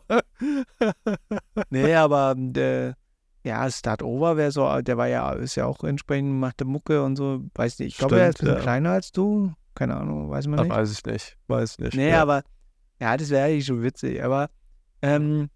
nee, 1.70 1.94
aber 1.94 2.34
der, 2.36 2.96
ja, 3.44 3.70
Start 3.70 4.02
Over 4.02 4.36
wäre 4.36 4.50
so, 4.50 4.80
der 4.82 4.96
war 4.98 5.08
ja, 5.08 5.32
ist 5.32 5.54
ja 5.54 5.66
auch 5.66 5.82
entsprechend, 5.84 6.38
machte 6.38 6.64
Mucke 6.64 7.02
und 7.02 7.16
so, 7.16 7.42
weiß 7.54 7.78
nicht. 7.78 7.92
Ich 7.92 7.98
glaube, 7.98 8.20
er 8.20 8.28
ist 8.28 8.40
ein 8.40 8.44
bisschen 8.44 8.56
ja. 8.56 8.62
kleiner 8.62 8.90
als 8.90 9.12
du. 9.12 9.52
Keine 9.74 9.96
Ahnung, 9.96 10.30
weiß 10.30 10.46
man 10.48 10.60
nicht. 10.60 10.70
weiß 10.70 10.92
ich 10.92 11.04
nicht. 11.04 11.38
Weiß 11.46 11.78
nicht. 11.78 11.94
Nee, 11.94 12.10
ja. 12.10 12.22
aber 12.22 12.42
ja, 13.00 13.16
das 13.16 13.30
wäre 13.30 13.46
eigentlich 13.46 13.64
schon 13.64 13.82
witzig. 13.82 14.22
Aber 14.22 14.50
ähm, 15.00 15.48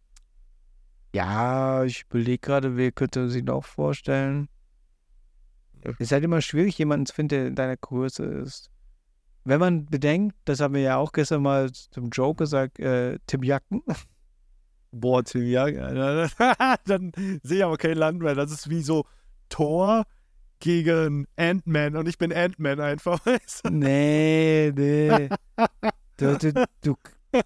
ja, 1.14 1.84
ich 1.84 2.04
überlege 2.08 2.38
gerade, 2.38 2.76
wer 2.76 2.90
könnte 2.90 3.28
sich 3.28 3.44
noch 3.44 3.64
vorstellen. 3.64 4.48
Es 5.84 6.00
ist 6.00 6.12
halt 6.12 6.24
immer 6.24 6.40
schwierig, 6.40 6.78
jemanden 6.78 7.06
zu 7.06 7.14
finden, 7.14 7.28
der 7.28 7.46
in 7.46 7.54
deiner 7.54 7.76
Größe 7.76 8.24
ist. 8.24 8.70
Wenn 9.44 9.60
man 9.60 9.86
bedenkt, 9.86 10.36
das 10.46 10.60
haben 10.60 10.74
wir 10.74 10.80
ja 10.80 10.96
auch 10.96 11.12
gestern 11.12 11.42
mal 11.42 11.70
zum 11.72 12.08
Joke 12.08 12.44
gesagt, 12.44 12.78
äh, 12.78 13.18
Tim 13.26 13.42
Jacken. 13.42 13.82
Boah, 14.90 15.22
Tim 15.22 15.56
Alter. 15.56 16.28
dann 16.86 17.12
sehe 17.42 17.58
ich 17.58 17.64
aber 17.64 17.76
kein 17.76 17.98
Land 17.98 18.22
mehr. 18.22 18.34
Das 18.34 18.50
ist 18.50 18.70
wie 18.70 18.82
so 18.82 19.04
Thor 19.50 20.04
gegen 20.60 21.26
Ant-Man 21.36 21.96
und 21.96 22.08
ich 22.08 22.16
bin 22.16 22.32
Ant-Man 22.32 22.80
einfach. 22.80 23.20
nee, 23.70 24.72
nee. 24.74 25.28
Du, 26.16 26.38
du, 26.38 26.66
du, 26.80 26.96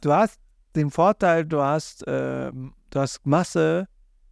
du 0.01 0.12
hast 0.12 0.39
den 0.76 0.91
Vorteil, 0.91 1.45
du 1.45 1.61
hast, 1.61 2.05
ähm, 2.07 2.74
du 2.91 3.01
hast 3.01 3.26
Masse, 3.26 3.89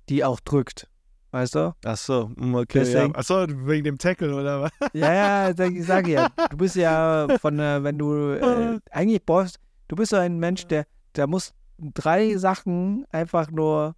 die 0.08 0.24
auch 0.24 0.38
drückt. 0.40 0.88
Weißt 1.32 1.54
du? 1.54 1.74
Ach 1.84 1.96
so, 1.96 2.30
mm, 2.36 2.54
okay. 2.54 2.78
Ja. 2.78 2.84
Deswegen- 2.84 3.12
Ach 3.16 3.22
so, 3.24 3.46
wegen 3.66 3.84
dem 3.84 3.98
Tackle 3.98 4.34
oder 4.34 4.62
was? 4.62 4.70
Ja, 4.94 5.12
ja, 5.12 5.54
sag, 5.56 5.72
ich 5.72 5.84
sag 5.86 6.06
ja, 6.06 6.28
du 6.50 6.56
bist 6.56 6.76
ja 6.76 7.26
von, 7.40 7.58
äh, 7.58 7.82
wenn 7.82 7.98
du 7.98 8.32
äh, 8.32 8.78
eigentlich 8.90 9.24
brauchst, 9.24 9.58
du 9.88 9.96
bist 9.96 10.10
so 10.10 10.16
ein 10.16 10.38
Mensch, 10.38 10.66
der, 10.66 10.86
der 11.14 11.26
muss 11.26 11.52
drei 11.78 12.36
Sachen 12.36 13.04
einfach 13.10 13.50
nur 13.50 13.96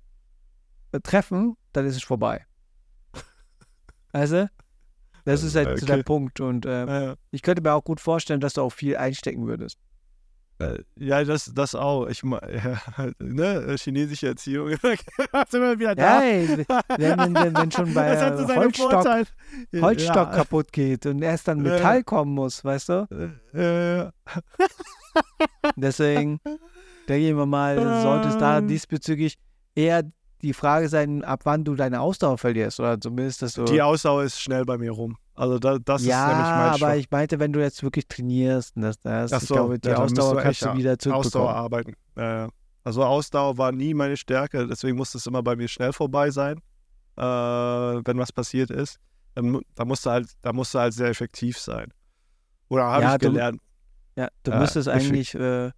äh, 0.93 1.01
treffen, 1.01 1.57
dann 1.72 1.87
ist 1.87 1.97
es 1.97 2.03
vorbei. 2.03 2.45
Weißt 4.12 4.33
du? 4.33 4.51
Das 5.24 5.43
ist 5.43 5.55
halt 5.55 5.79
so 5.79 5.87
der 5.87 5.97
Okay. 5.97 6.05
Punkt 6.05 6.41
und 6.41 6.64
äh, 6.64 6.87
Ja, 6.87 7.14
ich 7.31 7.43
könnte 7.43 7.62
mir 7.62 7.72
auch 7.74 7.85
gut 7.85 8.01
vorstellen, 8.01 8.41
dass 8.41 8.55
du 8.55 8.62
auch 8.62 8.70
viel 8.72 8.97
einstecken 8.97 9.47
würdest. 9.47 9.79
Äh, 10.59 10.79
Ja, 10.97 11.23
das, 11.25 11.53
das 11.55 11.75
auch. 11.75 12.07
Ich 12.09 12.23
ja, 12.25 13.11
ne, 13.19 13.77
chinesische 13.79 14.29
Erziehung. 14.29 14.71
Du 15.51 15.57
immer 15.57 15.79
wieder 15.79 15.91
Ja, 15.91 15.95
da. 15.95 16.23
ey, 16.23 16.49
wenn, 16.97 17.35
wenn, 17.35 17.57
wenn, 17.57 17.71
schon 17.71 17.95
bei 17.95 18.17
so 18.17 18.45
äh, 18.53 18.57
Holzstock. 18.57 19.07
Holzstock 19.75 20.17
ja. 20.17 20.25
kaputt 20.37 20.73
geht 20.73 21.07
und 21.07 21.23
erst 21.23 21.49
dann 21.49 21.65
Ja. 21.65 21.73
Metall 21.73 22.03
kommen 22.05 22.35
muss, 22.35 22.65
weißt 22.65 22.89
du? 22.89 23.33
Äh, 23.55 24.11
Deswegen 25.77 26.41
denke 27.09 27.29
ich 27.29 27.35
mir 27.35 27.47
mal, 27.47 28.03
sollte 28.03 28.29
es 28.29 28.39
da 28.39 28.59
Ähm. 28.59 28.69
diesbezüglich 28.69 29.39
eher 29.75 30.03
die 30.43 30.53
Frage 30.53 30.89
sein, 30.89 31.25
ab 31.25 31.41
wann 31.45 31.65
du 31.65 31.75
deine 31.75 32.01
Ausdauer 32.01 32.39
verlierst 32.39 32.79
oder 32.81 33.01
zumindest, 33.01 33.43
dass 33.43 33.55
du. 33.55 33.65
die 33.65 33.83
Ausdauer 33.83 34.23
ist 34.25 34.41
schnell 34.41 34.65
bei 34.65 34.79
mir 34.79 34.93
rum. 34.93 35.17
Also 35.39 35.59
da, 35.59 35.78
das 35.78 36.05
ja, 36.05 36.22
ist 36.24 36.28
nämlich 36.36 36.49
mein 36.55 36.66
aber 36.68 36.76
Schwach- 36.78 36.95
ich 36.97 37.11
meinte, 37.11 37.39
wenn 37.39 37.53
du 37.53 37.61
jetzt 37.61 37.82
wirklich 37.82 38.09
trainierst, 38.09 38.74
und 38.76 38.82
das, 38.82 38.99
das, 39.01 39.32
Ach 39.32 39.41
ich 39.43 39.49
so, 39.49 39.55
glaube, 39.55 39.78
die 39.78 39.89
ja, 39.89 39.99
Ausdauer 39.99 40.34
du 40.36 40.43
kannst 40.43 40.62
du 40.62 40.72
wieder 40.74 40.93
Ausdauer 40.93 40.99
zurückbekommen. 40.99 41.49
arbeiten. 41.55 41.93
Ja, 42.16 42.34
ja. 42.45 42.49
Also 42.84 43.05
Ausdauer 43.05 43.57
war 43.59 43.70
nie 43.70 43.95
meine 43.95 44.16
Stärke, 44.16 44.66
deswegen 44.66 44.97
musste 44.97 45.18
es 45.18 45.26
immer 45.26 45.43
bei 45.43 45.55
mir 45.55 45.68
schnell 45.68 45.93
vorbei 45.93 46.30
sein, 46.30 46.59
äh, 47.16 47.22
wenn 47.22 48.18
was 48.18 48.32
passiert 48.32 48.70
ist. 48.70 48.99
Dann, 49.34 49.61
da 49.74 49.84
musste 49.84 50.11
halt, 50.11 50.28
da 50.43 50.53
musste 50.53 50.80
halt 50.80 50.95
sehr 50.95 51.09
effektiv 51.09 51.59
sein. 51.59 51.93
Oder 52.68 52.84
habe 52.86 53.03
Ja, 53.05 53.12
ich 53.12 53.18
du- 53.18 53.30
gelernt. 53.30 53.61
Ja, 54.16 54.28
du 54.43 54.51
Ja, 54.51 54.59
müsstest 54.59 54.89
eigentlich 54.89 55.34
äh, 55.34 55.70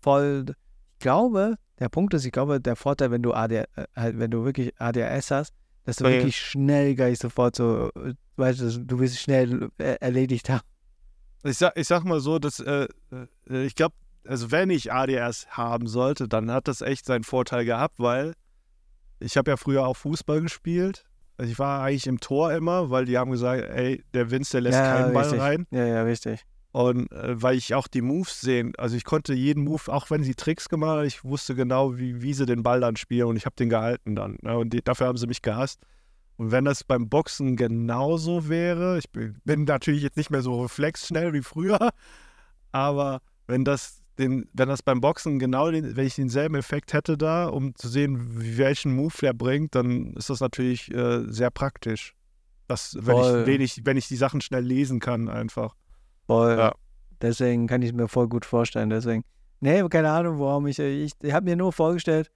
voll. 0.00 0.44
Ich 0.92 0.98
glaube, 0.98 1.54
der 1.78 1.88
Punkt 1.88 2.12
ist, 2.14 2.24
ich 2.26 2.32
glaube, 2.32 2.60
der 2.60 2.76
Vorteil, 2.76 3.10
wenn 3.10 3.22
du 3.22 3.32
AD, 3.32 3.54
äh, 3.56 3.64
halt, 3.96 4.18
wenn 4.18 4.30
du 4.30 4.44
wirklich 4.44 4.78
ADHS 4.78 5.30
hast, 5.30 5.54
dass 5.84 5.96
du 5.96 6.04
Ja. 6.04 6.10
wirklich 6.10 6.36
schnell 6.36 6.94
gleich 6.94 7.18
sofort 7.18 7.56
so, 7.56 7.90
äh, 7.96 8.12
weißt 8.38 8.60
du, 8.60 8.84
du 8.84 8.98
willst 8.98 9.20
schnell 9.20 9.68
äh, 9.78 9.96
erledigt 10.00 10.48
haben. 10.48 10.62
Ich 11.44 11.58
sag, 11.58 11.76
ich 11.76 11.86
sag 11.86 12.04
mal 12.04 12.20
so, 12.20 12.38
dass 12.38 12.60
äh, 12.60 12.88
äh, 13.48 13.64
ich 13.64 13.74
glaube, 13.74 13.94
also 14.26 14.50
wenn 14.50 14.70
ich 14.70 14.92
ADS 14.92 15.46
haben 15.50 15.86
sollte, 15.86 16.28
dann 16.28 16.50
hat 16.50 16.68
das 16.68 16.80
echt 16.80 17.06
seinen 17.06 17.24
Vorteil 17.24 17.64
gehabt, 17.64 17.98
weil 17.98 18.34
ich 19.20 19.36
habe 19.36 19.50
ja 19.50 19.56
früher 19.56 19.86
auch 19.86 19.96
Fußball 19.96 20.40
gespielt. 20.40 21.04
Also 21.36 21.52
ich 21.52 21.58
war 21.58 21.82
eigentlich 21.82 22.06
im 22.06 22.20
Tor 22.20 22.52
immer, 22.52 22.90
weil 22.90 23.04
die 23.04 23.16
haben 23.16 23.30
gesagt, 23.30 23.62
ey, 23.62 24.02
der 24.12 24.30
Vince, 24.30 24.52
der 24.52 24.60
lässt 24.62 24.78
ja, 24.78 24.96
keinen 24.96 25.12
Ball 25.12 25.22
richtig. 25.22 25.40
rein. 25.40 25.66
Ja, 25.70 25.86
ja, 25.86 26.02
richtig. 26.02 26.44
Und 26.72 27.10
äh, 27.12 27.40
weil 27.40 27.56
ich 27.56 27.74
auch 27.74 27.88
die 27.88 28.02
Moves 28.02 28.40
sehen, 28.40 28.72
also 28.76 28.96
ich 28.96 29.04
konnte 29.04 29.32
jeden 29.34 29.64
Move, 29.64 29.92
auch 29.92 30.10
wenn 30.10 30.22
sie 30.22 30.34
Tricks 30.34 30.68
gemacht 30.68 30.98
haben, 30.98 31.06
ich 31.06 31.24
wusste 31.24 31.54
genau, 31.54 31.96
wie, 31.96 32.20
wie 32.20 32.34
sie 32.34 32.44
den 32.44 32.62
Ball 32.62 32.80
dann 32.80 32.96
spielen 32.96 33.28
und 33.28 33.36
ich 33.36 33.46
habe 33.46 33.56
den 33.56 33.70
gehalten 33.70 34.14
dann. 34.14 34.36
Ne? 34.42 34.56
Und 34.56 34.72
die, 34.72 34.82
dafür 34.82 35.06
haben 35.06 35.16
sie 35.16 35.26
mich 35.26 35.42
gehasst. 35.42 35.80
Und 36.38 36.52
wenn 36.52 36.64
das 36.64 36.84
beim 36.84 37.08
Boxen 37.08 37.56
genauso 37.56 38.48
wäre, 38.48 38.96
ich 38.96 39.10
bin, 39.10 39.36
bin 39.44 39.64
natürlich 39.64 40.04
jetzt 40.04 40.16
nicht 40.16 40.30
mehr 40.30 40.40
so 40.40 40.62
reflexschnell 40.62 41.32
wie 41.32 41.42
früher, 41.42 41.90
aber 42.72 43.20
wenn 43.48 43.64
das, 43.64 44.02
den, 44.18 44.48
wenn 44.52 44.68
das 44.68 44.82
beim 44.82 45.00
Boxen 45.00 45.40
genau 45.40 45.70
den, 45.70 45.96
wenn 45.96 46.06
ich 46.06 46.14
denselben 46.14 46.54
Effekt 46.54 46.92
hätte 46.92 47.18
da, 47.18 47.48
um 47.48 47.74
zu 47.74 47.88
sehen, 47.88 48.56
welchen 48.56 48.94
Move 48.94 49.14
der 49.20 49.32
bringt, 49.32 49.74
dann 49.74 50.14
ist 50.14 50.30
das 50.30 50.38
natürlich 50.38 50.94
äh, 50.94 51.24
sehr 51.26 51.50
praktisch. 51.50 52.14
Das, 52.68 52.94
wenn 52.94 53.16
Voll. 53.16 53.40
ich, 53.40 53.46
wenig, 53.46 53.80
wenn 53.84 53.96
ich 53.96 54.06
die 54.06 54.16
Sachen 54.16 54.40
schnell 54.40 54.64
lesen 54.64 55.00
kann, 55.00 55.28
einfach. 55.28 55.74
Voll. 56.26 56.56
Ja. 56.56 56.74
Deswegen 57.20 57.66
kann 57.66 57.82
ich 57.82 57.88
es 57.88 57.94
mir 57.94 58.06
voll 58.06 58.28
gut 58.28 58.44
vorstellen. 58.44 58.90
Deswegen. 58.90 59.24
Nee, 59.60 59.82
keine 59.88 60.10
Ahnung, 60.10 60.38
warum 60.38 60.68
ich. 60.68 60.78
Ich, 60.78 61.12
ich 61.20 61.32
habe 61.32 61.46
mir 61.46 61.56
nur 61.56 61.72
vorgestellt, 61.72 62.30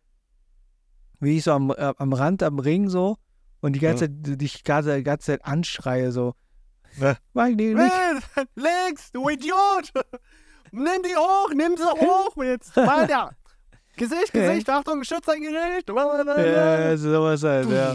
wie 1.21 1.37
ich 1.37 1.45
so 1.45 1.53
am, 1.53 1.71
äh, 1.71 1.93
am 1.99 2.13
Rand, 2.13 2.43
am 2.43 2.59
Ring 2.59 2.89
so 2.89 3.19
und 3.63 3.73
die 3.73 3.81
ganze 3.81 4.05
Zeit, 4.05 4.41
dich 4.41 4.65
ganze, 4.65 4.97
die 4.97 5.05
ganze 5.05 5.27
Zeit 5.27 5.45
anschreie, 5.45 6.13
so. 6.13 6.35
Ja. 7.01 7.17
Mach 7.33 7.47
die 7.47 7.75
nicht. 7.75 7.93
Links, 8.55 9.11
du 9.13 9.29
Idiot! 9.29 9.91
Nimm 10.73 11.03
die 11.05 11.17
hoch, 11.17 11.51
nimm 11.55 11.77
sie 11.77 11.85
hoch 12.01 12.37
jetzt. 12.43 12.77
Weiter. 12.77 13.31
Gesicht, 13.97 14.33
Gesicht, 14.33 14.69
Achtung, 14.71 15.05
schütz 15.05 15.27
dein 15.27 15.43
Gesicht. 15.43 15.89
Ja, 15.89 16.97
sowas 16.97 17.43
halt, 17.43 17.71
ja. 17.71 17.95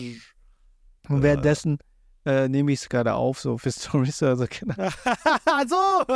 Und 1.09 1.23
währenddessen 1.23 1.79
äh, 2.27 2.49
nehme 2.49 2.73
ich 2.73 2.81
es 2.81 2.89
gerade 2.89 3.13
auf, 3.13 3.39
so 3.39 3.57
für 3.57 3.71
Stories. 3.71 4.21
Also, 4.21 4.45
genau. 4.49 4.75
so! 5.67 6.15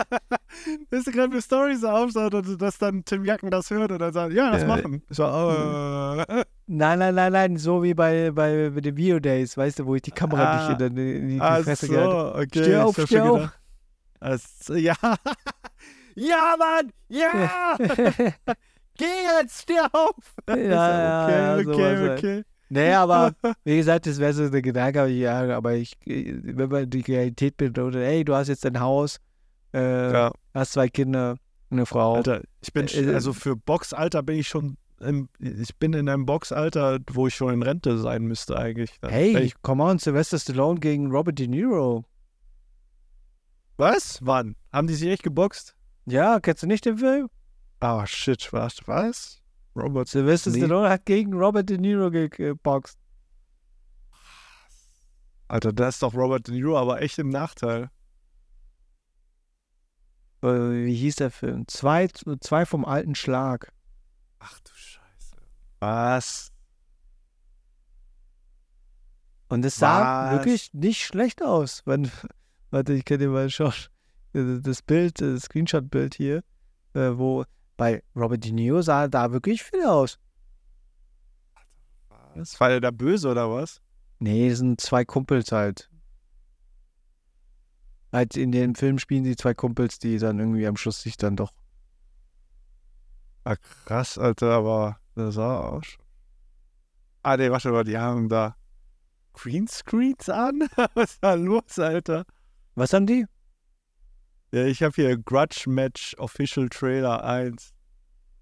Bist 0.89 1.07
du 1.07 1.12
gerade 1.12 1.32
für 1.32 1.41
Stories 1.41 1.84
auf, 1.86 2.12
so, 2.12 2.30
dass, 2.30 2.78
dann 2.78 3.05
Tim 3.05 3.24
Jacken 3.24 3.49
das 3.49 3.70
hört 3.70 3.91
und 3.91 3.99
dann 3.99 4.12
sagt, 4.12 4.34
ja, 4.34 4.51
das 4.51 4.64
Ja. 4.64 4.68
machen. 4.68 5.03
So, 5.09 5.24
äh, 5.24 6.43
Nein, 6.68 6.99
nein, 6.99 7.16
nein, 7.16 7.32
nein, 7.34 7.57
so 7.57 7.84
wie 7.84 7.93
bei, 7.93 8.32
bei, 8.32 8.70
bei 8.70 8.80
den 8.82 8.95
Video-Days, 8.95 9.57
weißt 9.57 9.80
du, 9.80 9.86
wo 9.86 9.95
ich 9.95 10.01
die 10.03 10.12
Kamera 10.12 10.51
Ah. 10.51 10.70
nicht 10.70 10.82
in 10.82 10.95
die, 10.95 11.16
in 11.18 11.28
die 11.30 11.41
ach 11.41 11.62
Fresse 11.64 11.86
so, 11.86 11.91
gehalten 11.93 12.39
okay. 12.39 12.64
Steh 12.64 12.78
auf, 12.78 12.95
steh 13.05 13.20
auf. 13.20 13.36
gedacht. 13.39 13.59
Ach 14.22 14.39
so, 14.62 14.76
ja. 14.76 14.95
ja, 16.16 16.55
Mann! 16.57 16.91
Ja! 17.09 17.76
Geh 18.97 19.05
jetzt, 19.39 19.64
steh 19.64 19.80
auf! 19.91 20.16
Ja, 20.47 20.53
okay, 20.53 20.70
ja, 20.70 21.57
okay, 21.57 21.84
halt. 21.97 22.20
okay. 22.20 22.43
Nee, 22.74 22.94
aber 22.94 23.34
wie 23.66 23.76
gesagt, 23.76 24.06
das 24.08 24.18
wäre 24.18 24.32
so 24.34 24.48
der 24.50 24.62
Gedanke, 24.62 25.02
aber 25.02 25.10
ja, 25.10 25.58
aber 25.58 25.74
ich, 25.74 25.94
wenn 26.06 26.70
man 26.70 26.90
die 26.90 27.02
Realität 27.02 27.58
bedeutet, 27.58 28.02
ey, 28.02 28.24
du 28.24 28.34
hast 28.34 28.48
jetzt 28.48 28.66
ein 28.66 28.80
Haus, 28.80 29.18
äh, 29.74 30.14
Ja. 30.14 30.32
hast 30.54 30.72
zwei 30.72 30.88
Kinder, 30.88 31.36
eine 31.70 31.86
Frau. 31.86 32.16
Alter, 32.16 32.42
ich 32.62 32.72
bin, 32.72 32.88
Äh, 32.88 33.14
also 33.14 33.34
für 33.34 33.58
Boxalter 33.58 34.24
bin 34.24 34.38
ich 34.38 34.48
schon, 34.48 34.78
im, 35.02 35.28
ich 35.40 35.76
bin 35.80 35.92
in 35.92 36.08
einem 36.08 36.26
Boxalter, 36.26 37.00
wo 37.12 37.28
ich 37.28 37.36
schon 37.36 37.54
in 37.54 37.62
Rente 37.62 37.98
sein 37.98 38.22
müsste 38.24 38.56
eigentlich. 38.58 38.92
Wenn 39.02 39.10
hey, 39.10 39.38
Ich, 39.40 39.62
come 39.62 39.84
on, 39.84 40.00
Sylvester 40.00 40.40
Stallone 40.40 40.80
gegen 40.80 41.12
Robert 41.12 41.40
De 41.40 41.48
Niro. 41.48 42.06
was? 43.78 44.20
Wann? 44.22 44.56
Haben 44.72 44.88
die 44.88 44.94
sich 44.94 45.10
echt 45.10 45.24
geboxt? 45.24 45.76
Ja, 46.06 46.40
kennst 46.40 46.64
du 46.64 46.68
nicht 46.68 46.86
den 46.86 46.98
Film? 47.00 47.28
Ah, 47.82 48.06
shit, 48.08 48.54
was? 48.54 48.78
Was? 48.86 49.41
Robert. 49.76 50.08
Sylvester 50.10 50.52
Nee. 50.52 50.58
Stallone 50.60 50.90
hat 50.90 51.06
gegen 51.06 51.34
Robert 51.34 51.70
De 51.70 51.78
Niro 51.78 52.12
ge- 52.12 52.30
geboxt. 52.30 52.98
Alter, 55.48 55.74
da 55.74 55.88
ist 55.90 56.02
doch 56.02 56.14
Robert 56.14 56.48
De 56.48 56.54
Niro 56.56 56.78
aber 56.78 57.02
echt 57.02 57.20
im 57.20 57.30
Nachteil. 57.30 57.90
Äh, 60.44 60.48
Wie 60.48 60.96
hieß 60.96 61.18
der 61.18 61.32
Film? 61.32 61.68
Zwei, 61.68 62.08
zwei 62.08 62.66
vom 62.66 62.86
alten 62.86 63.16
Schlag. 63.16 63.72
Ach 64.40 64.60
du 64.62 64.72
Scheiße. 64.74 65.36
Was? 65.80 66.52
Und 69.50 69.66
es 69.66 69.76
sah 69.76 70.28
Was? 70.28 70.40
wirklich 70.40 70.74
nicht 70.74 71.04
schlecht 71.04 71.44
aus. 71.44 71.82
Wenn, 71.86 72.10
warte, 72.72 72.94
ich 72.94 73.06
kann 73.06 73.20
dir 73.20 73.30
mal 73.30 73.50
schauen. 73.50 73.74
Das 74.34 74.82
Bild, 74.82 75.20
das 75.20 75.44
Screenshot-Bild 75.44 76.16
hier, 76.16 76.38
äh, 76.94 77.12
wo 77.18 77.44
bei 77.82 78.04
Robert 78.16 78.44
De 78.44 78.52
Niro 78.52 78.84
sah 78.84 79.08
da 79.08 79.32
wirklich 79.32 79.64
viel 79.64 79.84
aus. 79.86 80.20
Was? 82.36 82.60
War 82.60 82.70
der 82.70 82.80
da 82.80 82.92
böse 82.92 83.28
oder 83.28 83.50
was? 83.50 83.82
Nee, 84.20 84.54
sind 84.54 84.80
zwei 84.80 85.04
Kumpels 85.04 85.52
halt. 85.52 85.90
Halt 88.14 88.38
in 88.38 88.52
dem 88.52 88.76
Film 88.76 89.00
spielen 89.00 89.24
die 89.24 89.36
zwei 89.36 89.56
Kumpels, 89.56 89.98
die 89.98 90.20
dann 90.20 90.38
irgendwie 90.38 90.68
am 90.68 90.78
Schluss 90.78 91.02
sich 91.02 91.18
dann 91.18 91.36
doch. 91.36 91.54
Ah, 93.46 93.56
krass, 93.56 94.20
Alter, 94.20 94.52
aber 94.52 95.00
das 95.16 95.34
sah 95.34 95.62
aus. 95.62 95.98
Ah, 97.24 97.36
nee, 97.36 97.50
warte 97.50 97.72
mal, 97.72 97.84
die 97.84 97.98
haben 97.98 98.30
da 98.30 98.56
Greenscreens 99.34 100.30
an? 100.30 100.70
Was 100.94 101.14
ist 101.14 101.24
da 101.24 101.34
los, 101.34 101.80
Alter? 101.80 102.26
Was 102.76 102.94
haben 102.94 103.08
die? 103.08 103.26
Ja, 104.52 104.66
ich 104.66 104.84
habe 104.84 104.93
hier 104.95 105.18
Grudge 105.18 105.70
Match 105.70 106.16
Official 106.18 106.68
Trailer 106.70 107.24
1. 107.24 107.74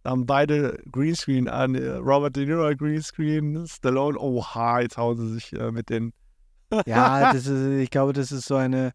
Da 0.03 0.11
haben 0.11 0.25
beide 0.25 0.81
Greenscreen 0.91 1.47
an. 1.47 1.75
äh, 1.75 1.95
Robert 1.95 2.35
De 2.35 2.45
Niro 2.45 2.75
Greenscreen, 2.75 3.67
Stallone, 3.67 4.17
oha, 4.17 4.79
jetzt 4.79 4.97
hauen 4.97 5.17
sie 5.17 5.33
sich 5.33 5.53
äh, 5.53 5.71
mit 5.71 5.89
den. 5.89 6.13
Ja, 6.85 7.33
das 7.33 7.47
ist, 7.47 7.79
ich 7.81 7.89
glaube, 7.89 8.13
das 8.13 8.31
ist 8.31 8.45
so 8.45 8.55
eine. 8.55 8.91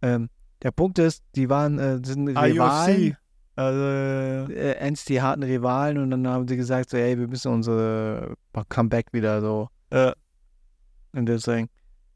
Ähm, 0.00 0.30
der 0.62 0.70
Punkt 0.70 0.98
ist, 0.98 1.22
die 1.34 1.50
waren, 1.50 1.78
äh, 1.78 2.00
sind 2.02 2.28
Rivalen. 2.28 3.02
IUFC. 3.02 3.16
Also, 3.56 3.80
äh, 3.80 4.72
äh, 4.72 4.78
eins 4.78 5.04
die 5.04 5.22
harten 5.22 5.42
Rivalen 5.42 5.98
und 5.98 6.10
dann 6.10 6.26
haben 6.26 6.48
sie 6.48 6.56
gesagt, 6.56 6.90
so, 6.90 6.96
ey, 6.96 7.18
wir 7.18 7.28
müssen 7.28 7.52
unsere 7.52 8.34
Comeback 8.68 9.12
wieder 9.12 9.40
so 9.40 9.68
äh, 9.90 10.12
und 11.12 11.26
deswegen. 11.26 11.68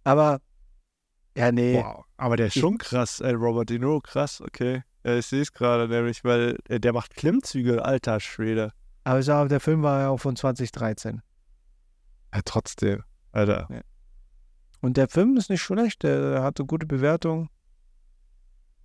Aber 0.05 0.41
ja, 1.39 1.53
nee, 1.53 1.75
wow. 1.77 2.05
Aber 2.17 2.37
der 2.37 2.47
ist 2.49 2.59
schon 2.59 2.79
krass, 2.79 3.21
ey, 3.21 3.33
Robert 3.33 3.71
De 3.71 3.79
Niro, 3.79 4.01
krass, 4.01 4.41
okay. 4.41 4.83
Ja, 5.05 5.17
ich 5.17 5.27
sehe 5.27 5.43
es 5.43 5.53
gerade 5.53 5.89
nämlich, 5.89 6.25
weil 6.25 6.59
äh, 6.69 6.81
der 6.81 6.93
macht 6.93 7.15
Klimmzüge, 7.15 7.85
alter 7.85 8.19
Schwede. 8.21 8.73
aber 9.05 9.21
ich 9.21 9.27
sag, 9.27 9.49
der 9.49 9.61
Film 9.61 9.83
war 9.83 10.01
ja 10.01 10.09
auch 10.09 10.19
von 10.19 10.35
2013 10.37 11.23
Ja, 12.35 12.41
trotzdem, 12.45 13.05
Alter. 13.33 13.69
und 14.81 14.97
der 14.97 15.09
Film 15.09 15.37
ist 15.37 15.49
nicht 15.51 15.63
schlecht, 15.63 16.03
der 16.03 16.43
hatte 16.43 16.65
gute 16.65 16.87
Bewertung. 16.87 17.49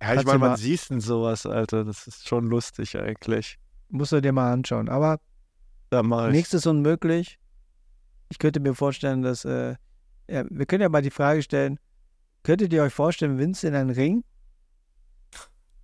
Ja, 0.02 0.14
ich 0.14 0.24
meine, 0.24 0.38
man 0.38 0.56
sieht 0.56 0.90
in 0.90 1.00
sowas, 1.00 1.46
Alter. 1.46 1.84
Das 1.84 2.06
ist 2.06 2.28
schon 2.28 2.46
lustig 2.46 2.96
eigentlich. 2.98 3.58
Musst 3.88 4.12
du 4.12 4.20
dir 4.20 4.32
mal 4.32 4.52
anschauen. 4.52 4.88
Aber 4.90 5.18
Da 5.90 6.02
mache 6.02 6.26
ich. 6.28 6.32
nichts 6.34 6.52
ist 6.52 6.66
unmöglich. 6.66 7.38
Ich 8.28 8.38
könnte 8.38 8.60
mir 8.60 8.74
vorstellen, 8.74 9.22
dass 9.22 9.44
äh, 9.46 9.76
ja, 10.28 10.44
wir 10.50 10.66
können 10.66 10.82
ja 10.82 10.88
mal 10.90 11.00
die 11.00 11.10
Frage 11.10 11.42
stellen: 11.42 11.78
Könntet 12.44 12.72
ihr 12.72 12.82
euch 12.84 12.92
vorstellen, 12.94 13.38
Vince 13.38 13.66
in 13.66 13.74
einen 13.74 13.90
Ring? 13.90 14.22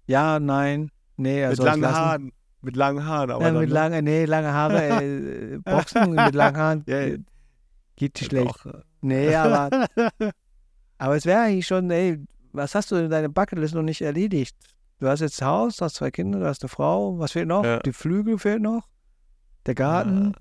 Ja, 0.06 0.38
nein, 0.38 0.90
nee, 1.16 1.40
mit 1.40 1.48
also 1.48 1.64
langen 1.64 1.82
lassen. 1.82 1.96
Haaren. 1.96 2.32
Mit 2.62 2.76
langen 2.76 3.06
Haaren, 3.06 3.30
aber 3.30 3.46
Ja, 3.46 3.52
mit 3.52 3.68
ne? 3.68 3.74
langen, 3.74 4.04
nee, 4.04 4.24
lange 4.26 4.52
Haare, 4.52 5.02
äh, 5.02 5.58
Boxen 5.64 6.10
mit 6.10 6.34
langen 6.34 6.56
Haaren. 6.58 6.84
Ja, 6.86 7.00
ja. 7.00 7.06
äh, 7.14 7.18
Geht 7.96 8.18
schlecht. 8.18 8.66
Äh, 8.66 8.72
Nee, 9.02 9.34
aber, 9.34 9.86
aber 10.98 11.16
es 11.16 11.24
wäre 11.24 11.40
eigentlich 11.40 11.66
schon, 11.66 11.90
ey, 11.90 12.22
was 12.52 12.74
hast 12.74 12.90
du 12.90 12.96
in 12.96 13.08
deiner 13.10 13.30
Bucketlist 13.30 13.74
noch 13.74 13.82
nicht 13.82 14.02
erledigt? 14.02 14.54
Du 14.98 15.08
hast 15.08 15.20
jetzt 15.20 15.40
Haus, 15.40 15.76
du 15.76 15.86
hast 15.86 15.94
zwei 15.94 16.10
Kinder, 16.10 16.38
du 16.40 16.46
hast 16.46 16.62
eine 16.62 16.68
Frau, 16.68 17.18
was 17.18 17.32
fehlt 17.32 17.48
noch? 17.48 17.64
Ja. 17.64 17.78
Die 17.78 17.94
Flügel 17.94 18.38
fehlt 18.38 18.60
noch, 18.60 18.86
der 19.64 19.74
Garten, 19.74 20.34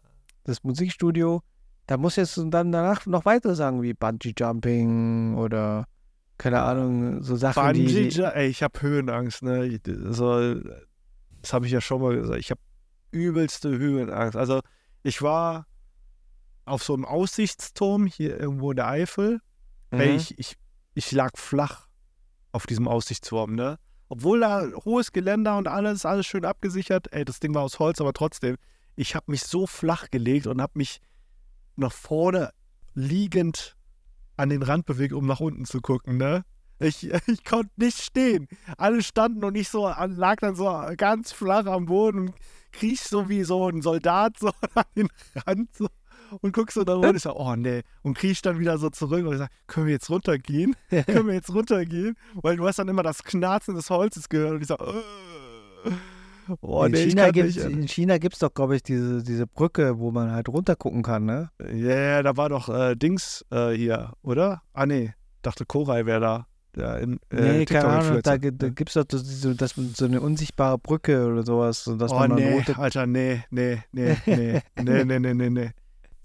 das 0.44 0.62
Musikstudio. 0.66 1.42
Da 1.88 1.96
muss 1.96 2.18
jetzt 2.18 2.38
dann 2.38 2.72
danach 2.74 3.06
noch 3.06 3.24
weitere 3.24 3.56
sagen, 3.56 3.82
wie 3.82 3.94
Bungee 3.94 4.34
Jumping 4.38 5.36
oder 5.36 5.86
keine 6.40 6.62
Ahnung, 6.64 7.22
so 7.22 7.36
Sachen, 7.36 7.62
Bungee, 7.62 8.10
die, 8.10 8.10
Ju- 8.10 8.24
ey, 8.32 8.48
ich 8.48 8.64
habe 8.64 8.82
Höhenangst, 8.82 9.44
ne? 9.44 9.66
Ich- 9.68 9.82
So, 9.86 10.56
das 11.42 11.54
habe 11.54 11.68
ich 11.68 11.72
ja 11.72 11.82
schon 11.82 12.02
mal 12.02 12.16
gesagt. 12.16 12.40
Ich 12.40 12.50
habe 12.50 12.62
übelste 13.12 13.70
Höhenangst. 13.70 14.36
Also, 14.36 14.62
ich 15.04 15.22
war 15.22 15.68
auf 16.66 16.82
so 16.84 16.94
einem 16.94 17.06
Aussichtsturm 17.06 18.06
hier 18.08 18.40
irgendwo 18.40 18.72
in 18.72 18.78
der 18.78 18.88
Eifel. 18.88 19.40
Ey, 19.92 20.10
Mhm. 20.12 20.16
ich, 20.16 20.40
ich, 20.40 20.56
ich 20.94 21.12
lag 21.12 21.32
flach 21.36 21.88
auf 22.52 22.66
diesem 22.66 22.88
Aussichtsturm, 22.88 23.54
ne? 23.56 23.78
Obwohl 24.08 24.40
da 24.40 24.66
hohes 24.86 25.12
Geländer 25.12 25.58
und 25.58 25.68
alles, 25.68 26.06
alles 26.06 26.26
schön 26.26 26.46
abgesichert. 26.46 27.12
Ey, 27.14 27.26
das 27.26 27.40
Ding 27.40 27.54
war 27.54 27.62
aus 27.64 27.78
Holz, 27.80 28.02
aber 28.02 28.14
trotzdem. 28.14 28.56
Ich 28.96 29.14
habe 29.16 29.30
mich 29.32 29.44
so 29.44 29.68
flach 29.68 30.10
gelegt 30.10 30.48
und 30.48 30.62
habe 30.62 30.74
mich 30.76 31.00
nach 31.76 31.92
vorne 31.92 32.50
liegend 32.94 33.76
an 34.40 34.50
den 34.50 34.64
Rand 34.64 34.86
bewegt, 34.86 35.14
um 35.14 35.26
nach 35.26 35.42
unten 35.42 35.66
zu 35.66 35.82
gucken, 35.82 36.18
ne? 36.18 36.46
Ich, 36.80 37.12
ich 37.28 37.44
konnte 37.44 37.72
nicht 37.76 38.02
stehen. 38.02 38.48
Alle 38.78 39.04
standen 39.04 39.44
und 39.44 39.56
ich 39.56 39.70
so 39.70 39.88
lag 39.88 40.38
dann 40.38 40.56
so 40.56 40.66
ganz 40.96 41.32
flach 41.32 41.66
am 41.66 41.86
Boden 41.86 42.20
und 42.20 42.34
kriech 42.72 43.02
so 43.02 43.28
wie 43.28 43.44
so 43.44 43.68
ein 43.68 43.82
Soldat 43.82 44.40
so 44.40 44.48
an 44.76 44.86
den 44.96 45.10
Rand 45.46 45.76
so 45.76 45.88
und 46.42 46.54
guck 46.54 46.72
so 46.72 46.84
da 46.84 46.94
runter. 46.94 47.16
Ich 47.16 47.24
so, 47.24 47.36
oh 47.36 47.56
nee. 47.56 47.82
Und 48.02 48.18
kriech 48.18 48.42
dann 48.42 48.60
wieder 48.60 48.78
so 48.78 48.90
zurück 48.90 49.26
und 49.26 49.34
ich 49.34 49.40
sag, 49.40 49.50
können 49.68 49.88
wir 49.88 49.94
jetzt 49.94 50.10
runtergehen? 50.10 50.76
können 50.90 51.28
wir 51.28 51.34
jetzt 51.34 51.54
runtergehen? 51.54 52.16
Weil 52.36 52.56
du 52.56 52.66
hast 52.66 52.80
dann 52.80 52.88
immer 52.88 53.04
das 53.04 53.24
Knarzen 53.24 53.76
des 53.76 53.90
Holzes 53.90 54.30
gehört 54.30 54.54
und 54.54 54.62
ich 54.62 54.68
so, 54.68 54.76
äh. 54.76 55.92
Oh, 56.62 56.84
in, 56.84 56.92
nee, 56.92 57.04
ich 57.04 57.10
China 57.10 57.32
gibt's, 57.32 57.56
nicht. 57.56 57.66
in 57.66 57.88
China 57.88 58.18
gibt 58.18 58.34
es 58.36 58.40
doch, 58.40 58.54
glaube 58.54 58.76
ich, 58.76 58.84
diese, 58.84 59.24
diese 59.24 59.48
Brücke, 59.48 60.00
wo 60.00 60.12
man 60.12 60.32
halt 60.32 60.50
runtergucken 60.50 61.04
kann, 61.04 61.26
ne? 61.26 61.50
Ja, 61.62 62.00
ja, 62.00 62.24
da 62.24 62.38
war 62.38 62.50
doch 62.50 62.70
äh, 62.70 62.96
Dings 62.96 63.46
äh, 63.52 63.72
hier, 63.72 64.14
oder? 64.22 64.62
Ah, 64.74 64.86
nee. 64.86 65.14
Dachte, 65.42 65.66
Koray 65.66 66.06
wäre 66.06 66.20
da. 66.20 66.48
Der 66.76 67.00
in, 67.00 67.20
äh, 67.32 67.42
nee, 67.42 67.66
keine 67.66 67.88
Ahnung, 67.88 68.22
da, 68.22 68.38
da 68.38 68.70
gibt 68.70 68.90
es 68.90 68.94
doch 68.94 69.06
so, 69.10 69.54
das, 69.54 69.74
so 69.76 70.06
eine 70.06 70.22
unsichtbare 70.22 70.78
Brücke 70.78 71.26
oder 71.26 71.44
sowas, 71.44 71.84
so 71.84 71.96
dass 71.96 72.12
Oh, 72.12 72.20
man 72.20 72.36
nee, 72.36 72.54
runter... 72.54 72.78
Alter, 72.78 73.08
nee, 73.08 73.44
nee, 73.50 73.80
nee, 73.92 74.16
nee, 74.26 74.62
nee, 74.76 75.04
nee, 75.04 75.20
nee, 75.20 75.34
nee, 75.34 75.50
nee. 75.50 75.72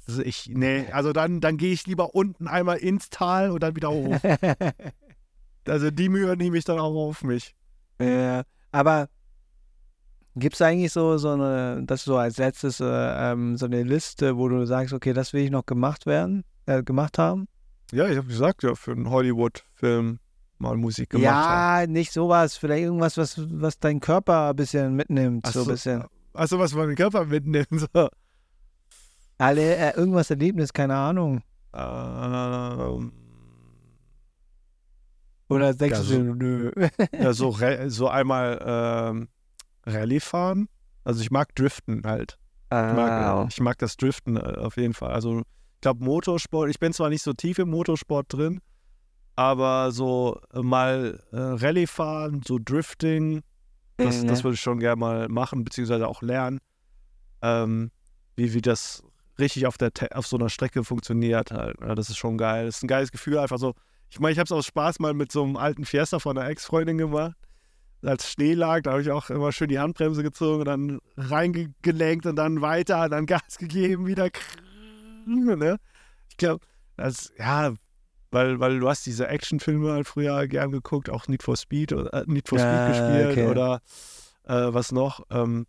Also 0.07 0.21
ich, 0.21 0.51
nee, 0.53 0.85
also 0.93 1.15
dann, 1.15 1.41
dann 1.41 1.57
gehe 1.57 1.73
ich 1.73 1.87
lieber 1.87 2.15
unten 2.15 2.47
einmal 2.47 2.77
ins 2.77 3.09
Tal 3.09 3.51
und 3.51 3.63
dann 3.63 3.75
wieder 3.77 3.91
hoch. 3.91 4.17
Also 5.67 5.91
die 5.91 6.09
Mühe 6.09 6.37
nehme 6.37 6.59
ich 6.59 6.65
dann 6.65 6.79
auch 6.79 6.95
auf 6.95 7.23
mich. 7.25 7.55
Ja, 7.99 8.43
aber 8.71 9.09
gibt 10.37 10.55
es 10.55 10.63
eigentlich 10.63 10.93
so, 10.93 11.17
so 11.19 11.31
eine, 11.31 11.83
das 11.87 12.05
so 12.05 12.17
als 12.17 12.39
letztes, 12.39 12.81
äh, 12.81 12.85
ähm, 12.87 13.57
so 13.57 13.67
eine 13.67 13.83
Liste, 13.83 14.37
wo 14.37 14.49
du 14.49 14.67
sagst, 14.67 14.93
okay, 14.93 15.13
das 15.13 15.33
will 15.33 15.45
ich 15.45 15.51
noch 15.51 15.67
gemacht 15.67 16.07
werden, 16.07 16.45
äh, 16.67 16.83
gemacht 16.83 17.19
haben? 17.19 17.47
Ja, 17.93 18.09
ich 18.09 18.17
habe 18.17 18.27
gesagt, 18.27 18.63
ja, 18.63 18.75
für 18.75 18.93
einen 18.93 19.11
Hollywood-Film 19.11 20.19
mal 20.59 20.77
Musik 20.77 21.11
gemacht 21.11 21.49
haben. 21.49 21.83
ja, 21.83 21.87
nicht 21.87 22.13
sowas, 22.13 22.57
vielleicht 22.57 22.85
irgendwas, 22.85 23.17
was, 23.17 23.41
was 23.53 23.79
deinen 23.79 24.01
Körper 24.01 24.51
ein 24.51 24.57
bisschen 24.57 24.95
mitnimmt, 24.95 25.45
Ach 25.47 25.53
so 25.53 25.61
ein 25.61 25.65
so, 25.67 25.71
bisschen. 25.73 26.05
Also 26.33 26.59
was 26.59 26.73
den 26.73 26.95
Körper 26.97 27.25
mitnimmt. 27.27 27.69
So. 27.95 28.09
Alle, 29.39 29.77
äh, 29.77 29.97
irgendwas 29.97 30.31
Erlebnis, 30.31 30.73
keine 30.73 30.95
Ahnung. 30.95 31.43
Ähm, 31.75 33.13
Oder 35.49 35.75
denkst 35.75 35.99
Ja, 35.99 36.03
du, 36.05 36.09
so- 36.09 36.25
so, 36.25 36.35
nö. 36.35 36.73
ja, 37.21 37.33
so, 37.33 37.57
so 37.89 38.09
einmal 38.09 38.59
ähm, 38.65 39.29
Rallye 39.87 40.21
fahren. 40.21 40.69
Also 41.05 41.21
ich 41.21 41.31
mag 41.31 41.55
Driften 41.55 42.03
halt. 42.05 42.39
Ich 42.71 42.93
mag, 42.93 43.11
Ah, 43.11 43.47
ich 43.49 43.61
mag 43.61 43.79
das 43.79 43.97
Driften 43.97 44.37
äh, 44.37 44.41
auf 44.41 44.77
jeden 44.77 44.95
Fall. 44.95 45.13
Also 45.13 45.41
ich 45.41 45.81
glaube 45.81 46.03
Motorsport, 46.05 46.71
ich 46.71 46.79
bin 46.81 46.93
zwar 46.93 47.09
nicht 47.11 47.23
so 47.23 47.33
tief 47.33 47.59
im 47.59 47.71
Motorsport 47.71 48.33
drin, 48.33 48.61
aber 49.37 49.93
so 49.93 50.41
äh, 50.53 50.61
mal 50.61 51.21
äh, 51.33 51.37
Rallye 51.37 51.87
fahren, 51.87 52.41
so 52.47 52.59
Drifting, 52.59 53.43
das, 53.97 54.23
Mhm. 54.23 54.29
das 54.29 54.43
würde 54.45 54.55
ich 54.55 54.61
schon 54.61 54.81
gerne 54.81 54.97
mal 54.99 55.29
machen, 55.29 55.63
beziehungsweise 55.65 56.09
auch 56.09 56.23
lernen, 56.23 56.59
ähm, 57.43 57.91
wie, 58.37 58.55
wie 58.55 58.63
das 58.63 59.03
richtig 59.39 59.67
auf, 59.67 59.77
der 59.79 59.93
auf 60.15 60.27
so 60.27 60.37
einer 60.37 60.49
Strecke 60.49 60.85
funktioniert 60.85 61.51
halt. 61.53 61.77
Ja, 61.81 61.95
das 61.95 62.09
ist 62.09 62.17
schon 62.17 62.39
geil. 62.39 62.67
Das 62.67 62.77
ist 62.77 62.83
ein 62.85 62.89
geiles 62.89 63.13
Gefühl, 63.13 63.39
einfach 63.39 63.59
so. 63.59 63.75
Ich 64.11 64.21
meine, 64.21 64.33
ich 64.33 64.39
habe 64.39 64.47
es 64.47 64.53
aus 64.53 64.67
Spaß 64.67 65.01
mal 65.01 65.13
mit 65.15 65.33
so 65.33 65.43
einem 65.43 65.57
alten 65.57 65.85
Fiesta 65.85 66.19
von 66.19 66.37
einer 66.39 66.49
Ex-Freundin 66.49 66.99
gemacht. 66.99 67.35
Als 68.05 68.31
Schnee 68.31 68.55
lag, 68.55 68.83
da 68.83 68.93
habe 68.93 69.03
ich 69.03 69.11
auch 69.11 69.31
immer 69.31 69.53
schön 69.53 69.69
die 69.69 69.79
Handbremse 69.79 70.23
gezogen 70.23 70.61
und 70.61 70.67
dann 70.67 70.99
reingelenkt 71.17 72.27
und 72.27 72.37
dann 72.37 72.61
weiter, 72.61 73.09
dann 73.09 73.27
Gas 73.27 73.57
gegeben, 73.59 74.07
wieder. 74.07 74.29
Ne? 75.27 75.79
Ich 76.29 76.37
glaube, 76.37 76.65
das, 76.97 77.33
ja, 77.39 77.75
weil, 78.31 78.61
weil 78.61 78.81
du 78.81 78.89
hast 78.89 79.07
diese 79.07 79.29
Actionfilme 79.29 79.93
halt 79.93 80.07
früher 80.07 80.47
gern 80.49 80.73
geguckt, 80.73 81.09
auch 81.09 81.29
Need 81.29 81.43
for 81.43 81.57
Speed 81.57 81.93
oder 81.93 82.13
äh, 82.13 82.25
Need 82.27 82.49
for 82.49 82.59
Speed 82.59 82.73
Ja, 82.73 82.87
gespielt 82.89 83.31
okay. 83.31 83.47
oder 83.49 83.81
äh, 84.45 84.75
was 84.75 84.93
noch? 84.93 85.21
Ähm, 85.31 85.67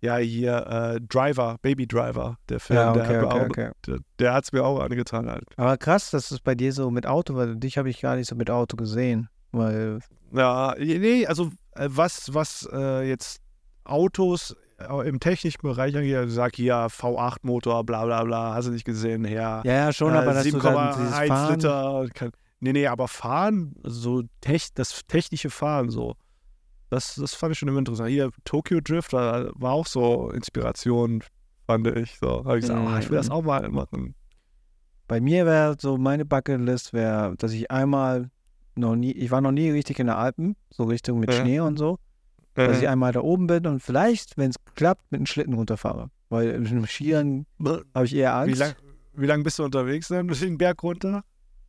ja, 0.00 0.16
hier 0.16 0.66
äh, 0.66 1.00
Driver, 1.00 1.56
Baby 1.62 1.86
Driver, 1.86 2.36
der 2.48 2.60
Film, 2.60 2.78
ja, 2.78 2.92
der, 2.92 3.02
okay, 3.04 3.14
hat 3.14 3.22
mir 3.22 3.26
okay, 3.28 3.40
auch, 3.40 3.46
okay. 3.48 3.70
der, 3.86 3.98
der 4.18 4.34
hat 4.34 4.44
es 4.44 4.52
mir 4.52 4.64
auch 4.64 4.80
angetan 4.80 5.28
halt. 5.28 5.44
Aber 5.56 5.76
krass, 5.76 6.10
dass 6.10 6.30
es 6.30 6.40
bei 6.40 6.54
dir 6.54 6.72
so 6.72 6.90
mit 6.90 7.06
Auto, 7.06 7.34
weil 7.34 7.56
dich 7.56 7.78
habe 7.78 7.90
ich 7.90 8.00
gar 8.00 8.16
nicht 8.16 8.28
so 8.28 8.36
mit 8.36 8.50
Auto 8.50 8.76
gesehen. 8.76 9.28
Weil, 9.50 10.00
Ja, 10.32 10.74
nee, 10.78 11.26
also 11.26 11.50
was, 11.88 12.32
was 12.34 12.68
äh, 12.72 13.08
jetzt 13.08 13.40
Autos 13.84 14.56
äh, 14.78 15.08
im 15.08 15.20
technischen 15.20 15.62
Bereich 15.62 15.96
angeht, 15.96 16.16
also 16.16 16.34
sag 16.34 16.56
hier 16.56 16.74
V8-Motor, 16.88 17.84
bla 17.84 18.04
bla 18.04 18.24
bla, 18.24 18.54
hast 18.54 18.66
du 18.68 18.72
nicht 18.72 18.84
gesehen, 18.84 19.24
ja. 19.24 19.62
ja, 19.64 19.72
ja, 19.72 19.92
schon, 19.92 20.12
aber 20.14 20.34
dann 20.34 20.44
dieses 20.44 20.62
7,1 20.62 21.26
Fahren, 21.26 21.54
Liter. 21.54 22.06
Kann, 22.14 22.30
nee, 22.60 22.72
nee, 22.72 22.86
aber 22.86 23.08
Fahren, 23.08 23.74
so 23.84 24.22
tech, 24.40 24.68
das 24.74 25.02
technische 25.06 25.50
Fahren 25.50 25.90
so, 25.90 26.14
das, 26.90 27.16
das 27.16 27.34
fand 27.34 27.52
ich 27.52 27.58
schon 27.58 27.68
immer 27.68 27.80
interessant. 27.80 28.08
Hier, 28.08 28.30
Tokyo 28.44 28.80
Drift 28.80 29.12
war, 29.12 29.50
war 29.54 29.72
auch 29.72 29.86
so 29.86 30.30
Inspiration, 30.30 31.22
fand 31.66 31.86
ich. 31.88 32.16
So, 32.18 32.44
habe 32.44 32.56
ich 32.58 32.62
gesagt, 32.62 32.80
ah, 32.80 32.98
ich 32.98 33.10
will 33.10 33.18
das 33.18 33.28
Mhm. 33.28 33.32
auch 33.34 33.42
mal 33.42 33.68
machen. 33.68 34.14
Bei 35.06 35.20
mir 35.20 35.44
wäre 35.46 35.76
so 35.78 35.96
meine 35.98 36.24
Bucketlist 36.24 36.92
wäre, 36.92 37.34
dass 37.36 37.52
ich 37.52 37.70
einmal 37.70 38.30
noch 38.78 38.96
nie, 38.96 39.12
ich 39.12 39.30
war 39.30 39.40
noch 39.40 39.52
nie 39.52 39.70
richtig 39.70 39.98
in 39.98 40.06
den 40.06 40.16
Alpen, 40.16 40.56
so 40.70 40.84
Richtung 40.84 41.20
mit 41.20 41.32
Ja. 41.32 41.40
Schnee 41.40 41.60
und 41.60 41.78
so, 41.78 41.98
dass 42.54 42.80
ich 42.80 42.88
einmal 42.88 43.12
da 43.12 43.20
oben 43.20 43.46
bin 43.46 43.66
und 43.66 43.80
vielleicht, 43.80 44.36
wenn 44.36 44.50
es 44.50 44.56
klappt, 44.74 45.02
mit 45.10 45.18
einem 45.18 45.26
Schlitten 45.26 45.54
runterfahre. 45.54 46.10
Weil 46.28 46.48
im 46.50 46.86
Skiern 46.86 47.46
habe 47.94 48.04
ich 48.06 48.14
eher 48.14 48.30
Wie 48.46 48.52
Angst. 48.52 48.76
wie 49.14 49.26
lang 49.26 49.42
bist 49.42 49.58
du 49.58 49.64
unterwegs 49.64 50.08
dann, 50.08 50.28
den 50.28 50.58
Berg 50.58 50.82
runter? 50.82 51.22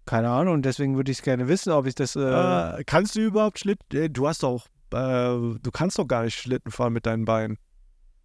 Keine 0.06 0.30
Ahnung, 0.30 0.56
und 0.56 0.66
deswegen 0.66 0.96
würde 0.96 1.12
ich 1.12 1.20
es 1.20 1.24
gerne 1.24 1.48
wissen, 1.48 1.72
ob 1.72 1.86
ich 1.86 1.94
das. 1.96 2.16
Äh, 2.16 2.22
Äh, 2.80 2.84
kannst 2.86 3.16
du 3.16 3.22
überhaupt 3.22 3.60
Schlitten? 3.60 3.86
äh, 3.96 4.10
Du 4.10 4.28
hast 4.28 4.42
doch, 4.44 4.66
äh, 4.92 4.98
du 4.98 5.70
kannst 5.72 6.00
doch 6.00 6.08
gar 6.08 6.24
nicht 6.24 6.40
Schlitten 6.40 6.72
fahren 6.72 6.94
mit 6.94 7.06
deinen 7.06 7.26
Beinen. 7.26 7.58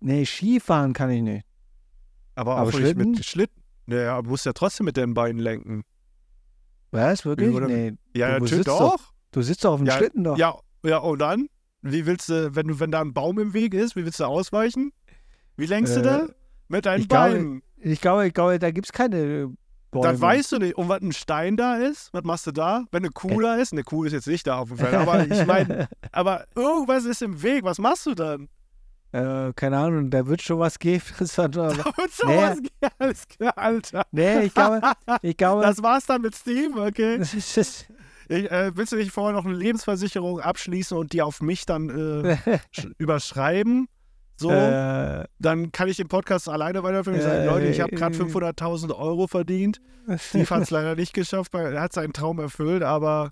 nee, 0.01 0.25
Skifahren 0.25 0.93
kann 0.95 1.11
ich 1.11 1.23
nicht. 1.23 1.45
Aber, 2.35 2.57
Aber 2.57 2.69
auch 2.69 2.73
Schlitten? 2.73 3.11
mit 3.13 3.25
Schlitten. 3.25 3.63
Naja, 3.87 4.21
du 4.23 4.31
musst 4.31 4.47
ja 4.47 4.53
trotzdem 4.55 4.87
mit 4.87 4.97
deinen 4.97 5.13
Beinen 5.15 5.39
lenken. 5.39 5.83
Was, 6.95 7.25
wirklich? 7.25 7.55
Oder- 7.55 7.67
nee. 7.69 7.93
Ja, 8.15 8.39
Du 8.39 8.45
natürlich 8.45 8.65
doch- 8.67 8.97
doch. 8.97 9.13
Du 9.33 9.43
sitzt 9.43 9.65
doch 9.65 9.73
auf 9.73 9.81
dem 9.81 9.87
Ja, 9.87 9.95
Schlitten 9.97 10.23
doch. 10.25 10.39
Ja, 10.39 10.57
ja, 10.85 10.99
und 10.99 11.19
dann? 11.19 11.49
Wie 11.83 12.07
willst 12.07 12.29
du, 12.29 12.55
wenn 12.55 12.69
du, 12.69 12.79
wenn 12.81 12.91
da 12.93 13.01
ein 13.01 13.13
Baum 13.13 13.39
im 13.39 13.53
Weg 13.53 13.75
ist, 13.75 13.97
wie 13.97 14.05
willst 14.05 14.21
du 14.21 14.25
ausweichen? 14.25 14.93
Wie 15.57 15.67
lenkst 15.67 15.97
du 15.97 16.01
Äh, 16.01 16.03
da? 16.05 16.27
Mit 16.69 16.87
deinen 16.87 17.03
ich 17.03 17.09
glaube, 17.09 17.33
Beinen. 17.35 17.63
Ich 17.77 18.01
glaube, 18.01 18.27
ich 18.27 18.33
glaube, 18.33 18.59
da 18.59 18.71
gibt 18.71 18.87
es 18.87 18.93
keine 18.93 19.53
Bäume. 19.91 20.13
Das 20.13 20.21
weißt 20.21 20.53
du 20.53 20.59
nicht. 20.59 20.77
Und 20.77 20.89
was 20.89 21.03
ein 21.03 21.13
Stein 21.13 21.57
da 21.57 21.77
ist, 21.77 22.09
was 22.15 22.23
machst 22.25 22.47
du 22.47 22.53
da? 22.53 22.85
Wenn 22.91 23.03
eine 23.05 23.11
Kuh 23.11 23.41
da 23.41 23.57
ist, 23.57 23.73
eine 23.73 23.83
Kuh 23.83 24.05
ist 24.05 24.13
jetzt 24.13 24.27
nicht 24.29 24.47
da 24.47 24.59
auf 24.59 24.69
dem 24.69 24.79
Feld, 24.79 24.95
aber 24.95 25.27
ich 25.27 25.47
meine, 25.47 25.89
aber 26.13 26.47
irgendwas 26.55 27.05
ist 27.05 27.21
im 27.23 27.43
Weg, 27.43 27.65
was 27.65 27.79
machst 27.79 28.07
du 28.07 28.15
dann? 28.15 28.49
Äh, 29.15 29.53
keine 29.55 29.79
Ahnung, 29.79 30.11
da 30.11 30.27
wird 30.27 30.43
schon 30.43 30.59
was 30.59 30.79
geben. 30.79 31.03
Das 31.19 31.39
war 31.39 31.49
nur, 31.49 31.69
Und 31.69 32.13
so 32.13 32.27
Nee. 32.27 32.37
was, 32.37 32.59
alles 32.99 33.29
klar, 33.29 33.57
Alter. 33.57 34.03
nee, 34.11 34.41
ich 34.43 34.55
glaube, 34.55 34.81
ich 35.23 35.37
glaube, 35.37 35.63
Das 35.63 35.83
war's 35.83 36.07
dann 36.07 36.23
mit 36.23 36.35
Steve, 36.35 36.81
okay? 36.81 37.21
Ich, 38.27 38.51
äh, 38.51 38.75
willst 38.75 38.91
du 38.93 38.97
nicht 38.97 39.11
vorher 39.13 39.35
noch 39.35 39.45
eine 39.45 39.55
Lebensversicherung 39.55 40.41
abschließen 40.41 40.97
und 40.97 41.13
die 41.13 41.21
auf 41.21 41.43
mich 41.43 41.67
dann 41.67 41.91
äh, 41.91 42.37
sch- 42.75 42.91
überschreiben? 42.97 43.87
So, 44.37 44.51
äh, 44.51 45.25
dann 45.39 45.73
kann 45.73 45.89
ich 45.89 45.99
den 45.99 46.09
Podcast 46.09 46.49
alleine 46.49 46.83
weiterführen. 46.83 47.19
Ich 47.19 47.23
sage, 47.25 47.43
Äh, 47.43 47.47
Leute, 47.47 47.67
ich 47.67 47.81
habe 47.83 47.95
gerade 47.95 48.17
äh, 48.17 48.21
500.000 48.21 48.97
Euro 48.99 49.27
verdient. 49.27 49.81
Steve 50.17 50.49
hat 50.49 50.63
es 50.63 50.71
leider 50.71 50.97
nicht 50.97 51.13
geschafft, 51.13 51.53
er 51.55 51.81
hat 51.83 51.93
seinen 51.93 52.15
Traum 52.15 52.39
erfüllt, 52.39 52.83
aber 52.83 53.31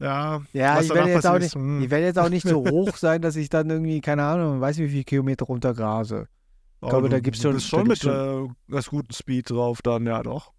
ja, 0.00 0.40
ja, 0.52 0.76
was 0.76 0.84
ich 0.86 0.94
werde 0.94 1.10
jetzt, 1.10 1.26
auch 1.26 1.38
nicht, 1.38 1.54
hm. 1.54 1.82
ich 1.82 1.90
werde 1.90 2.04
jetzt 2.06 2.18
auch 2.18 2.28
nicht 2.28 2.46
so 2.46 2.64
hoch 2.70 2.96
sein, 2.96 3.20
dass 3.22 3.36
ich 3.36 3.48
dann 3.48 3.68
irgendwie, 3.70 4.00
keine 4.00 4.24
Ahnung, 4.24 4.60
weiß 4.60 4.78
nicht, 4.78 4.86
wie 4.88 4.92
viele 4.92 5.04
Kilometer 5.04 5.46
runtergrase. 5.46 6.28
Oh, 6.80 6.88
glaube, 6.88 7.08
du- 7.08 7.16
da 7.16 7.20
gibt's 7.20 7.40
du 7.40 7.48
schon- 7.48 7.54
bist 7.54 7.66
da 7.72 7.76
schon 7.78 7.88
mit 7.88 8.00
gibt's 8.00 8.06
äh, 8.68 8.72
ganz 8.72 8.86
guten 8.88 9.12
Speed 9.12 9.50
drauf 9.50 9.82
dann, 9.82 10.06
ja 10.06 10.22
doch. 10.22 10.52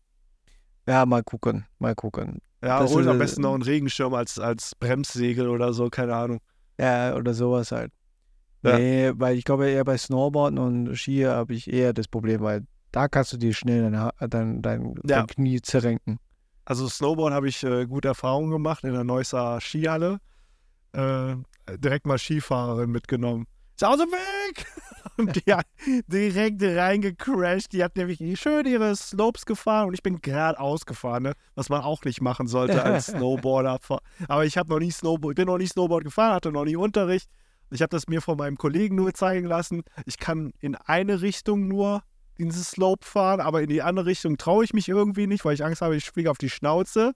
Ja, 0.87 1.05
mal 1.05 1.23
gucken, 1.23 1.65
mal 1.77 1.95
gucken. 1.95 2.39
Ja, 2.61 2.79
Das 2.81 2.91
und 2.91 3.07
am 3.07 3.13
ist, 3.15 3.19
besten 3.19 3.41
äh, 3.41 3.43
noch 3.43 3.53
einen 3.53 3.63
Regenschirm 3.63 4.13
als, 4.13 4.37
als 4.39 4.75
Bremssegel 4.75 5.47
oder 5.47 5.71
so, 5.71 5.89
keine 5.89 6.15
Ahnung. 6.15 6.39
Ja, 6.79 7.15
oder 7.15 7.33
sowas 7.33 7.71
halt. 7.71 7.91
Ja. 8.63 8.77
Nee, 8.77 9.11
weil 9.15 9.37
ich 9.37 9.45
glaube 9.45 9.69
eher 9.69 9.85
bei 9.85 9.97
Snowboarden 9.97 10.59
und 10.59 10.97
Skier 10.97 11.31
habe 11.31 11.53
ich 11.53 11.71
eher 11.71 11.93
das 11.93 12.09
Problem, 12.09 12.41
weil 12.41 12.65
da 12.91 13.07
kannst 13.07 13.31
du 13.31 13.37
dir 13.37 13.53
schnell 13.53 13.89
dein, 13.89 14.11
dein, 14.29 14.61
dein, 14.61 14.85
Ja. 15.07 15.19
dein 15.19 15.27
Knie 15.27 15.61
zerrenken. 15.61 16.19
Also 16.69 16.87
Snowboard 16.87 17.33
habe 17.33 17.49
ich 17.49 17.63
äh, 17.63 17.87
gute 17.87 18.09
Erfahrungen 18.09 18.51
gemacht 18.51 18.83
in 18.83 18.93
der 18.93 19.03
Neusser 19.03 19.59
Skihalle. 19.59 20.19
Äh, 20.91 21.35
direkt 21.77 22.05
mal 22.05 22.19
Skifahrerin 22.19 22.91
mitgenommen. 22.91 23.47
Ist 23.75 23.83
aus 23.83 23.97
dem 23.97 24.11
Weg! 24.11 24.67
Und 25.17 25.35
die 25.35 25.51
hat 25.51 25.65
direkt 26.05 26.61
reingecrashed. 26.61 27.73
Die 27.73 27.83
hat 27.83 27.95
nämlich 27.95 28.19
schön 28.39 28.67
ihre 28.67 28.95
Slopes 28.95 29.47
gefahren 29.47 29.87
und 29.87 29.93
ich 29.95 30.03
bin 30.03 30.21
geradeaus 30.21 30.85
gefahren, 30.85 31.23
ne? 31.23 31.33
was 31.55 31.69
man 31.69 31.81
auch 31.81 32.03
nicht 32.05 32.21
machen 32.21 32.47
sollte 32.47 32.83
als 32.83 33.07
Snowboarder. 33.07 33.79
Aber 34.27 34.45
ich 34.45 34.57
habe 34.57 34.69
noch 34.69 34.79
nie 34.79 34.91
Snowboard, 34.91 35.35
bin 35.35 35.47
noch 35.47 35.57
nie 35.57 35.67
Snowboard 35.67 36.03
gefahren, 36.03 36.35
hatte 36.35 36.51
noch 36.51 36.65
nie 36.65 36.77
Unterricht. 36.77 37.29
Ich 37.71 37.81
habe 37.81 37.89
das 37.89 38.07
mir 38.07 38.21
von 38.21 38.37
meinem 38.37 38.57
Kollegen 38.57 38.95
nur 38.95 39.13
zeigen 39.13 39.47
lassen. 39.47 39.81
Ich 40.05 40.19
kann 40.19 40.53
in 40.59 40.75
eine 40.75 41.21
Richtung 41.21 41.67
nur 41.67 42.03
diesen 42.47 42.63
Slope 42.63 43.05
fahren, 43.05 43.41
aber 43.41 43.61
in 43.61 43.67
die 43.67 43.81
andere 43.81 44.05
Richtung 44.05 44.37
traue 44.37 44.63
ich 44.63 44.73
mich 44.73 44.87
irgendwie 44.87 45.27
nicht, 45.27 45.43
weil 45.43 45.53
ich 45.53 45.65
Angst 45.65 45.81
habe, 45.81 45.97
ich 45.97 46.09
fliege 46.09 46.31
auf 46.31 46.37
die 46.37 46.49
Schnauze. 46.49 47.11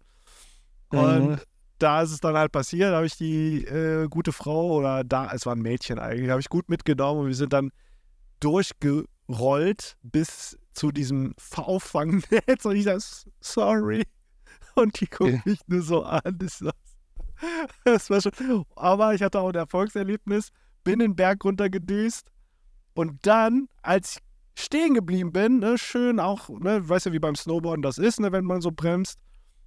Und 0.90 1.30
Mhm. 1.30 1.40
da 1.80 2.02
ist 2.02 2.12
es 2.12 2.20
dann 2.20 2.36
halt 2.36 2.52
passiert, 2.52 2.92
da 2.92 2.98
habe 2.98 3.06
ich 3.06 3.16
die 3.18 3.64
äh, 3.66 4.08
gute 4.10 4.32
Frau 4.34 4.74
oder 4.74 5.04
da, 5.04 5.32
es 5.34 5.46
war 5.46 5.56
ein 5.56 5.62
Mädchen 5.62 5.98
eigentlich, 6.00 6.30
habe 6.30 6.42
ich 6.42 6.50
gut 6.50 6.70
mitgenommen 6.70 7.22
und 7.22 7.28
wir 7.28 7.36
sind 7.36 7.54
dann 7.54 7.72
durchgerollt 8.40 9.98
bis 10.04 10.58
zu 10.74 10.92
diesem 10.92 11.34
Auffangnetz 11.56 12.66
und 12.66 12.76
ich 12.76 12.84
sage, 12.84 13.02
sorry. 13.40 14.04
Und 14.76 15.00
die 15.00 15.08
guckt 15.08 15.46
mich 15.46 15.60
nur 15.68 15.84
so 15.84 16.04
an. 16.04 16.38
Das, 16.40 16.64
das 17.84 18.10
war 18.10 18.22
schon, 18.22 18.66
aber 18.76 19.14
ich 19.14 19.22
hatte 19.22 19.40
auch 19.40 19.50
ein 19.50 19.56
Erfolgserlebnis. 19.56 20.50
bin 20.84 21.00
den 21.00 21.16
Berg 21.16 21.44
runtergedüst 21.44 22.32
und 22.96 23.26
dann, 23.26 23.68
als 23.84 24.16
ich 24.16 24.22
stehen 24.56 24.94
geblieben 24.94 25.32
bin, 25.32 25.60
ne, 25.60 25.78
schön 25.78 26.20
auch, 26.20 26.50
ne, 26.50 26.88
weißt 26.88 27.08
du, 27.08 27.12
wie 27.12 27.20
beim 27.20 27.36
Snowboarden 27.36 27.82
das 27.82 27.98
ist, 27.98 28.20
ne, 28.20 28.32
wenn 28.32 28.46
man 28.46 28.62
so 28.62 28.72
bremst, 28.72 29.20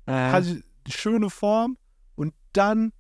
hatte 0.07 0.49
ich 0.49 0.65
die 0.87 0.93
schöne 0.93 1.31
Form 1.31 1.77
und 2.15 2.33
dann, 2.53 2.93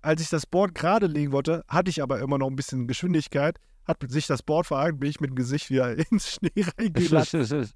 als 0.00 0.22
ich 0.22 0.30
das 0.30 0.46
Board 0.46 0.74
gerade 0.74 1.06
legen 1.06 1.32
wollte, 1.32 1.62
hatte 1.68 1.90
ich 1.90 2.02
aber 2.02 2.20
immer 2.20 2.38
noch 2.38 2.48
ein 2.48 2.56
bisschen 2.56 2.86
Geschwindigkeit, 2.86 3.58
hat 3.86 3.98
sich 4.08 4.26
das 4.26 4.42
Board 4.42 4.66
verhakt, 4.66 4.98
bin 4.98 5.10
ich 5.10 5.20
mit 5.20 5.30
dem 5.30 5.36
Gesicht 5.36 5.68
wieder 5.68 5.94
ins 6.10 6.30
Schnee 6.32 6.64
reingelassen. 6.78 7.68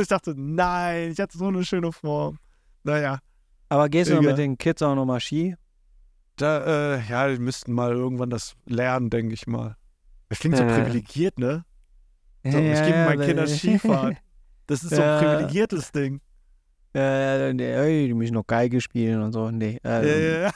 ich 0.00 0.06
dachte, 0.08 0.34
nein, 0.36 1.10
ich 1.10 1.18
hatte 1.18 1.36
so 1.36 1.48
eine 1.48 1.64
schöne 1.64 1.90
Form. 1.90 2.38
Naja, 2.84 3.18
Aber 3.68 3.88
gehst 3.88 4.12
du 4.12 4.22
mit 4.22 4.38
den 4.38 4.56
Kids 4.58 4.80
auch 4.82 4.94
noch 4.94 5.06
mal 5.06 5.18
Ski? 5.20 5.56
da, 6.36 6.94
äh, 6.94 7.00
ja, 7.08 7.28
die 7.28 7.38
müssten 7.40 7.72
mal 7.72 7.92
irgendwann 7.92 8.30
das 8.30 8.54
lernen, 8.66 9.10
denke 9.10 9.34
ich 9.34 9.46
mal. 9.48 9.76
Das 10.28 10.38
klingt 10.38 10.56
so 10.56 10.62
Äh. 10.62 10.72
privilegiert, 10.82 11.38
ne? 11.38 11.64
So, 12.50 12.58
Ja, 12.58 12.72
ich 12.74 12.82
gebe 12.86 12.96
ja, 12.98 13.04
meinen 13.06 13.20
Kindern 13.26 13.46
Skifahren. 13.48 14.16
Das 14.66 14.82
ist 14.82 14.94
so 14.94 15.00
Ja. 15.00 15.18
ein 15.18 15.24
privilegiertes 15.24 15.92
Ding. 15.92 16.20
Äh, 16.94 17.52
nee, 17.52 18.06
die 18.06 18.14
müssen 18.14 18.32
noch 18.34 18.46
Geige 18.46 18.80
spielen 18.80 19.20
und 19.22 19.32
so. 19.32 19.50
Nee. 19.50 19.78
Äh, 19.84 20.42
Ja, 20.42 20.48
ja. 20.48 20.50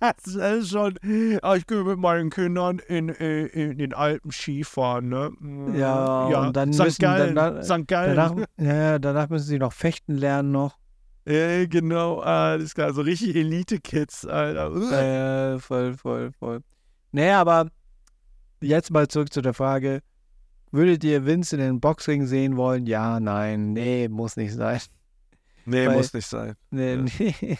das 0.24 0.34
ist 0.34 0.70
schon. 0.70 0.94
ah, 1.42 1.54
Ich 1.56 1.66
gehe 1.66 1.84
mit 1.84 1.98
meinen 1.98 2.30
Kindern 2.30 2.78
in, 2.88 3.10
äh, 3.10 3.44
in 3.46 3.76
den 3.76 3.92
Alpen 3.92 4.30
Skifahren, 4.32 5.08
ne? 5.10 5.30
Ja, 5.78 6.24
und 6.40 6.56
dann 6.56 6.72
St. 6.72 6.82
müssen 6.84 7.02
Gallen, 7.02 7.34
dann- 7.34 7.62
St. 7.62 7.86
Gallen. 7.86 8.16
Danach, 8.16 8.46
ja, 8.58 8.74
ja, 8.92 8.98
danach 8.98 9.28
müssen 9.28 9.46
sie 9.46 9.58
noch 9.58 9.74
fechten 9.74 10.14
lernen 10.16 10.52
noch. 10.52 10.78
Ja, 11.28 11.66
genau, 11.66 12.20
alles 12.20 12.74
klar. 12.74 12.94
So 12.94 13.02
richtig 13.02 13.36
Elite-Kids, 13.36 14.24
Alter. 14.24 15.54
Äh, 15.54 15.58
voll, 15.58 15.92
voll, 15.98 16.32
voll. 16.38 16.60
Nee, 17.12 17.30
aber 17.32 17.68
jetzt 18.62 18.90
mal 18.90 19.06
zurück 19.08 19.30
zu 19.30 19.42
der 19.42 19.52
Frage. 19.52 20.00
Würdet 20.70 21.02
ihr 21.04 21.24
Vince 21.24 21.56
in 21.56 21.62
den 21.62 21.80
Boxring 21.80 22.26
sehen 22.26 22.56
wollen? 22.56 22.86
Ja, 22.86 23.20
nein, 23.20 23.72
nee, 23.72 24.08
muss 24.08 24.36
nicht 24.36 24.54
sein. 24.54 24.80
nee, 25.64 25.86
weil- 25.86 25.96
muss 25.96 26.12
nicht 26.12 26.26
sein. 26.28 26.54
Nee, 26.70 26.94
Ja. 26.94 27.02
nee. 27.18 27.58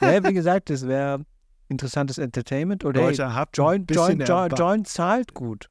ja, 0.00 0.24
wie 0.24 0.34
gesagt, 0.34 0.70
das 0.70 0.86
wäre 0.86 1.24
interessantes 1.68 2.18
Entertainment. 2.18 2.84
Oder 2.84 3.00
hey, 3.00 3.08
Leute, 3.10 3.26
ein 3.28 3.46
Joint, 3.54 3.90
Joint, 3.94 4.28
Joint, 4.28 4.58
Joint 4.58 4.88
zahlt 4.88 5.32
gut. 5.34 5.68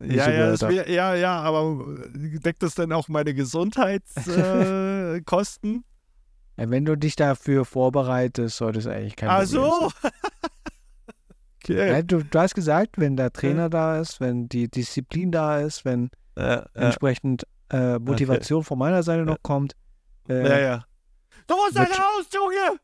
Ja, 0.00 0.54
so 0.56 0.66
ja, 0.66 0.72
wär, 0.72 0.90
ja, 0.90 1.14
ja, 1.14 1.40
aber 1.40 1.86
deckt 2.14 2.62
das 2.62 2.74
denn 2.74 2.92
auch 2.92 3.08
meine 3.08 3.32
Gesundheitskosten? 4.36 5.84
Äh, 6.56 6.68
wenn 6.70 6.84
du 6.84 6.96
dich 6.96 7.16
dafür 7.16 7.64
vorbereitest, 7.64 8.56
sollte 8.56 8.78
es 8.80 8.86
eigentlich 8.86 9.16
kein 9.16 9.28
Ach 9.30 9.44
Problem 9.44 9.62
so. 9.62 9.90
sein. 10.02 10.10
okay. 11.70 11.88
Ja, 11.92 12.02
du, 12.02 12.22
du 12.24 12.38
hast 12.38 12.54
gesagt, 12.54 12.98
wenn 12.98 13.16
der 13.16 13.32
Trainer 13.32 13.68
da 13.70 13.98
ist, 14.00 14.20
wenn 14.20 14.48
die 14.48 14.68
Disziplin 14.68 15.30
da 15.32 15.60
ist, 15.60 15.84
wenn 15.84 16.10
Ja, 16.36 16.54
ja, 16.56 16.66
entsprechend 16.74 17.46
äh, 17.70 17.98
Motivation 17.98 18.62
von 18.64 18.78
meiner 18.78 19.02
Seite 19.02 19.24
noch 19.24 19.42
kommt. 19.42 19.74
Äh, 20.28 20.48
ja, 20.48 20.58
ja. 20.58 20.84
Du 21.46 21.54
musst 21.56 21.74
Wird- 21.76 21.90
raus, 21.90 22.26
Junge! 22.32 22.78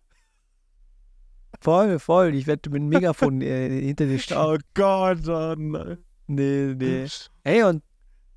Voll, 1.60 1.98
voll. 1.98 2.34
Ich 2.34 2.46
werde 2.46 2.70
mit 2.70 2.80
dem 2.82 2.88
Megafon 2.88 3.40
äh, 3.40 3.68
hinter 3.82 4.06
dir 4.06 4.18
stehen. 4.20 4.36
Oh 4.38 4.56
Gott, 4.74 5.28
oh 5.28 5.54
nein. 5.56 5.98
Nee, 6.26 6.74
nee. 6.76 7.06
Hey, 7.44 7.62
und 7.62 7.82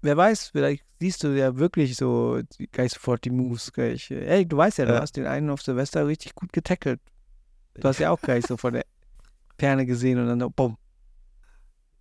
wer 0.02 0.16
weiß, 0.18 0.50
vielleicht 0.50 0.84
siehst 1.00 1.24
du 1.24 1.30
ja 1.30 1.56
wirklich 1.58 1.96
so 1.96 2.40
gleich 2.72 2.92
sofort 2.92 3.24
die 3.26 3.30
Moves 3.32 3.72
gleich. 3.74 4.12
Ey, 4.12 4.46
du 4.46 4.58
weißt 4.58 4.78
ja, 4.80 4.86
du 4.86 4.94
Ja. 4.94 5.02
hast 5.02 5.16
den 5.18 5.26
einen 5.28 5.50
auf 5.50 5.62
Silvester 5.62 6.06
richtig 6.08 6.36
gut 6.36 6.54
getackelt. 6.54 7.00
Du 7.76 7.88
hast 7.88 8.00
ja 8.00 8.10
auch 8.12 8.22
gleich 8.22 8.46
so 8.46 8.58
von 8.58 8.74
der 8.74 8.86
Ferne 9.58 9.86
gesehen 9.86 10.20
und 10.20 10.40
dann 10.40 10.52
bumm. 10.52 10.78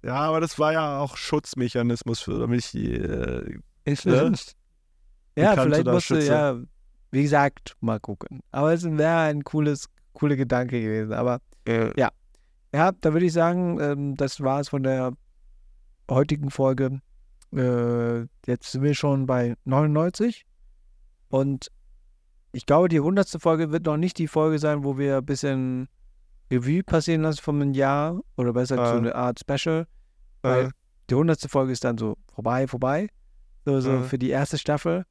Ja, 0.03 0.17
aber 0.17 0.41
das 0.41 0.59
war 0.59 0.73
ja 0.73 0.99
auch 0.99 1.17
Schutzmechanismus 1.17 2.21
für 2.21 2.47
mich. 2.47 2.75
Äh, 2.75 3.59
Ist 3.85 4.05
Ja. 4.05 4.13
ja, 5.37 5.51
Bekannte 5.51 5.63
vielleicht 5.63 5.87
musst 5.87 6.11
du, 6.11 6.23
ja, 6.23 6.59
wie 7.11 7.23
gesagt, 7.23 7.77
mal 7.81 8.01
gucken. 8.01 8.41
Aber 8.51 8.73
es 8.73 8.85
wäre 8.85 9.21
ein 9.21 9.45
cooles, 9.45 9.89
cooler 10.13 10.37
Gedanke 10.37 10.81
gewesen. 10.81 11.13
Aber 11.15 11.41
äh, 11.67 11.91
ja, 11.99 12.11
da 13.01 13.13
würde 13.13 13.27
ich 13.27 13.33
sagen, 13.33 13.79
ähm, 13.81 14.15
das 14.17 14.41
war 14.41 14.61
es 14.61 14.69
von 14.69 14.83
der 14.83 15.13
heutigen 16.11 16.51
Folge. 16.51 17.01
Äh, 17.55 18.23
jetzt 18.47 18.73
sind 18.73 18.83
wir 18.83 18.95
schon 18.95 19.27
bei 19.27 19.55
99. 19.65 20.45
Und 21.29 21.69
ich 22.53 22.67
glaube, 22.67 22.89
die 22.89 22.99
100. 22.99 23.37
Folge 23.41 23.73
wird 23.73 23.87
noch 23.87 23.97
nicht 23.97 24.19
die 24.19 24.29
Folge 24.29 24.59
sein, 24.59 24.85
wo 24.85 24.99
wir 24.99 25.19
ein 25.19 25.25
bisschen 25.25 25.89
Revue 26.51 26.83
passieren 26.83 27.23
lassen 27.23 27.41
von 27.43 27.61
einem 27.61 27.73
Jahr. 27.75 28.21
Oder 28.37 28.53
besser 28.53 28.77
so 28.77 28.95
Äh. 28.95 28.99
eine 28.99 29.15
Art 29.15 29.39
Special. 29.41 29.87
Weil 30.43 30.67
äh, 30.67 30.71
die 31.11 31.15
100. 31.15 31.41
Folge 31.51 31.73
ist 31.73 31.85
dann 31.85 31.99
so 31.99 32.17
vorbei, 32.35 32.67
vorbei. 32.67 33.09
So, 33.65 33.81
so 33.81 33.91
Mhm. 33.91 34.05
für 34.05 34.19
die 34.19 34.31
erste 34.31 34.59
Staffel. 34.59 35.05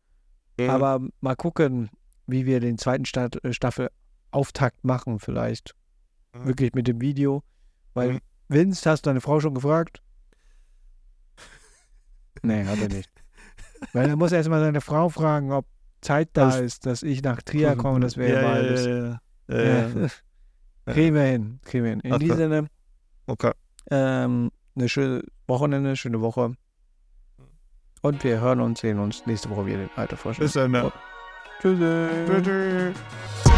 äh, 0.58 0.68
Aber 0.70 1.00
mal 1.22 1.36
gucken, 1.36 1.90
wie 2.28 2.46
wir 2.46 2.60
den 2.60 2.78
zweiten 2.78 3.06
Stat 3.06 3.44
äh, 3.44 3.54
Staffel 3.54 3.90
Auftakt 4.32 4.84
machen, 4.84 5.20
vielleicht. 5.20 5.74
Mhm. 6.34 6.46
Wirklich 6.46 6.74
mit 6.74 6.88
dem 6.88 7.02
Video. 7.02 7.44
Weil 7.96 8.14
Mhm. 8.14 8.20
Vince, 8.50 8.90
hast 8.90 9.06
du 9.06 9.10
deine 9.10 9.22
Frau 9.22 9.40
schon 9.40 9.56
gefragt? 9.56 10.02
Nee, 12.42 12.66
hat 12.66 12.80
er 12.80 12.90
nicht. 12.90 13.10
Weil 13.94 14.10
er 14.10 14.16
muss 14.16 14.32
erstmal 14.32 14.60
seine 14.62 14.82
Frau 14.82 15.10
fragen, 15.10 15.52
ob 15.52 15.66
Zeit 16.02 16.30
da 16.34 16.48
Das- 16.48 16.60
ist, 16.60 16.86
dass 16.86 17.04
ich 17.04 17.22
nach 17.24 17.42
Trier 17.42 17.76
komme, 17.78 18.00
dass 18.00 18.18
wir 18.18 18.30
ja, 18.30 18.62
das. 18.62 18.86
ja, 18.86 18.92
ja, 18.92 19.22
ja, 19.50 19.88
ja. 19.90 20.08
Kriegen 20.86 21.16
wir 21.16 21.24
hin, 21.24 21.60
kriegen 21.64 21.84
wir 21.84 21.92
hin. 21.92 22.00
In 22.02 22.14
Okay. 22.14 22.24
diesem 22.24 22.38
Sinne, 22.38 22.68
Okay. 23.28 23.52
ähm, 23.92 24.52
eine 24.76 24.90
schöne 24.90 25.24
Wochenende, 25.48 25.96
schöne 25.96 26.20
Woche. 26.22 26.54
Und 28.02 28.24
wir 28.24 28.42
hören 28.42 28.60
uns, 28.60 28.82
sehen 28.82 29.00
uns 29.00 29.26
nächste 29.26 29.50
Woche 29.50 29.66
wieder 29.66 29.84
in 29.84 29.90
alter 29.96 30.18
Frische. 30.18 30.42
Bis 30.42 30.54
dann. 30.54 30.72
ne? 30.72 30.92
Tschüss. 31.62 31.80
Tschüss. 32.44 33.53